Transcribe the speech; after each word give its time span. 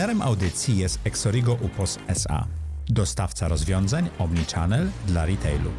Partnerem 0.00 0.22
audycji 0.22 0.78
jest 0.78 1.06
Exorigo 1.06 1.54
Upos 1.54 1.98
SA, 2.08 2.46
dostawca 2.88 3.48
rozwiązań 3.48 4.08
Omnichannel 4.18 4.88
dla 5.06 5.26
retailu. 5.26 5.70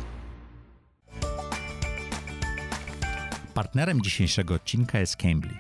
Partnerem 3.54 4.02
dzisiejszego 4.02 4.54
odcinka 4.54 5.00
jest 5.00 5.16
Cambly. 5.16 5.54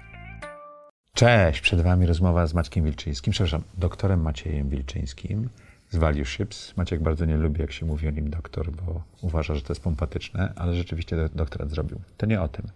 Cześć, 1.13 1.61
przed 1.61 1.81
Wami 1.81 2.05
rozmowa 2.05 2.47
z 2.47 2.53
Maćkiem 2.53 2.85
Wilczyńskim, 2.85 3.33
przepraszam, 3.33 3.63
doktorem 3.77 4.21
Maciejem 4.21 4.69
Wilczyńskim 4.69 5.49
z 5.89 5.97
Value 5.97 6.25
Ships. 6.25 6.77
Maciek 6.77 7.01
bardzo 7.01 7.25
nie 7.25 7.37
lubi, 7.37 7.61
jak 7.61 7.71
się 7.71 7.85
mówi 7.85 8.07
o 8.07 8.11
nim 8.11 8.29
doktor, 8.29 8.71
bo 8.71 9.03
uważa, 9.21 9.55
że 9.55 9.61
to 9.61 9.73
jest 9.73 9.83
pompatyczne, 9.83 10.53
ale 10.55 10.75
rzeczywiście 10.75 11.29
doktorat 11.35 11.69
zrobił. 11.69 12.01
To 12.17 12.25
nie 12.25 12.41
o 12.41 12.47
tym. 12.47 12.67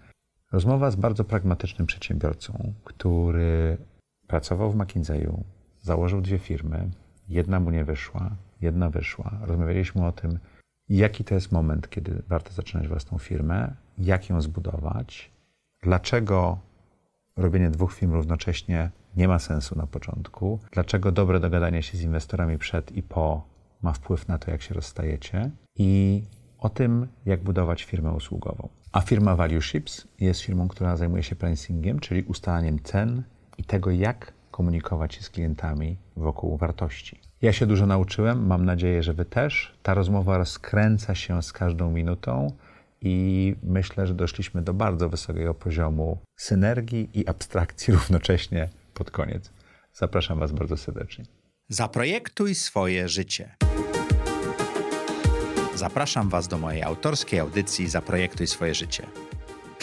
Rozmowa 0.51 0.91
z 0.91 0.95
bardzo 0.95 1.23
pragmatycznym 1.23 1.87
przedsiębiorcą, 1.87 2.73
który 2.83 3.77
pracował 4.27 4.71
w 4.71 4.75
McKinsey'u, 4.75 5.43
założył 5.85 6.21
dwie 6.21 6.39
firmy, 6.39 6.89
jedna 7.29 7.59
mu 7.59 7.69
nie 7.69 7.83
wyszła, 7.83 8.31
jedna 8.61 8.89
wyszła. 8.89 9.31
Rozmawialiśmy 9.41 10.05
o 10.05 10.11
tym, 10.11 10.39
jaki 10.89 11.23
to 11.23 11.35
jest 11.35 11.51
moment, 11.51 11.89
kiedy 11.89 12.23
warto 12.27 12.53
zaczynać 12.53 12.87
własną 12.87 13.17
firmę, 13.17 13.73
jak 13.97 14.29
ją 14.29 14.41
zbudować, 14.41 15.31
dlaczego 15.83 16.59
robienie 17.35 17.69
dwóch 17.69 17.93
firm 17.93 18.13
równocześnie 18.13 18.91
nie 19.17 19.27
ma 19.27 19.39
sensu 19.39 19.77
na 19.77 19.87
początku, 19.87 20.59
dlaczego 20.71 21.11
dobre 21.11 21.39
dogadanie 21.39 21.83
się 21.83 21.97
z 21.97 22.01
inwestorami 22.01 22.57
przed 22.57 22.91
i 22.91 23.03
po 23.03 23.47
ma 23.81 23.93
wpływ 23.93 24.27
na 24.27 24.37
to, 24.37 24.51
jak 24.51 24.61
się 24.61 24.73
rozstajecie 24.73 25.51
i 25.75 26.23
o 26.59 26.69
tym, 26.69 27.07
jak 27.25 27.43
budować 27.43 27.83
firmę 27.83 28.11
usługową. 28.11 28.69
A 28.91 29.01
firma 29.01 29.35
Value 29.35 29.61
Ships 29.61 30.07
jest 30.19 30.41
firmą, 30.41 30.67
która 30.67 30.97
zajmuje 30.97 31.23
się 31.23 31.35
pricingiem, 31.35 31.99
czyli 31.99 32.23
ustalaniem 32.23 32.79
cen 32.79 33.23
i 33.57 33.63
tego, 33.63 33.91
jak 33.91 34.34
komunikować 34.55 35.15
się 35.15 35.21
z 35.21 35.29
klientami 35.29 35.97
wokół 36.17 36.57
wartości. 36.57 37.19
Ja 37.41 37.53
się 37.53 37.65
dużo 37.65 37.85
nauczyłem, 37.85 38.47
mam 38.47 38.65
nadzieję, 38.65 39.03
że 39.03 39.13
Wy 39.13 39.25
też. 39.25 39.75
Ta 39.83 39.93
rozmowa 39.93 40.37
rozkręca 40.37 41.15
się 41.15 41.43
z 41.43 41.53
każdą 41.53 41.91
minutą 41.91 42.51
i 43.01 43.55
myślę, 43.63 44.07
że 44.07 44.13
doszliśmy 44.13 44.61
do 44.61 44.73
bardzo 44.73 45.09
wysokiego 45.09 45.53
poziomu 45.53 46.17
synergii 46.35 47.09
i 47.13 47.27
abstrakcji 47.27 47.93
równocześnie 47.97 48.69
pod 48.93 49.11
koniec. 49.11 49.49
Zapraszam 49.93 50.39
Was 50.39 50.51
bardzo 50.51 50.77
serdecznie. 50.77 51.25
Zaprojektuj 51.69 52.55
swoje 52.55 53.09
życie. 53.09 53.55
Zapraszam 55.75 56.29
Was 56.29 56.47
do 56.47 56.57
mojej 56.57 56.83
autorskiej 56.83 57.39
audycji 57.39 57.87
Zaprojektuj 57.87 58.47
swoje 58.47 58.75
życie. 58.75 59.07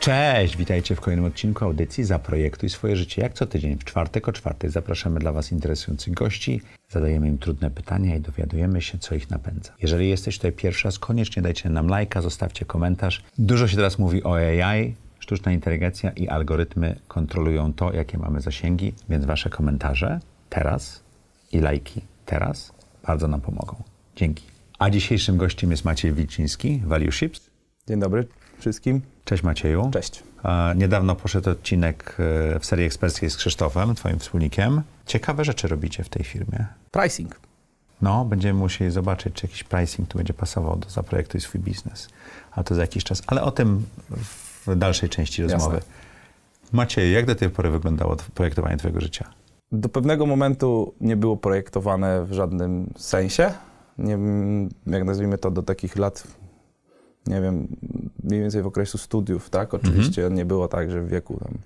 Cześć, 0.00 0.56
witajcie 0.56 0.94
w 0.94 1.00
kolejnym 1.00 1.24
odcinku 1.24 1.64
audycji 1.64 2.04
Zaprojektuj 2.04 2.68
swoje 2.68 2.96
życie. 2.96 3.22
Jak 3.22 3.32
co 3.32 3.46
tydzień 3.46 3.76
w 3.78 3.84
czwartek 3.84 4.28
o 4.28 4.32
czwartej 4.32 4.70
zapraszamy 4.70 5.20
dla 5.20 5.32
Was 5.32 5.52
interesujących 5.52 6.14
gości, 6.14 6.60
zadajemy 6.88 7.28
im 7.28 7.38
trudne 7.38 7.70
pytania 7.70 8.16
i 8.16 8.20
dowiadujemy 8.20 8.82
się, 8.82 8.98
co 8.98 9.14
ich 9.14 9.30
napędza. 9.30 9.72
Jeżeli 9.82 10.08
jesteś 10.08 10.36
tutaj 10.36 10.52
pierwszy 10.52 10.88
raz, 10.88 10.98
koniecznie 10.98 11.42
dajcie 11.42 11.70
nam 11.70 11.88
lajka, 11.88 12.22
zostawcie 12.22 12.64
komentarz. 12.64 13.22
Dużo 13.38 13.68
się 13.68 13.76
teraz 13.76 13.98
mówi 13.98 14.24
o 14.24 14.36
AI, 14.36 14.94
sztuczna 15.18 15.52
inteligencja 15.52 16.10
i 16.10 16.28
algorytmy 16.28 17.00
kontrolują 17.08 17.72
to, 17.72 17.92
jakie 17.92 18.18
mamy 18.18 18.40
zasięgi, 18.40 18.94
więc 19.08 19.24
Wasze 19.24 19.50
komentarze 19.50 20.20
teraz 20.50 21.02
i 21.52 21.60
lajki 21.60 22.00
teraz 22.26 22.72
bardzo 23.06 23.28
nam 23.28 23.40
pomogą. 23.40 23.82
Dzięki. 24.16 24.44
A 24.78 24.90
dzisiejszym 24.90 25.36
gościem 25.36 25.70
jest 25.70 25.84
Maciej 25.84 26.12
Wilczyński, 26.12 26.82
Value 26.84 27.12
Ships. 27.12 27.50
Dzień 27.88 28.00
dobry 28.00 28.26
wszystkim. 28.58 29.00
Cześć 29.24 29.42
Macieju. 29.42 29.90
Cześć. 29.92 30.22
Niedawno 30.76 31.16
poszedł 31.16 31.50
odcinek 31.50 32.16
e, 32.54 32.58
w 32.58 32.66
serii 32.66 32.86
eksperckiej 32.86 33.30
z 33.30 33.36
Krzysztofem, 33.36 33.94
twoim 33.94 34.18
wspólnikiem. 34.18 34.82
Ciekawe 35.06 35.44
rzeczy 35.44 35.68
robicie 35.68 36.04
w 36.04 36.08
tej 36.08 36.24
firmie. 36.24 36.66
Pricing. 36.90 37.40
No, 38.02 38.24
będziemy 38.24 38.58
musieli 38.60 38.90
zobaczyć, 38.90 39.34
czy 39.34 39.46
jakiś 39.46 39.64
pricing 39.64 40.08
tu 40.08 40.18
będzie 40.18 40.34
pasował 40.34 40.76
do 40.76 40.90
zaprojektuj 40.90 41.40
swój 41.40 41.60
biznes. 41.60 42.08
A 42.50 42.62
to 42.62 42.74
za 42.74 42.80
jakiś 42.80 43.04
czas. 43.04 43.22
Ale 43.26 43.42
o 43.42 43.50
tym 43.50 43.86
w 44.66 44.76
dalszej 44.76 45.08
części 45.08 45.42
rozmowy. 45.42 45.74
Jasne. 45.74 45.90
Maciej, 46.72 47.12
jak 47.12 47.26
do 47.26 47.34
tej 47.34 47.50
pory 47.50 47.70
wyglądało 47.70 48.16
projektowanie 48.34 48.76
twojego 48.76 49.00
życia? 49.00 49.30
Do 49.72 49.88
pewnego 49.88 50.26
momentu 50.26 50.94
nie 51.00 51.16
było 51.16 51.36
projektowane 51.36 52.24
w 52.24 52.32
żadnym 52.32 52.92
sensie. 52.96 53.52
Nie, 53.98 54.18
jak 54.86 55.04
nazwijmy 55.04 55.38
to, 55.38 55.50
do 55.50 55.62
takich 55.62 55.96
lat 55.96 56.24
nie 57.28 57.40
wiem, 57.40 57.68
mniej 58.24 58.40
więcej 58.40 58.62
w 58.62 58.66
okresie 58.66 58.98
studiów, 58.98 59.50
tak? 59.50 59.74
Oczywiście 59.74 60.22
mhm. 60.22 60.34
nie 60.34 60.44
było 60.44 60.68
tak, 60.68 60.90
że 60.90 61.02
w 61.02 61.08
wieku 61.08 61.40
tam 61.44 61.58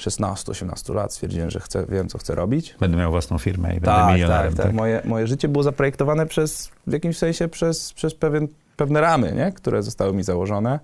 16-18 0.00 0.94
lat 0.94 1.12
stwierdziłem, 1.12 1.50
że 1.50 1.60
chcę, 1.60 1.86
wiem, 1.88 2.08
co 2.08 2.18
chcę 2.18 2.34
robić. 2.34 2.76
Będę 2.80 2.96
miał 2.96 3.10
własną 3.10 3.38
firmę 3.38 3.68
i 3.68 3.72
będę 3.72 3.86
tak, 3.86 4.14
milionerem. 4.14 4.46
Tak, 4.46 4.56
tak. 4.56 4.66
tak. 4.66 4.74
Moje, 4.74 5.02
moje 5.04 5.26
życie 5.26 5.48
było 5.48 5.62
zaprojektowane 5.62 6.26
przez, 6.26 6.70
w 6.86 6.92
jakimś 6.92 7.18
sensie 7.18 7.48
przez, 7.48 7.92
przez 7.92 8.14
pewien, 8.14 8.48
pewne 8.76 9.00
ramy, 9.00 9.32
nie? 9.32 9.52
które 9.52 9.82
zostały 9.82 10.12
mi 10.12 10.22
założone. 10.22 10.80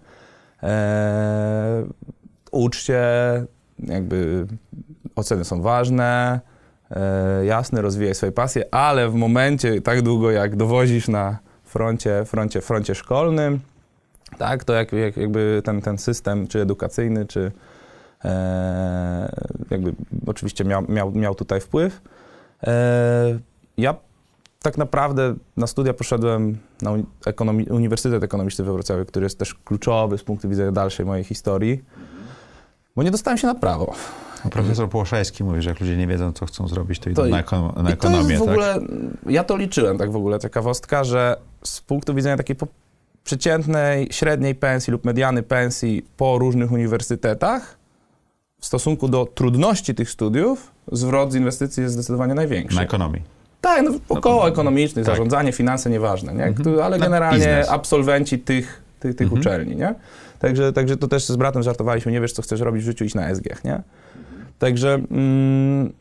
Eee, 0.63 0.71
uczcie, 2.53 3.03
jakby 3.79 4.47
oceny 5.17 5.45
są 5.45 5.63
ważne, 5.63 6.41
eee, 6.91 7.47
jasne, 7.47 7.83
rozwijaj 7.83 8.15
swoje 8.15 8.33
pasje, 8.33 8.75
ale 8.75 9.09
w 9.09 9.15
momencie 9.15 9.81
tak 9.81 10.03
długo, 10.03 10.31
jak 10.31 10.57
dowozisz 10.57 11.09
na 11.09 11.39
froncie, 11.65 12.25
froncie, 12.25 12.61
froncie 12.61 12.95
szkolnym, 12.95 13.61
tak, 14.39 14.65
to 14.65 14.73
jak, 14.73 14.93
jak, 14.93 15.17
jakby 15.17 15.63
ten, 15.65 15.83
ten 15.83 15.99
system, 15.99 16.47
czy 16.47 16.61
edukacyjny, 16.61 17.27
czy 17.27 17.53
e, 18.25 19.33
jakby 19.71 19.95
oczywiście 20.27 20.65
miał, 20.65 20.83
miał, 20.89 21.13
miał 21.13 21.35
tutaj 21.35 21.61
wpływ. 21.61 22.01
E, 22.63 23.39
ja 23.79 23.95
tak 24.63 24.79
naprawdę 24.79 25.35
na 25.57 25.67
studia 25.67 25.95
poszedłem 25.95 26.59
na 26.83 26.91
ekonomi 27.27 27.65
Uniwersytet 27.65 28.23
Ekonomiczny 28.23 28.65
we 28.65 28.73
Wrocławiu, 28.73 29.05
który 29.05 29.27
jest 29.27 29.39
też 29.39 29.55
kluczowy 29.55 30.19
z 30.19 30.23
punktu 30.23 30.49
widzenia 30.49 30.73
dalszej 30.73 31.07
mojej 31.07 31.25
historii, 31.25 31.85
bo 32.97 33.03
nie 33.03 33.11
dostałem 33.11 33.39
się 33.39 33.47
na 33.47 33.55
prawo. 33.55 33.95
Profesor 34.51 34.89
Płoszajski 34.89 35.45
mówi, 35.45 35.63
że 35.63 35.71
jak 35.71 35.81
ludzie 35.81 35.97
nie 35.97 36.07
wiedzą, 36.07 36.33
co 36.33 36.47
chcą 36.47 36.69
zrobić, 36.69 36.99
to 36.99 37.11
idą 37.11 37.23
to, 37.23 37.29
na, 37.29 37.39
eko 37.39 37.75
na 37.83 37.91
ekonomię. 37.91 38.25
to 38.25 38.31
jest 38.31 38.43
w 38.43 38.47
tak? 38.47 38.55
ogóle, 38.55 38.79
ja 39.27 39.45
to 39.45 39.57
liczyłem, 39.57 39.99
tak 39.99 40.13
w 40.13 40.17
ogóle, 40.17 40.39
ciekawostka, 40.39 41.05
że 41.05 41.37
z 41.65 41.81
punktu 41.81 42.15
widzenia 42.15 42.37
takiej 42.37 42.57
przeciętnej, 43.27 44.09
średniej 44.11 44.55
pensji 44.55 44.91
lub 44.91 45.05
mediany 45.05 45.43
pensji 45.43 46.07
po 46.17 46.39
różnych 46.39 46.73
uniwersytetach, 46.73 47.79
w 48.61 48.67
stosunku 48.67 49.09
do 49.09 49.27
trudności 49.35 49.95
tych 49.95 50.11
studiów, 50.11 50.71
zwrot 50.93 51.33
z 51.33 51.35
inwestycji 51.35 51.83
jest 51.83 51.95
zdecydowanie 51.95 52.35
największy. 52.35 52.77
Na 52.77 52.83
ekonomii. 52.83 53.23
Tak, 53.61 53.83
no, 53.83 53.91
około 54.09 54.43
no, 54.43 54.49
ekonomicznych, 54.49 55.07
tak. 55.07 55.15
zarządzanie, 55.15 55.53
finanse, 55.53 55.91
nieważne, 55.91 56.35
nie? 56.35 56.45
Mhm. 56.45 56.81
ale 56.81 56.99
generalnie 56.99 57.39
biznes. 57.39 57.69
absolwenci 57.69 58.39
tych, 58.39 58.83
tych, 59.01 59.17
tych 59.17 59.25
mhm. 59.25 59.41
uczelni, 59.41 59.77
nie? 59.77 59.95
Także, 60.39 60.73
także 60.73 60.97
to 60.97 61.09
też 61.09 61.25
z 61.25 61.37
bratem 61.37 61.63
żartowaliśmy, 61.63 62.13
nie 62.13 62.21
wiesz, 62.21 62.33
co 62.33 62.43
chcesz 62.43 62.61
robić 62.61 62.83
w 62.83 62.87
życiu, 62.87 63.05
iść 63.05 63.15
na 63.15 63.35
SG, 63.35 63.65
nie? 63.65 63.83
Także 64.59 64.95
mm, 64.95 65.93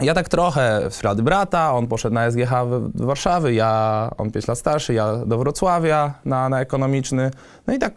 ja 0.00 0.14
tak 0.14 0.28
trochę 0.28 0.90
w 0.90 0.94
ślady 0.94 1.22
brata, 1.22 1.74
on 1.74 1.86
poszedł 1.86 2.14
na 2.14 2.30
SGH 2.30 2.50
do 2.94 3.06
Warszawy, 3.06 3.54
ja, 3.54 4.10
on 4.18 4.30
5 4.30 4.48
lat 4.48 4.58
starszy, 4.58 4.94
ja 4.94 5.16
do 5.16 5.38
Wrocławia 5.38 6.14
na, 6.24 6.48
na 6.48 6.60
ekonomiczny. 6.60 7.30
No 7.66 7.74
i 7.74 7.78
tak 7.78 7.94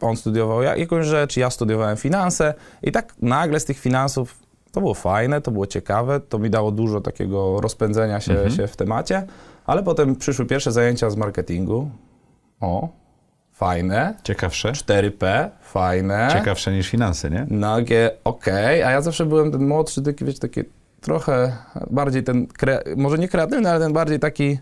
on 0.00 0.16
studiował 0.16 0.62
jakąś 0.62 1.06
rzecz, 1.06 1.36
ja 1.36 1.50
studiowałem 1.50 1.96
finanse 1.96 2.54
i 2.82 2.92
tak 2.92 3.14
nagle 3.22 3.60
z 3.60 3.64
tych 3.64 3.78
finansów 3.78 4.38
to 4.72 4.80
było 4.80 4.94
fajne, 4.94 5.40
to 5.40 5.50
było 5.50 5.66
ciekawe, 5.66 6.20
to 6.20 6.38
mi 6.38 6.50
dało 6.50 6.70
dużo 6.70 7.00
takiego 7.00 7.60
rozpędzenia 7.60 8.20
się, 8.20 8.32
mhm. 8.32 8.50
się 8.50 8.66
w 8.66 8.76
temacie, 8.76 9.26
ale 9.66 9.82
potem 9.82 10.16
przyszły 10.16 10.46
pierwsze 10.46 10.72
zajęcia 10.72 11.10
z 11.10 11.16
marketingu. 11.16 11.90
O, 12.60 12.88
fajne. 13.52 14.14
Ciekawsze. 14.22 14.72
4P, 14.72 15.48
fajne. 15.62 16.28
Ciekawsze 16.32 16.72
niż 16.72 16.88
finanse, 16.88 17.30
nie? 17.30 17.46
Nagie, 17.50 18.10
okej, 18.24 18.80
okay. 18.80 18.86
a 18.86 18.90
ja 18.90 19.00
zawsze 19.00 19.26
byłem 19.26 19.52
ten 19.52 19.66
młodszy, 19.66 20.02
taki, 20.02 20.24
wiecie, 20.24 20.38
taki 20.38 20.60
trochę 21.02 21.56
bardziej 21.90 22.22
ten, 22.22 22.46
może 22.96 23.18
nie 23.18 23.28
kreatywny, 23.28 23.70
ale 23.70 23.80
ten 23.80 23.92
bardziej 23.92 24.18
taki 24.18 24.58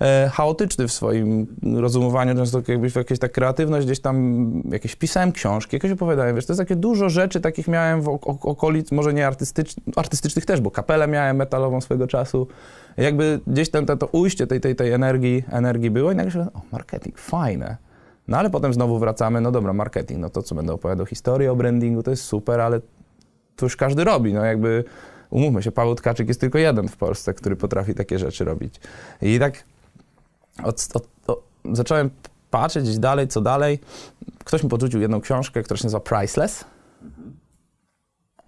e, 0.00 0.30
chaotyczny 0.32 0.88
w 0.88 0.92
swoim 0.92 1.46
rozumowaniu, 1.76 2.34
często 2.34 2.62
jakby 2.68 2.88
jakaś 2.96 3.18
ta 3.18 3.28
kreatywność, 3.28 3.86
gdzieś 3.86 4.00
tam 4.00 4.42
jakieś 4.70 4.96
pisałem 4.96 5.32
książki, 5.32 5.76
jakieś 5.76 5.92
opowiadałem, 5.92 6.36
wiesz, 6.36 6.46
to 6.46 6.52
jest 6.52 6.60
takie 6.60 6.76
dużo 6.76 7.08
rzeczy 7.08 7.40
takich 7.40 7.68
miałem 7.68 8.02
w 8.02 8.08
okolic, 8.42 8.92
może 8.92 9.14
nie 9.14 9.26
artystycznych, 9.26 9.98
artystycznych 9.98 10.44
też, 10.44 10.60
bo 10.60 10.70
kapelę 10.70 11.08
miałem 11.08 11.36
metalową 11.36 11.80
swego 11.80 12.06
czasu, 12.06 12.46
jakby 12.96 13.40
gdzieś 13.46 13.70
tam 13.70 13.86
to, 13.86 13.96
to 13.96 14.06
ujście 14.06 14.46
tej, 14.46 14.60
tej, 14.60 14.76
tej 14.76 14.92
energii, 14.92 15.44
energii 15.50 15.90
było 15.90 16.12
i 16.12 16.14
nagle 16.14 16.32
się, 16.32 16.40
o, 16.40 16.60
marketing, 16.72 17.18
fajne. 17.18 17.76
No 18.28 18.38
ale 18.38 18.50
potem 18.50 18.74
znowu 18.74 18.98
wracamy, 18.98 19.40
no 19.40 19.52
dobra, 19.52 19.72
marketing, 19.72 20.20
no 20.20 20.30
to 20.30 20.42
co 20.42 20.54
będę 20.54 20.72
opowiadał, 20.72 21.06
historię 21.06 21.52
o 21.52 21.56
brandingu, 21.56 22.02
to 22.02 22.10
jest 22.10 22.22
super, 22.22 22.60
ale 22.60 22.80
to 23.56 23.66
już 23.66 23.76
każdy 23.76 24.04
robi, 24.04 24.32
no 24.32 24.44
jakby 24.44 24.84
umówmy 25.34 25.62
się, 25.62 25.72
Paweł 25.72 25.94
Tkaczyk 25.94 26.28
jest 26.28 26.40
tylko 26.40 26.58
jeden 26.58 26.88
w 26.88 26.96
Polsce, 26.96 27.34
który 27.34 27.56
potrafi 27.56 27.94
takie 27.94 28.18
rzeczy 28.18 28.44
robić. 28.44 28.80
I 29.22 29.38
tak 29.38 29.64
od, 30.62 30.88
od, 30.94 31.08
od, 31.26 31.42
zacząłem 31.72 32.10
patrzeć 32.50 32.84
gdzieś 32.84 32.98
dalej, 32.98 33.28
co 33.28 33.40
dalej. 33.40 33.78
Ktoś 34.44 34.62
mi 34.62 34.70
podrzucił 34.70 35.00
jedną 35.00 35.20
książkę, 35.20 35.62
która 35.62 35.78
się 35.78 35.84
nazywa 35.84 36.00
Priceless. 36.00 36.64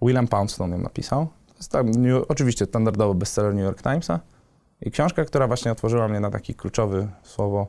William 0.01 0.27
Poundstone 0.27 0.75
ją 0.75 0.81
napisał. 0.81 1.27
Tam, 1.71 1.91
New, 1.91 2.23
oczywiście 2.27 2.65
standardowy 2.65 3.15
bestseller 3.15 3.55
New 3.55 3.63
York 3.63 3.81
Timesa. 3.81 4.19
I 4.81 4.91
książka, 4.91 5.25
która 5.25 5.47
właśnie 5.47 5.71
otworzyła 5.71 6.07
mnie 6.07 6.19
na 6.19 6.31
taki 6.31 6.55
kluczowy 6.55 7.07
słowo, 7.23 7.67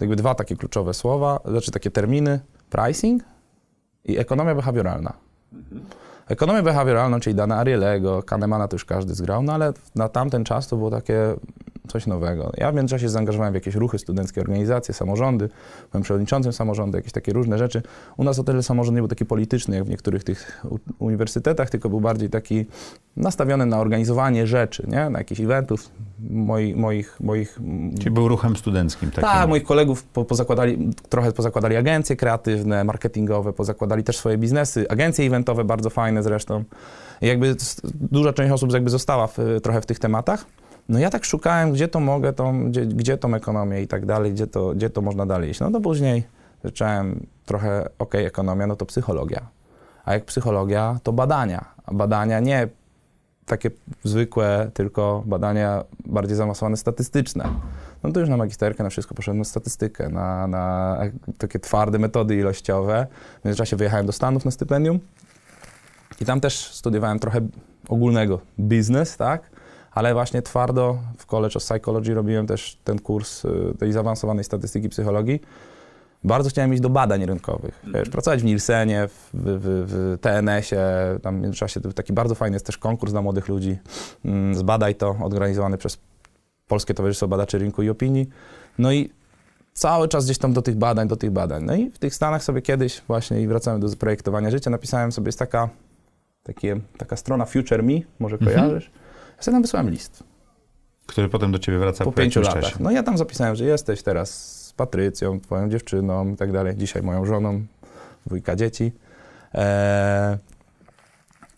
jakby 0.00 0.16
dwa 0.16 0.34
takie 0.34 0.56
kluczowe 0.56 0.94
słowa, 0.94 1.40
znaczy 1.44 1.70
takie 1.70 1.90
terminy, 1.90 2.40
pricing 2.70 3.22
i 4.04 4.18
ekonomia 4.18 4.54
behawioralna. 4.54 5.12
Ekonomię 6.30 6.62
behawioralną, 6.62 7.20
czyli 7.20 7.36
dane 7.36 7.56
Arielego, 7.56 8.22
Kahnemana 8.22 8.68
to 8.68 8.74
już 8.74 8.84
każdy 8.84 9.14
zgrał, 9.14 9.42
no 9.42 9.52
ale 9.52 9.72
na 9.94 10.08
tamten 10.08 10.44
czas 10.44 10.68
to 10.68 10.76
było 10.76 10.90
takie 10.90 11.34
coś 11.88 12.06
nowego. 12.06 12.52
Ja 12.56 12.72
w 12.72 12.74
międzyczasie 12.74 13.08
zaangażowałem 13.08 13.52
w 13.52 13.54
jakieś 13.54 13.74
ruchy 13.74 13.98
studenckie, 13.98 14.40
organizacje, 14.40 14.94
samorządy, 14.94 15.48
byłem 15.90 16.02
przewodniczącym 16.02 16.52
samorządu, 16.52 16.96
jakieś 16.96 17.12
takie 17.12 17.32
różne 17.32 17.58
rzeczy. 17.58 17.82
U 18.16 18.24
nas 18.24 18.38
o 18.38 18.44
tyle 18.44 18.62
samorząd 18.62 18.94
nie 18.94 19.00
był 19.00 19.08
taki 19.08 19.26
polityczny, 19.26 19.76
jak 19.76 19.84
w 19.84 19.88
niektórych 19.88 20.24
tych 20.24 20.64
uniwersytetach, 20.98 21.70
tylko 21.70 21.88
był 21.88 22.00
bardziej 22.00 22.30
taki 22.30 22.66
nastawiony 23.16 23.66
na 23.66 23.78
organizowanie 23.80 24.46
rzeczy, 24.46 24.86
nie? 24.88 25.10
na 25.10 25.18
jakichś 25.18 25.40
eventów 25.40 25.90
moich... 26.30 26.76
moich, 26.76 27.20
moich 27.20 27.58
Czyli 27.98 28.10
był 28.10 28.28
ruchem 28.28 28.56
studenckim. 28.56 29.10
Takim. 29.10 29.22
Tak, 29.22 29.48
moich 29.48 29.64
kolegów 29.64 30.02
po, 30.02 30.24
pozakładali, 30.24 30.90
trochę 31.08 31.32
pozakładali 31.32 31.76
agencje 31.76 32.16
kreatywne, 32.16 32.84
marketingowe, 32.84 33.52
pozakładali 33.52 34.04
też 34.04 34.16
swoje 34.16 34.38
biznesy, 34.38 34.86
agencje 34.88 35.26
eventowe, 35.26 35.64
bardzo 35.64 35.90
fajne 35.90 36.22
zresztą. 36.22 36.64
I 37.20 37.26
jakby 37.26 37.56
duża 37.94 38.32
część 38.32 38.52
osób 38.52 38.72
jakby 38.72 38.90
została 38.90 39.26
w, 39.26 39.38
trochę 39.62 39.80
w 39.80 39.86
tych 39.86 39.98
tematach. 39.98 40.46
No 40.90 40.98
ja 40.98 41.10
tak 41.10 41.24
szukałem, 41.24 41.72
gdzie 41.72 41.88
to 41.88 42.00
mogę, 42.00 42.32
tą, 42.32 42.70
gdzie, 42.70 42.86
gdzie 42.86 43.18
tą 43.18 43.34
ekonomię 43.34 43.82
i 43.82 43.88
tak 43.88 44.06
dalej, 44.06 44.32
gdzie 44.32 44.46
to, 44.46 44.74
gdzie 44.74 44.90
to 44.90 45.02
można 45.02 45.26
dalej 45.26 45.50
iść. 45.50 45.60
No 45.60 45.70
to 45.70 45.80
później 45.80 46.24
zacząłem 46.64 47.26
trochę, 47.46 47.88
ok, 47.98 48.14
ekonomia, 48.14 48.66
no 48.66 48.76
to 48.76 48.86
psychologia. 48.86 49.48
A 50.04 50.12
jak 50.12 50.24
psychologia, 50.24 50.98
to 51.02 51.12
badania. 51.12 51.64
A 51.86 51.94
badania 51.94 52.40
nie 52.40 52.68
takie 53.46 53.70
zwykłe, 54.04 54.70
tylko 54.74 55.22
badania 55.26 55.84
bardziej 56.06 56.36
zaawansowane 56.36 56.76
statystyczne. 56.76 57.48
No 58.02 58.12
to 58.12 58.20
już 58.20 58.28
na 58.28 58.36
magisterkę, 58.36 58.82
na 58.82 58.90
wszystko 58.90 59.14
poszedłem 59.14 59.38
na 59.38 59.44
statystykę, 59.44 60.08
na, 60.08 60.46
na 60.46 60.96
takie 61.38 61.58
twarde 61.58 61.98
metody 61.98 62.36
ilościowe. 62.36 63.06
W 63.40 63.44
międzyczasie 63.44 63.76
wyjechałem 63.76 64.06
do 64.06 64.12
Stanów 64.12 64.44
na 64.44 64.50
stypendium 64.50 65.00
i 66.20 66.24
tam 66.24 66.40
też 66.40 66.74
studiowałem 66.74 67.18
trochę 67.18 67.40
ogólnego 67.88 68.40
biznes, 68.60 69.16
tak? 69.16 69.59
Ale 69.90 70.14
właśnie 70.14 70.42
twardo 70.42 70.98
w 71.18 71.26
College 71.26 71.56
of 71.56 71.62
Psychology 71.62 72.14
robiłem 72.14 72.46
też 72.46 72.78
ten 72.84 72.98
kurs 72.98 73.44
y, 73.44 73.74
tej 73.78 73.92
zaawansowanej 73.92 74.44
statystyki 74.44 74.88
psychologii. 74.88 75.40
Bardzo 76.24 76.50
chciałem 76.50 76.72
iść 76.72 76.82
do 76.82 76.90
badań 76.90 77.26
rynkowych. 77.26 77.80
Wiesz, 77.84 77.94
mhm. 77.94 78.10
pracować 78.10 78.40
w 78.40 78.44
Nielsenie, 78.44 79.08
w, 79.08 79.30
w, 79.34 79.84
w 79.88 80.18
TNS-ie, 80.20 80.82
tam 81.22 81.38
w 81.38 81.42
międzyczasie 81.42 81.80
taki 81.80 82.12
bardzo 82.12 82.34
fajny 82.34 82.54
jest 82.54 82.66
też 82.66 82.78
konkurs 82.78 83.12
dla 83.12 83.22
młodych 83.22 83.48
ludzi. 83.48 83.78
Mm, 84.24 84.54
zbadaj 84.54 84.94
to, 84.94 85.16
organizowany 85.20 85.78
przez 85.78 85.98
Polskie 86.68 86.94
Towarzystwo 86.94 87.28
Badaczy 87.28 87.58
Rynku 87.58 87.82
i 87.82 87.90
Opinii. 87.90 88.28
No 88.78 88.92
i 88.92 89.10
cały 89.72 90.08
czas 90.08 90.24
gdzieś 90.24 90.38
tam 90.38 90.52
do 90.52 90.62
tych 90.62 90.76
badań, 90.76 91.08
do 91.08 91.16
tych 91.16 91.30
badań. 91.30 91.64
No 91.64 91.74
i 91.74 91.90
w 91.90 91.98
tych 91.98 92.14
Stanach 92.14 92.44
sobie 92.44 92.62
kiedyś 92.62 93.02
właśnie, 93.06 93.42
i 93.42 93.46
wracamy 93.46 93.80
do 93.80 93.96
projektowania 93.96 94.50
życia, 94.50 94.70
napisałem 94.70 95.12
sobie, 95.12 95.28
jest 95.28 95.38
taka, 95.38 95.68
takie, 96.42 96.80
taka 96.98 97.16
strona 97.16 97.44
Future 97.44 97.82
Me, 97.82 97.94
może 98.18 98.36
mhm. 98.36 98.52
kojarzysz? 98.52 98.90
Tam 99.44 99.62
wysłałem 99.62 99.90
list. 99.90 100.24
Który 101.06 101.28
potem 101.28 101.52
do 101.52 101.58
ciebie 101.58 101.78
wraca 101.78 102.04
po, 102.04 102.12
po 102.12 102.20
pięciu 102.20 102.40
latach. 102.40 102.62
Czasie. 102.62 102.76
No 102.80 102.90
ja 102.90 103.02
tam 103.02 103.18
zapisałem, 103.18 103.56
że 103.56 103.64
jesteś 103.64 104.02
teraz 104.02 104.30
z 104.66 104.72
Patrycją, 104.72 105.40
twoją 105.40 105.68
dziewczyną 105.68 106.32
i 106.32 106.36
tak 106.36 106.52
dalej, 106.52 106.76
dzisiaj 106.76 107.02
moją 107.02 107.24
żoną, 107.24 107.62
dwójka 108.26 108.56
dzieci. 108.56 108.92
Eee, 109.54 110.38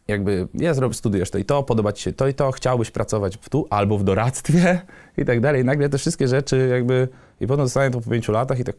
jakby 0.08 0.49
ja 0.55 0.75
zrobię, 0.75 0.94
studiujesz 0.94 1.31
to 1.31 1.38
i 1.38 1.44
to, 1.44 1.62
podoba 1.62 1.93
ci 1.93 2.02
się 2.02 2.12
to 2.12 2.29
i 2.29 2.34
to, 2.34 2.52
chciałbyś 2.52 2.90
pracować 2.90 3.38
tu 3.50 3.67
albo 3.70 3.99
w 3.99 4.05
doradztwie 4.05 4.81
i 5.19 5.25
tak 5.25 5.40
dalej. 5.40 5.62
I 5.62 5.64
nagle 5.64 5.88
te 5.88 5.99
wszystkie 5.99 6.28
rzeczy 6.28 6.69
jakby 6.69 7.08
i 7.40 7.46
potem 7.46 7.67
zostałem 7.67 7.93
to 7.93 8.00
po 8.00 8.11
pięciu 8.11 8.32
latach 8.32 8.58
i 8.58 8.64
tak 8.64 8.76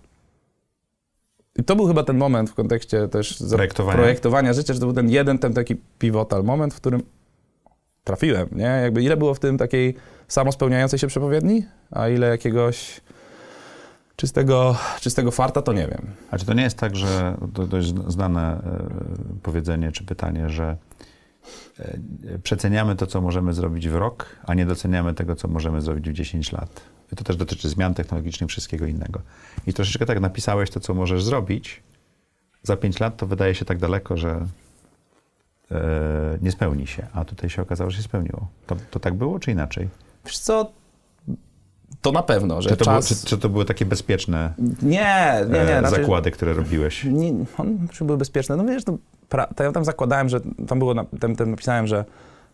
i 1.56 1.64
to 1.64 1.76
był 1.76 1.88
chyba 1.88 2.04
ten 2.04 2.18
moment 2.18 2.50
w 2.50 2.54
kontekście 2.54 3.08
też 3.08 3.44
projektowania, 3.50 3.98
projektowania 3.98 4.54
życia, 4.54 4.74
że 4.74 4.80
to 4.80 4.86
był 4.86 4.96
ten 4.96 5.10
jeden, 5.10 5.40
ten 5.40 5.54
taki 5.54 5.76
pivotal 6.00 6.44
moment, 6.44 6.74
w 6.74 6.78
którym 6.78 7.04
trafiłem, 8.04 8.50
nie? 8.52 8.64
Jakby 8.64 9.04
ile 9.04 9.18
było 9.18 9.34
w 9.34 9.40
tym 9.40 9.58
takiej 9.58 9.96
samospełniającej 10.28 11.00
się 11.00 11.08
przepowiedni, 11.08 11.66
a 11.92 12.08
ile 12.08 12.28
jakiegoś 12.28 13.02
czystego, 14.16 14.76
czystego 15.02 15.32
farta, 15.32 15.62
to 15.62 15.74
nie 15.74 15.88
wiem. 15.88 16.08
A 16.32 16.38
czy 16.38 16.46
to 16.46 16.54
nie 16.54 16.64
jest 16.64 16.78
tak, 16.78 16.96
że 16.96 17.38
to 17.54 17.68
dość 17.68 17.94
znane 18.08 18.42
e, 18.42 18.60
powiedzenie 19.44 19.92
czy 19.92 20.04
pytanie, 20.04 20.50
że 20.50 20.78
e, 21.80 21.98
przeceniamy 22.44 22.96
to, 22.96 23.08
co 23.08 23.22
możemy 23.22 23.54
zrobić 23.54 23.90
w 23.90 23.96
rok, 23.96 24.26
a 24.44 24.54
nie 24.54 24.66
doceniamy 24.66 25.14
tego, 25.14 25.36
co 25.36 25.48
możemy 25.48 25.82
zrobić 25.82 26.10
w 26.10 26.14
10 26.14 26.52
lat. 26.52 26.82
I 27.14 27.16
to 27.16 27.24
też 27.24 27.36
dotyczy 27.36 27.70
zmian 27.70 27.94
technologicznych, 27.94 28.50
wszystkiego 28.50 28.86
innego. 28.86 29.22
I 29.68 29.74
troszeczkę 29.74 30.06
tak 30.06 30.20
napisałeś 30.20 30.70
to, 30.70 30.80
co 30.80 30.94
możesz 30.94 31.24
zrobić, 31.24 31.84
za 32.64 32.78
5 32.78 33.00
lat 33.00 33.18
to 33.18 33.28
wydaje 33.28 33.56
się 33.56 33.66
tak 33.66 33.78
daleko, 33.78 34.18
że 34.18 34.48
nie 36.42 36.52
spełni 36.52 36.88
się, 36.88 37.08
a 37.14 37.26
tutaj 37.26 37.50
się 37.50 37.62
okazało, 37.62 37.90
że 37.90 37.98
się 37.98 38.04
spełniło. 38.04 38.48
To, 38.68 38.76
to 38.92 39.00
tak 39.00 39.14
było, 39.14 39.40
czy 39.40 39.52
inaczej? 39.52 39.90
Wiesz 40.26 40.38
co, 40.38 40.72
to 42.02 42.12
na 42.12 42.24
pewno, 42.24 42.62
że 42.62 42.70
czy 42.70 42.78
to, 42.78 42.86
czas... 42.86 43.10
było, 43.10 43.22
czy, 43.22 43.28
czy, 43.28 43.38
to 43.38 43.50
były 43.50 43.66
takie 43.66 43.86
bezpieczne 43.86 44.54
nie, 44.58 45.42
nie, 45.50 45.66
nie, 45.66 45.78
e, 45.78 45.90
zakłady, 45.90 46.32
które 46.32 46.54
robiłeś? 46.54 47.04
Nie, 47.04 47.34
one 47.58 47.78
były 48.02 48.18
bezpieczne. 48.18 48.56
No 48.58 48.66
wiesz, 48.66 48.84
to, 48.84 48.98
pra, 49.30 49.48
to 49.48 49.64
ja 49.64 49.72
tam 49.72 49.86
zakładałem, 49.86 50.30
że 50.30 50.40
tam 50.68 50.80
było, 50.80 50.94
na, 50.94 51.06
tam, 51.20 51.36
tam 51.36 51.52
napisałem, 51.52 51.88
że 51.88 52.06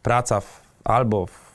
praca 0.04 0.40
w, 0.40 0.62
albo 0.84 1.26
w, 1.26 1.49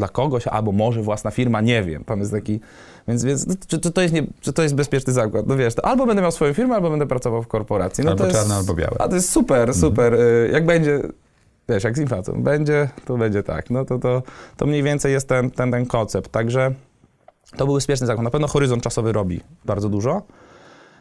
dla 0.00 0.08
kogoś, 0.08 0.46
albo 0.46 0.72
może 0.72 1.02
własna 1.02 1.30
firma, 1.30 1.60
nie 1.60 1.82
wiem. 1.82 2.04
Tam 2.04 2.20
jest 2.20 2.32
taki 2.32 2.60
więc, 3.08 3.24
więc 3.24 3.46
no, 3.46 3.54
czy, 3.68 3.78
czy, 3.78 3.90
to 3.90 4.02
jest 4.02 4.14
nie, 4.14 4.22
czy 4.40 4.52
to 4.52 4.62
jest 4.62 4.74
bezpieczny 4.74 5.12
zakład? 5.12 5.46
No 5.46 5.56
wiesz, 5.56 5.74
to 5.74 5.84
albo 5.84 6.06
będę 6.06 6.22
miał 6.22 6.32
swoją 6.32 6.54
firmę, 6.54 6.74
albo 6.74 6.90
będę 6.90 7.06
pracował 7.06 7.42
w 7.42 7.46
korporacji. 7.46 8.04
No 8.04 8.10
albo 8.10 8.24
to 8.24 8.32
czarne, 8.32 8.54
albo 8.54 8.74
białe. 8.74 8.96
A 8.98 9.08
to 9.08 9.14
jest 9.14 9.30
super, 9.30 9.58
mhm. 9.58 9.78
super. 9.78 10.14
Mhm. 10.14 10.52
Jak 10.52 10.66
będzie, 10.66 11.00
wiesz, 11.68 11.84
jak 11.84 11.96
z 11.96 12.00
inflacją 12.00 12.42
będzie, 12.42 12.88
to 13.04 13.16
będzie 13.16 13.42
tak. 13.42 13.70
No 13.70 13.84
to, 13.84 13.98
to, 13.98 14.22
to 14.56 14.66
mniej 14.66 14.82
więcej 14.82 15.12
jest 15.12 15.28
ten, 15.28 15.50
ten, 15.50 15.70
ten 15.70 15.86
koncept. 15.86 16.32
Także 16.32 16.74
to 17.56 17.66
był 17.66 17.74
bezpieczny 17.74 18.06
zakład. 18.06 18.24
Na 18.24 18.30
pewno 18.30 18.48
horyzont 18.48 18.82
czasowy 18.82 19.12
robi 19.12 19.40
bardzo 19.64 19.88
dużo. 19.88 20.22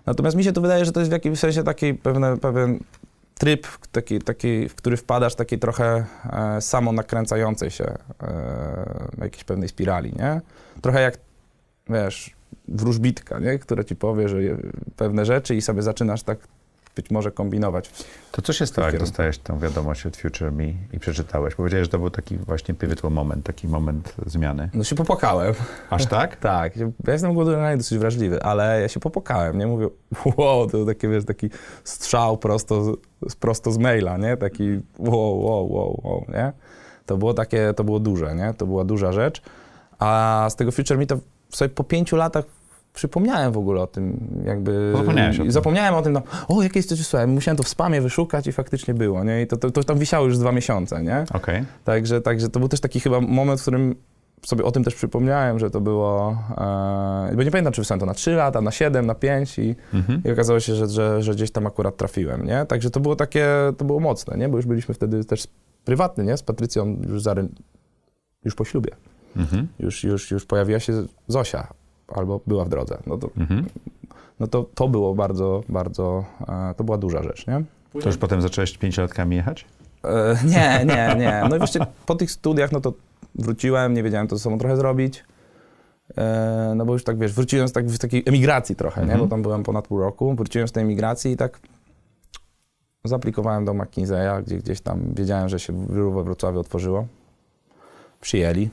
Natomiast 0.05 0.37
mi 0.37 0.43
się 0.43 0.51
to 0.51 0.61
wydaje, 0.61 0.85
że 0.85 0.91
to 0.91 0.99
jest 0.99 1.09
w 1.09 1.13
jakimś 1.13 1.39
sensie 1.39 1.63
taki 1.63 1.93
pewne, 1.93 2.37
pewien 2.37 2.79
tryb, 3.39 3.67
taki, 3.91 4.19
taki, 4.19 4.69
w 4.69 4.75
który 4.75 4.97
wpadasz 4.97 5.35
takiej 5.35 5.59
trochę 5.59 6.05
e, 6.33 6.61
samo 6.61 6.93
się 7.71 7.85
e, 8.23 9.21
jakiejś 9.21 9.43
pewnej 9.43 9.69
spirali, 9.69 10.13
nie? 10.13 10.41
Trochę 10.81 11.01
jak 11.01 11.17
wiesz, 11.89 12.35
wróżbitka, 12.67 13.39
nie? 13.39 13.59
która 13.59 13.83
ci 13.83 13.95
powie, 13.95 14.29
że 14.29 14.37
pewne 14.95 15.25
rzeczy 15.25 15.55
i 15.55 15.61
sobie 15.61 15.81
zaczynasz 15.81 16.23
tak 16.23 16.39
być 16.95 17.11
może 17.11 17.31
kombinować. 17.31 17.91
To 18.31 18.41
co 18.41 18.53
się 18.53 18.65
stało, 18.65 18.87
jak 18.87 18.99
dostałeś 18.99 19.37
tę 19.37 19.59
wiadomość 19.59 20.05
od 20.05 20.17
Future 20.17 20.51
Me 20.51 20.67
i 20.93 20.99
przeczytałeś? 20.99 21.55
Powiedziałeś, 21.55 21.85
że 21.85 21.91
to 21.91 21.99
był 21.99 22.09
taki 22.09 22.37
właśnie 22.37 22.75
pivotal 22.75 23.11
moment, 23.11 23.45
taki 23.45 23.67
moment 23.67 24.15
zmiany. 24.25 24.69
No 24.73 24.83
się 24.83 24.95
popłakałem. 24.95 25.53
Aż 25.89 26.05
tak? 26.05 26.35
tak. 26.51 26.77
Ja 26.77 26.87
jestem 27.07 27.37
generalnie 27.37 27.77
dosyć 27.77 27.97
wrażliwy, 27.97 28.43
ale 28.43 28.81
ja 28.81 28.87
się 28.87 28.99
popłakałem, 28.99 29.57
nie? 29.57 29.67
Mówię, 29.67 29.87
wow, 30.37 30.69
to 30.69 30.85
takie, 30.85 31.09
wiesz, 31.09 31.25
taki 31.25 31.49
strzał 31.83 32.37
prosto, 32.37 32.93
prosto 33.39 33.71
z 33.71 33.77
maila, 33.77 34.17
nie? 34.17 34.37
Taki 34.37 34.79
wow, 34.97 35.45
wow, 35.45 35.73
wow, 35.73 36.01
wow, 36.03 36.25
nie? 36.29 36.53
To 37.05 37.17
było 37.17 37.33
takie, 37.33 37.73
to 37.73 37.83
było 37.83 37.99
duże, 37.99 38.35
nie? 38.35 38.53
To 38.53 38.65
była 38.65 38.83
duża 38.83 39.11
rzecz. 39.11 39.41
A 39.99 40.47
z 40.49 40.55
tego 40.55 40.71
Future 40.71 40.97
Me 40.97 41.05
to 41.05 41.17
sobie 41.49 41.69
po 41.69 41.83
pięciu 41.83 42.15
latach 42.15 42.45
przypomniałem 42.99 43.51
w 43.51 43.57
ogóle 43.57 43.81
o 43.81 43.87
tym, 43.87 44.27
jakby... 44.45 44.93
Zapomniałeś 44.97 45.39
o 45.39 45.43
tym. 45.43 45.51
Zapomniałem 45.51 45.95
o 45.95 46.01
tym, 46.01 46.13
no, 46.13 46.21
o, 46.47 46.61
jakieś 46.63 46.85
coś 46.85 46.97
wysłałem, 46.97 47.29
musiałem 47.29 47.57
to 47.57 47.63
w 47.63 47.67
spamie 47.67 48.01
wyszukać 48.01 48.47
i 48.47 48.51
faktycznie 48.51 48.93
było, 48.93 49.23
nie? 49.23 49.41
I 49.41 49.47
to, 49.47 49.57
to, 49.57 49.71
to 49.71 49.83
tam 49.83 49.99
wisiało 49.99 50.25
już 50.25 50.37
dwa 50.37 50.51
miesiące, 50.51 51.03
nie? 51.03 51.25
Okej. 51.29 51.55
Okay. 51.55 51.65
Także, 51.83 52.21
także 52.21 52.49
to 52.49 52.59
był 52.59 52.69
też 52.69 52.79
taki 52.79 52.99
chyba 52.99 53.21
moment, 53.21 53.59
w 53.59 53.61
którym 53.61 53.95
sobie 54.45 54.63
o 54.63 54.71
tym 54.71 54.83
też 54.83 54.95
przypomniałem, 54.95 55.59
że 55.59 55.69
to 55.69 55.81
było, 55.81 56.37
e, 56.57 57.35
bo 57.35 57.43
nie 57.43 57.51
pamiętam, 57.51 57.73
czy 57.73 57.81
wysłałem 57.81 57.99
to 57.99 58.05
na 58.05 58.13
3 58.13 58.31
lata, 58.31 58.61
na 58.61 58.71
7, 58.71 59.05
na 59.05 59.15
5 59.15 59.59
i, 59.59 59.75
mhm. 59.93 60.21
i 60.25 60.31
okazało 60.31 60.59
się, 60.59 60.75
że, 60.75 60.87
że, 60.87 61.23
że, 61.23 61.33
gdzieś 61.33 61.51
tam 61.51 61.67
akurat 61.67 61.97
trafiłem, 61.97 62.45
nie? 62.45 62.65
Także 62.65 62.89
to 62.89 62.99
było 62.99 63.15
takie, 63.15 63.47
to 63.77 63.85
było 63.85 63.99
mocne, 63.99 64.37
nie? 64.37 64.49
Bo 64.49 64.57
już 64.57 64.65
byliśmy 64.65 64.93
wtedy 64.93 65.25
też 65.25 65.47
prywatny, 65.85 66.23
nie? 66.23 66.37
Z 66.37 66.43
Patrycją 66.43 66.97
już, 67.09 67.21
za, 67.21 67.35
już 68.45 68.55
po 68.55 68.65
ślubie. 68.65 68.91
Mhm. 69.35 69.67
Już, 69.79 70.03
już, 70.03 70.31
już 70.31 70.45
pojawiła 70.45 70.79
się 70.79 70.93
Zosia, 71.27 71.67
albo 72.15 72.41
była 72.47 72.65
w 72.65 72.69
drodze. 72.69 72.97
No 73.07 73.17
to, 73.17 73.29
mhm. 73.37 73.65
no 74.39 74.47
to, 74.47 74.65
to 74.75 74.87
było 74.87 75.15
bardzo, 75.15 75.63
bardzo, 75.69 76.25
e, 76.47 76.73
to 76.77 76.83
była 76.83 76.97
duża 76.97 77.23
rzecz, 77.23 77.47
nie? 77.47 77.63
To 78.01 78.09
już 78.09 78.17
potem 78.17 78.41
zacząłeś 78.41 78.77
pięciolatkami 78.77 79.35
jechać? 79.35 79.65
E, 80.03 80.37
nie, 80.45 80.85
nie, 80.85 81.15
nie. 81.19 81.43
No 81.49 81.55
i 81.55 81.59
właśnie 81.59 81.85
po 82.05 82.15
tych 82.15 82.31
studiach, 82.31 82.71
no 82.71 82.81
to 82.81 82.93
wróciłem, 83.35 83.93
nie 83.93 84.03
wiedziałem, 84.03 84.27
co 84.27 84.37
ze 84.37 84.43
sobą 84.43 84.57
trochę 84.57 84.77
zrobić. 84.77 85.23
E, 86.17 86.73
no 86.75 86.85
bo 86.85 86.93
już 86.93 87.03
tak, 87.03 87.17
wiesz, 87.17 87.33
wróciłem 87.33 87.67
z 87.67 87.71
tak, 87.71 87.87
w 87.87 87.97
takiej 87.97 88.23
emigracji 88.25 88.75
trochę, 88.75 89.05
nie? 89.05 89.17
Bo 89.17 89.27
tam 89.27 89.41
byłem 89.41 89.63
ponad 89.63 89.87
pół 89.87 89.99
roku. 89.99 90.35
Wróciłem 90.35 90.67
z 90.67 90.71
tej 90.71 90.83
emigracji 90.83 91.31
i 91.31 91.37
tak 91.37 91.59
zaaplikowałem 93.03 93.65
do 93.65 93.71
McKinsey'a, 93.71 94.43
gdzie 94.43 94.57
gdzieś 94.57 94.81
tam 94.81 95.13
wiedziałem, 95.13 95.49
że 95.49 95.59
się 95.59 95.87
we 95.87 96.23
Wrocławiu 96.23 96.59
otworzyło. 96.59 97.07
Przyjęli. 98.21 98.69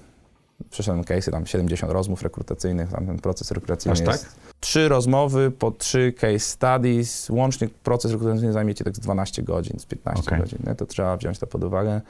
Przeszedłem 0.71 1.05
case'y, 1.05 1.31
tam 1.31 1.47
70 1.47 1.93
rozmów 1.93 2.23
rekrutacyjnych, 2.23 2.91
tam 2.91 3.07
ten 3.07 3.19
proces 3.19 3.51
rekrutacyjny 3.51 3.93
Aż 3.93 4.01
tak? 4.01 4.09
jest. 4.09 4.37
Trzy 4.61 4.89
rozmowy 4.89 5.51
po 5.51 5.71
trzy 5.71 6.13
case 6.13 6.39
studies, 6.39 7.31
łącznie 7.31 7.69
proces 7.69 8.13
rekrutacyjny 8.13 8.53
zajmie 8.53 8.75
ci 8.75 8.85
tak 8.85 8.97
z 8.97 9.01
12 9.01 9.43
godzin, 9.43 9.79
z 9.79 9.87
15 9.87 10.23
Okej. 10.27 10.41
godzin, 10.41 10.59
nie? 10.67 10.75
to 10.75 10.87
trzeba 10.87 11.17
wziąć 11.17 11.39
to 11.39 11.47
pod 11.47 11.65
uwagę. 11.65 12.01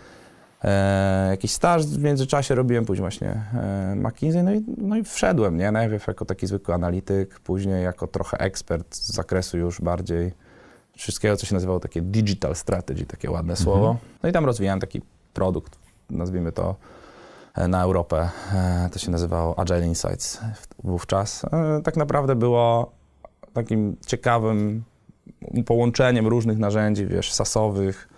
E, 0.65 1.29
jakiś 1.31 1.51
staż 1.51 1.87
w 1.87 2.03
międzyczasie 2.03 2.55
robiłem, 2.55 2.85
później 2.85 3.03
właśnie 3.03 3.29
e, 3.29 3.95
McKinsey, 3.97 4.43
no 4.43 4.53
i, 4.55 4.65
no 4.79 4.97
i 4.97 5.05
wszedłem, 5.05 5.57
nie? 5.57 5.73
Najpierw 5.73 6.07
jako 6.07 6.25
taki 6.25 6.47
zwykły 6.47 6.75
analityk, 6.75 7.41
później 7.41 7.85
jako 7.85 8.07
trochę 8.07 8.39
ekspert 8.39 8.97
z 8.97 9.13
zakresu 9.13 9.59
już 9.59 9.81
bardziej 9.81 10.33
wszystkiego, 10.97 11.37
co 11.37 11.47
się 11.47 11.55
nazywało 11.55 11.81
takie 11.81 12.03
digital 12.03 12.57
strategy, 12.57 13.07
takie 13.07 13.31
ładne 13.31 13.57
słowo. 13.57 13.97
No 14.23 14.29
i 14.29 14.33
tam 14.33 14.45
rozwijałem 14.45 14.81
taki 14.81 15.03
produkt, 15.35 15.79
nazwijmy 16.11 16.53
to 16.53 16.75
na 17.69 17.83
Europę. 17.83 18.29
E, 18.55 18.89
To 18.93 18.99
się 18.99 19.11
nazywało 19.11 19.59
Agile 19.59 19.87
Insights 19.87 20.41
wówczas. 20.85 21.45
E, 21.45 21.81
Tak 21.85 21.97
naprawdę 21.97 22.37
było 22.37 22.93
takim 23.53 23.97
ciekawym 24.07 24.85
połączeniem 25.67 26.27
różnych 26.27 26.59
narzędzi, 26.59 27.07
wiesz, 27.07 27.33
sasowych 27.33 28.09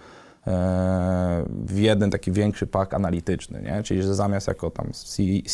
e, 0.47 1.45
w 1.67 1.79
jeden 1.79 2.11
taki 2.11 2.33
większy 2.33 2.67
pak 2.67 2.95
analityczny, 2.95 3.63
nie? 3.63 3.83
Czyli, 3.83 4.03
że 4.03 4.15
zamiast 4.15 4.49
jako 4.49 4.71
tam 4.71 4.87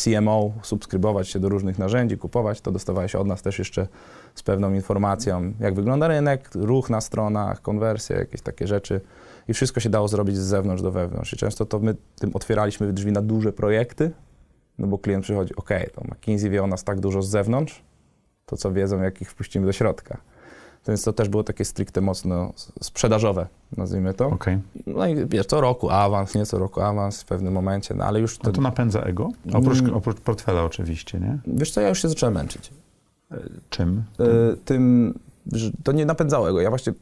CMO 0.03 0.51
subskrybować 0.61 1.29
się 1.29 1.39
do 1.39 1.49
różnych 1.49 1.79
narzędzi, 1.79 2.17
kupować, 2.17 2.61
to 2.61 2.71
dostawałeś 2.71 3.15
od 3.15 3.27
nas 3.27 3.41
też 3.41 3.59
jeszcze 3.59 3.87
z 4.35 4.43
pewną 4.43 4.73
informacją, 4.73 5.53
jak 5.59 5.75
wygląda 5.75 6.07
rynek, 6.07 6.49
ruch 6.55 6.89
na 6.89 7.01
stronach, 7.01 7.61
konwersje, 7.61 8.15
jakieś 8.15 8.41
takie 8.41 8.67
rzeczy. 8.67 9.01
I 9.47 9.53
wszystko 9.53 9.79
się 9.79 9.89
dało 9.89 10.07
zrobić 10.07 10.37
z 10.37 10.39
zewnątrz 10.41 10.83
do 10.83 10.91
wewnątrz. 10.91 11.33
I 11.33 11.37
często 11.37 11.65
to 11.65 11.79
my 11.79 11.95
tym 12.19 12.31
otwieraliśmy 12.33 12.93
drzwi 12.93 13.11
na 13.11 13.21
duże 13.21 13.53
projekty, 13.53 14.11
no 14.77 14.87
bo 14.87 14.97
klient 14.97 15.23
przychodzi, 15.23 15.55
ok, 15.55 15.69
to 15.95 16.01
McKinsey 16.03 16.49
wie 16.49 16.63
o 16.63 16.67
nas 16.67 16.83
tak 16.83 16.99
dużo 16.99 17.21
z 17.21 17.29
zewnątrz, 17.29 17.81
to 18.45 18.57
co 18.57 18.71
wiedzą, 18.71 19.01
jak 19.01 19.21
ich 19.21 19.31
wpuścimy 19.31 19.65
do 19.65 19.71
środka. 19.71 20.17
Więc 20.87 21.03
to 21.03 21.13
też 21.13 21.29
było 21.29 21.43
takie 21.43 21.65
stricte 21.65 22.01
mocno 22.01 22.53
sprzedażowe, 22.81 23.47
nazwijmy 23.77 24.13
to. 24.13 24.27
Okej. 24.27 24.59
No 24.87 25.07
i 25.07 25.25
wiesz, 25.27 25.45
co 25.45 25.61
roku 25.61 25.89
awans, 25.89 26.35
nie 26.35 26.45
co 26.45 26.59
roku 26.59 26.81
awans 26.81 27.21
w 27.21 27.25
pewnym 27.25 27.53
momencie, 27.53 27.93
no 27.95 28.03
ale 28.05 28.19
już 28.19 28.39
No 28.39 28.51
to, 28.51 28.61
napędza 28.61 29.01
ego? 29.01 29.29
Oprócz, 29.53 29.79
Mm. 29.79 29.93
oprócz 29.95 30.19
portfela 30.19 30.63
oczywiście, 30.63 31.19
nie? 31.19 31.37
wiesz 31.47 31.71
co, 31.71 31.81
ja 31.81 31.89
już 31.89 32.01
się 32.01 32.09
zacząłem 32.09 32.33
męczyć. 32.35 32.71
Czym? 33.69 34.03
E, 34.19 34.25
tym, 34.65 35.13
że 35.51 35.71
to 35.83 35.91
nie 35.91 36.05
napędzało 36.05 36.53
go. 36.53 36.61
Ja 36.61 36.69
właśnie 36.69 36.93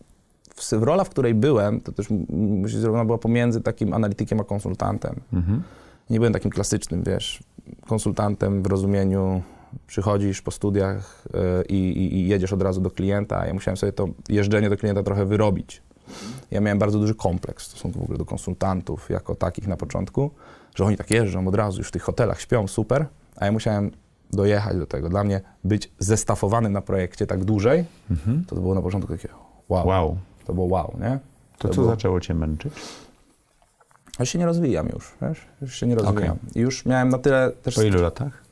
rola, 0.71 1.03
w 1.03 1.09
której 1.09 1.33
byłem, 1.33 1.81
to 1.81 1.91
też 1.91 2.11
m- 2.11 2.25
musi 2.61 2.79
zrobić, 2.79 2.95
ona 2.95 3.05
była 3.05 3.17
pomiędzy 3.17 3.61
takim 3.61 3.93
analitykiem 3.93 4.39
a 4.39 4.43
konsultantem. 4.43 5.15
Mhm. 5.33 5.63
Nie 6.09 6.19
byłem 6.19 6.33
takim 6.33 6.51
klasycznym, 6.51 7.03
wiesz, 7.03 7.43
konsultantem 7.87 8.63
w 8.63 8.67
rozumieniu 8.67 9.41
przychodzisz 9.87 10.41
po 10.41 10.51
studiach 10.51 11.25
e, 11.33 11.63
i, 11.65 11.75
i, 11.75 12.15
i 12.15 12.27
jedziesz 12.27 12.53
od 12.53 12.61
razu 12.61 12.81
do 12.81 12.91
klienta. 12.91 13.45
Ja 13.47 13.53
musiałem 13.53 13.77
sobie 13.77 13.91
to 13.93 14.07
jeżdżenie 14.29 14.69
do 14.69 14.77
klienta 14.77 15.03
trochę 15.03 15.25
wyrobić. 15.25 15.81
Ja 16.51 16.61
miałem 16.61 16.79
bardzo 16.79 16.99
duży 16.99 17.15
kompleks 17.15 17.63
w 17.63 17.67
stosunku 17.67 17.99
w 17.99 18.03
ogóle 18.03 18.17
do 18.17 18.25
konsultantów 18.25 19.09
jako 19.09 19.35
takich 19.35 19.67
na 19.67 19.77
początku, 19.77 20.31
że 20.75 20.85
oni 20.85 20.97
tak 20.97 21.11
jeżdżą 21.11 21.47
od 21.47 21.55
razu, 21.55 21.77
już 21.77 21.87
w 21.87 21.91
tych 21.91 22.01
hotelach 22.01 22.41
śpią, 22.41 22.67
super, 22.67 23.05
a 23.35 23.45
ja 23.45 23.51
musiałem 23.51 23.91
dojechać 24.33 24.77
do 24.77 24.85
tego. 24.85 25.09
Dla 25.09 25.23
mnie 25.23 25.41
być 25.63 25.91
zestafowanym 25.99 26.73
na 26.73 26.81
projekcie 26.81 27.27
tak 27.27 27.43
dłużej, 27.43 27.85
Mhm. 28.11 28.45
to, 28.45 28.55
to 28.55 28.61
było 28.61 28.75
na 28.75 28.81
początku 28.81 29.11
takie 29.13 29.27
wow. 29.69 29.87
Wow. 29.87 30.17
To 30.45 30.53
było 30.53 30.67
wow, 30.67 30.95
nie? 31.01 31.19
To, 31.57 31.67
To 31.67 31.73
co 31.73 31.81
było- 31.81 31.87
zaczęło 31.93 32.19
cię 32.19 32.33
męczyć? 32.33 32.73
Już 34.19 34.29
się 34.29 34.39
nie 34.39 34.45
rozwijam 34.45 34.87
już, 34.93 35.11
wiesz? 35.21 35.45
Już 35.61 35.75
się 35.75 35.87
nie 35.87 35.95
rozwijam. 35.95 36.37
I 36.55 36.59
już 36.59 36.85
miałem 36.85 37.09
na 37.09 37.17
tyle 37.17 37.51
też... 37.51 37.75
Po 37.75 37.81
ilu 37.81 38.01
latach? 38.01 38.43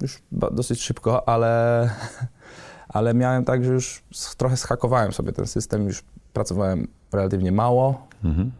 już 0.00 0.22
dosyć 0.30 0.82
szybko, 0.82 1.28
ale, 1.28 1.90
ale 2.88 3.14
miałem 3.14 3.44
tak, 3.44 3.64
że 3.64 3.72
już 3.72 4.02
trochę 4.36 4.56
schakowałem 4.56 5.12
sobie 5.12 5.32
ten 5.32 5.46
system, 5.46 5.86
już 5.86 6.04
pracowałem 6.32 6.88
relatywnie 7.12 7.52
mało, 7.52 8.06
Mhm. 8.24 8.52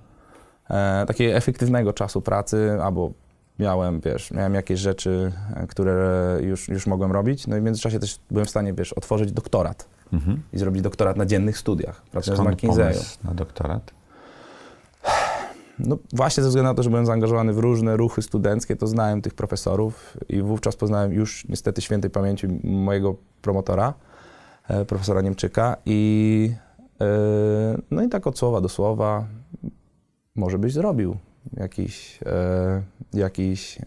e, 0.70 1.04
takiego 1.06 1.36
efektywnego 1.36 1.92
czasu 1.92 2.22
pracy, 2.22 2.78
albo 2.82 3.12
miałem, 3.58 4.00
wiesz, 4.00 4.30
miałem 4.30 4.54
jakieś 4.54 4.80
rzeczy, 4.80 5.32
e, 5.56 5.66
które 5.66 6.38
już, 6.42 6.68
już 6.68 6.86
mogłem 6.86 7.12
robić, 7.12 7.46
no 7.46 7.56
i 7.56 7.60
w 7.60 7.62
międzyczasie 7.62 7.98
też 7.98 8.18
byłem 8.30 8.46
w 8.46 8.50
stanie, 8.50 8.74
wiesz, 8.74 8.92
otworzyć 8.92 9.32
doktorat 9.32 9.88
Mhm. 10.12 10.42
i 10.52 10.58
zrobić 10.58 10.82
doktorat 10.82 11.16
na 11.16 11.26
dziennych 11.26 11.58
studiach, 11.58 12.02
pracując 12.02 12.40
w 12.40 12.42
Skąd 12.42 12.56
McKinseyu. 12.56 13.00
na 13.24 13.34
doktorat? 13.34 13.92
No 15.78 15.98
właśnie 16.12 16.42
ze 16.42 16.48
względu 16.48 16.70
na 16.70 16.74
to, 16.74 16.82
że 16.82 16.90
byłem 16.90 17.06
zaangażowany 17.06 17.52
w 17.52 17.58
różne 17.58 17.96
ruchy 17.96 18.22
studenckie, 18.22 18.76
to 18.76 18.86
znałem 18.86 19.22
tych 19.22 19.34
profesorów 19.34 20.16
i 20.28 20.42
wówczas 20.42 20.76
poznałem 20.76 21.12
już 21.12 21.48
niestety 21.48 21.82
świętej 21.82 22.10
pamięci 22.10 22.48
mojego 22.64 23.14
promotora, 23.42 23.94
e, 24.68 24.84
profesora 24.84 25.20
Niemczyka 25.20 25.76
i 25.86 26.52
e, 27.00 27.06
no 27.90 28.02
i 28.02 28.08
tak 28.08 28.26
od 28.26 28.38
słowa 28.38 28.60
do 28.60 28.68
słowa 28.68 29.24
może 30.34 30.58
byś 30.58 30.72
zrobił 30.72 31.16
jakiś, 31.52 32.18
e, 32.26 32.82
jakiś 33.14 33.78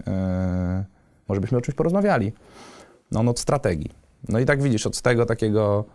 może 1.28 1.42
byśmy 1.42 1.58
o 1.58 1.62
czymś 1.62 1.76
porozmawiali. 1.76 2.34
No 3.12 3.20
on 3.20 3.28
od 3.28 3.40
strategii. 3.40 3.92
No 4.30 4.40
i 4.40 4.46
tak 4.46 4.62
widzisz, 4.62 4.88
od 4.88 5.02
tego 5.02 5.26
takiego 5.26 5.86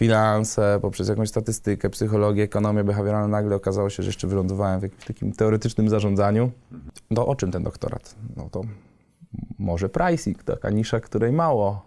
finanse, 0.00 0.78
poprzez 0.82 1.08
jakąś 1.08 1.28
statystykę, 1.28 1.90
psychologię, 1.90 2.42
ekonomię 2.42 2.84
behawioralną, 2.84 3.28
nagle 3.28 3.56
okazało 3.56 3.90
się, 3.90 4.02
że 4.02 4.08
jeszcze 4.08 4.26
wylądowałem 4.26 4.80
w 4.80 4.82
jakimś 4.82 5.04
takim 5.04 5.32
teoretycznym 5.32 5.88
zarządzaniu. 5.88 6.50
No 7.10 7.26
o 7.26 7.34
czym 7.34 7.50
ten 7.50 7.62
doktorat? 7.62 8.14
No 8.36 8.48
to 8.50 8.62
może 9.58 9.88
pricing, 9.88 10.42
taka 10.42 10.70
nisza, 10.70 11.00
której 11.00 11.32
mało, 11.32 11.82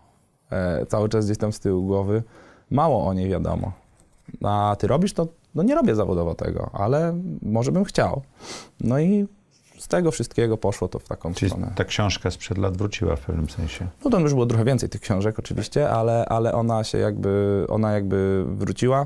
e, 0.51 0.85
cały 0.85 1.09
czas 1.09 1.25
gdzieś 1.25 1.37
tam 1.37 1.53
z 1.53 1.59
tyłu 1.59 1.83
głowy, 1.83 2.23
mało 2.71 3.05
o 3.05 3.13
niej 3.13 3.29
wiadomo. 3.29 3.71
A 4.43 4.75
ty 4.79 4.87
robisz 4.87 5.13
to? 5.13 5.27
No 5.55 5.63
nie 5.63 5.75
robię 5.75 5.95
zawodowo 5.95 6.35
tego, 6.35 6.69
ale 6.73 7.19
może 7.41 7.71
bym 7.71 7.83
chciał. 7.83 8.21
No 8.81 8.99
i 8.99 9.27
z 9.77 9.87
tego 9.87 10.11
wszystkiego 10.11 10.57
poszło 10.57 10.87
to 10.87 10.99
w 10.99 11.07
taką 11.07 11.33
Czyli 11.33 11.51
stronę. 11.51 11.73
ta 11.75 11.85
książka 11.85 12.31
sprzed 12.31 12.57
lat 12.57 12.77
wróciła 12.77 13.15
w 13.15 13.19
pewnym 13.19 13.49
sensie. 13.49 13.87
No 14.05 14.11
to 14.11 14.19
już 14.19 14.33
było 14.33 14.45
trochę 14.45 14.65
więcej 14.65 14.89
tych 14.89 15.01
książek 15.01 15.39
oczywiście, 15.39 15.89
ale, 15.89 16.25
ale 16.25 16.53
ona 16.53 16.83
się 16.83 16.97
jakby, 16.97 17.65
ona 17.69 17.91
jakby 17.91 18.45
wróciła. 18.47 19.05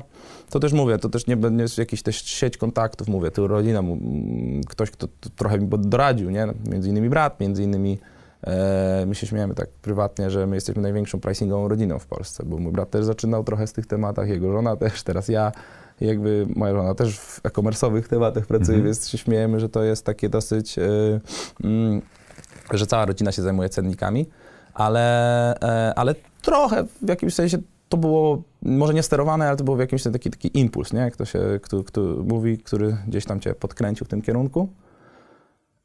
To 0.50 0.60
też 0.60 0.72
mówię, 0.72 0.98
to 0.98 1.08
też 1.08 1.26
nie 1.26 1.36
jest 1.58 1.78
jakiś 1.78 2.02
też 2.02 2.24
sieć 2.24 2.56
kontaktów, 2.56 3.08
mówię, 3.08 3.30
tu 3.30 3.46
rodzina, 3.46 3.82
ktoś, 4.68 4.90
kto 4.90 5.08
trochę 5.36 5.58
mi 5.58 5.68
doradził, 5.78 6.30
nie? 6.30 6.46
Między 6.70 6.88
innymi 6.88 7.08
brat, 7.08 7.40
między 7.40 7.62
innymi 7.62 7.98
e, 8.46 9.04
my 9.06 9.14
się 9.14 9.26
śmiejemy 9.26 9.54
tak 9.54 9.68
prywatnie, 9.68 10.30
że 10.30 10.46
my 10.46 10.56
jesteśmy 10.56 10.82
największą 10.82 11.20
pricingową 11.20 11.68
rodziną 11.68 11.98
w 11.98 12.06
Polsce, 12.06 12.44
bo 12.46 12.58
mój 12.58 12.72
brat 12.72 12.90
też 12.90 13.04
zaczynał 13.04 13.44
trochę 13.44 13.66
z 13.66 13.72
tych 13.72 13.86
tematach, 13.86 14.28
jego 14.28 14.52
żona 14.52 14.76
też, 14.76 15.02
teraz 15.02 15.28
ja. 15.28 15.52
Jakby 16.00 16.46
moja 16.56 16.72
żona 16.74 16.94
też 16.94 17.18
w 17.18 17.40
e-commerce'owych 17.44 18.02
tematach 18.08 18.46
pracuje, 18.46 18.76
Mhm. 18.76 18.84
więc 18.84 19.08
się 19.08 19.18
śmiejemy, 19.18 19.60
że 19.60 19.68
to 19.68 19.82
jest 19.82 20.04
takie 20.04 20.28
dosyć, 20.28 20.78
e, 20.78 20.82
mm, 21.64 22.02
że 22.72 22.86
cała 22.86 23.06
rodzina 23.06 23.32
się 23.32 23.42
zajmuje 23.42 23.68
cennikami 23.68 24.26
ale, 24.78 25.54
e, 25.60 25.94
ale 25.96 26.14
trochę 26.42 26.84
w 27.02 27.08
jakimś 27.08 27.34
sensie 27.34 27.58
to 27.88 27.96
było 27.96 28.42
może 28.62 28.94
nie 28.94 29.02
sterowane, 29.02 29.48
ale 29.48 29.56
to 29.56 29.64
był 29.64 29.76
w 29.76 29.80
jakimś 29.80 30.02
sensie 30.02 30.18
taki, 30.18 30.30
taki 30.30 30.58
impuls, 30.58 30.92
nie? 30.92 31.00
Jak 31.00 31.16
to 31.16 31.24
się 31.24 31.40
kto, 31.62 31.84
kto 31.84 32.00
mówi, 32.24 32.58
który 32.58 32.96
gdzieś 33.08 33.24
tam 33.24 33.40
cię 33.40 33.54
podkręcił 33.54 34.04
w 34.06 34.08
tym 34.08 34.22
kierunku. 34.22 34.68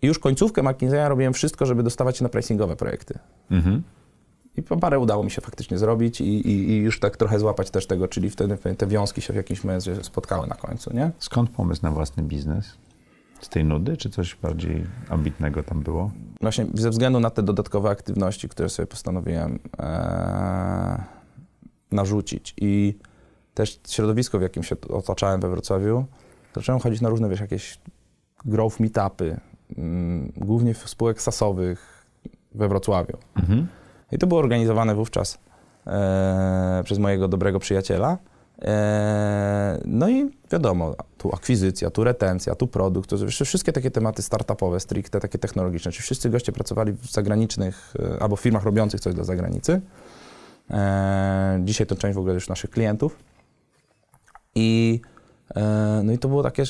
I 0.01 0.07
już 0.07 0.19
końcówkę 0.19 0.61
McKinsey'a 0.61 1.07
robiłem 1.09 1.33
wszystko, 1.33 1.65
żeby 1.65 1.83
dostawać 1.83 2.17
się 2.17 2.23
na 2.23 2.29
pricingowe 2.29 2.75
projekty. 2.75 3.19
Mhm. 3.51 3.83
I 4.57 4.63
pa- 4.63 4.77
parę 4.77 4.99
udało 4.99 5.23
mi 5.23 5.31
się 5.31 5.41
faktycznie 5.41 5.77
zrobić 5.77 6.21
i, 6.21 6.25
i, 6.25 6.69
i 6.69 6.77
już 6.77 6.99
tak 6.99 7.17
trochę 7.17 7.39
złapać 7.39 7.69
też 7.69 7.87
tego, 7.87 8.07
czyli 8.07 8.29
wtedy 8.29 8.57
te 8.77 8.87
wiązki 8.87 9.21
się 9.21 9.33
w 9.33 9.35
jakimś 9.35 9.63
momencie 9.63 10.03
spotkały 10.03 10.47
na 10.47 10.55
końcu, 10.55 10.93
nie? 10.93 11.11
Skąd 11.19 11.49
pomysł 11.49 11.81
na 11.83 11.91
własny 11.91 12.23
biznes? 12.23 12.77
Z 13.41 13.49
tej 13.49 13.65
nudy, 13.65 13.97
czy 13.97 14.09
coś 14.09 14.35
bardziej 14.35 14.85
ambitnego 15.09 15.63
tam 15.63 15.79
było? 15.81 16.11
Właśnie 16.41 16.65
ze 16.73 16.89
względu 16.89 17.19
na 17.19 17.29
te 17.29 17.43
dodatkowe 17.43 17.89
aktywności, 17.89 18.49
które 18.49 18.69
sobie 18.69 18.87
postanowiłem 18.87 19.59
e, 19.79 21.03
narzucić 21.91 22.53
i 22.61 22.97
też 23.53 23.79
środowisko, 23.87 24.39
w 24.39 24.41
jakim 24.41 24.63
się 24.63 24.75
otaczałem 24.89 25.41
we 25.41 25.49
Wrocławiu, 25.49 26.05
zacząłem 26.55 26.81
chodzić 26.81 27.01
na 27.01 27.09
różne, 27.09 27.29
wiesz, 27.29 27.39
jakieś 27.39 27.79
growth 28.45 28.79
meetupy, 28.79 29.39
mm, 29.77 30.31
głównie 30.37 30.73
w 30.73 30.89
spółek 30.89 31.21
sasowych 31.21 32.05
we 32.55 32.67
Wrocławiu. 32.67 33.17
Mhm. 33.35 33.67
I 34.13 34.17
to 34.17 34.27
było 34.27 34.39
organizowane 34.39 34.95
wówczas 34.95 35.37
e, 35.87 36.81
przez 36.85 36.99
mojego 36.99 37.27
dobrego 37.27 37.59
przyjaciela. 37.59 38.17
E, 38.61 39.81
no 39.85 40.09
i 40.09 40.31
wiadomo, 40.51 40.95
tu 41.17 41.29
akwizycja, 41.33 41.89
tu 41.89 42.03
retencja, 42.03 42.55
tu 42.55 42.67
produkt, 42.67 43.09
to 43.09 43.45
wszystkie 43.45 43.73
takie 43.73 43.91
tematy 43.91 44.21
startupowe, 44.21 44.79
stricte 44.79 45.19
takie 45.19 45.37
technologiczne. 45.37 45.91
Czyli 45.91 46.03
wszyscy 46.03 46.29
goście 46.29 46.51
pracowali 46.51 46.91
w 46.91 47.05
zagranicznych 47.05 47.93
e, 47.99 48.21
albo 48.23 48.35
w 48.35 48.41
firmach 48.41 48.63
robiących 48.63 48.99
coś 48.99 49.13
dla 49.13 49.23
zagranicy. 49.23 49.81
E, 50.71 51.61
dzisiaj 51.63 51.87
to 51.87 51.95
część 51.95 52.15
w 52.15 52.19
ogóle 52.19 52.33
już 52.33 52.49
naszych 52.49 52.69
klientów. 52.69 53.19
I, 54.55 55.01
no 56.03 56.11
i 56.11 56.17
to 56.17 56.27
było 56.27 56.43
takie 56.43 56.63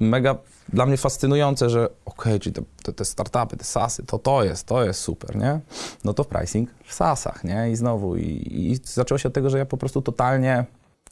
mega 0.00 0.38
dla 0.72 0.86
mnie 0.86 0.96
fascynujące, 0.96 1.70
że 1.70 1.84
okej, 1.84 1.94
okay, 2.04 2.38
czyli 2.38 2.54
te, 2.54 2.62
te, 2.82 2.92
te, 2.92 3.04
startupy, 3.04 3.56
te 3.56 3.64
SASy, 3.64 4.06
to 4.06 4.18
to 4.18 4.44
jest, 4.44 4.66
to 4.66 4.84
jest 4.84 5.00
super, 5.00 5.36
nie? 5.36 5.60
No 6.04 6.14
to 6.14 6.24
pricing 6.24 6.70
w 6.84 6.94
SASach, 6.94 7.44
nie? 7.44 7.70
I 7.70 7.76
znowu, 7.76 8.16
i, 8.16 8.48
i 8.50 8.78
zaczęło 8.84 9.18
się 9.18 9.28
od 9.28 9.34
tego, 9.34 9.50
że 9.50 9.58
ja 9.58 9.66
po 9.66 9.76
prostu 9.76 10.02
totalnie 10.02 10.64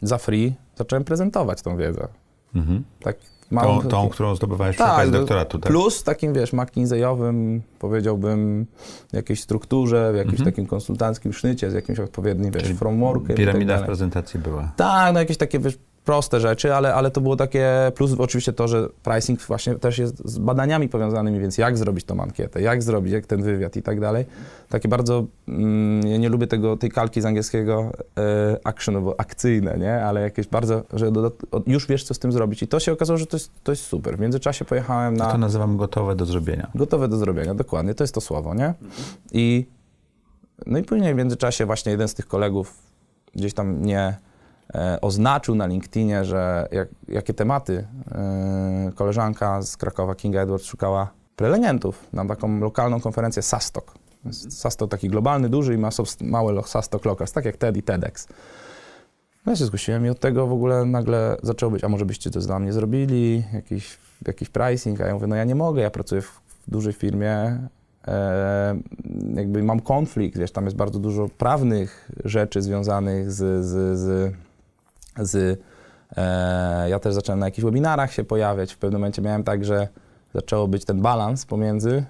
za 0.02 0.18
free 0.18 0.54
zacząłem 0.76 1.04
prezentować 1.04 1.62
tą 1.62 1.76
wiedzę. 1.76 2.08
Mhm. 2.54 2.84
Tak, 3.02 3.16
tą, 3.50 3.82
tą, 3.82 4.08
którą 4.08 4.36
zdobywałeś 4.36 4.76
przy 4.76 4.84
tak, 4.84 5.10
doktoratu, 5.10 5.58
tak? 5.58 5.72
Plus 5.72 6.02
takim, 6.02 6.32
wiesz, 6.32 6.52
McKinseyowym, 6.52 7.62
powiedziałbym, 7.78 8.66
jakiejś 9.12 9.40
strukturze, 9.40 10.12
w 10.12 10.16
jakimś 10.16 10.40
mhm. 10.40 10.50
takim 10.50 10.66
konsultanckim 10.66 11.32
sznycie, 11.32 11.70
z 11.70 11.74
jakimś 11.74 11.98
odpowiednim, 11.98 12.50
wiesz, 12.52 12.68
frameworkiem. 12.68 13.26
Tak 13.26 13.36
piramida 13.36 13.74
tak 13.74 13.82
w 13.82 13.86
prezentacji 13.86 14.40
była. 14.40 14.72
Tak, 14.76 15.14
no 15.14 15.20
jakieś 15.20 15.36
takie, 15.36 15.58
wiesz, 15.58 15.78
proste 16.04 16.40
rzeczy, 16.40 16.74
ale, 16.74 16.94
ale 16.94 17.10
to 17.10 17.20
było 17.20 17.36
takie, 17.36 17.92
plus 17.94 18.14
oczywiście 18.18 18.52
to, 18.52 18.68
że 18.68 18.88
pricing 19.02 19.40
właśnie 19.40 19.74
też 19.74 19.98
jest 19.98 20.28
z 20.28 20.38
badaniami 20.38 20.88
powiązanymi, 20.88 21.40
więc 21.40 21.58
jak 21.58 21.78
zrobić 21.78 22.04
tą 22.04 22.20
ankietę, 22.20 22.62
jak 22.62 22.82
zrobić, 22.82 23.12
jak 23.12 23.26
ten 23.26 23.42
wywiad 23.42 23.76
i 23.76 23.82
tak 23.82 24.00
dalej. 24.00 24.24
Takie 24.68 24.88
bardzo, 24.88 25.24
mm, 25.48 26.06
ja 26.06 26.16
nie 26.16 26.28
lubię 26.28 26.46
tego, 26.46 26.76
tej 26.76 26.90
kalki 26.90 27.20
z 27.20 27.24
angielskiego 27.24 27.92
e, 28.18 28.58
action, 28.64 29.04
bo 29.04 29.20
akcyjne, 29.20 29.78
nie? 29.78 30.04
Ale 30.04 30.20
jakieś 30.20 30.46
bardzo, 30.46 30.82
że 30.92 31.12
do, 31.12 31.32
już 31.66 31.86
wiesz, 31.86 32.04
co 32.04 32.14
z 32.14 32.18
tym 32.18 32.32
zrobić. 32.32 32.62
I 32.62 32.68
to 32.68 32.80
się 32.80 32.92
okazało, 32.92 33.18
że 33.18 33.26
to 33.26 33.36
jest, 33.36 33.50
to 33.62 33.72
jest 33.72 33.84
super. 33.84 34.16
W 34.16 34.20
międzyczasie 34.20 34.64
pojechałem 34.64 35.16
na... 35.16 35.32
To 35.32 35.38
nazywam 35.38 35.76
gotowe 35.76 36.16
do 36.16 36.26
zrobienia. 36.26 36.70
Gotowe 36.74 37.08
do 37.08 37.16
zrobienia, 37.16 37.54
dokładnie. 37.54 37.94
To 37.94 38.04
jest 38.04 38.14
to 38.14 38.20
słowo, 38.20 38.54
nie? 38.54 38.74
I 39.32 39.66
no 40.66 40.78
i 40.78 40.82
później 40.82 41.14
w 41.14 41.16
międzyczasie 41.16 41.66
właśnie 41.66 41.92
jeden 41.92 42.08
z 42.08 42.14
tych 42.14 42.26
kolegów 42.26 42.74
gdzieś 43.34 43.54
tam 43.54 43.82
nie 43.82 44.16
oznaczył 45.00 45.54
na 45.54 45.66
LinkedInie, 45.66 46.24
że 46.24 46.68
jak, 46.72 46.88
jakie 47.08 47.34
tematy 47.34 47.86
e, 48.12 48.92
koleżanka 48.94 49.62
z 49.62 49.76
Krakowa, 49.76 50.14
Kinga 50.14 50.40
Edwards, 50.40 50.66
szukała 50.66 51.10
prelegentów 51.36 52.06
na 52.12 52.24
taką 52.24 52.60
lokalną 52.60 53.00
konferencję 53.00 53.42
SASTOK. 53.42 53.94
SASTOK 54.32 54.90
taki 54.90 55.08
globalny, 55.08 55.48
duży 55.48 55.74
i 55.74 55.78
ma 55.78 55.88
małe 56.20 56.62
SASTOK 56.62 57.04
Locals, 57.04 57.32
tak 57.32 57.44
jak 57.44 57.56
TED 57.56 57.76
i 57.76 57.82
TEDx. 57.82 58.28
No 59.46 59.52
ja 59.52 59.56
się 59.56 59.64
zgłosiłem 59.64 60.06
i 60.06 60.08
od 60.08 60.20
tego 60.20 60.46
w 60.46 60.52
ogóle 60.52 60.84
nagle 60.84 61.36
zaczęło 61.42 61.72
być, 61.72 61.84
a 61.84 61.88
może 61.88 62.06
byście 62.06 62.30
to 62.30 62.40
dla 62.40 62.58
mnie 62.58 62.72
zrobili, 62.72 63.44
jakiś, 63.52 63.98
jakiś 64.26 64.48
pricing, 64.48 65.00
a 65.00 65.06
ja 65.06 65.14
mówię, 65.14 65.26
no 65.26 65.36
ja 65.36 65.44
nie 65.44 65.54
mogę, 65.54 65.82
ja 65.82 65.90
pracuję 65.90 66.22
w, 66.22 66.40
w 66.66 66.70
dużej 66.70 66.92
firmie, 66.92 67.58
e, 68.08 68.80
jakby 69.34 69.62
mam 69.62 69.80
konflikt, 69.80 70.38
wiesz, 70.38 70.52
tam 70.52 70.64
jest 70.64 70.76
bardzo 70.76 70.98
dużo 70.98 71.28
prawnych 71.38 72.10
rzeczy 72.24 72.62
związanych 72.62 73.32
z, 73.32 73.64
z, 73.64 73.98
z 73.98 74.34
z... 75.20 75.60
E, 76.16 76.90
ja 76.90 76.98
też 76.98 77.14
zacząłem 77.14 77.38
na 77.38 77.46
jakichś 77.46 77.64
webinarach 77.64 78.12
się 78.12 78.24
pojawiać. 78.24 78.72
W 78.72 78.78
pewnym 78.78 79.00
momencie 79.00 79.22
miałem 79.22 79.44
tak, 79.44 79.64
że 79.64 79.88
zaczęło 80.34 80.68
być 80.68 80.84
ten 80.84 81.00
balans 81.02 81.46
pomiędzy... 81.46 82.04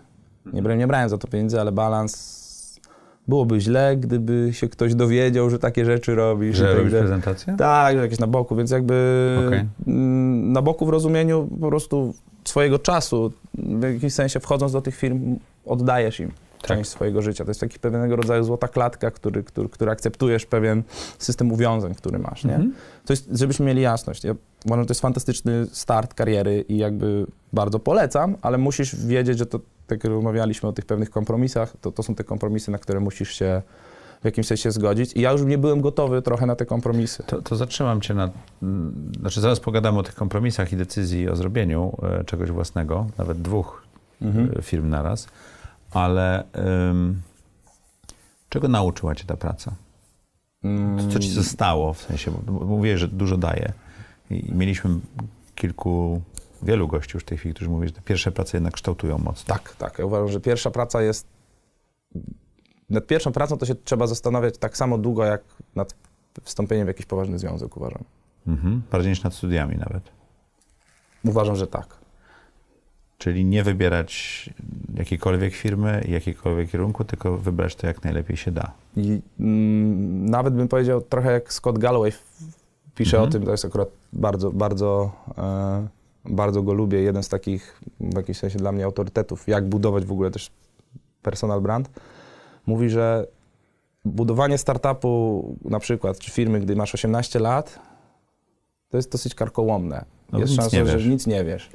Nie 0.52 0.62
brałem, 0.62 0.78
nie 0.78 0.86
brałem 0.86 1.08
za 1.08 1.18
to 1.18 1.28
pieniędzy, 1.28 1.60
ale 1.60 1.72
balans 1.72 2.40
byłoby 3.28 3.60
źle, 3.60 3.96
gdyby 3.96 4.48
się 4.52 4.68
ktoś 4.68 4.94
dowiedział, 4.94 5.50
że 5.50 5.58
takie 5.58 5.84
rzeczy 5.84 6.14
robisz. 6.14 6.56
Że 6.56 6.66
tak, 6.66 6.76
robisz 6.76 6.92
prezentację? 6.92 7.56
Tak, 7.58 7.96
że 7.96 8.02
jakieś 8.02 8.18
na 8.18 8.26
boku, 8.26 8.56
więc 8.56 8.70
jakby 8.70 9.36
okay. 9.46 9.66
na 10.52 10.62
boku 10.62 10.86
w 10.86 10.88
rozumieniu 10.88 11.48
po 11.60 11.68
prostu 11.68 12.14
swojego 12.44 12.78
czasu, 12.78 13.32
w 13.54 13.82
jakimś 13.82 14.12
sensie 14.12 14.40
wchodząc 14.40 14.72
do 14.72 14.80
tych 14.80 14.96
firm, 14.96 15.36
oddajesz 15.66 16.20
im 16.20 16.32
tak. 16.62 16.76
część 16.76 16.90
swojego 16.90 17.22
życia. 17.22 17.44
To 17.44 17.50
jest 17.50 17.60
taki 17.60 17.78
pewnego 17.78 18.16
rodzaju 18.16 18.44
złota 18.44 18.68
klatka, 18.68 19.10
który, 19.10 19.42
który, 19.42 19.68
który 19.68 19.90
akceptujesz 19.90 20.46
pewien 20.46 20.82
system 21.18 21.52
uwiązań, 21.52 21.94
który 21.94 22.18
masz, 22.18 22.44
nie? 22.44 22.54
Mhm. 22.54 22.74
To 23.06 23.12
jest, 23.12 23.28
żebyśmy 23.32 23.66
mieli 23.66 23.82
jasność. 23.82 24.24
Ja 24.24 24.34
uważam, 24.66 24.82
że 24.82 24.86
to 24.86 24.90
jest 24.90 25.00
fantastyczny 25.00 25.66
start 25.72 26.14
kariery 26.14 26.64
i 26.68 26.76
jakby 26.76 27.26
bardzo 27.52 27.78
polecam, 27.78 28.36
ale 28.42 28.58
musisz 28.58 28.96
wiedzieć, 29.06 29.38
że 29.38 29.46
to, 29.46 29.58
tak 29.86 30.04
jak 30.04 30.12
rozmawialiśmy 30.12 30.68
o 30.68 30.72
tych 30.72 30.86
pewnych 30.86 31.10
kompromisach, 31.10 31.72
to, 31.80 31.92
to 31.92 32.02
są 32.02 32.14
te 32.14 32.24
kompromisy, 32.24 32.70
na 32.70 32.78
które 32.78 33.00
musisz 33.00 33.32
się 33.32 33.62
w 34.20 34.24
jakimś 34.24 34.46
sensie 34.46 34.70
zgodzić. 34.70 35.12
I 35.12 35.20
ja 35.20 35.32
już 35.32 35.42
nie 35.42 35.58
byłem 35.58 35.80
gotowy 35.80 36.22
trochę 36.22 36.46
na 36.46 36.56
te 36.56 36.66
kompromisy. 36.66 37.22
To, 37.26 37.42
to 37.42 37.56
zatrzymam 37.56 38.00
cię 38.00 38.14
na... 38.14 38.30
Znaczy 39.20 39.40
zaraz 39.40 39.60
pogadamy 39.60 39.98
o 39.98 40.02
tych 40.02 40.14
kompromisach 40.14 40.72
i 40.72 40.76
decyzji 40.76 41.28
o 41.28 41.36
zrobieniu 41.36 41.96
e, 42.02 42.24
czegoś 42.24 42.50
własnego, 42.50 43.06
nawet 43.18 43.42
dwóch 43.42 43.82
mhm. 44.22 44.50
E, 44.58 44.62
firm 44.62 44.88
naraz 44.88 45.28
ale 45.90 46.44
um, 46.88 47.22
czego 48.48 48.68
nauczyła 48.68 49.14
cię 49.14 49.24
ta 49.24 49.36
praca? 49.36 49.74
Co 51.12 51.18
ci 51.18 51.30
zostało, 51.30 51.94
w 51.94 52.02
sensie, 52.02 52.30
bo 52.46 52.52
mówię, 52.52 52.98
że 52.98 53.08
dużo 53.08 53.36
daje. 53.36 53.72
I 54.30 54.52
mieliśmy 54.52 54.90
kilku, 55.54 56.22
wielu 56.62 56.88
gości 56.88 57.10
już 57.14 57.22
w 57.22 57.26
tej 57.26 57.38
chwili, 57.38 57.54
którzy 57.54 57.70
mówią, 57.70 57.86
że 57.86 57.92
te 57.92 58.00
pierwsze 58.00 58.32
prace 58.32 58.56
jednak 58.56 58.74
kształtują 58.74 59.18
mocno. 59.18 59.54
Tak, 59.54 59.76
tak. 59.76 59.98
Ja 59.98 60.04
uważam, 60.04 60.28
że 60.28 60.40
pierwsza 60.40 60.70
praca 60.70 61.02
jest... 61.02 61.26
Nad 62.90 63.06
pierwszą 63.06 63.32
pracą 63.32 63.58
to 63.58 63.66
się 63.66 63.74
trzeba 63.74 64.06
zastanawiać 64.06 64.58
tak 64.58 64.76
samo 64.76 64.98
długo, 64.98 65.24
jak 65.24 65.42
nad 65.74 65.94
wstąpieniem 66.42 66.86
w 66.86 66.88
jakiś 66.88 67.06
poważny 67.06 67.38
związek, 67.38 67.76
uważam. 67.76 68.04
Mhm. 68.46 68.82
Bardziej 68.92 69.10
niż 69.10 69.22
nad 69.22 69.34
studiami 69.34 69.76
nawet. 69.76 70.02
Uważam, 71.24 71.56
że 71.56 71.66
tak. 71.66 71.99
Czyli 73.20 73.44
nie 73.44 73.62
wybierać 73.62 74.50
jakiejkolwiek 74.94 75.54
firmy, 75.54 76.04
jakiegokolwiek 76.08 76.70
kierunku, 76.70 77.04
tylko 77.04 77.38
wybrać 77.38 77.76
to 77.76 77.86
jak 77.86 78.04
najlepiej 78.04 78.36
się 78.36 78.50
da. 78.50 78.72
I 78.96 79.20
mm, 79.40 80.30
nawet 80.30 80.54
bym 80.54 80.68
powiedział 80.68 81.00
trochę 81.00 81.32
jak 81.32 81.52
Scott 81.52 81.78
Galloway 81.78 82.12
pisze 82.94 83.16
mhm. 83.16 83.28
o 83.28 83.32
tym, 83.32 83.44
to 83.44 83.50
jest 83.50 83.64
akurat 83.64 83.88
bardzo, 84.12 84.50
bardzo, 84.50 85.12
e, 85.38 85.88
bardzo 86.24 86.62
go 86.62 86.72
lubię. 86.72 87.00
Jeden 87.02 87.22
z 87.22 87.28
takich 87.28 87.80
w 88.00 88.16
jakimś 88.16 88.38
sensie 88.38 88.58
dla 88.58 88.72
mnie 88.72 88.84
autorytetów, 88.84 89.48
jak 89.48 89.68
budować 89.68 90.04
w 90.04 90.12
ogóle 90.12 90.30
też 90.30 90.50
personal 91.22 91.60
brand. 91.60 91.90
Mówi, 92.66 92.90
że 92.90 93.26
budowanie 94.04 94.58
startupu 94.58 95.56
na 95.64 95.80
przykład, 95.80 96.18
czy 96.18 96.30
firmy, 96.30 96.60
gdy 96.60 96.76
masz 96.76 96.94
18 96.94 97.38
lat, 97.38 97.78
to 98.90 98.96
jest 98.96 99.12
dosyć 99.12 99.34
karkołomne. 99.34 100.04
No, 100.32 100.38
jest 100.38 100.54
szansa, 100.54 100.98
że 100.98 101.08
nic 101.08 101.26
nie 101.26 101.44
wiesz 101.44 101.70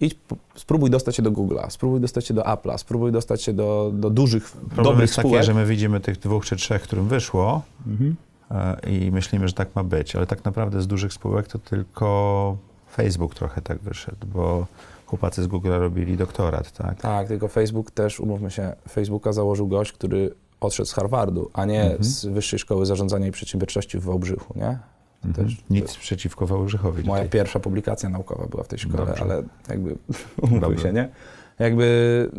idź, 0.00 0.18
spróbuj 0.54 0.90
dostać 0.90 1.16
się 1.16 1.22
do 1.22 1.32
Google'a, 1.32 1.70
spróbuj 1.70 2.00
dostać 2.00 2.26
się 2.26 2.34
do 2.34 2.42
Apple'a, 2.42 2.78
spróbuj 2.78 3.12
dostać 3.12 3.42
się 3.42 3.52
do, 3.52 3.90
do 3.94 4.10
dużych, 4.10 4.50
Problem 4.50 4.84
dobrych 4.84 5.00
jest 5.00 5.16
takie, 5.16 5.42
że 5.42 5.54
my 5.54 5.66
widzimy 5.66 6.00
tych 6.00 6.18
dwóch 6.18 6.46
czy 6.46 6.56
trzech, 6.56 6.82
którym 6.82 7.08
wyszło 7.08 7.62
mhm. 7.86 8.16
E, 8.50 8.90
i 8.90 9.10
myślimy, 9.10 9.48
że 9.48 9.54
tak 9.54 9.74
ma 9.74 9.84
być, 9.84 10.16
ale 10.16 10.26
tak 10.26 10.44
naprawdę 10.44 10.82
z 10.82 10.86
dużych 10.86 11.12
spółek 11.12 11.46
to 11.48 11.58
tylko 11.58 12.56
Facebook 12.92 13.34
trochę 13.34 13.62
tak 13.62 13.78
wyszedł, 13.78 14.26
bo 14.26 14.66
chłopacy 15.06 15.42
z 15.42 15.48
Google'a 15.48 15.78
robili 15.78 16.16
doktorat, 16.16 16.72
tak? 16.72 17.00
Tak, 17.00 17.28
tylko 17.28 17.48
Facebook 17.48 17.90
też, 17.90 18.20
umówmy 18.20 18.50
się, 18.50 18.72
Facebooka 18.88 19.32
założył 19.32 19.68
gość, 19.68 19.92
który 19.92 20.34
odszedł 20.60 20.88
z 20.88 20.92
Harvardu, 20.92 21.50
a 21.52 21.64
nie 21.64 21.82
mhm. 21.82 22.04
z 22.04 22.26
Wyższej 22.26 22.58
Szkoły 22.58 22.86
Zarządzania 22.86 23.26
i 23.26 23.30
Przedsiębiorczości 23.30 23.98
w 23.98 24.04
Wałbrzychu, 24.04 24.58
nie? 24.58 24.78
Mhm. 25.24 25.46
Też, 25.46 25.56
Nic 25.70 25.96
przeciwko 25.96 26.46
Wałbrzychowi. 26.46 27.04
Moja 27.04 27.22
tutaj. 27.22 27.38
pierwsza 27.40 27.60
publikacja 27.60 28.08
naukowa 28.08 28.46
była 28.46 28.62
w 28.62 28.68
tej 28.68 28.78
szkole, 28.78 29.06
Dobrze. 29.06 29.22
ale 29.22 29.42
jakby 29.68 29.96
umówmy 30.42 30.78
się, 30.78 30.92
nie? 30.92 31.08
Jakby 31.58 32.30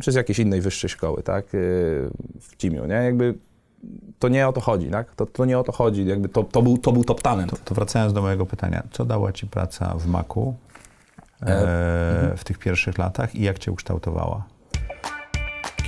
przez 0.00 0.14
jakiejś 0.14 0.38
innej 0.38 0.60
wyższej 0.60 0.90
szkoły, 0.90 1.22
tak? 1.22 1.44
Y, 1.44 1.48
w 2.40 2.56
Cimiu, 2.58 2.86
nie? 2.86 2.94
Jakby 2.94 3.34
to 4.18 4.28
nie 4.28 4.48
o 4.48 4.52
to 4.52 4.60
chodzi, 4.60 4.90
tak? 4.90 5.14
To, 5.14 5.26
to 5.26 5.44
nie 5.44 5.58
o 5.58 5.62
to 5.64 5.72
chodzi, 5.72 6.06
jakby 6.06 6.28
to, 6.28 6.44
to, 6.44 6.62
był, 6.62 6.78
to 6.78 6.92
był 6.92 7.04
top 7.04 7.22
talent. 7.22 7.50
To, 7.50 7.56
to 7.64 7.74
wracając 7.74 8.12
do 8.12 8.22
mojego 8.22 8.46
pytania, 8.46 8.82
co 8.90 9.04
dała 9.04 9.32
ci 9.32 9.46
praca 9.46 9.94
w 9.98 10.06
Macu 10.06 10.54
e, 11.42 11.46
e, 11.46 12.36
w 12.36 12.44
tych 12.44 12.58
pierwszych 12.58 12.98
latach 12.98 13.34
i 13.34 13.42
jak 13.42 13.58
cię 13.58 13.72
ukształtowała? 13.72 14.44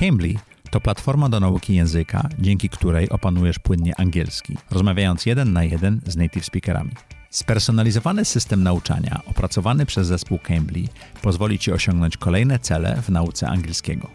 Cambly 0.01 0.35
to 0.71 0.81
platforma 0.81 1.29
do 1.29 1.41
nauki 1.41 1.75
języka, 1.75 2.29
dzięki 2.39 2.69
której 2.69 3.09
opanujesz 3.09 3.59
płynnie 3.59 4.01
angielski, 4.01 4.57
rozmawiając 4.71 5.27
jeden 5.27 5.53
na 5.53 5.65
jeden 5.65 6.01
z 6.07 6.17
native 6.17 6.45
speakerami. 6.45 6.91
Spersonalizowany 7.31 8.25
system 8.25 8.63
nauczania 8.63 9.21
opracowany 9.27 9.87
przez 9.87 10.07
zespół 10.07 10.39
Cambly 10.39 10.89
pozwoli 11.23 11.59
Ci 11.59 11.73
osiągnąć 11.73 12.17
kolejne 12.17 12.59
cele 12.59 13.03
w 13.03 13.09
nauce 13.09 13.49
angielskiego. 13.49 14.11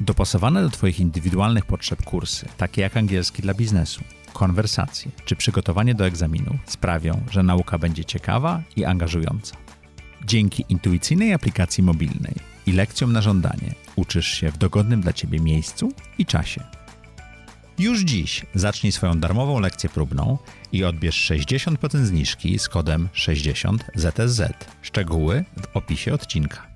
Dopasowane 0.00 0.62
do 0.62 0.70
Twoich 0.70 1.00
indywidualnych 1.00 1.66
potrzeb 1.66 2.02
kursy, 2.02 2.46
takie 2.56 2.82
jak 2.82 2.96
angielski 2.96 3.42
dla 3.42 3.54
biznesu, 3.54 4.00
konwersacje 4.32 5.10
czy 5.24 5.36
przygotowanie 5.36 5.94
do 5.94 6.06
egzaminu, 6.06 6.58
sprawią, 6.66 7.20
że 7.30 7.42
nauka 7.42 7.78
będzie 7.78 8.04
ciekawa 8.04 8.62
i 8.76 8.84
angażująca. 8.84 9.56
Dzięki 10.26 10.64
intuicyjnej 10.68 11.34
aplikacji 11.34 11.82
mobilnej 11.82 12.34
i 12.66 12.72
lekcjom 12.72 13.12
na 13.12 13.22
żądanie 13.22 13.74
uczysz 13.96 14.26
się 14.26 14.50
w 14.50 14.58
dogodnym 14.58 15.00
dla 15.00 15.12
Ciebie 15.12 15.40
miejscu 15.40 15.92
i 16.18 16.26
czasie. 16.26 16.64
Już 17.78 18.00
dziś 18.00 18.46
zacznij 18.54 18.92
swoją 18.92 19.20
darmową 19.20 19.60
lekcję 19.60 19.90
próbną 19.90 20.38
i 20.72 20.84
odbierz 20.84 21.30
60% 21.30 22.04
zniżki 22.04 22.58
z 22.58 22.68
kodem 22.68 23.08
60ZSZ. 23.14 24.52
Szczegóły 24.82 25.44
w 25.62 25.76
opisie 25.76 26.14
odcinka. 26.14 26.66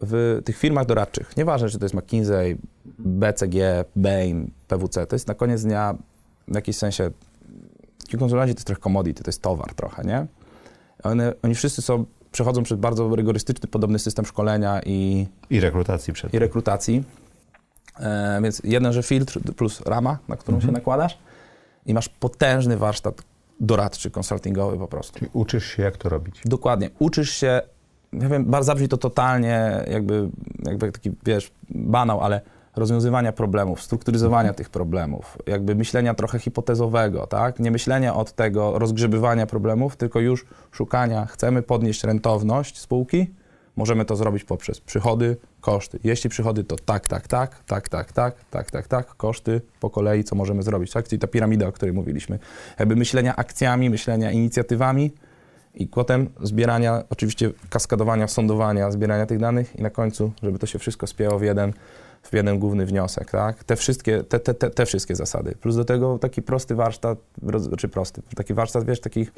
W 0.00 0.40
tych 0.44 0.58
firmach 0.58 0.86
doradczych, 0.86 1.36
nieważne 1.36 1.68
czy 1.68 1.78
to 1.78 1.84
jest 1.84 1.94
McKinsey, 1.94 2.56
BCG, 2.98 3.84
Bain, 3.96 4.50
PWC, 4.68 5.06
to 5.06 5.16
jest 5.16 5.28
na 5.28 5.34
koniec 5.34 5.62
dnia 5.62 5.94
w 6.48 6.54
jakimś 6.54 6.76
sensie, 6.76 7.10
ci 8.08 8.18
konsultanci 8.18 8.54
to 8.54 8.58
jest 8.58 8.66
trochę 8.66 8.80
commodity, 8.80 9.22
to 9.24 9.28
jest 9.28 9.42
towar 9.42 9.74
trochę, 9.74 10.04
nie? 10.04 10.26
One, 11.02 11.34
oni 11.42 11.54
wszyscy 11.54 11.82
są, 11.82 12.04
przechodzą 12.32 12.62
przez 12.62 12.78
bardzo 12.78 13.16
rygorystyczny, 13.16 13.68
podobny 13.68 13.98
system 13.98 14.24
szkolenia 14.24 14.80
i, 14.86 15.26
I 15.50 15.60
rekrutacji 15.60 16.12
przed 16.12 16.34
i 16.34 16.38
rekrutacji. 16.38 17.04
E, 18.00 18.40
więc 18.42 18.62
jeden, 18.64 18.92
że 18.92 19.02
filtr 19.02 19.40
plus 19.56 19.80
rama, 19.80 20.18
na 20.28 20.36
którą 20.36 20.60
się 20.60 20.72
nakładasz 20.72 21.18
i 21.86 21.94
masz 21.94 22.08
potężny 22.08 22.76
warsztat 22.76 23.22
doradczy, 23.60 24.10
konsultingowy 24.10 24.78
po 24.78 24.88
prostu. 24.88 25.18
Czyli 25.18 25.30
uczysz 25.32 25.66
się, 25.66 25.82
jak 25.82 25.96
to 25.96 26.08
robić. 26.08 26.40
Dokładnie. 26.44 26.90
Uczysz 26.98 27.30
się, 27.30 27.60
ja 28.12 28.28
wiem, 28.28 28.44
bardzo 28.44 28.66
zabrzmi 28.66 28.88
to 28.88 28.96
totalnie 28.96 29.84
jakby, 29.90 30.28
jakby 30.64 30.92
taki, 30.92 31.10
wiesz, 31.26 31.50
banał, 31.70 32.20
ale 32.20 32.40
rozwiązywania 32.78 33.32
problemów, 33.32 33.82
strukturyzowania 33.82 34.52
tych 34.52 34.70
problemów, 34.70 35.38
jakby 35.46 35.74
myślenia 35.74 36.14
trochę 36.14 36.38
hipotezowego, 36.38 37.26
tak? 37.26 37.60
Nie 37.60 37.70
myślenia 37.70 38.14
od 38.14 38.32
tego 38.32 38.78
rozgrzebywania 38.78 39.46
problemów, 39.46 39.96
tylko 39.96 40.20
już 40.20 40.46
szukania, 40.70 41.26
chcemy 41.26 41.62
podnieść 41.62 42.04
rentowność 42.04 42.78
spółki, 42.78 43.26
możemy 43.76 44.04
to 44.04 44.16
zrobić 44.16 44.44
poprzez 44.44 44.80
przychody, 44.80 45.36
koszty. 45.60 45.98
Jeśli 46.04 46.30
przychody, 46.30 46.64
to 46.64 46.76
tak, 46.76 47.08
tak, 47.08 47.28
tak, 47.28 47.62
tak, 47.64 47.88
tak, 47.88 48.12
tak, 48.12 48.34
tak, 48.50 48.70
tak, 48.70 48.86
tak, 48.86 49.16
koszty 49.16 49.60
po 49.80 49.90
kolei, 49.90 50.24
co 50.24 50.36
możemy 50.36 50.62
zrobić, 50.62 50.92
tak? 50.92 51.08
Czyli 51.08 51.18
ta 51.18 51.26
piramida, 51.26 51.66
o 51.66 51.72
której 51.72 51.94
mówiliśmy. 51.94 52.38
Jakby 52.78 52.96
myślenia 52.96 53.36
akcjami, 53.36 53.90
myślenia 53.90 54.30
inicjatywami 54.30 55.12
i 55.74 55.86
potem 55.86 56.30
zbierania, 56.42 57.02
oczywiście 57.10 57.50
kaskadowania, 57.70 58.28
sądowania, 58.28 58.90
zbierania 58.90 59.26
tych 59.26 59.38
danych 59.38 59.76
i 59.76 59.82
na 59.82 59.90
końcu, 59.90 60.32
żeby 60.42 60.58
to 60.58 60.66
się 60.66 60.78
wszystko 60.78 61.06
spięło 61.06 61.38
w 61.38 61.42
jeden, 61.42 61.72
w 62.30 62.32
jeden 62.32 62.58
główny 62.58 62.86
wniosek, 62.86 63.30
tak? 63.30 63.64
Te 63.64 63.76
wszystkie, 63.76 64.24
te, 64.24 64.40
te, 64.40 64.54
te, 64.54 64.70
te 64.70 64.86
wszystkie 64.86 65.16
zasady. 65.16 65.54
Plus 65.60 65.76
do 65.76 65.84
tego 65.84 66.18
taki 66.18 66.42
prosty 66.42 66.74
warsztat, 66.74 67.18
czy 67.78 67.88
prosty, 67.88 68.22
taki 68.36 68.54
warsztat, 68.54 68.84
wiesz, 68.84 69.00
takich, 69.00 69.32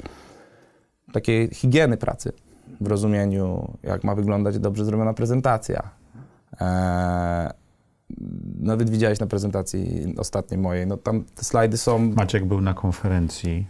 takiej 1.13 1.49
higieny 1.53 1.97
pracy 1.97 2.31
w 2.81 2.87
rozumieniu, 2.87 3.77
jak 3.83 4.03
ma 4.03 4.15
wyglądać 4.15 4.59
dobrze 4.59 4.85
zrobiona 4.85 5.13
prezentacja. 5.13 5.89
Eee, 6.59 7.49
nawet 8.59 8.89
widziałeś 8.89 9.19
na 9.19 9.27
prezentacji 9.27 10.15
ostatniej 10.17 10.59
mojej, 10.59 10.87
no 10.87 10.97
tam 10.97 11.23
te 11.23 11.43
slajdy 11.43 11.77
są... 11.77 11.99
Maciek 11.99 12.45
był 12.45 12.61
na 12.61 12.73
konferencji 12.73 13.67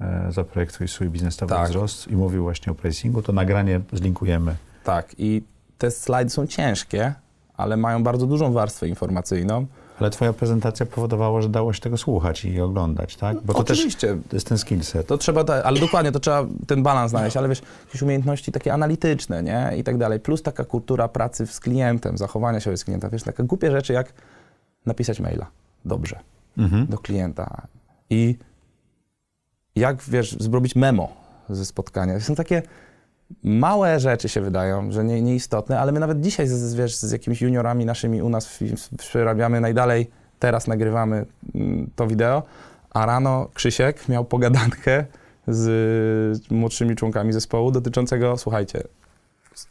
e, 0.00 0.32
Zaprojektuj 0.32 0.88
swój 0.88 1.10
biznesowy 1.10 1.54
Tak. 1.54 1.68
wzrost 1.68 2.08
i 2.08 2.16
mówił 2.16 2.42
właśnie 2.42 2.72
o 2.72 2.74
pricingu. 2.74 3.22
To 3.22 3.32
nagranie 3.32 3.80
zlinkujemy. 3.92 4.56
Tak, 4.84 5.14
i 5.18 5.42
te 5.78 5.90
slajdy 5.90 6.30
są 6.30 6.46
ciężkie, 6.46 7.14
ale 7.56 7.76
mają 7.76 8.02
bardzo 8.02 8.26
dużą 8.26 8.52
warstwę 8.52 8.88
informacyjną. 8.88 9.66
Ale 10.00 10.10
twoja 10.10 10.32
prezentacja 10.32 10.86
powodowała, 10.86 11.42
że 11.42 11.48
dało 11.48 11.72
się 11.72 11.80
tego 11.80 11.96
słuchać 11.96 12.44
i 12.44 12.60
oglądać, 12.60 13.16
tak? 13.16 13.40
Bo 13.42 13.54
to 13.54 13.64
też 13.64 13.78
Oczywiście, 13.78 14.16
to 14.28 14.36
jest 14.36 14.46
ten 14.48 14.58
skillset. 14.58 15.06
to 15.06 15.18
trzeba, 15.18 15.44
ta, 15.44 15.62
ale 15.64 15.80
dokładnie, 15.80 16.12
to 16.12 16.20
trzeba 16.20 16.46
ten 16.66 16.82
balans 16.82 17.10
znaleźć, 17.10 17.36
ale 17.36 17.48
wiesz, 17.48 17.62
jakieś 17.86 18.02
umiejętności 18.02 18.52
takie 18.52 18.72
analityczne, 18.72 19.42
nie, 19.42 19.72
i 19.78 19.84
tak 19.84 19.98
dalej, 19.98 20.20
plus 20.20 20.42
taka 20.42 20.64
kultura 20.64 21.08
pracy 21.08 21.46
z 21.46 21.60
klientem, 21.60 22.18
zachowania 22.18 22.60
się 22.60 22.76
z 22.76 22.84
klientem, 22.84 23.10
wiesz, 23.10 23.22
takie 23.22 23.42
głupie 23.44 23.70
rzeczy 23.70 23.92
jak 23.92 24.12
napisać 24.86 25.20
maila 25.20 25.46
dobrze 25.84 26.18
Mhm. 26.58 26.86
do 26.86 26.98
klienta 26.98 27.62
i 28.10 28.36
jak, 29.76 30.02
wiesz, 30.02 30.36
zrobić 30.40 30.76
memo 30.76 31.08
ze 31.50 31.64
spotkania. 31.64 32.20
Są 32.20 32.34
takie 32.34 32.62
małe 33.44 34.00
rzeczy 34.00 34.28
się 34.28 34.40
wydają, 34.40 34.92
że 34.92 35.04
nie, 35.04 35.22
nieistotne, 35.22 35.80
ale 35.80 35.92
my 35.92 36.00
nawet 36.00 36.20
dzisiaj 36.20 36.46
z, 36.46 36.52
z, 36.52 36.74
wiesz, 36.74 36.96
z 36.96 37.12
jakimiś 37.12 37.42
juniorami 37.42 37.84
naszymi 37.84 38.22
u 38.22 38.28
nas 38.28 38.58
przerabiamy 38.98 39.60
najdalej, 39.60 40.10
teraz 40.38 40.66
nagrywamy 40.66 41.26
mm, 41.54 41.90
to 41.96 42.06
wideo, 42.06 42.42
a 42.90 43.06
rano 43.06 43.48
Krzysiek 43.54 44.08
miał 44.08 44.24
pogadankę 44.24 45.04
z 45.48 46.50
młodszymi 46.50 46.96
członkami 46.96 47.32
zespołu 47.32 47.70
dotyczącego, 47.70 48.36
słuchajcie, 48.36 48.82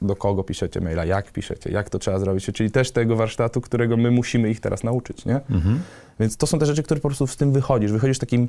do 0.01 0.15
kogo 0.15 0.43
piszecie 0.43 0.81
maila, 0.81 1.05
jak 1.05 1.31
piszecie, 1.31 1.71
jak 1.71 1.89
to 1.89 1.99
trzeba 1.99 2.19
zrobić, 2.19 2.45
czyli 2.45 2.71
też 2.71 2.91
tego 2.91 3.15
warsztatu, 3.15 3.61
którego 3.61 3.97
my 3.97 4.11
musimy 4.11 4.49
ich 4.49 4.59
teraz 4.59 4.83
nauczyć, 4.83 5.25
nie? 5.25 5.35
Mhm. 5.35 5.81
Więc 6.19 6.37
to 6.37 6.47
są 6.47 6.59
te 6.59 6.65
rzeczy, 6.65 6.83
które 6.83 6.99
po 6.99 7.09
prostu 7.09 7.27
z 7.27 7.37
tym 7.37 7.51
wychodzisz. 7.51 7.91
Wychodzisz 7.91 8.19
takim 8.19 8.47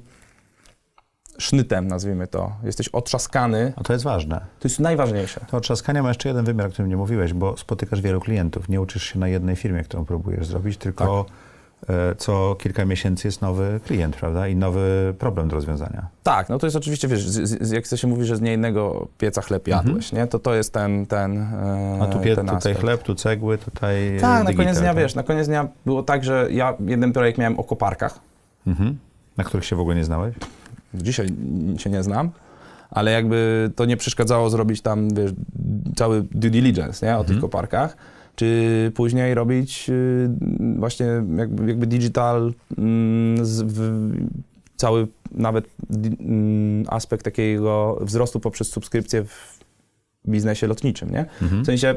sznytem, 1.38 1.88
nazwijmy 1.88 2.26
to. 2.26 2.52
Jesteś 2.64 2.88
otrzaskany. 2.88 3.72
A 3.76 3.82
to 3.82 3.92
jest 3.92 4.04
ważne. 4.04 4.36
To 4.36 4.68
jest 4.68 4.80
najważniejsze. 4.80 5.40
To 5.50 5.60
trzaskanie 5.60 6.02
ma 6.02 6.08
jeszcze 6.08 6.28
jeden 6.28 6.44
wymiar, 6.44 6.66
o 6.66 6.70
którym 6.70 6.88
nie 6.88 6.96
mówiłeś, 6.96 7.32
bo 7.32 7.56
spotykasz 7.56 8.00
wielu 8.00 8.20
klientów. 8.20 8.68
Nie 8.68 8.80
uczysz 8.80 9.04
się 9.12 9.18
na 9.18 9.28
jednej 9.28 9.56
firmie, 9.56 9.84
którą 9.84 10.04
próbujesz 10.04 10.46
zrobić, 10.46 10.76
tylko 10.76 11.26
e, 11.88 12.14
co 12.14 12.56
kilka 12.58 12.84
miesięcy 12.84 13.28
jest 13.28 13.42
nowy 13.42 13.80
klient, 13.86 14.16
prawda? 14.16 14.48
I 14.48 14.56
nowy 14.56 15.14
problem 15.18 15.48
do 15.48 15.54
rozwiązania. 15.54 16.06
Tak, 16.22 16.48
no 16.48 16.58
to 16.58 16.66
jest 16.66 16.76
oczywiście, 16.76 17.08
wiesz, 17.08 17.28
z, 17.28 17.62
z, 17.66 17.70
jak 17.70 17.86
się 17.86 18.06
mówi, 18.06 18.24
że 18.24 18.36
z 18.36 18.40
niejednego 18.40 19.08
pieca 19.18 19.42
chleb 19.42 19.68
jadłeś, 19.68 20.12
nie? 20.12 20.26
To 20.26 20.38
to 20.38 20.54
jest 20.54 20.72
ten, 20.72 21.06
ten 21.06 21.38
e, 21.38 21.98
A 22.02 22.06
tu 22.06 22.18
pie, 22.18 22.36
ten 22.36 22.46
tutaj 22.46 22.74
chleb, 22.74 23.02
tu 23.02 23.14
cegły, 23.14 23.58
tutaj 23.58 24.18
Tak, 24.20 24.22
na 24.22 24.44
digital, 24.44 24.64
koniec 24.64 24.80
dnia, 24.80 24.94
tak? 24.94 25.02
wiesz, 25.02 25.14
na 25.14 25.22
koniec 25.22 25.46
dnia 25.46 25.68
było 25.86 26.02
tak, 26.02 26.24
że 26.24 26.48
ja 26.50 26.74
jeden 26.86 27.12
projekt 27.12 27.38
miałem 27.38 27.60
o 27.60 27.64
koparkach. 27.64 28.18
Mhm. 28.66 28.98
Na 29.36 29.44
których 29.44 29.64
się 29.64 29.76
w 29.76 29.80
ogóle 29.80 29.96
nie 29.96 30.04
znałeś? 30.04 30.34
Dzisiaj 30.94 31.26
się 31.78 31.90
nie 31.90 32.02
znam, 32.02 32.30
ale 32.90 33.12
jakby 33.12 33.70
to 33.76 33.84
nie 33.84 33.96
przeszkadzało 33.96 34.50
zrobić 34.50 34.80
tam, 34.80 35.14
wiesz, 35.14 35.32
cały 35.96 36.22
due 36.22 36.50
diligence, 36.50 37.06
nie, 37.06 37.16
o 37.16 37.24
tych 37.24 37.40
koparkach, 37.40 37.96
czy 38.36 38.92
później 38.94 39.34
robić 39.34 39.90
y, 39.90 40.30
właśnie 40.78 41.06
jakby, 41.36 41.68
jakby 41.68 41.86
digital, 41.86 42.52
mm, 42.78 43.46
z, 43.46 43.62
w, 43.62 44.10
cały 44.76 45.08
nawet 45.30 45.64
mm, 46.20 46.84
aspekt 46.88 47.24
takiego 47.24 47.98
wzrostu 48.00 48.40
poprzez 48.40 48.68
subskrypcję 48.68 49.24
w 49.24 49.58
biznesie 50.28 50.66
lotniczym, 50.66 51.10
nie? 51.10 51.26
Mhm. 51.42 51.62
W 51.62 51.66
sensie 51.66 51.94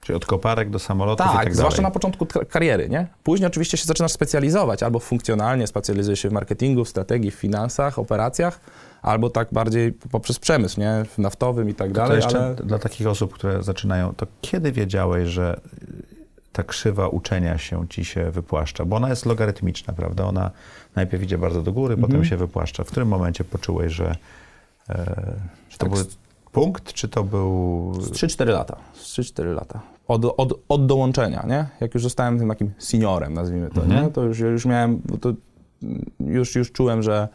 Czyli 0.00 0.16
od 0.16 0.26
koparek 0.26 0.70
do 0.70 0.78
samolotów 0.78 1.26
tak, 1.26 1.34
i 1.34 1.44
tak 1.44 1.54
zwłaszcza 1.54 1.82
na 1.82 1.88
dalej. 1.90 1.92
początku 1.94 2.26
kariery, 2.48 2.88
nie? 2.88 3.06
Później 3.22 3.46
oczywiście 3.46 3.76
się 3.76 3.84
zaczynasz 3.84 4.12
specjalizować, 4.12 4.82
albo 4.82 4.98
funkcjonalnie 4.98 5.66
specjalizujesz 5.66 6.20
się 6.20 6.28
w 6.28 6.32
marketingu, 6.32 6.84
w 6.84 6.88
strategii, 6.88 7.30
w 7.30 7.34
finansach, 7.34 7.98
operacjach, 7.98 8.60
albo 9.02 9.30
tak 9.30 9.48
bardziej 9.52 9.92
poprzez 9.92 10.38
przemysł, 10.38 10.80
nie? 10.80 11.04
W 11.04 11.18
naftowym 11.18 11.68
i 11.68 11.74
tak 11.74 11.88
To 11.88 11.94
dalej, 11.94 12.16
jeszcze 12.16 12.44
ale... 12.46 12.54
dla 12.54 12.78
takich 12.78 13.06
osób, 13.06 13.34
które 13.34 13.62
zaczynają, 13.62 14.14
to 14.14 14.26
kiedy 14.40 14.72
wiedziałeś, 14.72 15.28
że 15.28 15.60
ta 16.52 16.62
krzywa 16.62 17.08
uczenia 17.08 17.58
się 17.58 17.88
ci 17.88 18.04
się 18.04 18.30
wypłaszcza? 18.30 18.84
Bo 18.84 18.96
ona 18.96 19.08
jest 19.08 19.26
logarytmiczna, 19.26 19.92
prawda? 19.94 20.24
Ona 20.24 20.50
najpierw 20.96 21.22
idzie 21.22 21.38
bardzo 21.38 21.62
do 21.62 21.72
góry, 21.72 21.94
Mhm. 21.94 22.10
potem 22.12 22.24
się 22.24 22.36
wypłaszcza. 22.36 22.84
W 22.84 22.86
którym 22.86 23.08
momencie 23.08 23.44
poczułeś, 23.44 23.92
że, 23.92 24.16
e, 24.90 25.04
że 25.70 25.78
to 25.78 25.86
Tak 25.86 25.98
punkt, 26.52 26.92
czy 26.92 27.08
to 27.08 27.24
był... 27.24 27.92
Z 28.00 28.10
3-4 28.10 28.46
lata, 28.48 28.76
z 28.94 29.18
3-4 29.18 29.54
lata. 29.54 29.80
Od, 30.08 30.24
od, 30.36 30.60
od 30.68 30.86
dołączenia, 30.86 31.44
nie? 31.48 31.66
Jak 31.80 31.94
już 31.94 32.02
zostałem 32.02 32.38
tym 32.38 32.48
takim 32.48 32.70
seniorem, 32.78 33.34
nazwijmy 33.34 33.68
to, 33.70 33.82
Mhm. 33.82 34.04
nie? 34.04 34.10
To 34.12 34.22
już, 34.22 34.38
już 34.38 34.64
miałem, 34.66 35.02
to 35.20 35.32
już, 36.20 36.54
już 36.56 36.72
czułem, 36.72 37.02
że, 37.02 37.28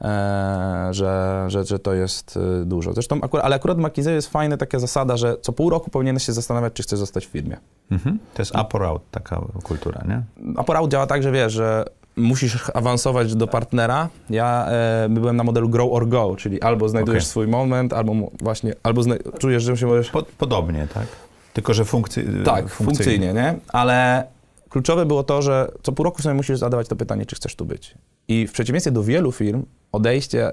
e, 0.00 0.88
że, 0.90 1.44
że, 1.48 1.64
że 1.64 1.78
to 1.78 1.94
jest 1.94 2.36
e, 2.62 2.64
dużo. 2.64 2.92
Zresztą, 2.92 3.18
akurat, 3.22 3.44
ale 3.46 3.56
akurat 3.56 3.76
w 3.78 3.80
McKinsey 3.80 4.14
jest 4.14 4.28
fajna 4.28 4.56
taka 4.56 4.78
zasada, 4.78 5.16
że 5.16 5.36
co 5.42 5.52
pół 5.52 5.70
roku 5.70 5.90
powinieneś 5.90 6.22
się 6.26 6.32
zastanawiać, 6.32 6.72
czy 6.72 6.82
chcesz 6.82 6.98
zostać 6.98 7.26
w 7.26 7.30
firmie. 7.30 7.56
Mhm. 7.90 8.18
To 8.34 8.42
jest 8.42 8.54
up 8.54 8.66
or 8.72 8.82
out, 8.84 9.02
taka 9.10 9.40
kultura, 9.62 10.02
nie? 10.08 10.22
Apparat 10.56 10.88
działa 10.88 11.06
tak, 11.06 11.22
że 11.22 11.32
wiesz, 11.32 11.52
że 11.52 11.84
musisz 12.18 12.70
awansować 12.74 13.34
do 13.34 13.46
partnera. 13.46 14.08
Ja 14.30 14.66
e, 14.70 15.08
byłem 15.10 15.36
na 15.36 15.44
modelu 15.44 15.68
grow 15.68 15.92
or 15.92 16.08
go, 16.08 16.36
czyli 16.36 16.62
albo 16.62 16.88
znajdujesz 16.88 17.22
Okej. 17.22 17.30
swój 17.30 17.46
moment, 17.48 17.92
albo 17.92 18.14
właśnie, 18.40 18.74
albo 18.82 19.02
czujesz, 19.38 19.62
że 19.62 19.76
się 19.76 19.86
możesz... 19.86 20.10
Po, 20.10 20.22
podobnie, 20.38 20.88
tak? 20.94 21.06
Tylko, 21.52 21.74
że 21.74 21.84
funkcy, 21.84 22.26
Tak, 22.44 22.68
funkcyjnie, 22.68 23.32
nie? 23.32 23.54
Ale 23.68 24.26
kluczowe 24.68 25.06
było 25.06 25.22
to, 25.22 25.42
że 25.42 25.70
co 25.82 25.92
pół 25.92 26.04
roku 26.04 26.22
sobie 26.22 26.34
musisz 26.34 26.58
zadawać 26.58 26.88
to 26.88 26.96
pytanie, 26.96 27.26
czy 27.26 27.36
chcesz 27.36 27.54
tu 27.54 27.64
być. 27.64 27.94
I 28.28 28.46
w 28.46 28.52
przeciwieństwie 28.52 28.90
do 28.90 29.02
wielu 29.02 29.32
firm, 29.32 29.64
odejście 29.92 30.50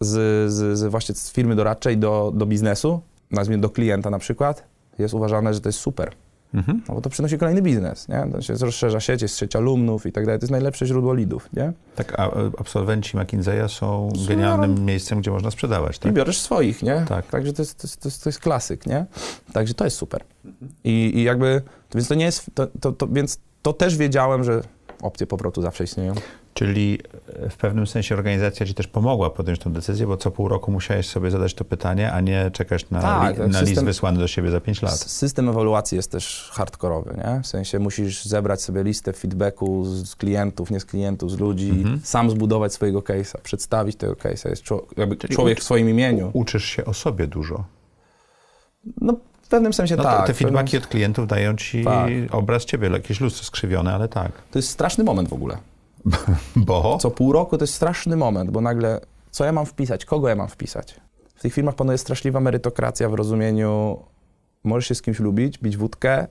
z, 0.00 0.52
z, 0.52 0.78
z 0.78 0.90
właśnie 0.90 1.14
z 1.14 1.32
firmy 1.32 1.56
doradczej 1.56 1.98
do, 1.98 2.32
do 2.34 2.46
biznesu, 2.46 3.00
nazwijmy 3.30 3.60
do 3.60 3.70
klienta 3.70 4.10
na 4.10 4.18
przykład, 4.18 4.64
jest 4.98 5.14
uważane, 5.14 5.54
że 5.54 5.60
to 5.60 5.68
jest 5.68 5.78
super. 5.78 6.12
Mhm. 6.54 6.82
No 6.88 6.94
bo 6.94 7.00
to 7.00 7.10
przynosi 7.10 7.38
kolejny 7.38 7.62
biznes, 7.62 8.08
nie? 8.08 8.26
To 8.32 8.42
się 8.42 8.54
rozszerza 8.54 9.00
sieć, 9.00 9.22
jest 9.22 9.38
sieć 9.38 9.56
alumnów 9.56 10.06
i 10.06 10.12
tak 10.12 10.24
dalej. 10.26 10.40
To 10.40 10.44
jest 10.44 10.50
najlepsze 10.50 10.86
źródło 10.86 11.14
lidów, 11.14 11.48
nie? 11.52 11.72
Tak, 11.96 12.20
a 12.20 12.26
e, 12.26 12.50
absolwenci 12.58 13.16
McKinseya 13.16 13.68
są 13.68 14.10
Są- 14.16 14.26
genialnym 14.28 14.84
miejscem, 14.84 15.20
gdzie 15.20 15.30
można 15.30 15.50
sprzedawać, 15.50 15.96
I 15.96 16.00
tak? 16.00 16.12
bierzesz 16.12 16.40
swoich, 16.40 16.82
nie? 16.82 17.04
Tak. 17.08 17.26
Także 17.26 17.52
to 17.52 17.62
jest, 17.62 17.78
to, 17.78 17.86
jest, 17.86 18.00
to, 18.00 18.08
jest, 18.08 18.22
to 18.24 18.28
jest 18.28 18.40
klasyk, 18.40 18.86
nie? 18.86 19.06
Także 19.52 19.74
to 19.74 19.84
jest 19.84 19.96
super. 19.96 20.24
I, 20.84 21.12
i 21.14 21.22
jakby, 21.22 21.62
więc 21.94 22.08
to 22.08 22.14
nie 22.14 22.24
jest, 22.24 22.50
to, 22.54 22.66
to, 22.80 22.92
to, 22.92 23.06
więc 23.08 23.38
to 23.62 23.72
też 23.72 23.96
wiedziałem, 23.96 24.44
że 24.44 24.62
opcje 25.02 25.26
powrotu 25.26 25.62
zawsze 25.62 25.84
istnieją. 25.84 26.14
Czyli 26.54 26.98
e, 27.42 27.48
w 27.50 27.56
pewnym 27.56 27.86
sensie 27.86 28.14
organizacja 28.14 28.66
ci 28.66 28.74
też 28.74 28.86
pomogła 28.86 29.30
podjąć 29.30 29.58
tę 29.58 29.70
decyzję, 29.72 30.06
bo 30.06 30.16
co 30.16 30.30
pół 30.30 30.48
roku 30.48 30.72
musiałeś 30.72 31.08
sobie 31.08 31.30
zadać 31.30 31.54
to 31.54 31.64
pytanie, 31.64 32.12
a 32.12 32.20
nie 32.20 32.50
czekać 32.50 32.90
na, 32.90 33.00
Tak, 33.02 33.34
li, 33.38 33.40
na 33.42 33.46
system- 33.58 33.66
list 33.68 33.84
wysłany 33.84 34.18
do 34.18 34.28
siebie 34.28 34.50
za 34.50 34.60
5 34.60 34.82
lat. 34.82 34.92
System 35.00 35.48
ewaluacji 35.48 35.96
jest 35.96 36.10
też 36.10 36.50
hardkorowy, 36.52 37.14
nie? 37.16 37.40
W 37.42 37.46
sensie 37.46 37.78
musisz 37.78 38.24
zebrać 38.24 38.62
sobie 38.62 38.82
listę 38.82 39.12
feedbacku 39.12 39.84
z 39.84 40.16
klientów, 40.16 40.70
nie 40.70 40.80
z 40.80 40.84
klientów, 40.84 41.30
z 41.30 41.38
ludzi, 41.38 41.70
Mhm. 41.70 42.00
sam 42.04 42.30
zbudować 42.30 42.72
swojego 42.72 43.00
case'a, 43.00 43.40
przedstawić 43.42 43.96
tego 43.96 44.12
case'a. 44.12 44.48
Jest 44.50 44.62
człowiek 45.30 45.58
ucz- 45.58 45.60
w 45.60 45.64
swoim 45.64 45.88
imieniu. 45.88 46.30
Uczysz 46.32 46.64
się 46.64 46.84
o 46.84 46.94
sobie 46.94 47.26
dużo. 47.26 47.64
No 49.00 49.16
w 49.42 49.48
pewnym 49.48 49.72
sensie 49.72 49.96
No, 49.96 50.02
tak. 50.02 50.26
te, 50.26 50.34
w 50.34 50.36
pewnym- 50.38 50.54
feedbacki 50.54 50.76
od 50.76 50.86
klientów 50.86 51.26
dają 51.26 51.56
ci 51.56 51.84
Tak. 51.84 52.08
obraz 52.30 52.64
ciebie, 52.64 52.88
jakieś 52.90 53.20
lustro 53.20 53.44
skrzywione, 53.44 53.94
ale 53.94 54.08
tak. 54.08 54.32
To 54.50 54.58
jest 54.58 54.68
straszny 54.70 55.04
moment 55.04 55.28
w 55.28 55.32
ogóle. 55.32 55.58
Bo? 56.56 56.98
Co 56.98 57.10
pół 57.10 57.32
roku 57.32 57.58
to 57.58 57.62
jest 57.62 57.74
straszny 57.74 58.16
moment, 58.16 58.50
bo 58.50 58.60
nagle 58.60 59.00
co 59.30 59.44
ja 59.44 59.52
mam 59.52 59.66
wpisać, 59.66 60.04
kogo 60.04 60.28
ja 60.28 60.36
mam 60.36 60.48
wpisać? 60.48 61.00
W 61.34 61.42
tych 61.42 61.54
firmach 61.54 61.74
panuje 61.74 61.98
straszliwa 61.98 62.40
merytokracja 62.40 63.08
w 63.08 63.14
rozumieniu 63.14 63.98
możesz 64.64 64.88
się 64.88 64.94
z 64.94 65.02
kimś 65.02 65.20
lubić, 65.20 65.58
bić 65.58 65.76
wódkę, 65.76 66.26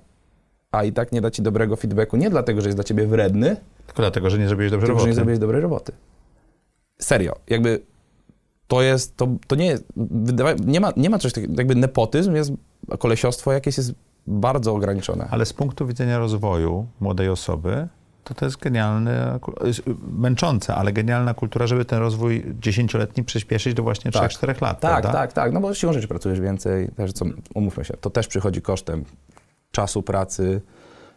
a 0.71 0.83
i 0.83 0.93
tak 0.93 1.11
nie 1.11 1.21
da 1.21 1.31
ci 1.31 1.41
dobrego 1.41 1.75
feedbacku, 1.75 2.17
nie 2.17 2.29
dlatego, 2.29 2.61
że 2.61 2.67
jest 2.67 2.77
dla 2.77 2.83
ciebie 2.83 3.07
wredny, 3.07 3.57
Tylko 3.87 4.01
dlatego, 4.01 4.29
że 4.29 4.39
nie 4.39 4.47
zrobiłeś 4.47 4.71
dobrze 4.71 4.87
tylko 4.87 5.01
że 5.01 5.07
nie 5.07 5.13
zrobiłeś 5.13 5.39
dobrej 5.39 5.61
roboty. 5.61 5.91
Serio, 7.01 7.35
jakby 7.49 7.81
to 8.67 8.81
jest, 8.81 9.17
to, 9.17 9.27
to 9.47 9.55
nie 9.55 9.65
jest, 9.65 9.83
wydawa, 9.97 10.53
nie, 10.65 10.79
ma, 10.79 10.93
nie 10.97 11.09
ma 11.09 11.19
coś 11.19 11.33
takiego, 11.33 11.53
jakby 11.57 11.75
nepotyzm 11.75 12.35
jest, 12.35 12.51
kolesiostwo 12.99 13.51
jakieś 13.51 13.77
jest 13.77 13.93
bardzo 14.27 14.73
ograniczone. 14.73 15.27
Ale 15.31 15.45
z 15.45 15.53
punktu 15.53 15.87
widzenia 15.87 16.19
rozwoju 16.19 16.85
młodej 16.99 17.29
osoby, 17.29 17.87
to 18.23 18.33
to 18.33 18.45
jest 18.45 18.57
genialne, 18.57 19.39
jest 19.63 19.81
męczące, 20.17 20.75
ale 20.75 20.93
genialna 20.93 21.33
kultura, 21.33 21.67
żeby 21.67 21.85
ten 21.85 21.99
rozwój 21.99 22.45
dziesięcioletni 22.61 23.23
przyspieszyć 23.23 23.73
do 23.73 23.83
właśnie 23.83 24.11
Tak. 24.11 24.31
3-4 24.31 24.61
lat, 24.61 24.79
Tak, 24.79 24.91
prawda? 25.01 25.11
tak, 25.19 25.33
tak, 25.33 25.53
no 25.53 25.59
bo 25.59 25.73
siłą 25.73 25.93
rzeczy 25.93 26.07
pracujesz 26.07 26.39
więcej, 26.39 26.89
też 26.97 27.13
co, 27.13 27.25
umówmy 27.53 27.85
się, 27.85 27.93
to 28.01 28.09
też 28.09 28.27
przychodzi 28.27 28.61
kosztem 28.61 29.03
czasu 29.71 30.03
pracy, 30.03 30.61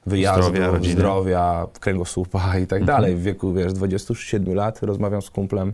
wyjazdu, 0.06 0.42
Zdrowia, 0.42 0.66
rodziny. 0.70 0.94
zdrowia 0.94 1.66
kręgosłupa 1.80 2.58
i 2.58 2.66
tak 2.66 2.80
Mhm. 2.80 2.86
dalej. 2.86 3.16
W 3.16 3.22
wieku, 3.22 3.52
wiesz, 3.52 3.72
27 3.72 4.54
lat 4.54 4.82
rozmawiam 4.82 5.22
z 5.22 5.30
kumplem, 5.30 5.72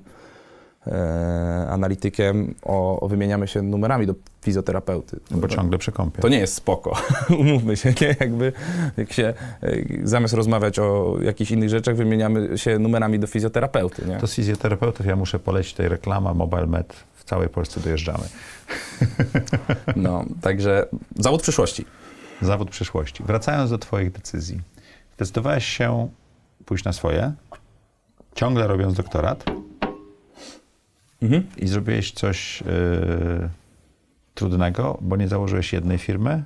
analitykiem, 1.68 2.54
o, 2.62 3.00
o 3.00 3.08
wymieniamy 3.08 3.48
się 3.48 3.62
numerami 3.62 4.06
do 4.06 4.14
fizjoterapeuty. 4.42 5.20
No 5.30 5.38
bo 5.38 5.48
ciągle 5.48 5.78
przy 5.78 5.92
kąpie. 5.92 6.22
To 6.22 6.28
nie 6.28 6.38
jest 6.38 6.54
spoko, 6.54 6.96
umówmy 7.38 7.76
się, 7.76 7.94
nie? 8.00 8.16
Jakby 8.20 8.52
jak 8.96 9.12
się, 9.12 9.34
e, 9.62 9.76
zamiast 10.04 10.34
rozmawiać 10.34 10.78
o 10.78 11.16
jakichś 11.22 11.50
innych 11.50 11.68
rzeczach, 11.68 11.96
wymieniamy 11.96 12.58
się 12.58 12.78
numerami 12.78 13.18
do 13.18 13.26
fizjoterapeuty, 13.26 14.06
nie? 14.06 14.16
To 14.16 14.26
z 14.26 14.34
fizjoterapeutów 14.34 15.06
ja 15.06 15.16
muszę 15.16 15.38
polecić 15.38 15.74
tej 15.74 15.88
reklama 15.88 16.34
MobileMed. 16.34 16.94
W 17.14 17.24
całej 17.24 17.48
Polsce 17.48 17.80
dojeżdżamy. 17.80 18.24
No, 19.96 20.24
także 20.40 20.86
zawód 21.16 21.42
przyszłości. 21.42 21.84
Zawód 22.42 22.70
przyszłości. 22.70 23.22
Wracając 23.26 23.70
do 23.70 23.78
twoich 23.78 24.12
decyzji. 24.12 24.60
Zdecydowałeś 25.16 25.64
się 25.64 26.08
pójść 26.64 26.84
na 26.84 26.92
swoje, 26.92 27.32
ciągle 28.34 28.66
robiąc 28.66 28.94
doktorat 28.94 29.44
Mhm. 31.22 31.46
i 31.56 31.68
zrobiłeś 31.68 32.12
coś 32.12 32.61
yy, 32.61 33.48
trudnego, 34.35 34.98
bo 35.00 35.16
nie 35.16 35.28
założyłeś 35.28 35.72
jednej 35.72 35.98
firmy, 35.98 36.44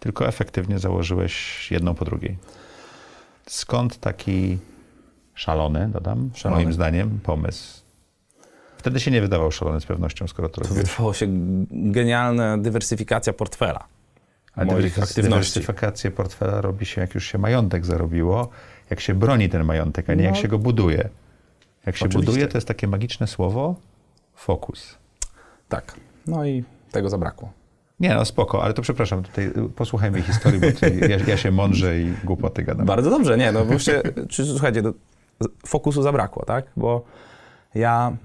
tylko 0.00 0.28
efektywnie 0.28 0.78
założyłeś 0.78 1.68
jedną 1.70 1.94
po 1.94 2.04
drugiej. 2.04 2.36
Skąd 3.46 4.00
taki 4.00 4.58
szalony, 5.34 5.88
dodam, 5.92 6.30
Szalony. 6.34 6.62
moim 6.62 6.72
zdaniem, 6.72 7.20
pomysł? 7.22 7.80
Wtedy 8.78 9.00
się 9.00 9.10
nie 9.10 9.20
wydawał 9.20 9.52
szalony 9.52 9.80
z 9.80 9.86
pewnością, 9.86 10.28
skoro 10.28 10.48
to 10.48 10.60
robisz. 10.62 10.76
wydawało 10.76 11.14
się 11.14 11.26
genialna 11.70 12.58
dywersyfikacja 12.58 13.32
portfela. 13.32 13.84
A 14.56 14.64
moich 14.64 14.76
dywersy- 14.94 15.02
aktywności. 15.02 15.22
dywersyfikację 15.22 16.10
portfela 16.10 16.60
robi 16.60 16.86
się, 16.86 17.00
jak 17.00 17.14
już 17.14 17.24
się 17.26 17.38
majątek 17.38 17.86
zarobiło, 17.86 18.48
jak 18.90 19.00
się 19.00 19.14
broni 19.14 19.48
ten 19.48 19.64
majątek, 19.64 20.10
a 20.10 20.14
nie 20.14 20.24
jak 20.24 20.34
No. 20.34 20.40
się 20.40 20.48
go 20.48 20.58
buduje. 20.58 21.08
Jak 21.86 21.96
się 21.96 22.04
Oczywiście. 22.04 22.32
buduje, 22.32 22.48
to 22.48 22.58
jest 22.58 22.68
takie 22.68 22.88
magiczne 22.88 23.26
słowo 23.26 23.74
fokus. 24.34 24.98
Tak. 25.68 25.94
No 26.26 26.46
i 26.46 26.64
tego 26.90 27.10
zabrakło. 27.10 27.52
Nie, 28.00 28.14
no 28.14 28.24
spoko, 28.24 28.62
ale 28.62 28.74
to 28.74 28.82
przepraszam, 28.82 29.22
tutaj 29.22 29.46
y, 29.46 29.68
posłuchaj 29.76 30.10
mojej 30.10 30.26
historii, 30.26 30.60
bo 30.60 30.66
ja, 31.08 31.16
ja 31.26 31.36
się 31.36 31.50
mądrze 31.50 32.00
i 32.00 32.12
głupoty 32.24 32.62
gadam. 32.62 32.86
Bardzo 32.86 33.10
dobrze, 33.10 33.36
nie, 33.36 33.52
no 33.52 33.64
bo 33.64 33.78
się, 33.78 34.02
czy, 34.28 34.46
słuchajcie, 34.46 34.82
do, 34.82 34.94
fokusu 35.66 36.02
zabrakło, 36.02 36.44
tak? 36.44 36.64
Bo 36.76 37.04
ja 37.74 38.16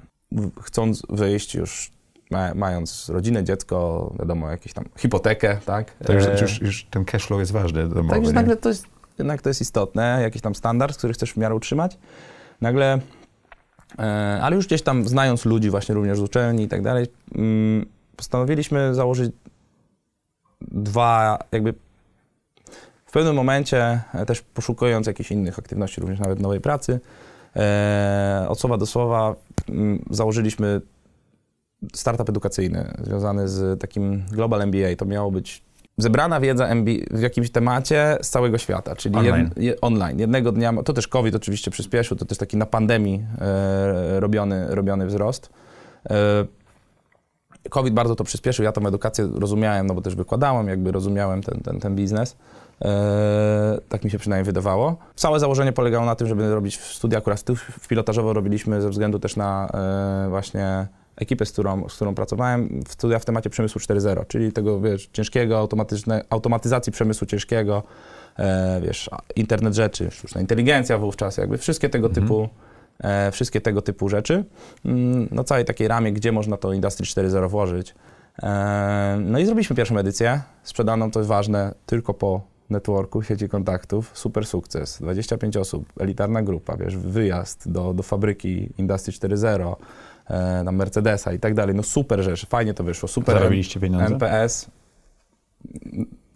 chcąc 0.62 1.04
wyjść 1.10 1.56
już, 1.56 1.92
ma, 2.32 2.54
mając 2.54 3.10
rodzinę, 3.10 3.44
dziecko, 3.44 4.12
wiadomo, 4.20 4.50
jakąś 4.50 4.74
tam 4.74 4.86
hipotekę, 4.98 5.58
tak? 5.66 5.92
Także 5.92 6.34
E, 6.34 6.42
już, 6.42 6.62
już 6.62 6.86
ten 6.86 7.06
cashflow 7.06 7.40
jest 7.40 7.52
ważny 7.52 7.90
domowy, 7.90 8.10
Także 8.10 8.34
nagle 8.34 8.58
to 8.58 8.70
jest, 8.70 8.86
jednak 9.20 9.42
to 9.42 9.50
jest 9.50 9.62
istotne, 9.62 10.20
jakiś 10.22 10.42
tam 10.42 10.56
standard, 10.56 10.98
który 10.98 11.14
chcesz 11.14 11.34
w 11.34 11.38
miarę 11.38 11.56
utrzymać. 11.56 11.98
Nagle, 12.62 13.00
ale 14.42 14.56
już 14.56 14.68
gdzieś 14.68 14.82
tam 14.82 15.08
znając 15.08 15.46
ludzi 15.46 15.70
właśnie 15.70 15.96
również 15.96 16.18
z 16.18 16.22
uczelni 16.22 16.64
i 16.64 16.68
tak 16.68 16.82
dalej, 16.82 17.08
mm, 17.36 17.86
postanowiliśmy 18.16 18.96
założyć 18.96 19.32
dwa 20.62 21.40
jakby 21.52 21.74
w 23.06 23.12
pewnym 23.12 23.36
momencie 23.36 24.02
e, 24.14 24.26
też 24.26 24.42
poszukując 24.42 25.08
jakichś 25.08 25.32
innych 25.32 25.60
aktywności, 25.60 26.02
również 26.02 26.20
nawet 26.20 26.40
nowej 26.40 26.62
pracy, 26.62 27.00
e, 27.56 28.46
od 28.50 28.60
słowa 28.60 28.78
do 28.78 28.86
słowa 28.86 29.36
mm, 29.70 30.06
założyliśmy 30.10 30.82
startup 31.94 32.30
edukacyjny 32.30 32.94
związany 33.04 33.48
z 33.48 33.82
takim 33.82 34.24
Global 34.32 34.62
MBA. 34.62 34.96
To 34.98 35.06
miało 35.06 35.32
być 35.32 35.64
zebrana 36.00 36.40
wiedza 36.40 36.68
MBA 36.68 36.92
w 37.12 37.22
jakimś 37.22 37.52
temacie 37.52 38.18
z 38.22 38.30
całego 38.30 38.58
świata, 38.58 38.96
czyli 38.96 39.16
Online. 39.16 39.50
Jed, 39.56 39.58
je, 39.58 39.82
online. 39.82 40.20
Jednego 40.20 40.52
dnia, 40.52 40.74
to 40.86 40.94
też 40.94 41.08
COVID 41.08 41.36
oczywiście 41.36 41.72
przyspieszył, 41.72 42.18
to 42.18 42.26
też 42.26 42.38
taki 42.38 42.58
na 42.58 42.66
pandemii 42.66 43.24
e, 43.42 44.20
robiony, 44.20 44.76
robiony 44.76 45.06
wzrost. 45.06 45.50
E, 46.10 46.46
COVID 47.70 47.94
bardzo 47.94 48.16
to 48.16 48.24
przyspieszył, 48.24 48.66
ja 48.66 48.72
tą 48.72 48.88
edukację 48.88 49.30
rozumiałem, 49.34 49.88
no 49.88 49.94
bo 49.94 50.02
też 50.02 50.16
wykładałem, 50.16 50.68
jakby 50.68 50.92
rozumiałem 50.92 51.42
ten, 51.42 51.60
ten, 51.62 51.80
ten 51.80 51.96
biznes. 51.96 52.38
E, 52.82 53.80
tak 53.90 54.04
mi 54.04 54.12
się 54.12 54.18
przynajmniej 54.18 54.46
wydawało. 54.46 54.98
Całe 55.16 55.40
założenie 55.40 55.72
polegało 55.72 56.06
na 56.06 56.16
tym, 56.16 56.28
żeby 56.28 56.54
robić 56.54 56.80
studia, 56.80 57.18
akurat 57.18 57.44
w 57.56 57.88
pilotażowo 57.88 58.34
robiliśmy 58.34 58.82
ze 58.82 58.90
względu 58.90 59.20
też 59.20 59.36
na 59.36 59.70
e, 59.74 60.30
właśnie 60.30 60.88
ekipę, 61.20 61.46
z 61.46 61.52
którą, 61.52 61.90
z 61.90 61.96
którą 61.96 62.16
pracowałem, 62.16 62.82
w 62.88 62.94
studia 62.94 63.20
w 63.20 63.26
temacie 63.26 63.50
przemysłu 63.50 63.82
4.0, 63.82 64.28
czyli 64.28 64.52
tego, 64.52 64.82
wiesz, 64.82 65.10
ciężkiego, 65.14 65.58
automatyczne, 65.58 66.26
automatyzacji 66.30 66.92
przemysłu 66.92 67.28
ciężkiego, 67.28 67.84
e, 68.38 68.82
wiesz, 68.82 69.10
internet 69.36 69.74
rzeczy, 69.74 70.12
sztuczna 70.12 70.42
inteligencja 70.42 70.98
wówczas, 70.98 71.38
jakby 71.38 71.58
wszystkie 71.58 71.90
tego 71.90 72.10
typu 72.10 72.50
e, 73.00 73.32
wszystkie 73.32 73.62
tego 73.62 73.82
typu 73.82 74.10
rzeczy. 74.10 74.46
Mm, 74.86 75.28
No 75.32 75.44
całej 75.44 75.66
takiej 75.66 75.88
ramie, 75.88 76.14
gdzie 76.14 76.32
można 76.32 76.58
to 76.58 76.74
Industry 76.74 77.06
4.0 77.06 77.50
włożyć. 77.50 77.96
E, 78.44 79.18
No 79.26 79.40
i 79.40 79.46
zrobiliśmy 79.46 79.76
pierwszą 79.76 79.98
edycję. 79.98 80.42
Sprzedano, 80.64 81.10
to 81.12 81.20
jest 81.20 81.30
ważne, 81.30 81.74
tylko 81.86 82.14
po 82.14 82.42
networku, 82.70 83.24
sieci 83.24 83.50
kontaktów. 83.50 84.12
Super 84.14 84.46
sukces. 84.46 84.98
25 85.02 85.58
osób, 85.58 85.94
elitarna 86.00 86.42
grupa, 86.42 86.78
wiesz, 86.78 86.98
wyjazd 86.98 87.72
do, 87.72 87.94
do 87.94 88.04
fabryki 88.04 88.70
Industry 88.78 89.14
4.0, 89.14 89.76
e, 90.30 90.64
na 90.64 90.72
Mercedesa 90.72 91.34
i 91.34 91.40
tak 91.40 91.54
dalej. 91.54 91.76
No 91.76 91.84
super 91.84 92.24
rzecz, 92.24 92.46
fajnie 92.48 92.74
to 92.74 92.84
wyszło. 92.84 93.10
Super 93.10 93.36
Zarobiliście 93.36 93.80
pieniądze? 93.80 94.06
NPS, 94.06 94.68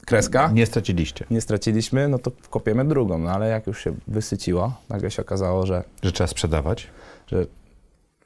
kreska 0.06 0.52
Nie 0.52 0.66
straciliście, 0.66 1.26
nie 1.32 1.42
straciliśmy, 1.42 2.08
no 2.08 2.20
to 2.20 2.32
kopiemy 2.50 2.86
drugą. 2.86 3.18
No 3.18 3.32
ale 3.32 3.50
jak 3.50 3.68
już 3.68 3.84
się 3.84 3.94
wysyciło, 4.08 4.74
nagle 4.90 5.12
się 5.12 5.22
okazało, 5.22 5.66
że, 5.66 5.84
że 6.04 6.12
trzeba 6.12 6.28
sprzedawać. 6.28 6.88
że 7.28 7.46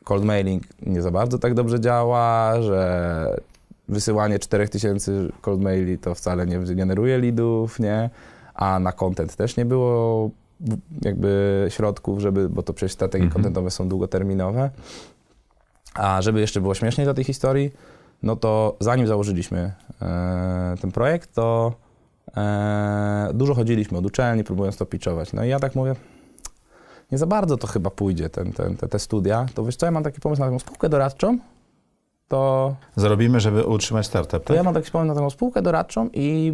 cold 0.03 0.23
mailing 0.23 0.63
nie 0.81 1.01
za 1.01 1.11
bardzo 1.11 1.39
tak 1.39 1.53
dobrze 1.53 1.79
działa, 1.79 2.61
że 2.61 3.39
wysyłanie 3.87 4.39
4000 4.39 5.11
cold 5.41 5.61
maili 5.61 5.97
to 5.97 6.15
wcale 6.15 6.45
nie 6.45 6.59
generuje 6.59 7.17
leadów, 7.17 7.79
nie? 7.79 8.09
A 8.53 8.79
na 8.79 8.91
content 8.91 9.35
też 9.35 9.57
nie 9.57 9.65
było 9.65 10.29
jakby 11.01 11.65
środków, 11.69 12.19
żeby, 12.19 12.49
bo 12.49 12.63
to 12.63 12.73
przecież 12.73 12.91
strategie 12.93 13.23
Mhm. 13.23 13.33
contentowe 13.33 13.71
są 13.71 13.89
długoterminowe. 13.89 14.69
A 15.97 16.21
żeby 16.21 16.39
jeszcze 16.39 16.61
było 16.61 16.73
śmieszniej 16.73 17.05
dla 17.05 17.13
tej 17.13 17.23
historii, 17.23 17.71
no 18.23 18.35
to 18.35 18.75
zanim 18.79 19.07
założyliśmy 19.07 19.71
e, 20.01 20.75
ten 20.81 20.91
projekt, 20.91 21.33
to 21.33 21.73
e, 22.37 23.29
dużo 23.33 23.53
chodziliśmy 23.53 23.97
od 23.97 24.05
uczelni, 24.05 24.43
próbując 24.43 24.77
to 24.77 24.85
pitchować. 24.85 25.33
No 25.33 25.43
i 25.43 25.49
ja 25.49 25.59
tak 25.59 25.75
mówię, 25.75 25.95
nie 27.11 27.17
za 27.17 27.25
bardzo 27.25 27.57
to 27.57 27.67
chyba 27.67 27.89
pójdzie, 27.89 28.29
ten, 28.29 28.53
ten, 28.53 28.77
te, 28.77 28.87
te 28.87 28.99
studia. 28.99 29.45
To 29.53 29.63
wiesz 29.63 29.75
co, 29.75 29.85
ja 29.85 29.91
mam 29.91 30.03
taki 30.03 30.21
pomysł 30.21 30.39
na 30.39 30.45
taką 30.45 30.59
spółkę 30.59 30.89
doradczą, 30.89 31.37
to, 32.27 32.75
Zarobimy, 32.95 33.39
żeby 33.39 33.63
utrzymać 33.65 34.05
startup, 34.05 34.31
to 34.31 34.39
tak? 34.39 34.57
ja 34.57 34.63
mam 34.63 34.73
taki 34.73 34.91
pomysł 34.91 35.07
na 35.07 35.15
taką 35.15 35.29
spółkę 35.29 35.61
doradczą 35.61 36.09
i 36.13 36.53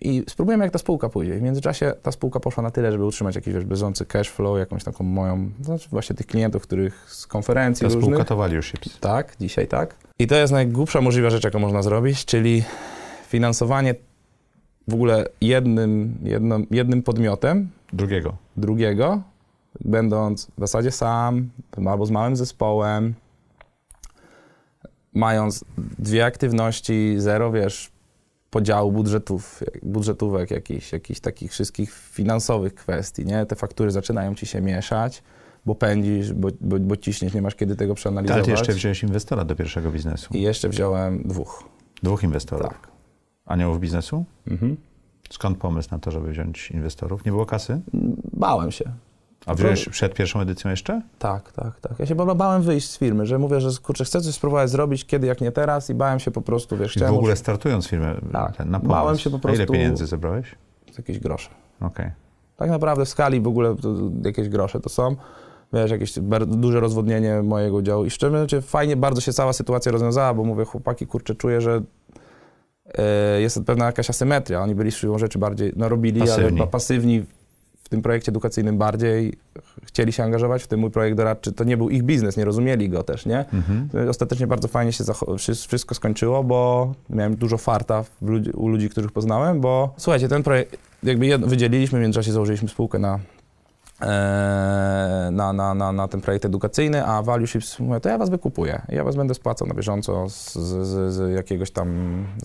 I 0.00 0.22
spróbujemy, 0.28 0.64
jak 0.64 0.72
ta 0.72 0.78
spółka 0.78 1.08
pójdzie. 1.08 1.34
W 1.38 1.42
międzyczasie 1.42 1.92
ta 2.02 2.12
spółka 2.12 2.40
poszła 2.40 2.62
na 2.62 2.70
tyle, 2.70 2.92
żeby 2.92 3.04
utrzymać 3.04 3.34
jakiś 3.34 3.54
wiesz, 3.54 3.64
bieżący 3.64 4.06
cash 4.06 4.28
flow, 4.28 4.58
jakąś 4.58 4.84
taką 4.84 5.04
moją, 5.04 5.50
znaczy 5.60 5.88
właśnie 5.90 6.16
tych 6.16 6.26
klientów, 6.26 6.62
których 6.62 7.06
z 7.10 7.26
konferencji 7.26 7.80
Ta 7.80 7.94
różnych. 7.94 8.04
spółka 8.04 8.24
to 8.24 8.36
Valueships. 8.36 9.00
Tak, 9.00 9.36
dzisiaj 9.40 9.68
tak. 9.68 9.94
I 10.18 10.26
to 10.26 10.34
jest 10.34 10.52
najgłupsza 10.52 11.00
możliwa 11.00 11.30
rzecz, 11.30 11.44
jaką 11.44 11.58
można 11.58 11.82
zrobić, 11.82 12.24
czyli 12.24 12.64
finansowanie 13.28 13.94
w 14.88 14.94
ogóle 14.94 15.26
jednym, 15.40 16.18
jedno, 16.22 16.58
jednym 16.70 17.02
podmiotem 17.02 17.70
Drugiego. 17.92 18.36
drugiego, 18.56 19.22
będąc 19.84 20.46
w 20.46 20.60
zasadzie 20.60 20.90
sam 20.90 21.50
albo 21.86 22.06
z 22.06 22.10
małym 22.10 22.36
zespołem, 22.36 23.14
mając 25.14 25.64
dwie 25.98 26.24
aktywności, 26.24 27.14
zero, 27.18 27.52
wiesz, 27.52 27.90
podziału 28.50 28.92
budżetów, 28.92 29.62
budżetówek, 29.82 30.50
jakichś, 30.50 30.92
jakichś 30.92 31.20
takich 31.20 31.52
wszystkich 31.52 31.92
finansowych 31.92 32.74
kwestii, 32.74 33.24
nie? 33.24 33.46
Te 33.46 33.56
faktury 33.56 33.90
zaczynają 33.90 34.34
ci 34.34 34.46
się 34.46 34.60
mieszać, 34.60 35.22
bo 35.66 35.74
pędzisz, 35.74 36.32
bo, 36.32 36.48
bo, 36.60 36.78
bo 36.78 36.96
ciśniesz, 36.96 37.34
nie 37.34 37.42
masz 37.42 37.54
kiedy 37.54 37.76
tego 37.76 37.94
przeanalizować. 37.94 38.36
Ale 38.36 38.44
ty 38.44 38.50
jeszcze 38.50 38.72
wziąłeś 38.72 39.02
inwestora 39.02 39.44
do 39.44 39.56
pierwszego 39.56 39.90
biznesu. 39.90 40.34
I 40.34 40.42
jeszcze 40.42 40.68
wziąłem 40.68 41.22
dwóch. 41.22 41.64
Dwóch 42.02 42.22
inwestorów. 42.22 42.68
Tak. 42.68 42.88
Aniołów 43.46 43.80
biznesu? 43.80 44.24
Mhm. 44.46 44.76
Skąd 45.30 45.58
pomysł 45.58 45.88
na 45.90 45.98
to, 45.98 46.10
żeby 46.10 46.30
wziąć 46.30 46.70
inwestorów? 46.70 47.24
Nie 47.24 47.32
było 47.32 47.46
kasy? 47.46 47.80
Bałem 48.32 48.70
się. 48.70 48.92
A 49.46 49.54
wziąłeś 49.54 49.88
przed 49.88 50.14
pierwszą 50.14 50.40
edycją 50.40 50.70
jeszcze? 50.70 51.02
Tak, 51.18 51.52
tak, 51.52 51.80
tak. 51.80 51.98
Ja 51.98 52.06
się 52.06 52.14
ba- 52.14 52.34
bałem 52.34 52.62
wyjść 52.62 52.90
z 52.90 52.98
firmy, 52.98 53.26
że 53.26 53.38
mówię, 53.38 53.60
że 53.60 53.70
kurczę, 53.82 54.04
chcę 54.04 54.20
coś 54.20 54.34
spróbować 54.34 54.70
zrobić, 54.70 55.04
kiedy 55.06 55.26
jak 55.26 55.40
nie 55.40 55.52
teraz 55.52 55.90
i 55.90 55.94
bałem 55.94 56.18
się 56.20 56.30
po 56.30 56.42
prostu, 56.42 56.76
wiesz, 56.76 56.92
Czyli 56.92 57.06
w 57.06 57.08
ogóle 57.12 57.36
startując 57.36 57.86
firmę 57.88 58.14
Tak. 58.32 58.56
ten, 58.56 58.70
na 58.70 58.78
pomysł. 58.80 58.92
Bałem 58.94 59.18
się 59.18 59.30
po 59.30 59.36
A 59.36 59.48
ile 59.48 59.56
prostu- 59.56 59.72
pieniędzy 59.72 60.06
zebrałeś? 60.06 60.54
jakieś 60.98 61.18
grosze. 61.18 61.50
Okej. 61.80 62.10
Tak 62.56 62.70
naprawdę 62.70 63.04
w 63.04 63.08
skali 63.08 63.40
w 63.40 63.46
ogóle 63.48 63.74
jakieś 64.24 64.48
grosze 64.48 64.80
to 64.80 64.88
są. 64.88 65.16
Wiesz, 65.72 65.90
jakieś 65.90 66.12
duże 66.46 66.80
rozwodnienie 66.80 67.42
mojego 67.42 67.76
udziału 67.76 68.04
i 68.04 68.10
szczerze 68.10 68.30
mówiąc, 68.32 68.66
fajnie 68.66 68.96
bardzo 68.96 69.20
się 69.20 69.32
cała 69.32 69.52
sytuacja 69.52 69.92
rozwiązała, 69.92 70.34
bo 70.34 70.44
mówię, 70.44 70.64
chłopaki, 70.64 71.06
kurczę, 71.06 71.34
czuję, 71.34 71.60
że 71.60 71.80
e, 72.98 73.40
jest 73.40 73.64
pewna 73.66 73.86
jakaś 73.86 74.10
asymetria. 74.10 74.62
Oni 74.62 74.74
byli 74.74 74.92
siłą 74.92 75.18
rzeczy 75.18 75.38
bardziej, 75.38 75.72
no 75.76 75.88
robili, 75.88 76.20
Pasywni. 76.20 76.44
ale 76.48 76.58
pa- 76.58 76.66
pasywni 76.66 77.24
w 77.86 77.88
tym 77.88 78.02
projekcie 78.02 78.30
edukacyjnym 78.32 78.78
bardziej 78.78 79.32
chcieli 79.84 80.12
się 80.12 80.22
angażować 80.22 80.62
w 80.62 80.66
ten 80.66 80.80
mój 80.80 80.90
projekt 80.90 81.16
doradczy. 81.16 81.52
To 81.52 81.64
nie 81.64 81.76
był 81.76 81.90
ich 81.90 82.02
biznes, 82.02 82.36
nie 82.36 82.44
rozumieli 82.44 82.88
go 82.88 83.02
też, 83.02 83.26
nie? 83.26 83.38
Mhm. 83.38 84.08
Ostatecznie 84.08 84.46
bardzo 84.46 84.68
fajnie 84.68 84.92
się 84.92 85.04
wszystko 85.68 85.94
skończyło, 85.94 86.44
bo 86.44 86.92
miałem 87.10 87.36
dużo 87.36 87.58
farta 87.58 88.04
ludzi, 88.22 88.50
u 88.50 88.68
ludzi, 88.68 88.88
których 88.88 89.12
poznałem, 89.12 89.60
bo 89.60 89.94
słuchajcie, 89.96 90.28
ten 90.28 90.42
projekt 90.42 90.76
jakby 91.02 91.38
wydzieliliśmy, 91.38 91.98
w 91.98 92.02
międzyczasie 92.02 92.32
założyliśmy 92.32 92.68
spółkę 92.68 92.98
na, 92.98 93.18
na, 95.30 95.52
na, 95.52 95.74
na, 95.74 95.92
na 95.92 96.08
ten 96.08 96.20
projekt 96.20 96.44
edukacyjny, 96.44 97.06
a 97.06 97.22
Valueships 97.22 97.78
mówię, 97.78 98.00
to 98.00 98.08
ja 98.08 98.18
was 98.18 98.30
wykupuję. 98.30 98.82
Ja 98.88 99.04
was 99.04 99.16
będę 99.16 99.34
spłacał 99.34 99.68
na 99.68 99.74
bieżąco 99.74 100.28
z, 100.28 100.54
z, 100.54 101.14
z, 101.14 101.34
jakiegoś 101.36 101.70
tam 101.70 101.88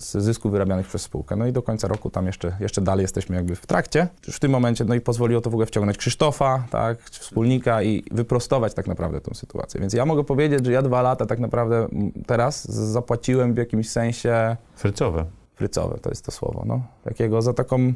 z 0.00 0.16
zysków 0.16 0.52
wyrabianych 0.52 0.86
przez 0.86 1.02
spółkę. 1.02 1.36
No 1.36 1.46
i 1.46 1.52
do 1.52 1.62
końca 1.62 1.88
roku 1.88 2.10
tam 2.10 2.26
jeszcze, 2.26 2.56
jeszcze 2.60 2.80
dalej 2.80 3.02
jesteśmy 3.02 3.36
jakby 3.36 3.56
w 3.56 3.66
trakcie. 3.66 4.08
Już 4.26 4.36
w 4.36 4.40
tym 4.40 4.50
momencie, 4.50 4.84
no 4.84 4.94
i 4.94 5.00
pozwoliło 5.00 5.40
to 5.40 5.50
w 5.50 5.54
ogóle 5.54 5.66
wciągnąć 5.66 5.98
Krzysztofa, 5.98 6.64
tak, 6.70 7.02
wspólnika 7.02 7.82
i 7.82 8.04
wyprostować 8.10 8.74
tak 8.74 8.86
naprawdę 8.86 9.20
tę 9.20 9.34
sytuację. 9.34 9.80
Więc 9.80 9.92
ja 9.92 10.06
mogę 10.06 10.24
powiedzieć, 10.24 10.66
że 10.66 10.72
ja 10.72 10.82
dwa 10.82 11.02
lata 11.02 11.26
tak 11.26 11.38
naprawdę 11.38 11.86
teraz 12.26 12.64
zapłaciłem 12.68 13.54
w 13.54 13.56
jakimś 13.56 13.90
sensie 13.90 14.56
Frycowe. 14.74 15.24
frycowe, 15.54 15.98
to 15.98 16.10
jest 16.10 16.24
to 16.24 16.30
słowo, 16.32 16.62
no. 16.66 16.82
Takiego 17.04 17.42
za 17.42 17.52
taką... 17.54 17.92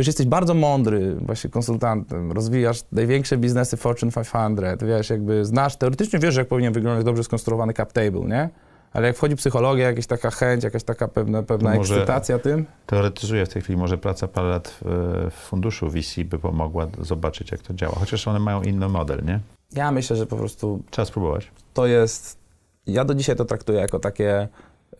Wiesz, 0.00 0.06
jesteś 0.06 0.26
bardzo 0.26 0.54
mądry 0.54 1.14
właśnie 1.14 1.50
konsultantem, 1.50 2.32
rozwijasz 2.32 2.82
największe 2.92 3.36
biznesy 3.36 3.76
Fortune 3.76 4.12
500, 4.12 4.84
wiesz, 4.84 5.10
jakby 5.10 5.44
znasz, 5.44 5.76
teoretycznie 5.76 6.18
wiesz, 6.18 6.36
jak 6.36 6.48
powinien 6.48 6.72
wyglądać 6.72 7.04
dobrze 7.04 7.24
skonstruowany 7.24 7.72
cap 7.72 7.92
table, 7.92 8.20
nie? 8.20 8.48
Ale 8.92 9.06
jak 9.06 9.16
wchodzi 9.16 9.36
psychologia, 9.36 9.86
jakaś 9.86 10.06
taka 10.06 10.30
chęć, 10.30 10.64
jakaś 10.64 10.84
taka 10.84 11.08
pewna, 11.08 11.42
pewna 11.42 11.74
może- 11.74 11.94
ekscytacja 11.94 12.38
tym, 12.38 12.66
Teoretyzuję 12.86 13.46
w 13.46 13.48
tej 13.48 13.62
chwili, 13.62 13.78
może 13.78 13.98
praca 13.98 14.28
parę 14.28 14.48
lat 14.48 14.68
w, 14.68 14.84
w 15.30 15.34
funduszu 15.34 15.90
VC 15.90 16.24
by 16.24 16.38
pomogła 16.38 16.86
zobaczyć, 17.00 17.52
jak 17.52 17.60
to 17.62 17.74
działa. 17.74 17.94
Chociaż 17.94 18.28
one 18.28 18.38
mają 18.38 18.62
inny 18.62 18.88
model, 18.88 19.24
nie? 19.24 19.40
ja 19.72 19.92
myślę, 19.92 20.16
że 20.16 20.26
po 20.26 20.36
prostu 20.36 20.82
Trzeba 20.90 21.06
spróbować. 21.06 21.50
to 21.74 21.86
jest... 21.86 22.38
Ja 22.86 23.04
do 23.04 23.14
dzisiaj 23.14 23.36
to 23.36 23.44
traktuję 23.44 23.80
jako 23.80 23.98
takie 23.98 24.48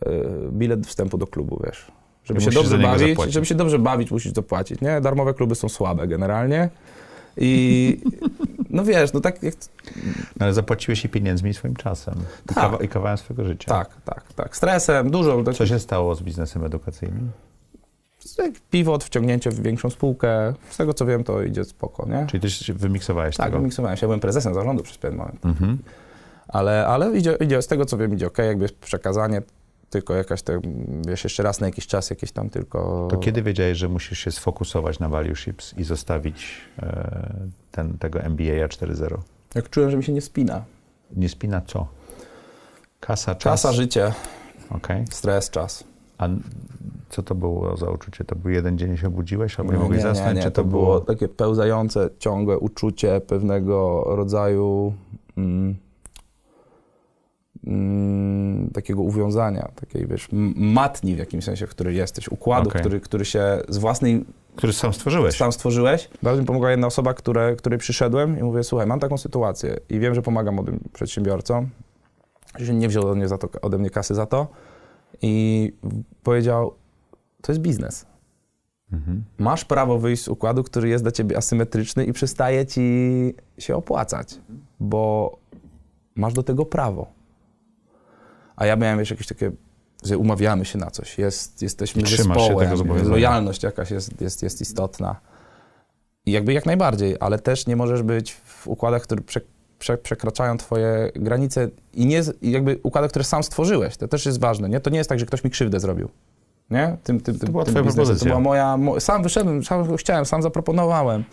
y, 0.06 0.08
bilet 0.52 0.86
wstępu 0.86 1.18
do 1.18 1.26
klubu, 1.26 1.62
wiesz. 1.66 1.86
Żeby 2.30 2.40
I 2.40 2.44
się 2.44 2.50
dobrze 2.50 2.78
bawić, 2.78 3.08
zapłacić. 3.08 3.34
żeby 3.34 3.46
się 3.46 3.54
dobrze 3.54 3.78
bawić, 3.78 4.10
musisz 4.10 4.32
zapłacić, 4.32 4.80
nie? 4.80 5.00
Darmowe 5.00 5.34
kluby 5.34 5.54
są 5.54 5.68
słabe 5.68 6.08
generalnie. 6.08 6.68
I 7.36 8.00
no 8.70 8.84
wiesz, 8.84 9.12
no 9.12 9.20
tak 9.20 9.42
jak, 9.42 9.54
No, 10.36 10.44
Ale 10.44 10.54
zapłaciłeś 10.54 11.04
i 11.04 11.08
pieniędzmi 11.08 11.50
i 11.50 11.54
swoim 11.54 11.76
czasem. 11.76 12.14
I, 12.14 12.48
Tak. 12.48 12.56
kawa, 12.56 12.76
I 12.76 12.88
kawałem 12.88 13.18
swojego 13.18 13.44
życia. 13.44 13.68
tak, 13.68 13.96
tak, 14.04 14.32
tak. 14.32 14.56
Stresem, 14.56 15.10
dużo. 15.10 15.42
Tak, 15.42 15.54
Co 15.54 15.66
się 15.66 15.78
stało 15.78 16.14
z 16.14 16.22
biznesem 16.22 16.64
edukacyjnym? 16.64 17.30
Pivot, 18.70 19.04
wciągnięcie 19.04 19.50
w 19.50 19.62
większą 19.62 19.90
spółkę. 19.90 20.54
Z 20.70 20.76
tego 20.76 20.94
co 20.94 21.06
wiem, 21.06 21.24
to 21.24 21.42
idzie 21.42 21.64
spoko, 21.64 22.06
nie? 22.08 22.26
Czyli 22.26 22.40
ty 22.40 22.50
się 22.50 22.72
wymiksowałeś 22.74 23.36
Tak, 23.36 23.46
tego? 23.46 23.58
wymiksowałem 23.58 23.96
się. 23.96 24.06
Ja 24.06 24.08
byłem 24.08 24.20
prezesem 24.20 24.54
zarządu 24.54 24.82
przez 24.82 24.98
pewien 24.98 25.16
moment. 25.18 25.44
Mhm. 25.46 25.78
Ale, 26.48 26.86
ale 26.86 27.16
idzie, 27.18 27.36
idzie, 27.40 27.62
z 27.62 27.66
tego 27.66 27.84
co 27.84 27.96
wiem, 27.98 28.14
idzie 28.14 28.26
ok, 28.26 28.38
jakby 28.38 28.68
przekazanie, 28.80 29.42
tylko 29.90 30.14
jakaś 30.14 30.42
te, 30.42 30.60
wiesz, 31.06 31.24
jeszcze 31.24 31.42
raz 31.42 31.60
na 31.60 31.66
jakiś 31.66 31.86
czas 31.86 32.10
jakieś 32.10 32.32
tam 32.32 32.50
tylko... 32.50 33.08
To 33.10 33.16
kiedy 33.18 33.42
wiedziałeś, 33.42 33.78
że 33.78 33.88
musisz 33.88 34.18
się 34.18 34.30
sfokusować 34.30 34.98
na 34.98 35.08
Valueships 35.08 35.74
i 35.78 35.84
zostawić 35.84 36.46
e, 36.78 37.32
ten, 37.70 37.98
tego 37.98 38.20
MBA 38.20 38.66
4.0? 38.66 39.18
Jak 39.54 39.70
czułem, 39.70 39.90
że 39.90 39.96
mi 39.96 40.04
się 40.04 40.12
nie 40.12 40.20
spina. 40.20 40.64
Nie 41.16 41.28
spina 41.28 41.60
co? 41.66 41.86
Kasa, 43.00 43.34
czas? 43.34 43.62
Kasa, 43.62 43.72
życie, 43.72 44.12
Okej. 44.70 45.04
stres, 45.10 45.50
czas. 45.50 45.84
A 46.18 46.28
co 47.10 47.22
to 47.22 47.34
było 47.34 47.76
za 47.76 47.90
uczucie? 47.90 48.24
To 48.24 48.36
był 48.36 48.50
jeden 48.50 48.78
dzień 48.78 48.96
się 48.96 49.06
obudziłeś, 49.06 49.60
albo 49.60 49.72
nie, 49.72 49.78
nie, 49.78 49.82
mogłeś 49.82 49.98
nie, 49.98 50.02
zasnąć? 50.02 50.36
nie, 50.36 50.42
czy 50.42 50.50
to 50.50 50.64
było 50.64 51.00
takie 51.00 51.28
pełzające, 51.28 52.10
ciągłe 52.18 52.58
uczucie 52.58 53.20
pewnego 53.20 54.04
rodzaju 54.06 54.94
mm, 55.36 55.76
mm, 57.66 58.70
takiego 58.70 59.02
uwiązania, 59.02 59.70
takiej, 59.74 60.06
wiesz, 60.06 60.28
matni 60.56 61.14
w 61.14 61.18
jakimś 61.18 61.44
sensie, 61.44 61.66
w 61.66 61.70
której 61.70 61.96
jesteś, 61.96 62.28
układu, 62.28 62.68
Okej. 62.68 62.80
który, 62.80 63.00
który 63.00 63.24
się 63.24 63.62
z 63.68 63.78
własnej 63.78 64.24
Który 64.56 64.72
sam 64.72 64.92
stworzyłeś? 64.92 65.36
sam 65.36 65.52
stworzyłeś. 65.52 66.08
Bardzo 66.22 66.40
mi 66.40 66.46
pomogła 66.46 66.70
jedna 66.70 66.86
osoba, 66.86 67.14
które, 67.14 67.56
której 67.56 67.78
przyszedłem 67.78 68.38
i 68.38 68.42
mówię, 68.42 68.64
słuchaj, 68.64 68.86
mam 68.86 69.00
taką 69.00 69.18
sytuację 69.18 69.76
i 69.88 69.98
wiem, 69.98 70.14
że 70.14 70.22
pomagam 70.22 70.54
młodym 70.54 70.80
przedsiębiorcom, 70.92 71.68
że 72.58 72.74
nie 72.74 72.88
wziął 72.88 73.06
ode 73.06 73.14
mnie, 73.14 73.28
za 73.28 73.38
to, 73.38 73.48
ode 73.62 73.78
mnie 73.78 73.90
kasy 73.90 74.14
za 74.14 74.26
to 74.26 74.46
i 75.22 75.72
powiedział, 76.22 76.74
to 77.42 77.52
jest 77.52 77.62
biznes. 77.62 78.06
Mhm. 78.92 79.24
Masz 79.38 79.64
prawo 79.64 79.98
wyjść 79.98 80.22
z 80.22 80.28
układu, 80.28 80.64
który 80.64 80.88
jest 80.88 81.04
dla 81.04 81.12
ciebie 81.12 81.36
asymetryczny 81.36 82.04
i 82.04 82.12
przestaje 82.12 82.66
ci 82.66 83.34
się 83.58 83.76
opłacać, 83.76 84.38
bo 84.80 85.36
masz 86.14 86.32
do 86.32 86.42
tego 86.42 86.64
prawo. 86.66 87.19
A 88.60 88.66
ja 88.66 88.76
miałem 88.76 88.98
wiesz, 88.98 89.10
jakieś 89.10 89.26
takie, 89.26 89.50
że 90.04 90.18
umawiamy 90.18 90.64
się 90.64 90.78
na 90.78 90.90
coś, 90.90 91.18
jest, 91.18 91.62
jesteśmy 91.62 92.02
trzymasz 92.02 92.38
zespołem, 92.38 93.08
lojalność 93.08 93.62
jakaś 93.62 93.90
jest, 93.90 94.20
jest, 94.20 94.42
jest 94.42 94.60
istotna. 94.60 95.16
I 96.26 96.32
jakby 96.32 96.52
jak 96.52 96.66
najbardziej, 96.66 97.16
ale 97.20 97.38
też 97.38 97.66
nie 97.66 97.76
możesz 97.76 98.02
być 98.02 98.32
w 98.32 98.68
układach, 98.68 99.02
które 99.02 99.22
prze, 99.22 99.40
prze, 99.78 99.98
przekraczają 99.98 100.58
twoje 100.58 101.12
granice 101.14 101.68
i 101.94 102.06
nie, 102.06 102.22
jakby 102.42 102.80
układach, 102.82 103.10
które 103.10 103.24
sam 103.24 103.42
stworzyłeś. 103.42 103.96
To 103.96 104.08
też 104.08 104.26
jest 104.26 104.40
ważne, 104.40 104.68
nie? 104.68 104.80
To 104.80 104.90
nie 104.90 104.98
jest 104.98 105.10
tak, 105.10 105.18
że 105.18 105.26
ktoś 105.26 105.44
mi 105.44 105.50
krzywdę 105.50 105.80
zrobił. 105.80 106.08
Nie? 106.70 106.96
Tym, 107.04 107.20
tym, 107.20 107.38
tym, 107.38 107.52
była 107.52 107.64
tym 107.64 107.74
twoja 107.74 107.84
biznesem. 107.84 108.04
To 108.04 108.06
propozycja. 108.06 108.28
była 108.28 108.40
moja, 108.40 108.76
mo, 108.76 109.00
sam 109.00 109.22
wyszedłem, 109.22 109.64
sam 109.64 109.96
chciałem, 109.96 110.24
sam 110.24 110.42
zaproponowałem. 110.42 111.24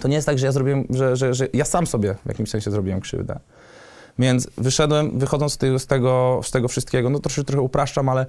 To 0.00 0.08
nie 0.08 0.14
jest 0.14 0.26
tak, 0.26 0.38
że 0.38 0.46
ja 0.46 0.52
zrobiłem, 0.52 0.86
że, 0.90 1.16
że, 1.16 1.34
że 1.34 1.48
ja 1.52 1.64
sam 1.64 1.86
sobie 1.86 2.14
w 2.24 2.28
jakimś 2.28 2.50
sensie 2.50 2.70
zrobiłem 2.70 3.00
krzywdę. 3.00 3.38
Więc 4.18 4.48
wyszedłem, 4.56 5.18
wychodząc 5.18 5.52
z 5.52 5.56
tego, 5.56 5.78
z 5.78 5.86
tego, 5.86 6.40
z 6.42 6.50
tego 6.50 6.68
wszystkiego, 6.68 7.10
no 7.10 7.18
troszkę 7.18 7.44
trochę 7.44 7.62
upraszczam, 7.62 8.08
ale 8.08 8.26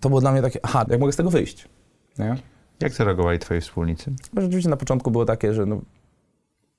to 0.00 0.08
było 0.08 0.20
dla 0.20 0.32
mnie 0.32 0.42
takie, 0.42 0.60
aha, 0.62 0.86
jak 0.88 1.00
mogę 1.00 1.12
z 1.12 1.16
tego 1.16 1.30
wyjść? 1.30 1.68
Nie? 2.18 2.36
Jak 2.80 2.92
zareagowali 2.92 3.38
twoi 3.38 3.60
wspólnicy? 3.60 4.12
Rzeczywiście 4.36 4.70
na 4.70 4.76
początku 4.76 5.10
było 5.10 5.24
takie, 5.24 5.54
że 5.54 5.66
no, 5.66 5.80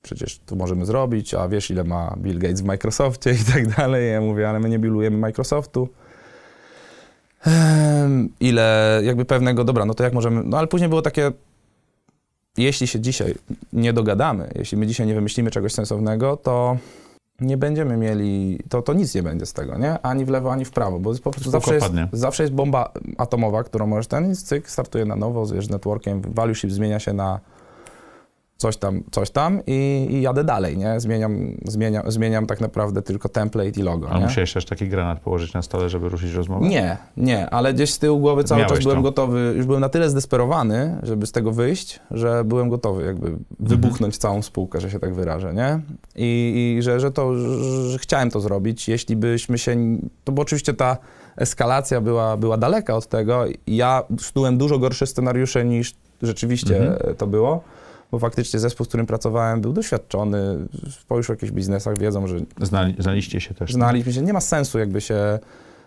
przecież 0.02 0.40
to 0.46 0.56
możemy 0.56 0.86
zrobić, 0.86 1.34
a 1.34 1.48
wiesz 1.48 1.70
ile 1.70 1.84
ma 1.84 2.14
Bill 2.18 2.38
Gates 2.38 2.60
w 2.60 2.64
Microsoftie 2.64 3.30
i 3.42 3.52
tak 3.52 3.76
dalej. 3.76 4.12
Ja 4.12 4.20
mówię, 4.20 4.48
ale 4.48 4.60
my 4.60 4.68
nie 4.68 4.78
billujemy 4.78 5.18
Microsoftu. 5.18 5.88
Em, 7.46 8.28
ile 8.40 9.00
jakby 9.04 9.24
pewnego, 9.24 9.64
dobra, 9.64 9.84
no 9.84 9.94
to 9.94 10.04
jak 10.04 10.12
możemy, 10.12 10.42
no 10.44 10.58
ale 10.58 10.66
później 10.66 10.88
było 10.88 11.02
takie, 11.02 11.32
jeśli 12.56 12.86
się 12.86 13.00
dzisiaj 13.00 13.34
nie 13.72 13.92
dogadamy, 13.92 14.50
jeśli 14.54 14.78
my 14.78 14.86
dzisiaj 14.86 15.06
nie 15.06 15.14
wymyślimy 15.14 15.50
czegoś 15.50 15.72
sensownego, 15.72 16.36
to 16.36 16.76
nie 17.40 17.56
będziemy 17.56 17.96
mieli, 17.96 18.58
to, 18.68 18.82
to 18.82 18.92
nic 18.92 19.14
nie 19.14 19.22
będzie 19.22 19.46
z 19.46 19.52
tego, 19.52 19.78
nie? 19.78 20.02
Ani 20.02 20.24
w 20.24 20.28
lewo, 20.28 20.52
ani 20.52 20.64
w 20.64 20.70
prawo, 20.70 20.98
bo 20.98 21.14
po 21.22 21.30
prostu 21.30 21.50
zawsze 21.50 21.74
jest, 21.74 21.86
zawsze 22.12 22.42
jest 22.42 22.52
bomba 22.52 22.92
atomowa, 23.18 23.64
którą 23.64 23.86
możesz 23.86 24.06
ten, 24.06 24.36
cyk, 24.36 24.70
startuje 24.70 25.04
na 25.04 25.16
nowo, 25.16 25.46
wiesz, 25.46 25.68
networkiem, 25.68 26.22
value 26.22 26.54
ship 26.54 26.70
zmienia 26.70 27.00
się 27.00 27.12
na 27.12 27.40
coś 28.60 28.76
tam, 28.76 29.02
coś 29.10 29.30
tam 29.30 29.60
i, 29.66 30.06
i 30.10 30.22
jadę 30.22 30.44
dalej, 30.44 30.78
nie? 30.78 31.00
Zmieniam, 31.00 31.56
zmieniam, 31.64 32.10
zmieniam 32.10 32.46
tak 32.46 32.60
naprawdę 32.60 33.02
tylko 33.02 33.28
template 33.28 33.80
i 33.80 33.82
logo, 33.82 34.10
A 34.10 34.18
nie? 34.18 34.24
musiałeś 34.24 34.52
też 34.52 34.64
taki 34.64 34.88
granat 34.88 35.20
położyć 35.20 35.52
na 35.54 35.62
stole, 35.62 35.88
żeby 35.88 36.08
ruszyć 36.08 36.32
rozmowę? 36.34 36.68
Nie, 36.68 36.96
nie, 37.16 37.50
ale 37.50 37.74
gdzieś 37.74 37.92
z 37.92 37.98
tyłu 37.98 38.20
głowy 38.20 38.44
cały 38.44 38.58
Miałeś 38.60 38.72
czas 38.72 38.82
byłem 38.82 38.98
to. 38.98 39.02
gotowy, 39.02 39.52
już 39.56 39.66
byłem 39.66 39.80
na 39.80 39.88
tyle 39.88 40.10
zdesperowany, 40.10 40.98
żeby 41.02 41.26
z 41.26 41.32
tego 41.32 41.52
wyjść, 41.52 42.00
że 42.10 42.44
byłem 42.44 42.68
gotowy 42.68 43.04
jakby 43.04 43.36
wybuchnąć 43.60 44.16
całą 44.18 44.42
spółkę, 44.42 44.80
że 44.80 44.90
się 44.90 44.98
tak 45.00 45.14
wyrażę, 45.14 45.54
nie? 45.54 45.80
I, 46.16 46.74
i 46.78 46.82
że, 46.82 47.00
że 47.00 47.10
to, 47.10 47.34
że, 47.36 47.90
że 47.90 47.98
chciałem 47.98 48.30
to 48.30 48.40
zrobić, 48.40 48.88
jeśli 48.88 49.16
byśmy 49.16 49.58
się, 49.58 49.76
to 50.24 50.32
bo 50.32 50.42
oczywiście 50.42 50.74
ta 50.74 50.96
eskalacja 51.36 52.00
była, 52.00 52.36
była 52.36 52.56
daleka 52.56 52.94
od 52.96 53.06
tego, 53.06 53.44
ja 53.66 54.02
snułem 54.20 54.58
dużo 54.58 54.78
gorsze 54.78 55.06
scenariusze 55.06 55.64
niż 55.64 55.94
rzeczywiście 56.22 56.76
Mhm. 56.76 57.16
to 57.16 57.26
było, 57.26 57.60
bo 58.12 58.18
faktycznie 58.18 58.60
zespół, 58.60 58.84
z 58.84 58.88
którym 58.88 59.06
pracowałem 59.06 59.60
był 59.60 59.72
doświadczony, 59.72 60.66
po 61.08 61.16
już 61.16 61.28
jakichś 61.28 61.52
biznesach 61.52 61.98
wiedzą, 61.98 62.26
że 62.26 62.36
Znali, 62.62 62.94
znaliście 62.98 63.40
się 63.40 63.54
też. 63.54 63.72
znaliśmy 63.72 64.12
się, 64.12 64.22
nie 64.22 64.32
ma 64.32 64.40
sensu 64.40 64.78
jakby 64.78 65.00
się, 65.00 65.38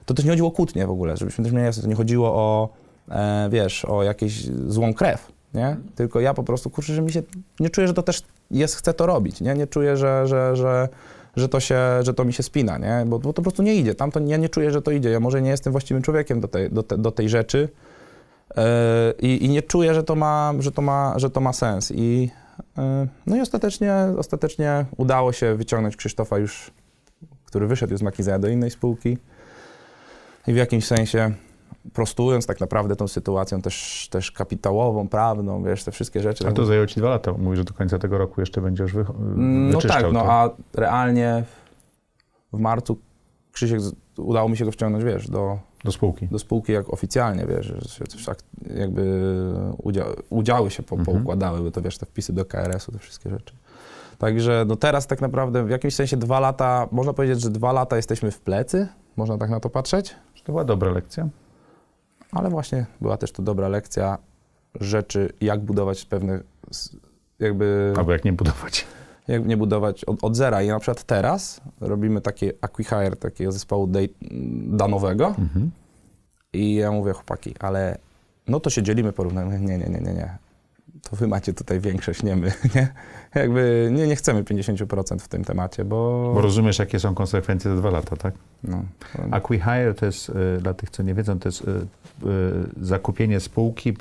to 0.05 0.13
też 0.13 0.25
nie 0.25 0.31
chodziło 0.31 0.49
o 0.49 0.51
kłótnie 0.51 0.87
w 0.87 0.91
ogóle, 0.91 1.17
żebyśmy 1.17 1.43
też 1.43 1.53
mieli 1.53 1.65
jasne, 1.65 1.83
to 1.83 1.89
nie 1.89 1.95
chodziło 1.95 2.33
o, 2.33 2.69
e, 3.09 3.49
wiesz, 3.51 3.85
o 3.85 4.03
jakąś 4.03 4.45
złą 4.67 4.93
krew, 4.93 5.31
nie? 5.53 5.77
Tylko 5.95 6.19
ja 6.19 6.33
po 6.33 6.43
prostu, 6.43 6.69
kurczę, 6.69 6.93
że 6.93 7.01
mi 7.01 7.11
się, 7.11 7.23
nie 7.59 7.69
czuję, 7.69 7.87
że 7.87 7.93
to 7.93 8.03
też 8.03 8.21
jest, 8.51 8.75
chcę 8.75 8.93
to 8.93 9.05
robić, 9.05 9.41
nie? 9.41 9.53
Nie 9.53 9.67
czuję, 9.67 9.97
że, 9.97 10.27
że, 10.27 10.55
że, 10.55 10.89
że, 11.35 11.49
to, 11.49 11.59
się, 11.59 11.79
że 12.01 12.13
to 12.13 12.25
mi 12.25 12.33
się 12.33 12.43
spina, 12.43 12.77
nie? 12.77 13.03
Bo, 13.05 13.19
bo 13.19 13.29
to 13.29 13.33
po 13.33 13.41
prostu 13.41 13.63
nie 13.63 13.75
idzie, 13.75 13.95
tam 13.95 14.11
to, 14.11 14.19
ja 14.19 14.37
nie 14.37 14.49
czuję, 14.49 14.71
że 14.71 14.81
to 14.81 14.91
idzie, 14.91 15.09
ja 15.09 15.19
może 15.19 15.41
nie 15.41 15.49
jestem 15.49 15.71
właściwym 15.71 16.03
człowiekiem 16.03 16.41
do 16.41 16.47
tej, 16.47 16.69
do 16.71 16.83
te, 16.83 16.97
do 16.97 17.11
tej 17.11 17.29
rzeczy 17.29 17.69
i, 19.19 19.45
i 19.45 19.49
nie 19.49 19.61
czuję, 19.61 19.93
że 19.93 20.03
to 20.03 20.15
ma, 20.15 20.53
że 20.59 20.71
to 20.71 20.81
ma, 20.81 21.13
że 21.15 21.29
to 21.29 21.41
ma 21.41 21.53
sens 21.53 21.91
i 21.95 22.29
e, 22.77 23.07
no 23.25 23.35
i 23.35 23.41
ostatecznie, 23.41 23.93
ostatecznie 24.17 24.85
udało 24.97 25.33
się 25.33 25.55
wyciągnąć 25.55 25.95
Krzysztofa 25.95 26.37
już 26.37 26.71
który 27.53 27.67
wyszedł 27.67 27.97
z 27.97 28.01
Makizea 28.01 28.39
do 28.39 28.47
innej 28.47 28.71
spółki 28.71 29.17
i 30.47 30.53
w 30.53 30.55
jakimś 30.55 30.85
sensie 30.85 31.31
prostując 31.93 32.45
tak 32.45 32.59
naprawdę 32.59 32.95
tą 32.95 33.07
sytuacją 33.07 33.61
też, 33.61 34.07
też 34.11 34.31
kapitałową, 34.31 35.07
prawną, 35.07 35.63
wiesz, 35.63 35.83
te 35.83 35.91
wszystkie 35.91 36.19
rzeczy. 36.19 36.47
A 36.47 36.51
to 36.51 36.65
zajęło 36.65 36.87
ci 36.87 36.99
dwa 36.99 37.09
lata. 37.09 37.33
Mówisz, 37.33 37.57
że 37.57 37.63
do 37.63 37.73
końca 37.73 37.99
tego 37.99 38.17
roku 38.17 38.41
jeszcze 38.41 38.61
będziesz 38.61 38.93
wy, 38.93 39.05
no 39.35 39.81
tak, 39.81 40.03
no 40.13 40.21
to. 40.21 40.33
a 40.33 40.49
realnie 40.73 41.43
w 42.53 42.59
marcu 42.59 42.97
Krzysiek, 43.51 43.79
udało 44.17 44.49
mi 44.49 44.57
się 44.57 44.65
go 44.65 44.71
wciągnąć, 44.71 45.03
wiesz, 45.03 45.29
do, 45.29 45.59
Do 45.83 45.91
spółki. 45.91 46.27
do 46.27 46.39
spółki 46.39 46.71
jak 46.71 46.93
oficjalnie, 46.93 47.45
wiesz, 47.45 47.73
tak 48.25 48.37
jakby 48.75 49.31
udzia 49.83 50.05
udziały 50.29 50.71
się 50.71 50.83
po, 50.83 50.95
Mhm. 50.95 51.15
poukładały, 51.17 51.59
bo 51.61 51.71
to 51.71 51.81
wiesz, 51.81 51.97
te 51.97 52.05
wpisy 52.05 52.33
do 52.33 52.45
KRS-u, 52.45 52.91
te 52.91 52.99
wszystkie 52.99 53.29
rzeczy. 53.29 53.53
Także 54.17 54.65
no 54.67 54.75
teraz 54.75 55.07
tak 55.07 55.21
naprawdę 55.21 55.63
w 55.65 55.69
jakimś 55.69 55.95
sensie 55.95 56.17
dwa 56.17 56.39
lata, 56.39 56.87
można 56.91 57.13
powiedzieć, 57.13 57.41
że 57.41 57.49
dwa 57.49 57.71
lata 57.71 57.95
jesteśmy 57.95 58.31
w 58.31 58.39
plecy, 58.41 58.87
można 59.15 59.37
tak 59.37 59.49
na 59.49 59.59
to 59.59 59.69
patrzeć, 59.69 60.15
To 60.43 60.51
była 60.51 60.63
dobra 60.63 60.91
lekcja. 60.91 61.27
ale 62.31 62.49
właśnie 62.49 62.85
była 63.01 63.17
też 63.17 63.31
to 63.31 63.43
dobra 63.43 63.67
lekcja 63.67 64.17
rzeczy, 64.79 65.29
jak 65.41 65.59
budować 65.59 66.05
pewne 66.05 66.39
jakby, 67.39 67.93
Albo 67.97 68.11
jak 68.11 68.25
nie 68.25 68.33
budować. 68.33 68.85
Jak 69.27 69.45
nie 69.45 69.57
budować 69.57 70.05
od, 70.05 70.23
od 70.23 70.35
zera. 70.35 70.61
I 70.61 70.67
na 70.67 70.79
przykład 70.79 71.03
teraz 71.03 71.61
robimy 71.81 72.21
takie 72.21 72.53
acquihire 72.61 73.15
takiego 73.15 73.51
zespołu 73.51 73.87
date, 73.87 74.13
danowego 74.67 75.27
Mhm. 75.27 75.71
i 76.53 76.75
ja 76.75 76.91
mówię, 76.91 77.13
chłopaki, 77.13 77.55
ale 77.59 77.97
no 78.47 78.59
to 78.59 78.69
się 78.69 78.83
dzielimy, 78.83 79.13
porównujemy. 79.13 79.59
Nie, 79.59 79.77
nie, 79.77 79.89
nie, 79.89 79.99
nie, 80.01 80.13
nie. 80.13 80.37
To 81.09 81.15
wy 81.15 81.27
macie 81.27 81.53
tutaj 81.53 81.79
większość, 81.79 82.23
nie 82.23 82.35
my, 82.35 82.51
nie? 82.75 82.93
Jakby 83.35 83.89
nie, 83.91 84.07
nie 84.07 84.15
chcemy 84.15 84.43
50% 84.43 85.19
w 85.19 85.27
tym 85.27 85.43
temacie, 85.43 85.85
bo... 85.85 86.31
Bo 86.33 86.41
rozumiesz, 86.41 86.79
jakie 86.79 86.99
są 86.99 87.15
konsekwencje 87.15 87.71
za 87.71 87.77
dwa 87.77 87.89
lata, 87.89 88.15
tak? 88.15 88.33
no, 88.63 88.83
Acquihire 89.31 89.93
to 89.93 90.05
jest, 90.05 90.29
y, 90.29 90.33
dla 90.61 90.73
tych, 90.73 90.89
co 90.89 91.03
nie 91.03 91.13
wiedzą, 91.13 91.39
to 91.39 91.47
jest 91.49 91.61
y, 91.61 91.71
y, 91.71 91.85
zakupienie 92.81 93.39
spółki, 93.39 93.93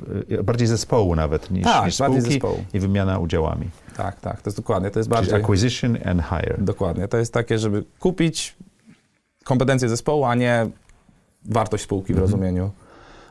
bardziej 0.43 0.67
zespołu 0.67 1.15
nawet 1.15 1.51
niż, 1.51 1.63
tak, 1.63 1.85
niż 1.85 1.95
spółki 1.95 2.39
i 2.73 2.79
wymiana 2.79 3.19
udziałami. 3.19 3.69
Tak, 3.97 4.21
tak, 4.21 4.41
to 4.41 4.49
jest 4.49 4.57
dokładnie, 4.57 4.91
to 4.91 4.99
jest 4.99 5.09
Czyli 5.09 5.15
bardziej... 5.21 5.35
acquisition 5.41 5.97
and 6.05 6.21
hire. 6.23 6.57
Dokładnie. 6.59 7.07
To 7.07 7.17
jest 7.17 7.33
takie, 7.33 7.59
żeby 7.59 7.83
kupić 7.99 8.55
kompetencje 9.43 9.89
zespołu, 9.89 10.25
a 10.25 10.35
nie 10.35 10.67
wartość 11.45 11.83
spółki 11.83 12.13
w 12.13 12.17
Mhm. 12.17 12.31
rozumieniu 12.31 12.71